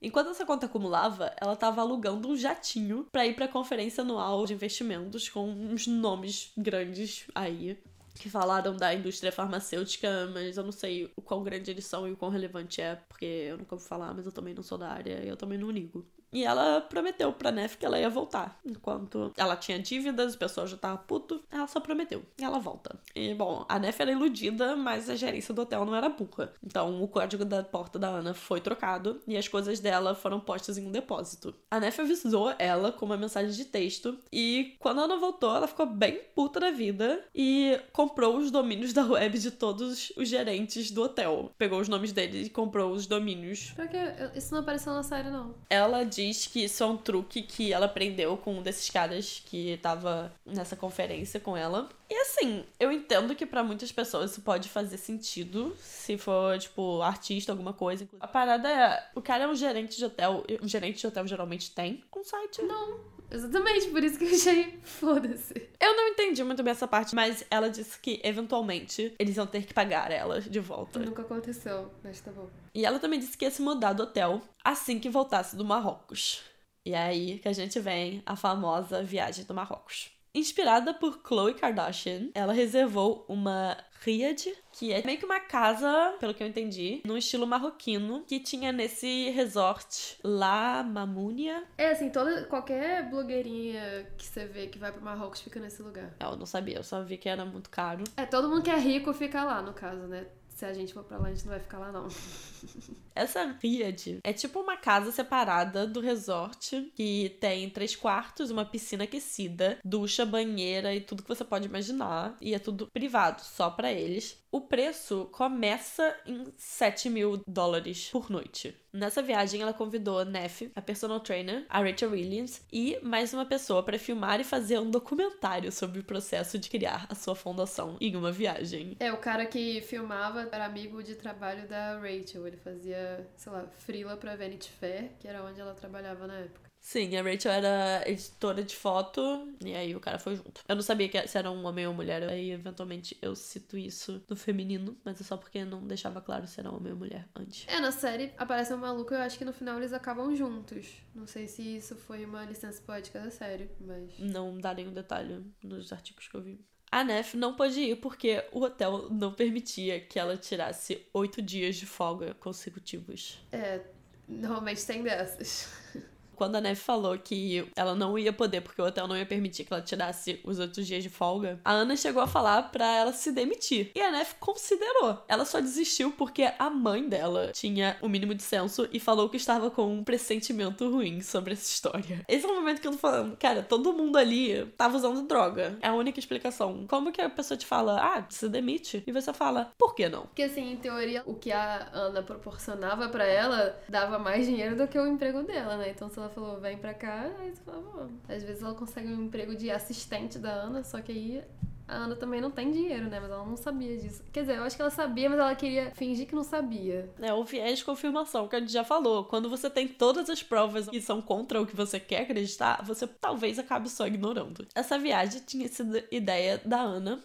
Enquanto 0.00 0.30
essa 0.30 0.46
conta 0.46 0.66
acumulava, 0.66 1.34
ela 1.40 1.54
estava 1.54 1.80
alugando 1.80 2.28
um 2.28 2.36
jatinho 2.36 3.06
para 3.10 3.26
ir 3.26 3.34
para 3.34 3.46
a 3.46 3.48
conferência 3.48 4.02
anual 4.02 4.46
de 4.46 4.54
investimentos 4.54 5.28
com 5.28 5.48
uns 5.48 5.86
nomes 5.86 6.52
grandes 6.56 7.26
aí 7.34 7.78
que 8.14 8.30
falaram 8.30 8.74
da 8.74 8.94
indústria 8.94 9.30
farmacêutica, 9.30 10.30
mas 10.32 10.56
eu 10.56 10.64
não 10.64 10.72
sei 10.72 11.12
o 11.14 11.20
quão 11.20 11.42
grande 11.42 11.70
eles 11.70 11.84
são 11.84 12.08
e 12.08 12.12
o 12.12 12.16
quão 12.16 12.30
relevante 12.30 12.80
é, 12.80 12.96
porque 13.08 13.24
eu 13.24 13.58
nunca 13.58 13.76
vou 13.76 13.84
falar, 13.84 14.14
mas 14.14 14.24
eu 14.24 14.32
também 14.32 14.54
não 14.54 14.62
sou 14.62 14.78
da 14.78 14.88
área 14.88 15.22
e 15.22 15.28
eu 15.28 15.36
também 15.36 15.58
não 15.58 15.70
ligo. 15.70 16.06
E 16.32 16.44
ela 16.44 16.80
prometeu 16.80 17.32
pra 17.32 17.50
Nef 17.50 17.76
que 17.76 17.86
ela 17.86 17.98
ia 17.98 18.10
voltar. 18.10 18.58
Enquanto 18.64 19.32
ela 19.36 19.56
tinha 19.56 19.78
dívidas, 19.78 20.34
o 20.34 20.38
pessoal 20.38 20.66
já 20.66 20.76
tava 20.76 20.98
puto, 20.98 21.42
ela 21.50 21.66
só 21.66 21.80
prometeu. 21.80 22.22
E 22.38 22.44
ela 22.44 22.58
volta. 22.58 22.98
E, 23.14 23.34
bom, 23.34 23.64
a 23.68 23.78
Nef 23.78 24.00
era 24.00 24.12
iludida, 24.12 24.76
mas 24.76 25.08
a 25.08 25.16
gerência 25.16 25.54
do 25.54 25.62
hotel 25.62 25.84
não 25.84 25.94
era 25.94 26.08
burra. 26.08 26.52
Então, 26.62 27.02
o 27.02 27.08
código 27.08 27.44
da 27.44 27.62
porta 27.62 27.98
da 27.98 28.08
Ana 28.08 28.34
foi 28.34 28.60
trocado 28.60 29.20
e 29.26 29.36
as 29.36 29.48
coisas 29.48 29.80
dela 29.80 30.14
foram 30.14 30.40
postas 30.40 30.78
em 30.78 30.86
um 30.86 30.92
depósito. 30.92 31.54
A 31.70 31.80
Nef 31.80 32.00
avisou 32.00 32.54
ela 32.58 32.92
com 32.92 33.06
uma 33.06 33.16
mensagem 33.16 33.52
de 33.52 33.64
texto 33.64 34.18
e 34.32 34.76
quando 34.78 35.00
a 35.00 35.04
Ana 35.04 35.16
voltou, 35.16 35.54
ela 35.54 35.66
ficou 35.66 35.86
bem 35.86 36.20
puta 36.34 36.60
da 36.60 36.70
vida 36.70 37.24
e 37.34 37.78
comprou 37.92 38.36
os 38.36 38.50
domínios 38.50 38.92
da 38.92 39.04
web 39.04 39.38
de 39.38 39.50
todos 39.50 40.12
os 40.16 40.28
gerentes 40.28 40.90
do 40.90 41.02
hotel. 41.02 41.50
Pegou 41.56 41.80
os 41.80 41.88
nomes 41.88 42.12
deles 42.12 42.46
e 42.46 42.50
comprou 42.50 42.92
os 42.92 43.06
domínios. 43.06 43.72
Pra 43.74 43.86
que? 43.86 43.96
Isso 44.34 44.52
não 44.52 44.60
apareceu 44.60 44.92
na 44.92 45.02
série, 45.02 45.30
não. 45.30 45.54
Ela 45.70 46.04
diz 46.16 46.46
que 46.46 46.64
isso 46.64 46.82
é 46.82 46.86
um 46.86 46.96
truque 46.96 47.42
que 47.42 47.72
ela 47.72 47.86
aprendeu 47.86 48.36
com 48.36 48.58
um 48.58 48.62
desses 48.62 48.88
caras 48.88 49.42
que 49.44 49.78
tava 49.82 50.32
nessa 50.44 50.74
conferência 50.74 51.38
com 51.38 51.56
ela. 51.56 51.88
E 52.08 52.14
assim, 52.14 52.64
eu 52.78 52.92
entendo 52.92 53.34
que 53.34 53.44
para 53.44 53.64
muitas 53.64 53.90
pessoas 53.90 54.30
isso 54.30 54.40
pode 54.40 54.68
fazer 54.68 54.96
sentido, 54.96 55.76
se 55.80 56.16
for, 56.16 56.58
tipo, 56.58 57.02
artista, 57.02 57.52
alguma 57.52 57.72
coisa. 57.72 58.08
A 58.20 58.28
parada 58.28 58.68
é, 58.68 59.10
o 59.14 59.20
cara 59.20 59.44
é 59.44 59.48
um 59.48 59.54
gerente 59.54 59.96
de 59.96 60.04
hotel, 60.04 60.44
um 60.62 60.68
gerente 60.68 61.00
de 61.00 61.06
hotel 61.06 61.26
geralmente 61.26 61.74
tem 61.74 62.04
um 62.16 62.22
site? 62.22 62.62
Não. 62.62 63.16
Exatamente, 63.30 63.88
por 63.88 64.04
isso 64.04 64.18
que 64.18 64.24
eu 64.24 64.34
achei 64.34 64.78
foda-se. 64.84 65.68
Eu 65.80 65.96
não 65.96 66.08
entendi 66.08 66.44
muito 66.44 66.62
bem 66.62 66.70
essa 66.70 66.86
parte, 66.86 67.14
mas 67.14 67.44
ela 67.50 67.68
disse 67.68 67.98
que 67.98 68.20
eventualmente 68.22 69.14
eles 69.18 69.36
iam 69.36 69.46
ter 69.46 69.66
que 69.66 69.74
pagar 69.74 70.10
ela 70.10 70.40
de 70.40 70.60
volta. 70.60 71.00
Nunca 71.00 71.22
aconteceu, 71.22 71.90
mas 72.04 72.20
tá 72.20 72.30
bom. 72.30 72.48
E 72.74 72.86
ela 72.86 72.98
também 72.98 73.18
disse 73.18 73.36
que 73.36 73.44
ia 73.44 73.50
se 73.50 73.62
mudar 73.62 73.92
do 73.92 74.04
hotel 74.04 74.40
assim 74.62 75.00
que 75.00 75.10
voltasse 75.10 75.56
do 75.56 75.64
Marrocos. 75.64 76.42
E 76.84 76.92
é 76.92 76.98
aí 76.98 77.38
que 77.40 77.48
a 77.48 77.52
gente 77.52 77.80
vem 77.80 78.22
a 78.24 78.36
famosa 78.36 79.02
viagem 79.02 79.44
do 79.44 79.52
Marrocos. 79.52 80.15
Inspirada 80.36 80.92
por 80.92 81.22
Khloe 81.22 81.54
Kardashian, 81.54 82.28
ela 82.34 82.52
reservou 82.52 83.24
uma 83.26 83.74
Riad, 84.02 84.52
que 84.70 84.92
é 84.92 85.02
meio 85.02 85.18
que 85.18 85.24
uma 85.24 85.40
casa, 85.40 86.14
pelo 86.20 86.34
que 86.34 86.42
eu 86.42 86.46
entendi, 86.46 87.00
no 87.06 87.16
estilo 87.16 87.46
marroquino, 87.46 88.22
que 88.28 88.38
tinha 88.38 88.70
nesse 88.70 89.30
resort 89.30 90.18
La 90.22 90.82
Mamounia. 90.82 91.64
É, 91.78 91.90
assim, 91.90 92.10
toda, 92.10 92.44
qualquer 92.44 93.08
blogueirinha 93.08 94.06
que 94.18 94.26
você 94.26 94.44
vê 94.44 94.66
que 94.66 94.78
vai 94.78 94.92
pro 94.92 95.02
Marrocos 95.02 95.40
fica 95.40 95.58
nesse 95.58 95.80
lugar. 95.80 96.14
Eu 96.20 96.36
não 96.36 96.44
sabia, 96.44 96.76
eu 96.76 96.84
só 96.84 97.02
vi 97.02 97.16
que 97.16 97.30
era 97.30 97.46
muito 97.46 97.70
caro. 97.70 98.04
É, 98.14 98.26
todo 98.26 98.50
mundo 98.50 98.62
que 98.62 98.70
é 98.70 98.76
rico 98.76 99.14
fica 99.14 99.42
lá, 99.42 99.62
no 99.62 99.72
caso, 99.72 100.02
né? 100.02 100.26
Se 100.50 100.66
a 100.66 100.74
gente 100.74 100.92
for 100.92 101.02
pra 101.02 101.16
lá, 101.16 101.28
a 101.28 101.30
gente 101.30 101.46
não 101.46 101.52
vai 101.52 101.60
ficar 101.60 101.78
lá, 101.78 101.90
não. 101.90 102.08
Essa 103.16 103.56
Riad 103.60 104.20
é 104.22 104.32
tipo 104.32 104.60
uma 104.60 104.76
casa 104.76 105.10
separada 105.10 105.86
do 105.86 106.00
resort 106.00 106.92
que 106.94 107.36
tem 107.40 107.70
três 107.70 107.96
quartos, 107.96 108.50
uma 108.50 108.64
piscina 108.64 109.04
aquecida, 109.04 109.78
ducha, 109.82 110.26
banheira 110.26 110.94
e 110.94 111.00
tudo 111.00 111.22
que 111.22 111.28
você 111.28 111.44
pode 111.44 111.66
imaginar. 111.66 112.36
E 112.40 112.54
é 112.54 112.58
tudo 112.58 112.88
privado, 112.92 113.40
só 113.40 113.70
para 113.70 113.90
eles. 113.90 114.38
O 114.56 114.60
preço 114.62 115.28
começa 115.32 116.16
em 116.24 116.46
7 116.56 117.10
mil 117.10 117.42
dólares 117.46 118.08
por 118.10 118.30
noite. 118.30 118.74
Nessa 118.96 119.20
viagem, 119.20 119.60
ela 119.60 119.74
convidou 119.74 120.18
a 120.18 120.24
Neff, 120.24 120.72
a 120.74 120.80
personal 120.80 121.20
trainer, 121.20 121.66
a 121.68 121.80
Rachel 121.80 122.12
Williams 122.12 122.62
e 122.72 122.98
mais 123.02 123.34
uma 123.34 123.44
pessoa 123.44 123.82
para 123.82 123.98
filmar 123.98 124.40
e 124.40 124.44
fazer 124.44 124.78
um 124.78 124.90
documentário 124.90 125.70
sobre 125.70 126.00
o 126.00 126.04
processo 126.04 126.58
de 126.58 126.70
criar 126.70 127.06
a 127.10 127.14
sua 127.14 127.36
fundação 127.36 127.98
em 128.00 128.16
uma 128.16 128.32
viagem. 128.32 128.96
É, 128.98 129.12
o 129.12 129.18
cara 129.18 129.44
que 129.44 129.82
filmava 129.82 130.48
era 130.50 130.64
amigo 130.64 131.02
de 131.02 131.14
trabalho 131.14 131.68
da 131.68 131.98
Rachel. 131.98 132.46
Ele 132.46 132.56
fazia, 132.56 132.96
sei 133.36 133.52
lá, 133.52 133.66
frila 133.78 134.16
pra 134.16 134.36
Vanity 134.36 134.70
Fair, 134.70 135.10
que 135.18 135.28
era 135.28 135.42
onde 135.44 135.60
ela 135.60 135.74
trabalhava 135.74 136.26
na 136.26 136.38
época. 136.38 136.66
Sim, 136.86 137.16
a 137.16 137.22
Rachel 137.22 137.50
era 137.50 138.08
editora 138.08 138.62
de 138.62 138.76
foto 138.76 139.20
e 139.60 139.74
aí 139.74 139.96
o 139.96 139.98
cara 139.98 140.20
foi 140.20 140.36
junto. 140.36 140.62
Eu 140.68 140.76
não 140.76 140.82
sabia 140.82 141.08
que 141.08 141.26
se 141.26 141.36
era 141.36 141.50
um 141.50 141.66
homem 141.66 141.84
ou 141.84 141.92
mulher, 141.92 142.22
aí 142.28 142.52
eventualmente 142.52 143.18
eu 143.20 143.34
cito 143.34 143.76
isso 143.76 144.22
no 144.28 144.36
feminino, 144.36 144.96
mas 145.04 145.20
é 145.20 145.24
só 145.24 145.36
porque 145.36 145.64
não 145.64 145.84
deixava 145.84 146.20
claro 146.20 146.46
se 146.46 146.60
era 146.60 146.70
homem 146.70 146.92
ou 146.92 146.98
mulher 146.98 147.28
antes. 147.34 147.66
É, 147.66 147.80
na 147.80 147.90
série 147.90 148.32
aparece 148.38 148.72
um 148.72 148.76
maluco 148.76 149.12
eu 149.12 149.20
acho 149.20 149.36
que 149.36 149.44
no 149.44 149.52
final 149.52 149.78
eles 149.78 149.92
acabam 149.92 150.32
juntos. 150.36 150.86
Não 151.12 151.26
sei 151.26 151.48
se 151.48 151.76
isso 151.76 151.96
foi 151.96 152.24
uma 152.24 152.44
licença 152.44 152.80
poética 152.80 153.18
da 153.18 153.32
série, 153.32 153.68
mas. 153.80 154.16
Não 154.20 154.56
dá 154.56 154.72
nenhum 154.72 154.92
detalhe 154.92 155.44
nos 155.64 155.92
artigos 155.92 156.28
que 156.28 156.36
eu 156.36 156.42
vi. 156.42 156.64
A 156.90 157.02
Nef 157.04 157.34
não 157.36 157.54
pôde 157.54 157.80
ir 157.80 157.96
porque 157.96 158.44
o 158.52 158.62
hotel 158.62 159.08
não 159.10 159.32
permitia 159.32 160.00
que 160.00 160.18
ela 160.18 160.36
tirasse 160.36 161.06
oito 161.12 161.42
dias 161.42 161.76
de 161.76 161.86
folga 161.86 162.34
consecutivos. 162.34 163.38
É, 163.50 163.80
Normalmente 164.28 164.84
tem 164.84 165.02
dessas. 165.02 165.68
Quando 166.36 166.56
a 166.56 166.60
Neve 166.60 166.80
falou 166.80 167.18
que 167.18 167.66
ela 167.74 167.94
não 167.94 168.18
ia 168.18 168.32
poder, 168.32 168.60
porque 168.60 168.80
o 168.80 168.84
hotel 168.84 169.08
não 169.08 169.16
ia 169.16 169.26
permitir 169.26 169.64
que 169.64 169.72
ela 169.72 169.82
tirasse 169.82 170.40
os 170.44 170.58
outros 170.58 170.86
dias 170.86 171.02
de 171.02 171.08
folga, 171.08 171.58
a 171.64 171.72
Ana 171.72 171.96
chegou 171.96 172.22
a 172.22 172.26
falar 172.26 172.70
pra 172.70 172.86
ela 172.94 173.12
se 173.12 173.32
demitir. 173.32 173.90
E 173.94 174.00
a 174.00 174.12
Neve 174.12 174.34
considerou. 174.38 175.24
Ela 175.26 175.44
só 175.44 175.60
desistiu 175.60 176.12
porque 176.12 176.52
a 176.58 176.70
mãe 176.70 177.08
dela 177.08 177.50
tinha 177.52 177.96
o 178.02 178.08
mínimo 178.08 178.34
de 178.34 178.42
senso 178.42 178.88
e 178.92 179.00
falou 179.00 179.28
que 179.28 179.36
estava 179.36 179.70
com 179.70 179.86
um 179.86 180.04
pressentimento 180.04 180.88
ruim 180.90 181.20
sobre 181.20 181.54
essa 181.54 181.68
história. 181.68 182.24
Esse 182.28 182.44
é 182.44 182.48
o 182.48 182.54
momento 182.54 182.80
que 182.80 182.86
eu 182.86 182.92
tô 182.92 182.98
falando, 182.98 183.36
cara, 183.36 183.62
todo 183.62 183.92
mundo 183.92 184.16
ali 184.18 184.66
tava 184.76 184.96
usando 184.96 185.26
droga. 185.26 185.78
É 185.80 185.88
a 185.88 185.94
única 185.94 186.18
explicação. 186.18 186.86
Como 186.86 187.12
que 187.12 187.20
a 187.20 187.30
pessoa 187.30 187.56
te 187.56 187.66
fala, 187.66 188.00
ah, 188.00 188.24
se 188.28 188.48
demite? 188.48 189.02
E 189.06 189.12
você 189.12 189.32
fala, 189.32 189.72
por 189.78 189.94
que 189.94 190.08
não? 190.08 190.22
Porque 190.22 190.42
assim, 190.42 190.72
em 190.72 190.76
teoria, 190.76 191.22
o 191.26 191.34
que 191.34 191.50
a 191.52 191.88
Ana 191.92 192.22
proporcionava 192.22 193.08
pra 193.08 193.24
ela 193.24 193.78
dava 193.88 194.18
mais 194.18 194.46
dinheiro 194.46 194.76
do 194.76 194.86
que 194.86 194.98
o 194.98 195.06
emprego 195.06 195.42
dela, 195.42 195.76
né? 195.76 195.90
Então 195.90 196.08
se 196.10 196.18
ela 196.18 196.25
falou, 196.30 196.60
vem 196.60 196.76
pra 196.76 196.94
cá, 196.94 197.30
aí 197.38 197.50
você 197.54 197.62
fala, 197.62 197.80
bom. 197.80 198.08
Às 198.28 198.42
vezes 198.42 198.62
ela 198.62 198.74
consegue 198.74 199.08
um 199.08 199.24
emprego 199.24 199.54
de 199.54 199.70
assistente 199.70 200.38
da 200.38 200.52
Ana, 200.52 200.84
só 200.84 201.00
que 201.00 201.12
aí 201.12 201.44
a 201.88 201.94
Ana 201.96 202.16
também 202.16 202.40
não 202.40 202.50
tem 202.50 202.72
dinheiro, 202.72 203.08
né? 203.08 203.20
Mas 203.20 203.30
ela 203.30 203.44
não 203.44 203.56
sabia 203.56 203.96
disso. 203.96 204.22
Quer 204.32 204.40
dizer, 204.40 204.56
eu 204.56 204.64
acho 204.64 204.74
que 204.74 204.82
ela 204.82 204.90
sabia, 204.90 205.30
mas 205.30 205.38
ela 205.38 205.54
queria 205.54 205.92
fingir 205.94 206.26
que 206.26 206.34
não 206.34 206.42
sabia. 206.42 207.08
É 207.20 207.32
o 207.32 207.44
viés 207.44 207.78
de 207.78 207.84
confirmação 207.84 208.48
que 208.48 208.56
a 208.56 208.60
gente 208.60 208.72
já 208.72 208.82
falou. 208.82 209.24
Quando 209.24 209.48
você 209.48 209.70
tem 209.70 209.86
todas 209.86 210.28
as 210.28 210.42
provas 210.42 210.88
que 210.88 211.00
são 211.00 211.22
contra 211.22 211.60
o 211.60 211.66
que 211.66 211.76
você 211.76 212.00
quer 212.00 212.22
acreditar, 212.22 212.82
você 212.84 213.06
talvez 213.06 213.58
acabe 213.58 213.88
só 213.88 214.06
ignorando. 214.06 214.66
Essa 214.74 214.98
viagem 214.98 215.40
tinha 215.46 215.68
sido 215.68 216.02
ideia 216.10 216.60
da 216.64 216.80
Ana 216.80 217.22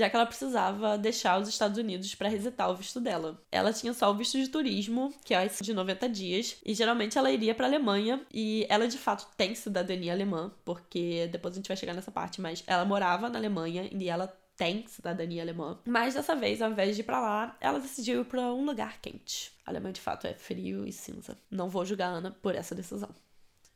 já 0.00 0.08
que 0.08 0.16
ela 0.16 0.24
precisava 0.24 0.96
deixar 0.96 1.38
os 1.38 1.46
Estados 1.46 1.76
Unidos 1.76 2.14
para 2.14 2.28
resetar 2.28 2.70
o 2.70 2.74
visto 2.74 2.98
dela. 3.00 3.38
Ela 3.52 3.70
tinha 3.70 3.92
só 3.92 4.10
o 4.10 4.14
visto 4.14 4.38
de 4.38 4.48
turismo, 4.48 5.12
que 5.22 5.34
é 5.34 5.46
de 5.46 5.74
90 5.74 6.08
dias, 6.08 6.56
e 6.64 6.72
geralmente 6.72 7.18
ela 7.18 7.30
iria 7.30 7.54
para 7.54 7.66
Alemanha, 7.66 8.20
e 8.32 8.66
ela 8.70 8.88
de 8.88 8.96
fato 8.96 9.28
tem 9.36 9.54
cidadania 9.54 10.12
alemã, 10.12 10.50
porque 10.64 11.28
depois 11.30 11.54
a 11.54 11.56
gente 11.56 11.68
vai 11.68 11.76
chegar 11.76 11.92
nessa 11.92 12.10
parte, 12.10 12.40
mas 12.40 12.64
ela 12.66 12.84
morava 12.84 13.28
na 13.28 13.38
Alemanha 13.38 13.90
e 13.92 14.08
ela 14.08 14.26
tem 14.56 14.86
cidadania 14.86 15.42
alemã. 15.42 15.78
Mas 15.86 16.14
dessa 16.14 16.34
vez, 16.34 16.62
ao 16.62 16.70
invés 16.70 16.94
de 16.94 17.02
ir 17.02 17.04
pra 17.04 17.20
lá, 17.20 17.56
ela 17.60 17.78
decidiu 17.78 18.22
ir 18.22 18.24
pra 18.24 18.52
um 18.54 18.64
lugar 18.64 19.00
quente. 19.00 19.52
A 19.66 19.70
Alemanha 19.70 19.92
de 19.92 20.00
fato 20.00 20.26
é 20.26 20.34
frio 20.34 20.86
e 20.86 20.92
cinza. 20.92 21.36
Não 21.50 21.68
vou 21.68 21.84
julgar 21.84 22.08
a 22.08 22.16
Ana 22.16 22.30
por 22.42 22.54
essa 22.54 22.74
decisão. 22.74 23.08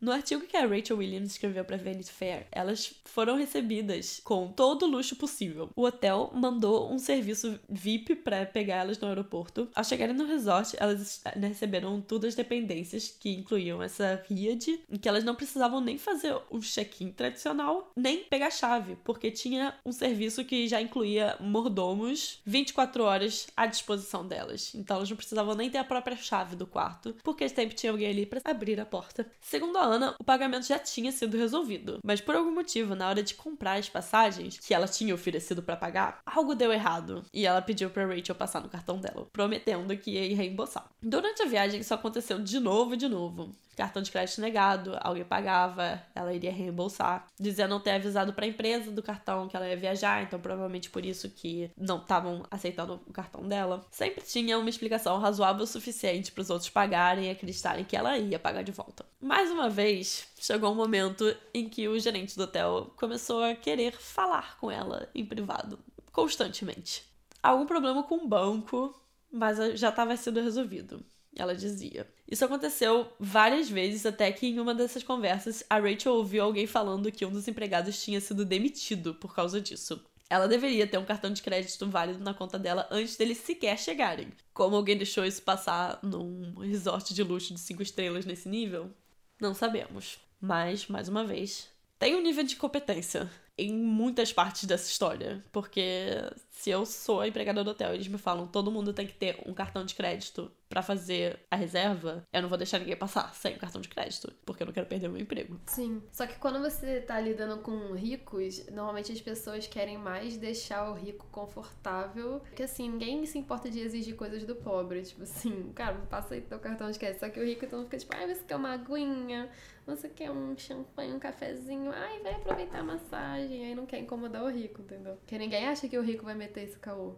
No 0.05 0.12
artigo 0.12 0.42
que 0.42 0.55
a 0.55 0.66
Rachel 0.66 0.98
Williams 0.98 1.30
escreveu 1.30 1.64
para 1.64 1.78
Vanity 1.78 2.12
Fair, 2.12 2.46
elas 2.52 2.94
foram 3.07 3.38
recebidas 3.38 4.20
com 4.22 4.48
todo 4.48 4.82
o 4.82 4.86
luxo 4.86 5.16
possível. 5.16 5.70
O 5.74 5.86
hotel 5.86 6.30
mandou 6.34 6.92
um 6.92 6.98
serviço 6.98 7.59
VIP 7.70 8.16
para 8.16 8.44
pegar 8.44 8.76
elas 8.76 8.98
no 8.98 9.09
aeroporto. 9.09 9.66
Ao 9.74 9.82
chegarem 9.82 10.14
no 10.14 10.26
resort, 10.26 10.76
elas 10.78 11.22
receberam 11.40 12.02
todas 12.02 12.28
as 12.28 12.34
dependências, 12.34 13.16
que 13.18 13.30
incluíam 13.30 13.82
essa 13.82 14.22
riad, 14.28 14.78
em 14.90 14.98
que 14.98 15.09
elas 15.09 15.24
não 15.24 15.34
precisavam 15.34 15.80
nem 15.80 15.96
fazer 15.96 16.36
o 16.50 16.59
check-in 16.61 17.11
tradicional, 17.11 17.90
nem 17.96 18.24
pegar 18.24 18.50
chave, 18.50 18.98
porque 19.05 19.30
tinha 19.30 19.74
um 19.86 19.92
serviço 19.92 20.44
que 20.44 20.68
já 20.68 20.82
incluía 20.82 21.34
mordomos 21.40 22.42
24 22.44 23.05
horas 23.05 23.46
à 23.57 23.64
disposição 23.64 24.28
delas. 24.28 24.74
Então 24.74 24.98
elas 24.98 25.09
não 25.09 25.16
precisavam 25.16 25.55
nem 25.55 25.70
ter 25.70 25.78
a 25.78 25.84
própria 25.84 26.18
chave 26.18 26.57
do 26.57 26.66
quarto, 26.66 27.16
porque 27.24 27.48
sempre 27.48 27.74
tinha 27.74 27.90
alguém 27.90 28.11
ali 28.11 28.26
para 28.26 28.42
abrir 28.44 28.78
a 28.78 28.84
porta. 28.84 29.26
Segundo 29.40 29.78
a 29.78 29.93
Ana, 29.95 30.14
o 30.18 30.24
pagamento 30.24 30.66
já 30.66 30.78
tinha 30.78 31.12
sido 31.12 31.36
resolvido, 31.36 31.99
mas 32.05 32.20
por 32.20 32.34
algum 32.34 32.53
motivo, 32.53 32.95
na 32.95 33.09
hora 33.09 33.22
de 33.22 33.34
comprar 33.34 33.78
as 33.78 33.88
passagens 33.88 34.59
que 34.59 34.74
ela 34.74 34.88
tinha 34.88 35.14
oferecido 35.14 35.62
para 35.62 35.76
pagar, 35.76 36.20
algo 36.26 36.55
deu 36.55 36.72
errado 36.72 37.24
e 37.32 37.47
ela 37.47 37.62
pediu 37.62 37.90
para 37.90 38.07
Rachel 38.07 38.34
passar 38.34 38.61
no 38.61 38.68
cartão 38.68 38.99
dela, 38.99 39.28
prometendo 39.32 39.97
que 39.97 40.11
ia 40.11 40.36
reembolsar. 40.36 40.88
Durante 41.03 41.42
a 41.42 41.47
viagem, 41.47 41.80
isso 41.80 41.95
aconteceu 41.95 42.38
de 42.38 42.59
novo 42.59 42.95
e 42.95 42.97
de 42.97 43.09
novo 43.09 43.55
cartão 43.74 44.03
de 44.03 44.11
crédito 44.11 44.40
negado, 44.40 44.97
alguém 45.01 45.24
pagava, 45.24 46.01
ela 46.14 46.32
iria 46.32 46.53
reembolsar. 46.53 47.26
Dizia 47.38 47.68
não 47.68 47.80
ter 47.80 47.90
avisado 47.90 48.32
para 48.32 48.45
a 48.45 48.49
empresa 48.49 48.90
do 48.90 49.03
cartão 49.03 49.49
que 49.49 49.57
ela 49.57 49.68
ia 49.68 49.76
viajar, 49.76 50.22
então 50.22 50.40
provavelmente 50.40 50.90
por 50.90 51.05
isso 51.05 51.28
que 51.28 51.70
não 51.76 51.99
estavam 51.99 52.45
aceitando 52.51 53.01
o 53.07 53.12
cartão 53.12 53.47
dela. 53.47 53.84
Sempre 53.90 54.24
tinha 54.24 54.59
uma 54.59 54.70
explicação 54.70 55.18
razoável 55.18 55.64
o 55.64 55.66
suficiente 55.66 56.32
para 56.32 56.42
os 56.42 56.51
outros 56.51 56.70
pagarem 56.70 57.26
e 57.26 57.30
acreditarem 57.30 57.84
que 57.84 57.97
ela 57.97 58.16
ia 58.16 58.38
pagar 58.38 58.62
de 58.62 58.72
volta. 58.72 59.05
Mais 59.24 59.50
uma 59.50 59.70
vez, 59.70 60.28
chegou 60.38 60.70
um 60.70 60.74
momento 60.74 61.34
em 61.54 61.66
que 61.66 61.88
o 61.88 61.98
gerente 61.98 62.36
do 62.36 62.42
hotel 62.42 62.92
começou 62.94 63.42
a 63.42 63.54
querer 63.54 63.96
falar 63.96 64.58
com 64.58 64.70
ela 64.70 65.08
em 65.14 65.24
privado, 65.24 65.78
constantemente. 66.12 67.02
Algum 67.42 67.64
problema 67.64 68.02
com 68.02 68.16
o 68.16 68.28
banco, 68.28 68.94
mas 69.32 69.80
já 69.80 69.88
estava 69.88 70.14
sendo 70.18 70.42
resolvido 70.42 71.02
ela 71.36 71.54
dizia. 71.54 72.06
Isso 72.30 72.44
aconteceu 72.44 73.08
várias 73.18 73.68
vezes, 73.68 74.06
até 74.06 74.30
que 74.30 74.46
em 74.46 74.60
uma 74.60 74.74
dessas 74.74 75.02
conversas, 75.02 75.64
a 75.68 75.78
Rachel 75.78 76.14
ouviu 76.14 76.44
alguém 76.44 76.66
falando 76.66 77.10
que 77.10 77.26
um 77.26 77.30
dos 77.32 77.48
empregados 77.48 78.00
tinha 78.04 78.20
sido 78.20 78.44
demitido 78.44 79.14
por 79.14 79.34
causa 79.34 79.60
disso. 79.60 80.00
Ela 80.30 80.46
deveria 80.46 80.86
ter 80.86 80.98
um 80.98 81.04
cartão 81.04 81.32
de 81.32 81.42
crédito 81.42 81.88
válido 81.88 82.22
na 82.22 82.32
conta 82.32 82.56
dela 82.58 82.86
antes 82.90 83.16
deles 83.16 83.38
sequer 83.38 83.78
chegarem. 83.78 84.28
Como 84.52 84.76
alguém 84.76 84.96
deixou 84.96 85.24
isso 85.24 85.42
passar 85.42 85.98
num 86.02 86.54
resort 86.60 87.12
de 87.12 87.22
luxo 87.22 87.52
de 87.52 87.60
5 87.60 87.82
estrelas 87.82 88.24
nesse 88.24 88.48
nível? 88.48 88.92
Não 89.41 89.55
sabemos. 89.55 90.18
Mas, 90.41 90.87
mais 90.89 91.09
uma 91.09 91.24
vez, 91.24 91.68
tem 91.99 92.14
um 92.14 92.22
nível 92.22 92.45
de 92.45 92.57
competência 92.57 93.30
em 93.57 93.72
muitas 93.72 94.32
partes 94.32 94.64
dessa 94.64 94.89
história. 94.89 95.43
Porque 95.53 96.11
se 96.51 96.70
eu 96.70 96.85
sou 96.85 97.20
a 97.20 97.28
empregada 97.28 97.62
do 97.64 97.70
hotel 97.70 97.95
eles 97.95 98.09
me 98.09 98.18
falam 98.18 98.47
todo 98.47 98.70
mundo 98.70 98.93
tem 98.93 99.07
que 99.07 99.14
ter 99.14 99.39
um 99.47 99.55
cartão 99.55 99.85
de 99.85 99.95
crédito 99.95 100.51
para 100.74 100.82
fazer 100.82 101.38
a 101.48 101.54
reserva, 101.54 102.26
eu 102.32 102.42
não 102.42 102.48
vou 102.48 102.58
deixar 102.58 102.80
ninguém 102.80 102.96
passar 102.96 103.32
sem 103.32 103.54
o 103.54 103.58
cartão 103.60 103.80
de 103.80 103.88
crédito, 103.88 104.32
porque 104.44 104.64
eu 104.64 104.66
não 104.66 104.74
quero 104.74 104.88
perder 104.88 105.06
o 105.06 105.10
meu 105.12 105.22
emprego. 105.22 105.60
Sim. 105.66 106.02
Só 106.10 106.26
que 106.26 106.36
quando 106.36 106.58
você 106.58 107.00
tá 107.00 107.20
lidando 107.20 107.58
com 107.58 107.92
ricos, 107.92 108.66
normalmente 108.72 109.12
as 109.12 109.20
pessoas 109.20 109.68
querem 109.68 109.96
mais 109.96 110.36
deixar 110.36 110.90
o 110.90 110.94
rico 110.94 111.28
confortável. 111.30 112.40
Porque 112.40 112.64
assim, 112.64 112.90
ninguém 112.90 113.24
se 113.24 113.38
importa 113.38 113.70
de 113.70 113.78
exigir 113.78 114.16
coisas 114.16 114.42
do 114.42 114.56
pobre. 114.56 115.02
Tipo 115.02 115.22
assim, 115.22 115.70
cara, 115.76 115.94
passa 116.10 116.34
aí 116.34 116.40
teu 116.40 116.58
cartão 116.58 116.90
de 116.90 116.98
crédito. 116.98 117.20
Só 117.20 117.28
que 117.28 117.38
o 117.38 117.46
rico 117.46 117.64
então 117.64 117.84
fica 117.84 117.96
tipo, 117.96 118.12
ai, 118.16 118.34
você 118.34 118.42
quer 118.42 118.56
uma 118.56 118.72
aguinha? 118.72 119.48
Você 119.86 120.08
quer 120.08 120.32
um 120.32 120.58
champanhe, 120.58 121.12
um 121.12 121.20
cafezinho? 121.20 121.92
Ai, 121.92 122.18
vai 122.20 122.34
aproveitar 122.34 122.80
a 122.80 122.84
massagem. 122.84 123.64
Aí 123.64 123.74
não 123.76 123.86
quer 123.86 124.00
incomodar 124.00 124.42
o 124.42 124.48
rico, 124.48 124.82
entendeu? 124.82 125.14
Porque 125.18 125.38
ninguém 125.38 125.68
acha 125.68 125.88
que 125.88 125.96
o 125.96 126.02
rico 126.02 126.24
vai 126.24 126.34
meter 126.34 126.64
esse 126.64 126.78
caô. 126.80 127.14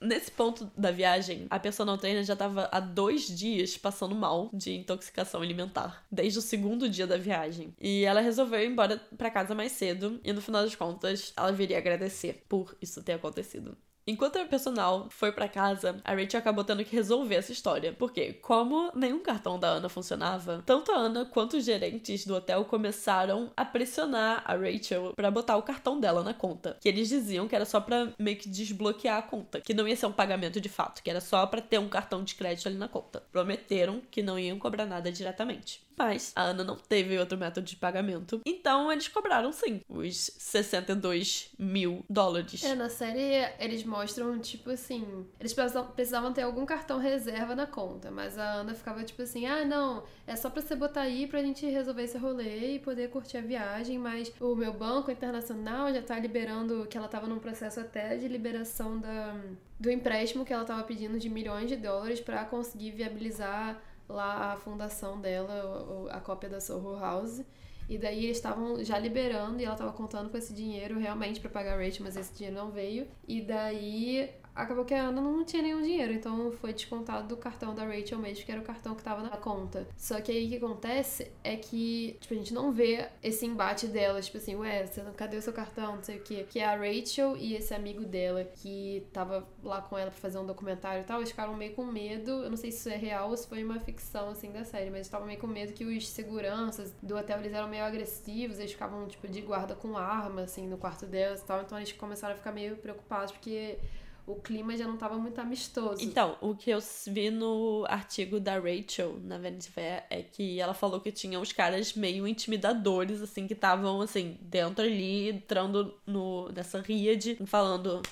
Nesse 0.00 0.30
ponto 0.30 0.70
da 0.76 0.90
viagem, 0.90 1.46
a 1.48 1.58
personal 1.58 1.96
trainer 1.96 2.22
já 2.22 2.34
estava 2.34 2.68
há 2.70 2.80
dois 2.80 3.26
dias 3.26 3.78
passando 3.78 4.14
mal 4.14 4.50
de 4.52 4.74
intoxicação 4.74 5.40
alimentar, 5.40 6.04
desde 6.10 6.38
o 6.38 6.42
segundo 6.42 6.88
dia 6.88 7.06
da 7.06 7.16
viagem. 7.16 7.74
E 7.80 8.04
ela 8.04 8.20
resolveu 8.20 8.60
ir 8.60 8.66
embora 8.66 8.98
para 9.16 9.30
casa 9.30 9.54
mais 9.54 9.72
cedo, 9.72 10.20
e 10.22 10.32
no 10.32 10.42
final 10.42 10.62
das 10.62 10.74
contas, 10.74 11.32
ela 11.36 11.50
viria 11.50 11.78
agradecer 11.78 12.44
por 12.46 12.76
isso 12.80 13.02
ter 13.02 13.14
acontecido. 13.14 13.76
Enquanto 14.08 14.38
o 14.38 14.46
personal 14.46 15.08
foi 15.10 15.32
para 15.32 15.48
casa, 15.48 16.00
a 16.04 16.14
Rachel 16.14 16.38
acabou 16.38 16.62
tendo 16.62 16.84
que 16.84 16.94
resolver 16.94 17.34
essa 17.34 17.50
história. 17.50 17.92
Porque, 17.92 18.34
como 18.34 18.92
nenhum 18.94 19.18
cartão 19.18 19.58
da 19.58 19.66
Ana 19.66 19.88
funcionava, 19.88 20.62
tanto 20.64 20.92
a 20.92 20.96
Ana 20.96 21.24
quanto 21.24 21.56
os 21.56 21.64
gerentes 21.64 22.24
do 22.24 22.36
hotel 22.36 22.64
começaram 22.64 23.50
a 23.56 23.64
pressionar 23.64 24.44
a 24.44 24.54
Rachel 24.54 25.12
para 25.16 25.28
botar 25.28 25.56
o 25.56 25.62
cartão 25.62 25.98
dela 25.98 26.22
na 26.22 26.32
conta. 26.32 26.76
Que 26.80 26.88
eles 26.88 27.08
diziam 27.08 27.48
que 27.48 27.56
era 27.56 27.64
só 27.64 27.80
para 27.80 28.12
meio 28.16 28.36
que 28.36 28.48
desbloquear 28.48 29.18
a 29.18 29.22
conta, 29.22 29.60
que 29.60 29.74
não 29.74 29.88
ia 29.88 29.96
ser 29.96 30.06
um 30.06 30.12
pagamento 30.12 30.60
de 30.60 30.68
fato, 30.68 31.02
que 31.02 31.10
era 31.10 31.20
só 31.20 31.44
para 31.44 31.60
ter 31.60 31.78
um 31.78 31.88
cartão 31.88 32.22
de 32.22 32.36
crédito 32.36 32.68
ali 32.68 32.76
na 32.76 32.88
conta. 32.88 33.24
Prometeram 33.32 34.00
que 34.08 34.22
não 34.22 34.38
iam 34.38 34.58
cobrar 34.58 34.86
nada 34.86 35.10
diretamente. 35.10 35.85
Mas 35.96 36.32
a 36.36 36.42
Ana 36.42 36.62
não 36.62 36.76
teve 36.76 37.18
outro 37.18 37.38
método 37.38 37.66
de 37.66 37.76
pagamento. 37.76 38.40
Então 38.44 38.92
eles 38.92 39.08
cobraram 39.08 39.50
sim 39.52 39.80
os 39.88 40.30
62 40.38 41.50
mil 41.58 42.04
dólares. 42.08 42.62
É, 42.64 42.74
na 42.74 42.88
série 42.88 43.50
eles 43.58 43.82
mostram, 43.84 44.38
tipo 44.38 44.70
assim. 44.70 45.26
Eles 45.40 45.54
precisavam 45.94 46.32
ter 46.32 46.42
algum 46.42 46.66
cartão 46.66 46.98
reserva 46.98 47.54
na 47.54 47.66
conta. 47.66 48.10
Mas 48.10 48.38
a 48.38 48.54
Ana 48.54 48.74
ficava 48.74 49.02
tipo 49.04 49.22
assim: 49.22 49.46
ah, 49.46 49.64
não, 49.64 50.04
é 50.26 50.36
só 50.36 50.50
pra 50.50 50.60
você 50.60 50.76
botar 50.76 51.02
aí 51.02 51.26
pra 51.26 51.42
gente 51.42 51.66
resolver 51.66 52.02
esse 52.02 52.18
rolê 52.18 52.74
e 52.74 52.78
poder 52.78 53.08
curtir 53.10 53.38
a 53.38 53.42
viagem. 53.42 53.98
Mas 53.98 54.32
o 54.40 54.54
meu 54.54 54.72
banco 54.72 55.10
internacional 55.10 55.92
já 55.92 56.02
tá 56.02 56.18
liberando, 56.18 56.86
que 56.86 56.98
ela 56.98 57.08
tava 57.08 57.26
num 57.26 57.38
processo 57.38 57.80
até 57.80 58.16
de 58.16 58.28
liberação 58.28 58.98
da, 58.98 59.40
do 59.80 59.90
empréstimo 59.90 60.44
que 60.44 60.52
ela 60.52 60.64
tava 60.64 60.82
pedindo 60.82 61.18
de 61.18 61.28
milhões 61.28 61.68
de 61.68 61.76
dólares 61.76 62.20
para 62.20 62.44
conseguir 62.44 62.90
viabilizar 62.90 63.80
lá 64.08 64.52
a 64.52 64.56
fundação 64.56 65.20
dela, 65.20 66.08
a 66.10 66.20
cópia 66.20 66.48
da 66.48 66.60
Soho 66.60 66.98
House. 66.98 67.42
E 67.88 67.96
daí 67.96 68.24
eles 68.24 68.36
estavam 68.36 68.82
já 68.82 68.98
liberando 68.98 69.60
e 69.60 69.64
ela 69.64 69.74
estava 69.74 69.92
contando 69.92 70.28
com 70.28 70.36
esse 70.36 70.52
dinheiro 70.52 70.98
realmente 70.98 71.38
para 71.38 71.48
pagar 71.50 71.74
a 71.74 71.84
Rachel, 71.84 72.04
mas 72.04 72.16
esse 72.16 72.34
dinheiro 72.34 72.56
não 72.56 72.70
veio. 72.70 73.06
E 73.28 73.40
daí 73.40 74.28
acabou 74.56 74.84
que 74.84 74.94
a 74.94 75.02
Ana 75.08 75.20
não 75.20 75.44
tinha 75.44 75.62
nenhum 75.62 75.82
dinheiro, 75.82 76.12
então 76.12 76.50
foi 76.52 76.72
descontado 76.72 77.28
do 77.28 77.36
cartão 77.36 77.74
da 77.74 77.84
Rachel 77.84 78.18
mesmo, 78.18 78.44
que 78.44 78.50
era 78.50 78.60
o 78.60 78.64
cartão 78.64 78.94
que 78.94 79.02
tava 79.02 79.22
na 79.22 79.36
conta. 79.36 79.86
Só 79.96 80.20
que 80.20 80.32
aí 80.32 80.46
o 80.46 80.48
que 80.48 80.56
acontece 80.56 81.30
é 81.44 81.56
que, 81.56 82.16
tipo, 82.20 82.32
a 82.32 82.36
gente 82.36 82.54
não 82.54 82.72
vê 82.72 83.06
esse 83.22 83.44
embate 83.44 83.86
dela, 83.86 84.20
tipo 84.20 84.38
assim, 84.38 84.56
ué, 84.56 84.86
você 84.86 85.02
não, 85.02 85.12
cadê 85.12 85.36
o 85.36 85.42
seu 85.42 85.52
cartão? 85.52 85.96
Não 85.96 86.02
sei 86.02 86.16
o 86.16 86.22
quê. 86.22 86.46
Que 86.48 86.58
é 86.58 86.64
a 86.64 86.74
Rachel 86.74 87.36
e 87.36 87.54
esse 87.54 87.74
amigo 87.74 88.04
dela 88.04 88.44
que 88.44 89.06
tava 89.12 89.46
lá 89.62 89.82
com 89.82 89.98
ela 89.98 90.10
pra 90.10 90.20
fazer 90.20 90.38
um 90.38 90.46
documentário 90.46 91.02
e 91.02 91.04
tal, 91.04 91.18
eles 91.18 91.30
ficaram 91.30 91.54
meio 91.54 91.74
com 91.74 91.84
medo. 91.84 92.30
Eu 92.30 92.50
não 92.50 92.56
sei 92.56 92.72
se 92.72 92.78
isso 92.78 92.88
é 92.88 92.96
real 92.96 93.30
ou 93.30 93.36
se 93.36 93.46
foi 93.46 93.62
uma 93.62 93.78
ficção, 93.78 94.30
assim, 94.30 94.50
da 94.50 94.64
série, 94.64 94.90
mas 94.90 95.02
estavam 95.02 95.26
meio 95.26 95.38
com 95.38 95.46
medo 95.46 95.74
que 95.74 95.84
os 95.84 96.08
seguranças 96.08 96.94
do 97.02 97.16
hotel 97.16 97.38
eles 97.40 97.52
eram 97.52 97.68
meio 97.68 97.84
agressivos, 97.84 98.58
eles 98.58 98.72
ficavam, 98.72 99.06
tipo, 99.06 99.28
de 99.28 99.42
guarda 99.42 99.74
com 99.74 99.98
arma, 99.98 100.42
assim, 100.42 100.66
no 100.66 100.78
quarto 100.78 101.04
delas 101.04 101.42
e 101.42 101.44
tal. 101.44 101.60
Então 101.60 101.76
eles 101.78 101.92
começaram 101.92 102.34
a 102.34 102.38
ficar 102.38 102.52
meio 102.52 102.76
preocupados, 102.76 103.32
porque 103.32 103.78
o 104.26 104.34
clima 104.34 104.76
já 104.76 104.86
não 104.86 104.94
estava 104.94 105.16
muito 105.16 105.40
amistoso. 105.40 106.02
Então, 106.02 106.36
o 106.40 106.54
que 106.54 106.70
eu 106.70 106.78
vi 107.06 107.30
no 107.30 107.84
artigo 107.88 108.40
da 108.40 108.58
Rachel 108.58 109.20
na 109.22 109.38
Vanity 109.38 109.70
Fair 109.70 110.04
é 110.10 110.22
que 110.22 110.60
ela 110.60 110.74
falou 110.74 111.00
que 111.00 111.12
tinha 111.12 111.38
uns 111.38 111.52
caras 111.52 111.94
meio 111.94 112.26
intimidadores, 112.26 113.22
assim, 113.22 113.46
que 113.46 113.52
estavam, 113.52 114.00
assim, 114.00 114.36
dentro 114.40 114.84
ali, 114.84 115.30
entrando 115.30 115.94
no, 116.04 116.50
nessa 116.50 116.80
ríade, 116.80 117.38
falando 117.46 118.02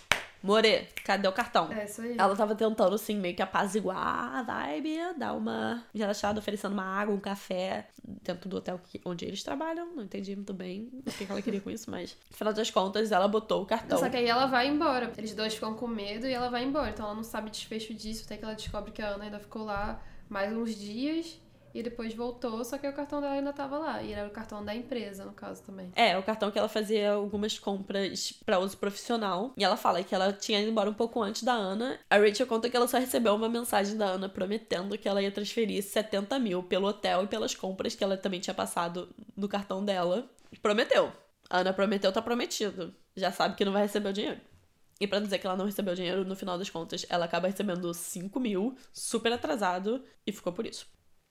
More, 0.44 0.86
cadê 1.02 1.26
o 1.26 1.32
cartão? 1.32 1.72
É, 1.72 1.86
isso 1.86 2.02
aí. 2.02 2.16
Ela 2.18 2.36
tava 2.36 2.54
tentando, 2.54 2.94
assim, 2.94 3.16
meio 3.16 3.34
que 3.34 3.40
apaziguar 3.40 4.36
a 4.36 4.42
vibe, 4.42 4.98
dar 5.16 5.32
uma 5.32 5.82
relaxada, 5.94 6.38
oferecendo 6.38 6.74
uma 6.74 6.84
água, 6.84 7.14
um 7.14 7.18
café 7.18 7.88
dentro 8.04 8.46
do 8.46 8.58
hotel 8.58 8.78
onde 9.06 9.24
eles 9.24 9.42
trabalham. 9.42 9.96
Não 9.96 10.04
entendi 10.04 10.36
muito 10.36 10.52
bem 10.52 10.90
o 10.92 11.10
que 11.10 11.24
ela 11.30 11.40
queria 11.40 11.62
com 11.62 11.70
isso, 11.70 11.90
mas 11.90 12.14
no 12.30 12.36
final 12.36 12.52
das 12.52 12.70
contas 12.70 13.10
ela 13.10 13.26
botou 13.26 13.62
o 13.62 13.66
cartão. 13.66 13.96
Só 13.96 14.10
que 14.10 14.18
aí 14.18 14.28
ela 14.28 14.44
vai 14.44 14.68
embora. 14.68 15.10
Eles 15.16 15.34
dois 15.34 15.54
ficam 15.54 15.72
com 15.72 15.88
medo 15.88 16.26
e 16.26 16.32
ela 16.34 16.50
vai 16.50 16.62
embora. 16.62 16.90
Então 16.90 17.06
ela 17.06 17.14
não 17.14 17.24
sabe 17.24 17.48
desfecho 17.48 17.94
disso, 17.94 18.24
até 18.26 18.36
que 18.36 18.44
ela 18.44 18.54
descobre 18.54 18.92
que 18.92 19.00
a 19.00 19.08
Ana 19.08 19.24
ainda 19.24 19.40
ficou 19.40 19.64
lá 19.64 20.02
mais 20.28 20.54
uns 20.54 20.74
dias 20.74 21.40
e 21.74 21.82
depois 21.82 22.14
voltou, 22.14 22.64
só 22.64 22.78
que 22.78 22.86
o 22.86 22.92
cartão 22.92 23.20
dela 23.20 23.34
ainda 23.34 23.52
tava 23.52 23.76
lá. 23.76 24.00
E 24.00 24.12
era 24.12 24.28
o 24.28 24.30
cartão 24.30 24.64
da 24.64 24.72
empresa, 24.72 25.24
no 25.24 25.32
caso 25.32 25.60
também. 25.64 25.90
É, 25.96 26.16
o 26.16 26.22
cartão 26.22 26.50
que 26.50 26.58
ela 26.58 26.68
fazia 26.68 27.12
algumas 27.12 27.58
compras 27.58 28.32
para 28.46 28.60
uso 28.60 28.76
profissional. 28.78 29.52
E 29.56 29.64
ela 29.64 29.76
fala 29.76 30.02
que 30.04 30.14
ela 30.14 30.32
tinha 30.32 30.60
ido 30.60 30.70
embora 30.70 30.88
um 30.88 30.94
pouco 30.94 31.20
antes 31.20 31.42
da 31.42 31.52
Ana. 31.52 31.98
A 32.08 32.16
Rachel 32.16 32.46
conta 32.46 32.70
que 32.70 32.76
ela 32.76 32.86
só 32.86 32.98
recebeu 32.98 33.34
uma 33.34 33.48
mensagem 33.48 33.96
da 33.96 34.06
Ana 34.06 34.28
prometendo 34.28 34.96
que 34.96 35.08
ela 35.08 35.20
ia 35.20 35.32
transferir 35.32 35.82
70 35.82 36.38
mil 36.38 36.62
pelo 36.62 36.86
hotel 36.86 37.24
e 37.24 37.26
pelas 37.26 37.56
compras 37.56 37.96
que 37.96 38.04
ela 38.04 38.16
também 38.16 38.38
tinha 38.38 38.54
passado 38.54 39.08
no 39.36 39.48
cartão 39.48 39.84
dela. 39.84 40.30
Prometeu. 40.62 41.12
A 41.50 41.58
Ana 41.58 41.72
prometeu, 41.72 42.12
tá 42.12 42.22
prometido. 42.22 42.94
Já 43.16 43.32
sabe 43.32 43.56
que 43.56 43.64
não 43.64 43.72
vai 43.72 43.82
receber 43.82 44.10
o 44.10 44.12
dinheiro. 44.12 44.40
E 45.00 45.06
pra 45.06 45.18
dizer 45.18 45.38
que 45.38 45.46
ela 45.46 45.56
não 45.56 45.66
recebeu 45.66 45.94
dinheiro, 45.94 46.24
no 46.24 46.36
final 46.36 46.56
das 46.56 46.70
contas, 46.70 47.04
ela 47.08 47.24
acaba 47.24 47.48
recebendo 47.48 47.92
5 47.92 48.38
mil, 48.38 48.76
super 48.92 49.32
atrasado, 49.32 50.02
e 50.24 50.30
ficou 50.32 50.52
por 50.52 50.64
isso. 50.64 50.86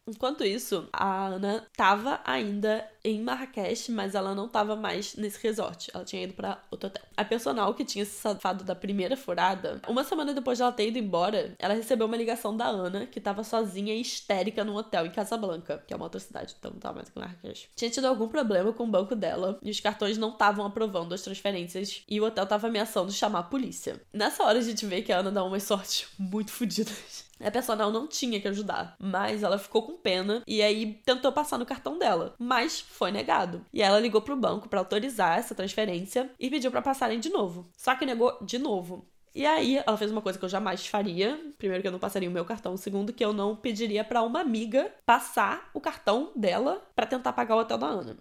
Enquanto 0.05 0.43
isso, 0.43 0.87
a 0.91 1.27
Ana 1.27 1.65
tava 1.77 2.19
ainda 2.25 2.85
em 3.03 3.21
Marrakech, 3.21 3.91
mas 3.91 4.15
ela 4.15 4.35
não 4.35 4.49
tava 4.49 4.75
mais 4.75 5.15
nesse 5.15 5.41
resort. 5.41 5.89
Ela 5.93 6.03
tinha 6.03 6.23
ido 6.23 6.33
para 6.33 6.61
outro 6.69 6.87
hotel. 6.87 7.03
A 7.15 7.23
personal 7.23 7.73
que 7.73 7.85
tinha 7.85 8.03
se 8.03 8.11
safado 8.11 8.63
da 8.63 8.75
primeira 8.75 9.15
furada, 9.15 9.81
uma 9.87 10.03
semana 10.03 10.33
depois 10.33 10.57
de 10.57 10.61
ela 10.63 10.71
ter 10.71 10.89
ido 10.89 10.97
embora, 10.97 11.55
ela 11.57 11.73
recebeu 11.73 12.07
uma 12.07 12.17
ligação 12.17 12.55
da 12.55 12.65
Ana, 12.65 13.05
que 13.05 13.21
tava 13.21 13.43
sozinha 13.43 13.93
e 13.93 14.01
histérica 14.01 14.63
num 14.63 14.75
hotel 14.75 15.05
em 15.05 15.11
Casablanca, 15.11 15.83
que 15.87 15.93
é 15.93 15.95
uma 15.95 16.05
outra 16.05 16.19
cidade, 16.19 16.55
então 16.57 16.71
não 16.71 16.79
tava 16.79 16.95
mais 16.95 17.09
em 17.09 17.19
Marrakech. 17.19 17.69
Tinha 17.75 17.89
tido 17.89 18.05
algum 18.05 18.27
problema 18.27 18.73
com 18.73 18.83
o 18.83 18.87
banco 18.87 19.15
dela 19.15 19.57
e 19.61 19.71
os 19.71 19.79
cartões 19.79 20.17
não 20.17 20.29
estavam 20.29 20.65
aprovando 20.65 21.13
as 21.13 21.21
transferências 21.21 22.03
e 22.09 22.19
o 22.19 22.25
hotel 22.25 22.45
tava 22.45 22.67
ameaçando 22.67 23.11
chamar 23.11 23.39
a 23.39 23.43
polícia. 23.43 24.01
Nessa 24.11 24.43
hora 24.43 24.59
a 24.59 24.61
gente 24.61 24.85
vê 24.85 25.01
que 25.01 25.11
a 25.11 25.19
Ana 25.19 25.31
dá 25.31 25.43
umas 25.43 25.63
sortes 25.63 26.07
muito 26.17 26.51
fodidas. 26.51 27.31
A 27.45 27.51
personal 27.51 27.91
não 27.91 28.07
tinha 28.07 28.39
que 28.39 28.47
ajudar, 28.47 28.95
mas 28.99 29.43
ela 29.43 29.57
ficou 29.57 29.83
com 29.83 29.97
pena 29.97 30.41
e 30.47 30.61
aí 30.61 31.01
tentou 31.05 31.31
passar 31.31 31.57
no 31.57 31.65
cartão 31.65 31.97
dela, 31.97 32.33
mas 32.39 32.79
foi 32.79 33.11
negado. 33.11 33.65
E 33.73 33.81
ela 33.81 33.99
ligou 33.99 34.21
pro 34.21 34.35
banco 34.35 34.69
para 34.69 34.79
autorizar 34.79 35.37
essa 35.37 35.55
transferência 35.55 36.29
e 36.39 36.49
pediu 36.49 36.71
para 36.71 36.81
passarem 36.81 37.19
de 37.19 37.29
novo. 37.29 37.69
Só 37.77 37.95
que 37.95 38.05
negou 38.05 38.37
de 38.41 38.57
novo. 38.57 39.07
E 39.35 39.47
aí, 39.47 39.81
ela 39.85 39.97
fez 39.97 40.11
uma 40.11 40.21
coisa 40.21 40.37
que 40.37 40.45
eu 40.45 40.49
jamais 40.49 40.85
faria. 40.85 41.39
Primeiro, 41.57 41.81
que 41.81 41.87
eu 41.87 41.91
não 41.91 41.97
passaria 41.97 42.29
o 42.29 42.31
meu 42.31 42.45
cartão. 42.45 42.77
Segundo, 42.77 43.11
que 43.11 43.25
eu 43.25 43.33
não 43.33 43.55
pediria 43.55 44.03
para 44.03 44.21
uma 44.21 44.41
amiga 44.41 44.93
passar 45.05 45.71
o 45.73 45.81
cartão 45.81 46.31
dela 46.35 46.87
para 46.95 47.07
tentar 47.07 47.33
pagar 47.33 47.55
o 47.55 47.59
hotel 47.59 47.77
da 47.79 47.87
Ana 47.87 48.17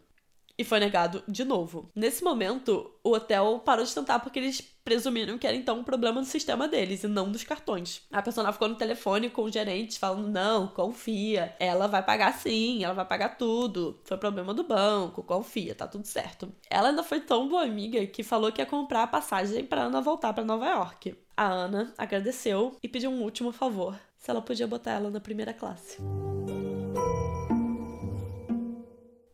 e 0.58 0.64
foi 0.64 0.78
negado 0.78 1.22
de 1.26 1.44
novo. 1.44 1.90
Nesse 1.94 2.22
momento, 2.22 2.90
o 3.02 3.12
hotel 3.12 3.60
parou 3.64 3.84
de 3.84 3.94
tentar 3.94 4.20
porque 4.20 4.38
eles 4.38 4.71
presumiram 4.84 5.38
que 5.38 5.46
era 5.46 5.56
então 5.56 5.78
um 5.78 5.84
problema 5.84 6.20
do 6.20 6.26
sistema 6.26 6.68
deles 6.68 7.02
e 7.04 7.08
não 7.08 7.30
dos 7.30 7.44
cartões. 7.44 8.02
A 8.10 8.22
pessoa 8.22 8.52
ficou 8.52 8.68
no 8.68 8.74
telefone 8.74 9.30
com 9.30 9.42
o 9.42 9.50
gerente 9.50 9.98
falando: 9.98 10.28
não, 10.28 10.68
confia, 10.68 11.54
ela 11.58 11.86
vai 11.86 12.02
pagar 12.02 12.32
sim, 12.34 12.84
ela 12.84 12.94
vai 12.94 13.04
pagar 13.04 13.36
tudo. 13.36 14.00
Foi 14.04 14.16
problema 14.16 14.52
do 14.52 14.64
banco, 14.64 15.22
confia, 15.22 15.74
tá 15.74 15.86
tudo 15.86 16.06
certo. 16.06 16.52
Ela 16.68 16.90
ainda 16.90 17.02
foi 17.02 17.20
tão 17.20 17.48
boa 17.48 17.62
amiga 17.62 18.04
que 18.06 18.22
falou 18.22 18.52
que 18.52 18.60
ia 18.60 18.66
comprar 18.66 19.04
a 19.04 19.06
passagem 19.06 19.64
para 19.64 19.82
Ana 19.82 20.00
voltar 20.00 20.32
para 20.32 20.44
Nova 20.44 20.66
York. 20.66 21.16
A 21.36 21.46
Ana 21.46 21.92
agradeceu 21.96 22.76
e 22.82 22.88
pediu 22.88 23.10
um 23.10 23.22
último 23.22 23.52
favor: 23.52 23.98
se 24.18 24.30
ela 24.30 24.42
podia 24.42 24.66
botar 24.66 24.92
ela 24.92 25.10
na 25.10 25.20
primeira 25.20 25.52
classe. 25.52 25.98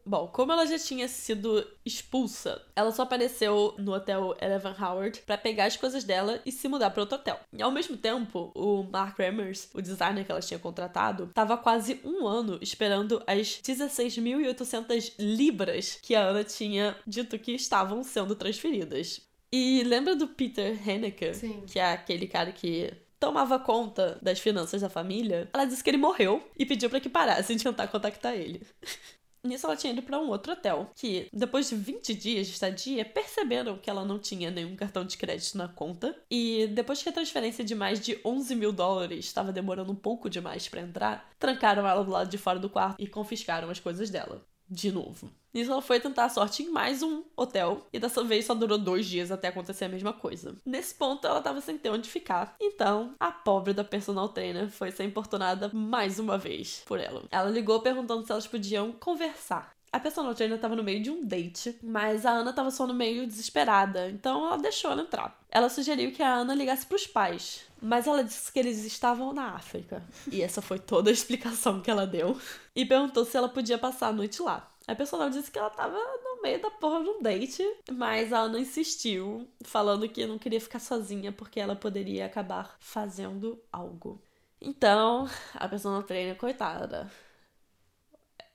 Bom, 0.09 0.27
como 0.29 0.51
ela 0.53 0.65
já 0.65 0.79
tinha 0.79 1.07
sido 1.07 1.63
expulsa, 1.85 2.63
ela 2.75 2.91
só 2.91 3.03
apareceu 3.03 3.75
no 3.77 3.93
hotel 3.93 4.35
Eleven 4.41 4.73
Howard 4.81 5.21
para 5.21 5.37
pegar 5.37 5.67
as 5.67 5.77
coisas 5.77 6.03
dela 6.03 6.41
e 6.47 6.51
se 6.51 6.67
mudar 6.67 6.89
para 6.89 7.03
outro 7.03 7.17
hotel. 7.17 7.39
E 7.53 7.61
ao 7.61 7.71
mesmo 7.71 7.95
tempo, 7.95 8.51
o 8.55 8.85
Mark 8.85 9.19
Remmers, 9.19 9.69
o 9.75 9.83
designer 9.83 10.25
que 10.25 10.33
ela 10.33 10.41
tinha 10.41 10.59
contratado, 10.59 11.25
estava 11.25 11.59
quase 11.59 12.01
um 12.03 12.27
ano 12.27 12.59
esperando 12.63 13.23
as 13.27 13.61
16.800 13.61 15.13
libras 15.19 15.99
que 16.01 16.15
a 16.15 16.23
Ana 16.23 16.43
tinha 16.43 16.97
dito 17.07 17.39
que 17.39 17.53
estavam 17.53 18.03
sendo 18.03 18.35
transferidas. 18.35 19.21
E 19.53 19.83
lembra 19.85 20.17
do 20.17 20.27
Peter 20.27 20.75
Haneke, 20.89 21.35
Sim. 21.35 21.65
que 21.67 21.79
é 21.79 21.93
aquele 21.93 22.27
cara 22.27 22.51
que 22.51 22.95
tomava 23.21 23.59
conta 23.59 24.19
das 24.23 24.41
finanças 24.41 24.81
da 24.81 24.89
família? 24.89 25.51
Ela 25.53 25.67
disse 25.67 25.85
que 25.85 25.91
ele 25.91 25.99
morreu 25.99 26.43
e 26.59 26.65
pediu 26.65 26.89
para 26.89 27.01
que 27.01 27.11
parasse 27.11 27.55
de 27.55 27.63
tentar 27.63 27.89
contactar 27.89 28.35
ele. 28.35 28.63
Nisso 29.49 29.66
ela 29.66 29.76
tinha 29.76 29.92
ido 29.92 30.03
para 30.03 30.18
um 30.18 30.28
outro 30.28 30.53
hotel, 30.53 30.90
que 30.94 31.28
depois 31.32 31.68
de 31.68 31.76
20 31.76 32.14
dias 32.14 32.46
de 32.46 32.53
estadia, 32.53 33.05
perceberam 33.05 33.78
que 33.78 33.88
ela 33.88 34.05
não 34.05 34.18
tinha 34.18 34.51
nenhum 34.51 34.76
cartão 34.76 35.05
de 35.05 35.16
crédito 35.16 35.57
na 35.57 35.68
conta. 35.68 36.14
E 36.30 36.66
depois 36.68 37.03
que 37.03 37.09
a 37.09 37.12
transferência 37.12 37.64
de 37.64 37.74
mais 37.74 38.01
de 38.01 38.20
11 38.24 38.55
mil 38.55 38.72
dólares 38.72 39.24
estava 39.24 39.53
demorando 39.53 39.92
um 39.92 39.96
pouco 39.96 40.28
demais 40.28 40.68
para 40.68 40.82
entrar, 40.82 41.30
trancaram 41.38 41.86
ela 41.86 42.05
do 42.05 42.11
lado 42.11 42.28
de 42.28 42.38
fora 42.38 42.59
do 42.59 42.68
quarto 42.68 43.01
e 43.01 43.07
confiscaram 43.07 43.70
as 43.70 43.80
coisas 43.80 44.11
dela 44.11 44.44
de 44.69 44.93
novo. 44.93 45.31
Nisso 45.53 45.73
ela 45.73 45.81
foi 45.81 45.99
tentar 45.99 46.27
a 46.27 46.29
sorte 46.29 46.62
em 46.62 46.71
mais 46.71 47.03
um 47.03 47.23
hotel 47.37 47.87
e 47.93 47.99
dessa 47.99 48.23
vez 48.23 48.45
só 48.45 48.55
durou 48.55 48.79
dois 48.79 49.07
dias 49.07 49.31
até 49.31 49.49
acontecer 49.49 49.87
a 49.87 49.89
mesma 49.89 50.12
coisa. 50.12 50.55
Nesse 50.64 50.95
ponto 50.95 51.27
ela 51.27 51.41
tava 51.41 51.61
sem 51.61 51.79
ter 51.79 51.91
onde 51.91 52.09
ficar, 52.09 52.55
então 52.61 53.14
a 53.19 53.33
pobre 53.33 53.73
da 53.73 53.83
personal 53.83 54.29
trainer 54.29 54.71
foi 54.71 54.91
ser 54.91 55.05
importunada 55.05 55.71
mais 55.73 56.19
uma 56.19 56.37
vez 56.37 56.83
por 56.87 57.01
ela. 57.01 57.25
Ela 57.31 57.51
ligou 57.51 57.81
perguntando 57.81 58.25
se 58.25 58.31
elas 58.31 58.47
podiam 58.47 58.93
conversar. 58.93 59.73
A 59.91 59.99
personal 59.99 60.35
trainer 60.35 60.61
tava 60.61 60.77
no 60.77 60.85
meio 60.85 61.03
de 61.03 61.11
um 61.11 61.25
date, 61.25 61.79
mas 61.83 62.27
a 62.27 62.31
Ana 62.31 62.53
tava 62.53 62.71
só 62.71 62.87
no 62.87 62.93
meio 62.93 63.27
desesperada, 63.27 64.11
então 64.11 64.47
ela 64.47 64.59
deixou 64.59 64.91
ela 64.91 65.01
entrar. 65.01 65.41
Ela 65.51 65.71
sugeriu 65.71 66.12
que 66.12 66.23
a 66.23 66.35
Ana 66.35 66.55
ligasse 66.55 66.87
pros 66.87 67.07
pais, 67.07 67.64
mas 67.81 68.07
ela 68.07 68.24
disse 68.24 68.53
que 68.53 68.59
eles 68.59 68.85
estavam 68.85 69.33
na 69.33 69.55
África. 69.55 70.03
E 70.31 70.43
essa 70.43 70.61
foi 70.61 70.79
toda 70.79 71.11
a 71.11 71.12
explicação 71.12 71.81
que 71.81 71.91
ela 71.91 72.07
deu. 72.07 72.39
E 72.74 72.85
perguntou 72.85 73.24
se 73.24 73.37
ela 73.37 73.49
podia 73.49 73.79
passar 73.79 74.09
a 74.09 74.12
noite 74.12 74.43
lá. 74.43 74.70
A 74.87 74.95
personal 74.95 75.29
disse 75.29 75.51
que 75.51 75.59
ela 75.59 75.68
tava 75.68 75.97
no 75.97 76.41
meio 76.43 76.62
da 76.62 76.70
porra 76.70 77.03
de 77.03 77.11
um 77.11 77.20
date, 77.22 77.62
mas 77.93 78.33
a 78.33 78.39
Ana 78.39 78.59
insistiu, 78.59 79.47
falando 79.62 80.09
que 80.09 80.26
não 80.26 80.39
queria 80.39 80.61
ficar 80.61 80.79
sozinha 80.79 81.31
porque 81.31 81.61
ela 81.61 81.76
poderia 81.76 82.24
acabar 82.24 82.74
fazendo 82.81 83.62
algo. 83.70 84.22
Então, 84.61 85.29
a 85.55 85.68
personal 85.68 86.03
trainer, 86.03 86.37
coitada, 86.37 87.11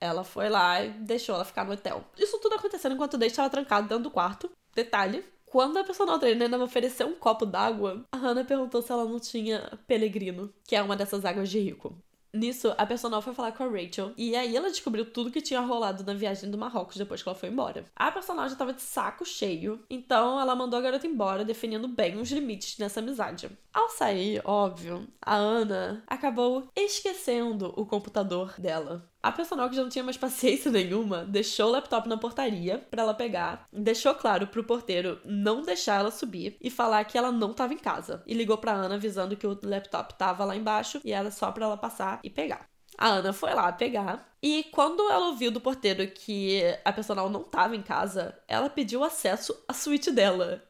ela 0.01 0.24
foi 0.24 0.49
lá 0.49 0.84
e 0.84 0.89
deixou 0.89 1.36
ela 1.36 1.45
ficar 1.45 1.65
no 1.65 1.74
hotel. 1.74 2.03
Isso 2.17 2.39
tudo 2.39 2.55
acontecendo 2.55 2.93
enquanto 2.95 3.13
o 3.13 3.17
date 3.17 3.32
estava 3.32 3.49
trancado 3.49 3.88
dentro 3.88 4.03
do 4.03 4.11
quarto. 4.11 4.51
Detalhe, 4.76 5.24
quando 5.54 5.78
a 5.78 5.84
personal 5.84 6.18
trainer 6.18 6.49
me 6.49 6.58
ofereceu 6.58 7.06
um 7.06 7.14
copo 7.14 7.45
d'água, 7.45 8.04
a 8.12 8.18
Hannah 8.18 8.43
perguntou 8.43 8.82
se 8.82 8.91
ela 8.91 9.06
não 9.06 9.20
tinha 9.20 9.78
Pelegrino, 9.86 10.51
que 10.64 10.76
é 10.76 10.82
uma 10.82 10.95
dessas 10.95 11.24
águas 11.24 11.47
de 11.47 11.60
rico. 11.60 11.95
Nisso, 12.34 12.74
a 12.76 12.84
personal 12.88 13.22
foi 13.22 13.36
falar 13.36 13.51
com 13.51 13.64
a 13.64 13.68
Rachel 13.68 14.14
e 14.18 14.36
aí 14.36 14.58
ela 14.58 14.72
descobriu 14.72 15.06
tudo 15.06 15.30
que 15.30 15.43
tinha 15.43 15.62
rolado 15.62 16.04
na 16.04 16.16
viagem 16.16 16.49
do 16.49 16.58
Marrocos 16.58 16.97
depois 16.97 17.22
que 17.22 17.30
ela 17.30 17.38
foi 17.38 17.49
embora. 17.49 17.86
A 17.95 18.12
personal 18.12 18.49
já 18.49 18.56
tava 18.56 18.74
de 18.74 18.82
saco 18.82 19.24
cheio, 19.24 19.80
então 19.88 20.41
ela 20.41 20.56
mandou 20.56 20.80
a 20.80 20.82
garota 20.82 21.06
embora, 21.06 21.45
definindo 21.45 21.88
bem 21.88 22.18
os 22.18 22.32
limites 22.32 22.80
nessa 22.80 22.99
amizade. 22.99 23.47
Ao 23.72 23.89
sair, 23.89 24.41
óbvio, 24.43 25.08
a 25.22 25.36
Ana 25.36 26.04
acabou 26.08 26.68
esquecendo 26.76 27.72
o 27.78 27.86
computador 27.86 28.60
dela 28.60 29.08
A 29.24 29.32
personal 29.32 29.69
que 29.69 29.76
já 29.78 29.82
não 29.82 29.89
tinha 29.89 30.03
mais 30.03 30.17
paciência 30.17 30.69
nenhuma, 30.69 31.24
deixou 31.24 31.69
o 31.69 31.71
laptop 31.71 32.09
na 32.09 32.17
portaria 32.17 32.80
para 32.91 33.03
ela 33.03 33.13
pegar, 33.13 33.66
deixou 33.71 34.13
claro 34.13 34.47
pro 34.47 34.66
porteiro 34.66 35.21
não 35.24 35.62
deixar 35.62 36.01
ela 36.01 36.12
subir 36.12 36.58
e 36.59 36.70
falar 36.70 37.05
que 37.05 37.17
ela 37.17 37.32
não 37.32 37.54
tava 37.54 37.74
em 37.74 37.78
casa. 37.78 38.21
E 38.28 38.33
ligou 38.33 38.58
pra 38.58 38.74
Ana 38.74 38.95
avisando 38.95 39.37
que 39.37 39.47
o 39.47 39.58
laptop 39.63 40.16
tava 40.16 40.43
lá 40.43 40.58
embaixo 40.58 41.00
e 41.05 41.13
era 41.13 41.32
só 41.32 41.50
para 41.54 41.63
ela 41.63 41.78
passar 41.78 42.20
e 42.21 42.29
pegar. 42.29 42.67
A 42.97 43.08
Ana 43.08 43.32
foi 43.32 43.54
lá 43.54 43.71
pegar. 43.71 44.29
E 44.41 44.66
quando 44.74 45.09
ela 45.09 45.28
ouviu 45.28 45.50
do 45.50 45.62
porteiro 45.62 46.05
que 46.05 46.62
a 46.83 46.91
personal 46.91 47.29
não 47.29 47.43
tava 47.43 47.78
em 47.78 47.82
casa, 47.82 48.37
ela 48.45 48.70
pediu 48.70 49.05
acesso 49.05 49.58
à 49.70 49.74
suíte 49.74 50.12
dela. 50.12 50.62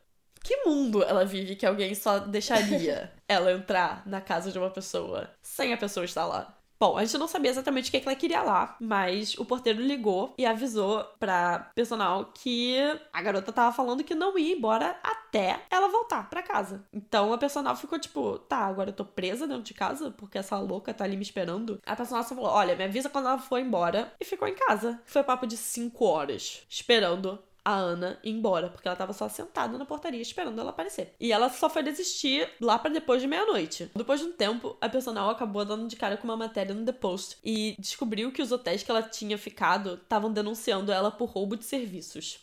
Que 0.43 0.57
mundo 0.65 1.01
ela 1.01 1.25
vive 1.25 1.55
que 1.55 1.65
alguém 1.65 1.95
só 1.95 2.19
deixaria 2.19 3.11
ela 3.27 3.51
entrar 3.51 4.03
na 4.05 4.21
casa 4.21 4.51
de 4.51 4.59
uma 4.59 4.69
pessoa 4.69 5.29
sem 5.41 5.73
a 5.73 5.77
pessoa 5.77 6.05
estar 6.05 6.25
lá? 6.25 6.55
Bom, 6.83 6.97
a 6.97 7.05
gente 7.05 7.17
não 7.17 7.29
sabia 7.29 7.49
exatamente 7.49 7.87
o 7.87 7.91
que, 7.91 8.05
ela 8.05 8.13
queria 8.13 8.41
lá, 8.43 8.75
mas 8.77 9.37
o 9.37 9.45
porteiro 9.45 9.81
ligou 9.81 10.33
e 10.37 10.45
avisou 10.45 11.01
pra 11.17 11.71
personal 11.73 12.33
que 12.33 12.75
a 13.13 13.21
garota 13.21 13.53
tava 13.53 13.73
falando 13.73 14.03
que 14.03 14.13
não 14.13 14.37
ia 14.37 14.53
embora 14.53 14.97
até 15.01 15.61
ela 15.71 15.87
voltar 15.87 16.29
pra 16.29 16.43
casa. 16.43 16.85
Então 16.91 17.31
a 17.31 17.37
personal 17.37 17.73
ficou 17.77 17.97
tipo, 17.97 18.37
tá, 18.37 18.57
agora 18.57 18.89
eu 18.89 18.93
tô 18.93 19.05
presa 19.05 19.47
dentro 19.47 19.63
de 19.63 19.73
casa 19.73 20.11
porque 20.11 20.37
essa 20.37 20.59
louca 20.59 20.93
tá 20.93 21.05
ali 21.05 21.15
me 21.15 21.23
esperando. 21.23 21.79
A 21.85 21.95
personal 21.95 22.21
só 22.21 22.35
falou: 22.35 22.51
olha, 22.51 22.75
me 22.75 22.83
avisa 22.83 23.09
quando 23.09 23.29
ela 23.29 23.39
for 23.39 23.59
embora 23.59 24.11
e 24.19 24.25
ficou 24.25 24.45
em 24.45 24.53
casa. 24.53 25.01
Foi 25.05 25.23
papo 25.23 25.47
de 25.47 25.55
5 25.55 26.03
horas 26.03 26.65
esperando 26.67 27.39
a 27.63 27.73
Ana 27.73 28.19
ir 28.23 28.31
embora, 28.31 28.69
porque 28.69 28.87
ela 28.87 28.97
tava 28.97 29.13
só 29.13 29.29
sentada 29.29 29.77
na 29.77 29.85
portaria 29.85 30.21
esperando 30.21 30.59
ela 30.59 30.71
aparecer. 30.71 31.15
E 31.19 31.31
ela 31.31 31.49
só 31.49 31.69
foi 31.69 31.83
desistir 31.83 32.49
lá 32.59 32.77
para 32.77 32.91
depois 32.91 33.21
de 33.21 33.27
meia-noite. 33.27 33.89
Depois 33.95 34.19
de 34.19 34.27
um 34.27 34.31
tempo, 34.31 34.77
a 34.81 34.89
personal 34.89 35.29
acabou 35.29 35.63
dando 35.63 35.87
de 35.87 35.95
cara 35.95 36.17
com 36.17 36.25
uma 36.25 36.37
matéria 36.37 36.73
no 36.73 36.85
The 36.85 36.91
Post 36.91 37.37
e 37.43 37.75
descobriu 37.79 38.31
que 38.31 38.41
os 38.41 38.51
hotéis 38.51 38.83
que 38.83 38.91
ela 38.91 39.03
tinha 39.03 39.37
ficado 39.37 39.95
estavam 39.95 40.31
denunciando 40.31 40.91
ela 40.91 41.11
por 41.11 41.29
roubo 41.29 41.55
de 41.55 41.65
serviços. 41.65 42.39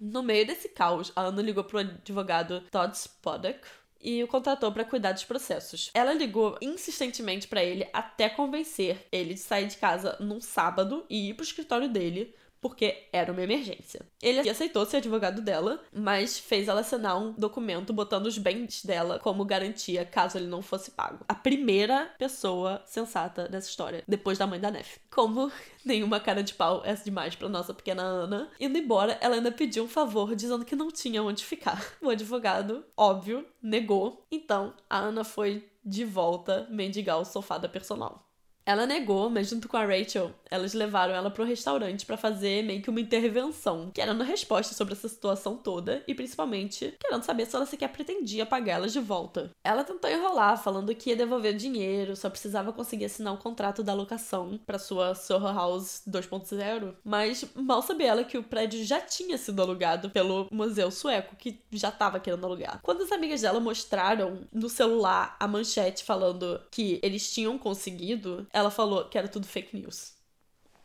No 0.00 0.22
meio 0.22 0.46
desse 0.46 0.68
caos, 0.68 1.12
a 1.14 1.22
Ana 1.22 1.42
ligou 1.42 1.62
pro 1.62 1.78
advogado 1.78 2.60
Todd 2.70 2.96
Spodek, 2.96 3.60
e 4.02 4.22
o 4.22 4.26
contratou 4.26 4.72
para 4.72 4.84
cuidar 4.84 5.12
dos 5.12 5.24
processos. 5.24 5.90
Ela 5.94 6.12
ligou 6.12 6.58
insistentemente 6.60 7.46
para 7.46 7.62
ele 7.62 7.88
até 7.92 8.28
convencer 8.28 9.06
ele 9.12 9.34
de 9.34 9.40
sair 9.40 9.68
de 9.68 9.76
casa 9.76 10.16
num 10.18 10.40
sábado 10.40 11.06
e 11.08 11.30
ir 11.30 11.34
pro 11.34 11.44
escritório 11.44 11.88
dele 11.88 12.34
porque 12.62 13.08
era 13.12 13.32
uma 13.32 13.42
emergência. 13.42 14.00
Ele 14.22 14.48
aceitou 14.48 14.86
ser 14.86 14.98
advogado 14.98 15.42
dela, 15.42 15.82
mas 15.92 16.38
fez 16.38 16.68
ela 16.68 16.80
assinar 16.80 17.20
um 17.20 17.32
documento 17.32 17.92
botando 17.92 18.26
os 18.26 18.38
bens 18.38 18.84
dela 18.84 19.18
como 19.18 19.44
garantia 19.44 20.04
caso 20.04 20.38
ele 20.38 20.46
não 20.46 20.62
fosse 20.62 20.92
pago. 20.92 21.24
A 21.28 21.34
primeira 21.34 22.14
pessoa 22.16 22.80
sensata 22.86 23.48
dessa 23.48 23.68
história, 23.68 24.04
depois 24.06 24.38
da 24.38 24.46
mãe 24.46 24.60
da 24.60 24.70
Nef. 24.70 24.98
Como 25.10 25.50
nenhuma 25.84 26.20
cara 26.20 26.42
de 26.42 26.54
pau 26.54 26.82
é 26.84 26.94
demais 26.94 27.34
pra 27.34 27.48
nossa 27.48 27.74
pequena 27.74 28.02
Ana, 28.02 28.48
indo 28.60 28.78
embora, 28.78 29.18
ela 29.20 29.34
ainda 29.34 29.50
pediu 29.50 29.84
um 29.84 29.88
favor 29.88 30.36
dizendo 30.36 30.64
que 30.64 30.76
não 30.76 30.90
tinha 30.90 31.22
onde 31.22 31.44
ficar. 31.44 31.84
O 32.00 32.10
advogado, 32.10 32.84
óbvio, 32.96 33.44
negou. 33.60 34.24
Então, 34.30 34.72
a 34.88 34.98
Ana 34.98 35.24
foi 35.24 35.68
de 35.84 36.04
volta 36.04 36.66
mendigar 36.70 37.18
o 37.18 37.24
sofá 37.24 37.58
da 37.58 37.68
personal. 37.68 38.31
Ela 38.64 38.86
negou, 38.86 39.28
mas 39.28 39.48
junto 39.48 39.68
com 39.68 39.76
a 39.76 39.84
Rachel, 39.84 40.32
elas 40.50 40.72
levaram 40.74 41.14
ela 41.14 41.30
pro 41.30 41.44
restaurante 41.44 42.06
para 42.06 42.16
fazer 42.16 42.62
meio 42.62 42.82
que 42.82 42.90
uma 42.90 43.00
intervenção, 43.00 43.90
querendo 43.92 44.22
resposta 44.22 44.74
sobre 44.74 44.94
essa 44.94 45.08
situação 45.08 45.56
toda 45.56 46.02
e 46.06 46.14
principalmente 46.14 46.94
querendo 47.00 47.24
saber 47.24 47.46
se 47.46 47.56
ela 47.56 47.66
sequer 47.66 47.88
pretendia 47.88 48.46
pagá-las 48.46 48.92
de 48.92 49.00
volta. 49.00 49.50
Ela 49.64 49.82
tentou 49.82 50.10
enrolar, 50.10 50.62
falando 50.62 50.94
que 50.94 51.10
ia 51.10 51.16
devolver 51.16 51.54
o 51.54 51.58
dinheiro, 51.58 52.14
só 52.14 52.30
precisava 52.30 52.72
conseguir 52.72 53.06
assinar 53.06 53.32
o 53.32 53.36
um 53.36 53.40
contrato 53.40 53.82
da 53.82 53.94
locação 53.94 54.60
para 54.66 54.78
sua 54.78 55.14
Soho 55.14 55.46
House 55.46 56.02
2.0, 56.08 56.94
mas 57.04 57.44
mal 57.54 57.82
sabia 57.82 58.08
ela 58.08 58.24
que 58.24 58.38
o 58.38 58.42
prédio 58.42 58.84
já 58.84 59.00
tinha 59.00 59.38
sido 59.38 59.60
alugado 59.60 60.10
pelo 60.10 60.48
museu 60.52 60.90
sueco 60.90 61.34
que 61.36 61.60
já 61.70 61.90
tava 61.90 62.20
querendo 62.20 62.44
alugar. 62.44 62.80
Quando 62.82 63.02
as 63.02 63.12
amigas 63.12 63.40
dela 63.40 63.58
mostraram 63.58 64.40
no 64.52 64.68
celular 64.68 65.36
a 65.40 65.48
manchete 65.48 66.04
falando 66.04 66.60
que 66.70 67.00
eles 67.02 67.32
tinham 67.32 67.58
conseguido, 67.58 68.46
ela 68.52 68.70
falou 68.70 69.08
que 69.08 69.16
era 69.16 69.28
tudo 69.28 69.46
fake 69.46 69.76
news. 69.76 70.14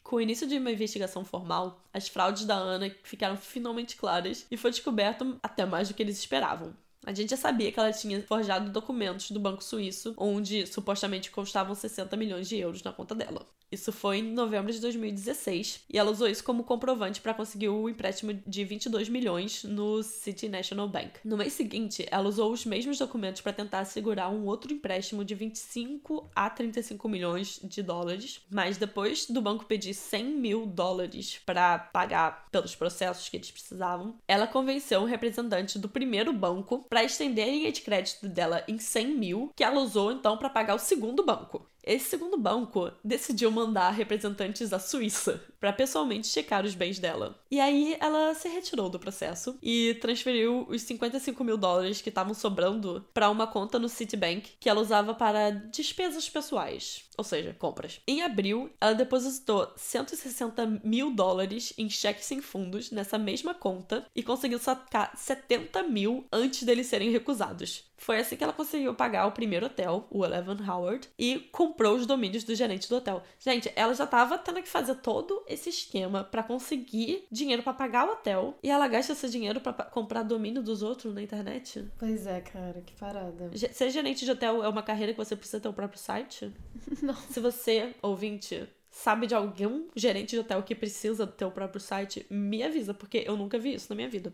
Com 0.04 0.16
o 0.16 0.22
início 0.22 0.48
de 0.48 0.58
uma 0.58 0.72
investigação 0.72 1.26
formal, 1.26 1.84
as 1.94 2.08
fraudes 2.08 2.46
da 2.46 2.56
Ana 2.56 2.90
ficaram 3.04 3.36
finalmente 3.36 3.98
claras 3.98 4.46
e 4.50 4.56
foi 4.56 4.72
descoberto 4.72 5.38
até 5.44 5.66
mais 5.66 5.90
do 5.90 5.94
que 5.94 6.02
eles 6.02 6.18
esperavam. 6.18 6.74
A 7.06 7.14
gente 7.14 7.30
já 7.30 7.38
sabia 7.38 7.72
que 7.72 7.80
ela 7.80 7.92
tinha 7.92 8.22
forjado 8.22 8.72
documentos 8.72 9.32
do 9.32 9.40
Banco 9.40 9.64
Suíço, 9.64 10.14
onde 10.18 10.66
supostamente 10.68 11.32
constavam 11.32 11.74
60 11.74 12.18
milhões 12.18 12.50
de 12.50 12.58
euros 12.58 12.84
na 12.84 12.92
conta 12.92 13.16
dela. 13.16 13.46
Isso 13.70 13.92
foi 13.92 14.20
em 14.20 14.24
novembro 14.24 14.72
de 14.72 14.80
2016 14.80 15.82
e 15.90 15.98
ela 15.98 16.10
usou 16.10 16.28
isso 16.28 16.44
como 16.44 16.64
comprovante 16.64 17.20
para 17.20 17.34
conseguir 17.34 17.68
o 17.68 17.90
empréstimo 17.90 18.34
de 18.34 18.64
22 18.64 19.10
milhões 19.10 19.64
no 19.66 20.02
City 20.04 20.48
National 20.48 20.88
Bank. 20.88 21.20
No 21.24 21.36
mês 21.36 21.52
seguinte, 21.52 22.06
ela 22.10 22.30
usou 22.30 22.52
os 22.54 22.66
mesmos 22.66 22.98
documentos 22.98 23.42
para 23.42 23.52
tentar 23.52 23.80
assegurar 23.80 24.32
um 24.32 24.46
outro 24.46 24.72
empréstimo 24.72 25.26
de 25.26 25.36
25 25.36 26.30
a 26.34 26.50
35 26.50 27.10
milhões 27.10 27.60
de 27.62 27.84
dólares, 27.84 28.42
mas 28.50 28.78
depois 28.78 29.26
do 29.26 29.42
banco 29.42 29.66
pedir 29.66 29.94
100 29.94 30.26
mil 30.26 30.66
dólares 30.66 31.42
para 31.46 31.78
pagar 31.78 32.48
pelos 32.50 32.74
processos 32.74 33.28
que 33.28 33.36
eles 33.36 33.52
precisavam, 33.52 34.16
ela 34.28 34.48
convenceu 34.48 35.02
um 35.02 35.06
representante 35.06 35.78
do 35.78 35.90
primeiro 35.90 36.32
banco 36.32 36.86
para 36.90 37.04
estender 37.04 37.48
a 37.48 37.52
linha 37.52 37.72
de 37.72 37.82
crédito 37.82 38.28
dela 38.28 38.64
em 38.68 38.78
100 38.78 39.08
mil, 39.08 39.52
que 39.56 39.64
ela 39.64 39.80
usou 39.80 40.12
então 40.12 40.38
para 40.38 40.50
pagar 40.50 40.76
o 40.76 40.80
segundo 40.80 41.24
banco. 41.24 41.66
Esse 41.88 42.10
segundo 42.10 42.38
banco 42.38 42.92
decidiu 43.02 43.50
mandar 43.50 43.92
representantes 43.92 44.74
à 44.74 44.80
Suíça 44.80 45.42
para 45.58 45.72
pessoalmente 45.72 46.28
checar 46.28 46.66
os 46.66 46.76
bens 46.76 47.00
dela. 47.00 47.40
E 47.50 47.62
aí 47.62 47.96
ela 48.02 48.34
se 48.34 48.50
retirou 48.50 48.90
do 48.90 49.00
processo 49.00 49.58
e 49.64 49.98
transferiu 50.02 50.66
os 50.68 50.82
55 50.82 51.42
mil 51.46 51.58
dólares 51.58 52.02
que 52.02 52.10
estavam 52.10 52.34
sobrando 52.34 53.06
para 53.14 53.30
uma 53.30 53.48
conta 53.48 53.80
no 53.80 53.88
Citibank 53.88 54.52
que 54.60 54.70
ela 54.70 54.82
usava 54.82 55.14
para 55.14 55.50
despesas 55.50 56.28
pessoais, 56.30 57.06
ou 57.18 57.24
seja, 57.24 57.56
compras. 57.58 58.00
Em 58.08 58.22
abril, 58.22 58.70
ela 58.80 58.94
depositou 58.94 59.74
160 59.76 60.82
mil 60.84 61.14
dólares 61.14 61.74
em 61.78 61.90
cheques 61.90 62.26
sem 62.26 62.42
fundos 62.42 62.92
nessa 62.92 63.18
mesma 63.18 63.54
conta 63.54 64.06
e 64.16 64.22
conseguiu 64.22 64.60
sacar 64.60 65.12
70 65.18 65.84
mil 65.84 66.26
antes 66.32 66.64
deles 66.64 66.88
serem 66.88 67.12
recusados. 67.12 67.88
Foi 67.98 68.20
assim 68.20 68.36
que 68.36 68.44
ela 68.44 68.54
conseguiu 68.54 68.94
pagar 68.94 69.26
o 69.26 69.32
primeiro 69.32 69.66
hotel, 69.66 70.06
o 70.12 70.24
Eleven 70.24 70.58
Howard, 70.70 71.10
e 71.18 71.40
comprou 71.52 71.96
os 71.96 72.06
domínios 72.06 72.44
do 72.44 72.54
gerente 72.54 72.88
do 72.88 72.96
hotel. 72.96 73.24
Gente, 73.40 73.72
ela 73.76 73.94
já 73.94 74.06
tava 74.06 74.38
tendo 74.38 74.62
que 74.62 74.70
fazer 74.70 74.96
todo 74.96 75.44
esse 75.48 75.70
esquema 75.70 76.24
para 76.24 76.44
conseguir 76.44 77.26
dinheiro 77.32 77.64
para 77.64 77.74
pagar 77.74 78.08
o 78.08 78.12
hotel 78.12 78.56
e 78.62 78.70
ela 78.70 78.88
gasta 78.88 79.14
esse 79.14 79.30
dinheiro 79.30 79.60
para 79.60 79.74
comprar 79.74 80.24
domínio 80.24 80.62
dos 80.62 80.84
outros 80.84 81.14
na 81.14 81.22
internet. 81.22 81.86
Pois 81.98 82.28
é, 82.28 82.40
cara, 82.40 82.82
que 82.86 82.94
parada. 82.94 83.50
Ser 83.74 83.90
gerente 83.90 84.24
de 84.24 84.32
hotel 84.32 84.64
é 84.64 84.70
uma 84.70 84.84
carreira 84.84 85.14
que 85.14 85.18
você 85.18 85.36
precisa 85.36 85.60
ter 85.60 85.68
o 85.68 85.74
próprio 85.74 86.00
site? 86.00 86.54
Não. 87.08 87.16
Se 87.16 87.40
você, 87.40 87.96
ouvinte, 88.02 88.68
sabe 88.92 89.28
de 89.28 89.34
algum 89.34 89.88
gerente 89.96 90.32
de 90.32 90.40
hotel 90.40 90.62
que 90.62 90.76
precisa 90.76 91.26
ter 91.26 91.46
o 91.46 91.52
próprio 91.52 91.80
site, 91.80 92.26
me 92.30 92.62
avisa, 92.62 92.94
porque 92.94 93.24
eu 93.26 93.38
nunca 93.38 93.58
vi 93.58 93.76
isso 93.76 93.88
na 93.90 93.96
minha 93.96 94.10
vida. 94.10 94.34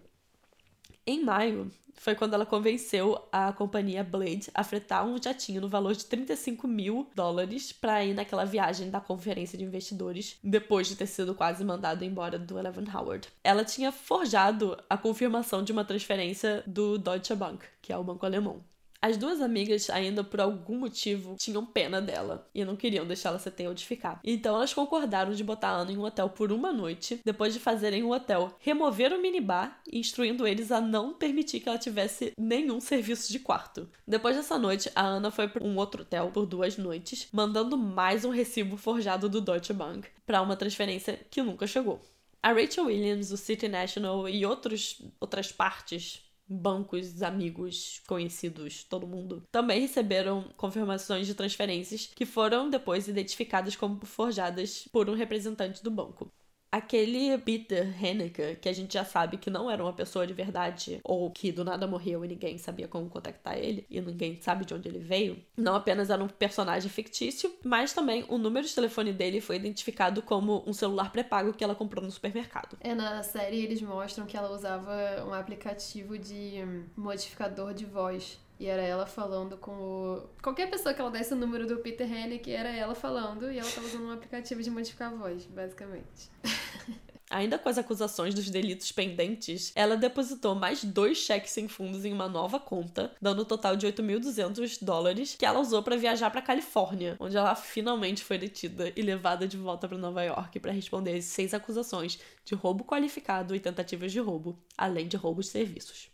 Em 1.05 1.23
maio, 1.23 1.71
foi 1.93 2.15
quando 2.15 2.33
ela 2.33 2.47
convenceu 2.47 3.21
a 3.31 3.53
companhia 3.53 4.03
Blade 4.03 4.49
a 4.55 4.63
fretar 4.63 5.05
um 5.05 5.21
jatinho 5.21 5.61
no 5.61 5.69
valor 5.69 5.93
de 5.93 6.03
35 6.05 6.67
mil 6.67 7.07
dólares 7.13 7.71
para 7.71 8.03
ir 8.03 8.15
naquela 8.15 8.43
viagem 8.43 8.89
da 8.89 8.99
conferência 8.99 9.55
de 9.55 9.63
investidores, 9.63 10.39
depois 10.43 10.87
de 10.87 10.95
ter 10.95 11.05
sido 11.05 11.35
quase 11.35 11.63
mandado 11.63 12.03
embora 12.03 12.39
do 12.39 12.57
Eleven 12.57 12.85
Howard. 12.91 13.27
Ela 13.43 13.63
tinha 13.63 13.91
forjado 13.91 14.75
a 14.89 14.97
confirmação 14.97 15.61
de 15.63 15.71
uma 15.71 15.85
transferência 15.85 16.63
do 16.65 16.97
Deutsche 16.97 17.35
Bank, 17.35 17.63
que 17.83 17.93
é 17.93 17.97
o 17.97 18.03
banco 18.03 18.25
alemão. 18.25 18.63
As 19.03 19.17
duas 19.17 19.41
amigas, 19.41 19.89
ainda 19.89 20.23
por 20.23 20.39
algum 20.39 20.79
motivo, 20.79 21.35
tinham 21.35 21.65
pena 21.65 22.01
dela 22.01 22.47
e 22.55 22.63
não 22.63 22.77
queriam 22.77 23.05
deixar 23.05 23.31
ela 23.31 23.37
ter 23.37 23.67
onde 23.67 23.85
ficar. 23.85 24.21
Então 24.23 24.55
elas 24.55 24.73
concordaram 24.73 25.33
de 25.33 25.43
botar 25.43 25.71
a 25.71 25.75
Ana 25.79 25.91
em 25.91 25.97
um 25.97 26.05
hotel 26.05 26.29
por 26.29 26.53
uma 26.53 26.71
noite, 26.71 27.19
depois 27.25 27.53
de 27.53 27.59
fazerem 27.59 28.01
o 28.03 28.13
hotel 28.13 28.55
remover 28.61 29.11
o 29.11 29.21
minibar, 29.21 29.81
instruindo 29.91 30.47
eles 30.47 30.71
a 30.71 30.79
não 30.79 31.13
permitir 31.13 31.59
que 31.59 31.67
ela 31.67 31.77
tivesse 31.77 32.31
nenhum 32.37 32.79
serviço 32.79 33.29
de 33.29 33.39
quarto. 33.39 33.89
Depois 34.07 34.37
dessa 34.37 34.57
noite, 34.57 34.89
a 34.95 35.01
Ana 35.01 35.29
foi 35.29 35.49
para 35.49 35.65
um 35.65 35.75
outro 35.75 36.03
hotel 36.03 36.31
por 36.31 36.45
duas 36.45 36.77
noites, 36.77 37.27
mandando 37.33 37.77
mais 37.77 38.23
um 38.23 38.29
recibo 38.29 38.77
forjado 38.77 39.27
do 39.27 39.41
Deutsche 39.41 39.73
Bank 39.73 40.07
para 40.25 40.41
uma 40.41 40.55
transferência 40.55 41.19
que 41.29 41.43
nunca 41.43 41.67
chegou. 41.67 42.01
A 42.41 42.53
Rachel 42.53 42.85
Williams, 42.85 43.31
o 43.31 43.37
City 43.37 43.67
National 43.67 44.29
e 44.29 44.45
outros, 44.45 45.01
outras 45.19 45.51
partes 45.51 46.23
bancos, 46.47 47.21
amigos, 47.23 48.01
conhecidos, 48.07 48.83
todo 48.83 49.07
mundo, 49.07 49.43
também 49.51 49.81
receberam 49.81 50.49
confirmações 50.57 51.27
de 51.27 51.35
transferências 51.35 52.07
que 52.07 52.25
foram 52.25 52.69
depois 52.69 53.07
identificadas 53.07 53.75
como 53.75 54.05
forjadas 54.05 54.87
por 54.91 55.09
um 55.09 55.15
representante 55.15 55.83
do 55.83 55.91
banco. 55.91 56.31
Aquele 56.73 57.37
Peter 57.37 57.93
Haneke, 58.03 58.55
que 58.55 58.67
a 58.67 58.73
gente 58.73 58.95
já 58.95 59.05
sabe 59.05 59.37
que 59.37 59.51
não 59.51 59.69
era 59.69 59.83
uma 59.83 59.93
pessoa 59.93 60.25
de 60.25 60.33
verdade, 60.33 60.99
ou 61.03 61.29
que 61.29 61.51
do 61.51 61.63
nada 61.63 61.85
morreu 61.85 62.25
e 62.25 62.27
ninguém 62.27 62.57
sabia 62.57 62.87
como 62.87 63.07
contactar 63.11 63.55
ele, 63.59 63.85
e 63.91 64.01
ninguém 64.01 64.41
sabe 64.41 64.65
de 64.65 64.73
onde 64.73 64.89
ele 64.89 64.97
veio, 64.97 65.37
não 65.55 65.75
apenas 65.75 66.09
era 66.09 66.23
um 66.23 66.27
personagem 66.27 66.89
fictício, 66.89 67.53
mas 67.63 67.93
também 67.93 68.25
o 68.27 68.39
número 68.39 68.65
de 68.65 68.73
telefone 68.73 69.13
dele 69.13 69.39
foi 69.39 69.57
identificado 69.57 70.23
como 70.23 70.63
um 70.65 70.73
celular 70.73 71.11
pré-pago 71.11 71.53
que 71.53 71.63
ela 71.63 71.75
comprou 71.75 72.03
no 72.03 72.09
supermercado. 72.09 72.75
É, 72.79 72.95
na 72.95 73.21
série 73.21 73.61
eles 73.61 73.79
mostram 73.79 74.25
que 74.25 74.35
ela 74.35 74.51
usava 74.51 75.23
um 75.27 75.33
aplicativo 75.35 76.17
de 76.17 76.55
modificador 76.97 77.75
de 77.75 77.85
voz. 77.85 78.39
E 78.63 78.67
era 78.67 78.81
ela 78.81 79.05
falando 79.05 79.57
com 79.57 79.73
o. 79.73 80.29
Qualquer 80.41 80.69
pessoa 80.69 80.93
que 80.93 81.01
ela 81.01 81.11
desse 81.11 81.33
o 81.33 81.35
número 81.35 81.67
do 81.67 81.79
Peter 81.79 82.07
que 82.41 82.49
era 82.49 82.69
ela 82.69 82.95
falando 82.95 83.51
e 83.51 83.59
ela 83.59 83.69
tava 83.69 83.85
usando 83.85 84.05
um 84.05 84.11
aplicativo 84.11 84.63
de 84.63 84.71
modificar 84.71 85.11
a 85.11 85.15
voz, 85.17 85.45
basicamente. 85.47 86.31
Ainda 87.29 87.59
com 87.59 87.67
as 87.67 87.77
acusações 87.77 88.33
dos 88.33 88.49
delitos 88.49 88.89
pendentes, 88.89 89.73
ela 89.75 89.97
depositou 89.97 90.55
mais 90.55 90.81
dois 90.81 91.17
cheques 91.17 91.51
sem 91.51 91.67
fundos 91.67 92.05
em 92.05 92.13
uma 92.13 92.29
nova 92.29 92.57
conta, 92.57 93.11
dando 93.21 93.41
um 93.41 93.45
total 93.45 93.75
de 93.75 93.85
8.200 93.85 94.81
dólares, 94.81 95.35
que 95.37 95.45
ela 95.45 95.59
usou 95.59 95.83
para 95.83 95.97
viajar 95.97 96.29
para 96.31 96.41
Califórnia, 96.41 97.17
onde 97.19 97.35
ela 97.35 97.55
finalmente 97.55 98.23
foi 98.23 98.37
detida 98.37 98.93
e 98.95 99.01
levada 99.01 99.45
de 99.45 99.57
volta 99.57 99.89
para 99.89 99.97
Nova 99.97 100.23
York 100.23 100.61
para 100.61 100.71
responder 100.71 101.17
às 101.17 101.25
seis 101.25 101.53
acusações 101.53 102.17
de 102.45 102.55
roubo 102.55 102.85
qualificado 102.85 103.53
e 103.53 103.59
tentativas 103.59 104.13
de 104.13 104.21
roubo, 104.21 104.57
além 104.77 105.05
de 105.09 105.17
roubo 105.17 105.41
de 105.41 105.47
serviços. 105.47 106.09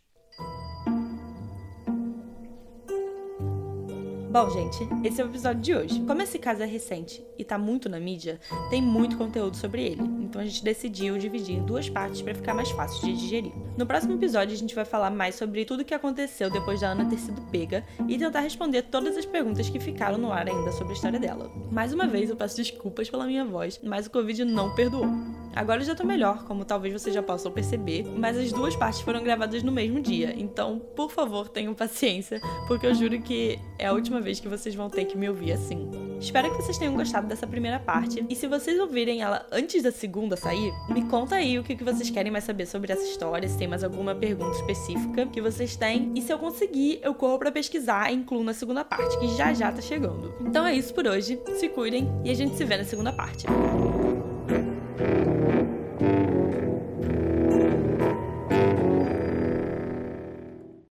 Bom, 4.29 4.47
gente, 4.51 4.87
esse 5.03 5.19
é 5.19 5.25
o 5.25 5.27
episódio 5.27 5.59
de 5.59 5.73
hoje. 5.73 6.01
Como 6.01 6.21
esse 6.21 6.37
caso 6.37 6.61
é 6.61 6.65
recente 6.67 7.25
e 7.35 7.43
tá 7.43 7.57
muito 7.57 7.89
na 7.89 7.99
mídia, 7.99 8.39
tem 8.69 8.79
muito 8.79 9.17
conteúdo 9.17 9.57
sobre 9.57 9.83
ele. 9.83 10.03
Então 10.03 10.39
a 10.39 10.45
gente 10.45 10.63
decidiu 10.63 11.17
dividir 11.17 11.55
em 11.55 11.65
duas 11.65 11.89
partes 11.89 12.21
para 12.21 12.35
ficar 12.35 12.53
mais 12.53 12.69
fácil 12.69 13.03
de 13.07 13.17
digerir. 13.17 13.51
No 13.75 13.87
próximo 13.87 14.13
episódio 14.13 14.53
a 14.53 14.57
gente 14.57 14.75
vai 14.75 14.85
falar 14.85 15.09
mais 15.09 15.33
sobre 15.33 15.65
tudo 15.65 15.81
o 15.81 15.85
que 15.85 15.95
aconteceu 15.95 16.51
depois 16.51 16.81
da 16.81 16.89
Ana 16.89 17.09
ter 17.09 17.17
sido 17.17 17.41
pega 17.49 17.83
e 18.07 18.19
tentar 18.19 18.41
responder 18.41 18.83
todas 18.83 19.17
as 19.17 19.25
perguntas 19.25 19.67
que 19.67 19.79
ficaram 19.79 20.19
no 20.19 20.31
ar 20.31 20.47
ainda 20.47 20.71
sobre 20.73 20.93
a 20.93 20.95
história 20.95 21.19
dela. 21.19 21.51
Mais 21.71 21.91
uma 21.91 22.05
vez 22.05 22.29
eu 22.29 22.35
peço 22.35 22.55
desculpas 22.55 23.09
pela 23.09 23.25
minha 23.25 23.43
voz, 23.43 23.79
mas 23.83 24.05
o 24.05 24.11
Covid 24.11 24.45
não 24.45 24.75
perdoou. 24.75 25.07
Agora 25.55 25.81
eu 25.81 25.85
já 25.85 25.95
tô 25.95 26.03
melhor, 26.03 26.43
como 26.45 26.63
talvez 26.63 26.93
vocês 26.93 27.13
já 27.13 27.21
possam 27.23 27.51
perceber, 27.51 28.05
mas 28.15 28.37
as 28.37 28.51
duas 28.51 28.75
partes 28.75 29.01
foram 29.01 29.23
gravadas 29.23 29.63
no 29.63 29.71
mesmo 29.71 29.99
dia, 29.99 30.33
então 30.37 30.79
por 30.95 31.11
favor 31.11 31.49
tenham 31.49 31.73
paciência, 31.73 32.39
porque 32.67 32.85
eu 32.85 32.93
juro 32.93 33.19
que 33.21 33.59
é 33.77 33.87
a 33.87 33.93
última 33.93 34.21
vez 34.21 34.39
que 34.39 34.47
vocês 34.47 34.75
vão 34.75 34.89
ter 34.89 35.05
que 35.05 35.17
me 35.17 35.27
ouvir 35.27 35.51
assim. 35.51 35.89
Espero 36.19 36.49
que 36.51 36.61
vocês 36.61 36.77
tenham 36.77 36.95
gostado 36.95 37.27
dessa 37.27 37.47
primeira 37.47 37.79
parte, 37.79 38.25
e 38.29 38.35
se 38.35 38.47
vocês 38.47 38.79
ouvirem 38.79 39.21
ela 39.21 39.45
antes 39.51 39.83
da 39.83 39.91
segunda 39.91 40.35
sair, 40.35 40.71
me 40.89 41.03
conta 41.05 41.35
aí 41.35 41.57
o 41.57 41.63
que 41.63 41.83
vocês 41.83 42.09
querem 42.09 42.31
mais 42.31 42.43
saber 42.43 42.65
sobre 42.65 42.93
essa 42.93 43.03
história, 43.03 43.47
se 43.47 43.57
tem 43.57 43.67
mais 43.67 43.83
alguma 43.83 44.13
pergunta 44.15 44.55
específica 44.57 45.25
que 45.25 45.41
vocês 45.41 45.75
têm, 45.75 46.11
e 46.15 46.21
se 46.21 46.31
eu 46.31 46.37
conseguir, 46.37 46.99
eu 47.01 47.13
corro 47.13 47.39
para 47.39 47.51
pesquisar 47.51 48.11
e 48.11 48.15
incluo 48.15 48.43
na 48.43 48.53
segunda 48.53 48.85
parte, 48.85 49.17
que 49.17 49.27
já 49.35 49.53
já 49.53 49.71
tá 49.71 49.81
chegando. 49.81 50.33
Então 50.41 50.65
é 50.65 50.73
isso 50.73 50.93
por 50.93 51.07
hoje, 51.07 51.39
se 51.55 51.69
cuidem 51.69 52.09
e 52.23 52.29
a 52.29 52.33
gente 52.33 52.55
se 52.55 52.63
vê 52.63 52.77
na 52.77 52.83
segunda 52.83 53.11
parte. 53.11 53.45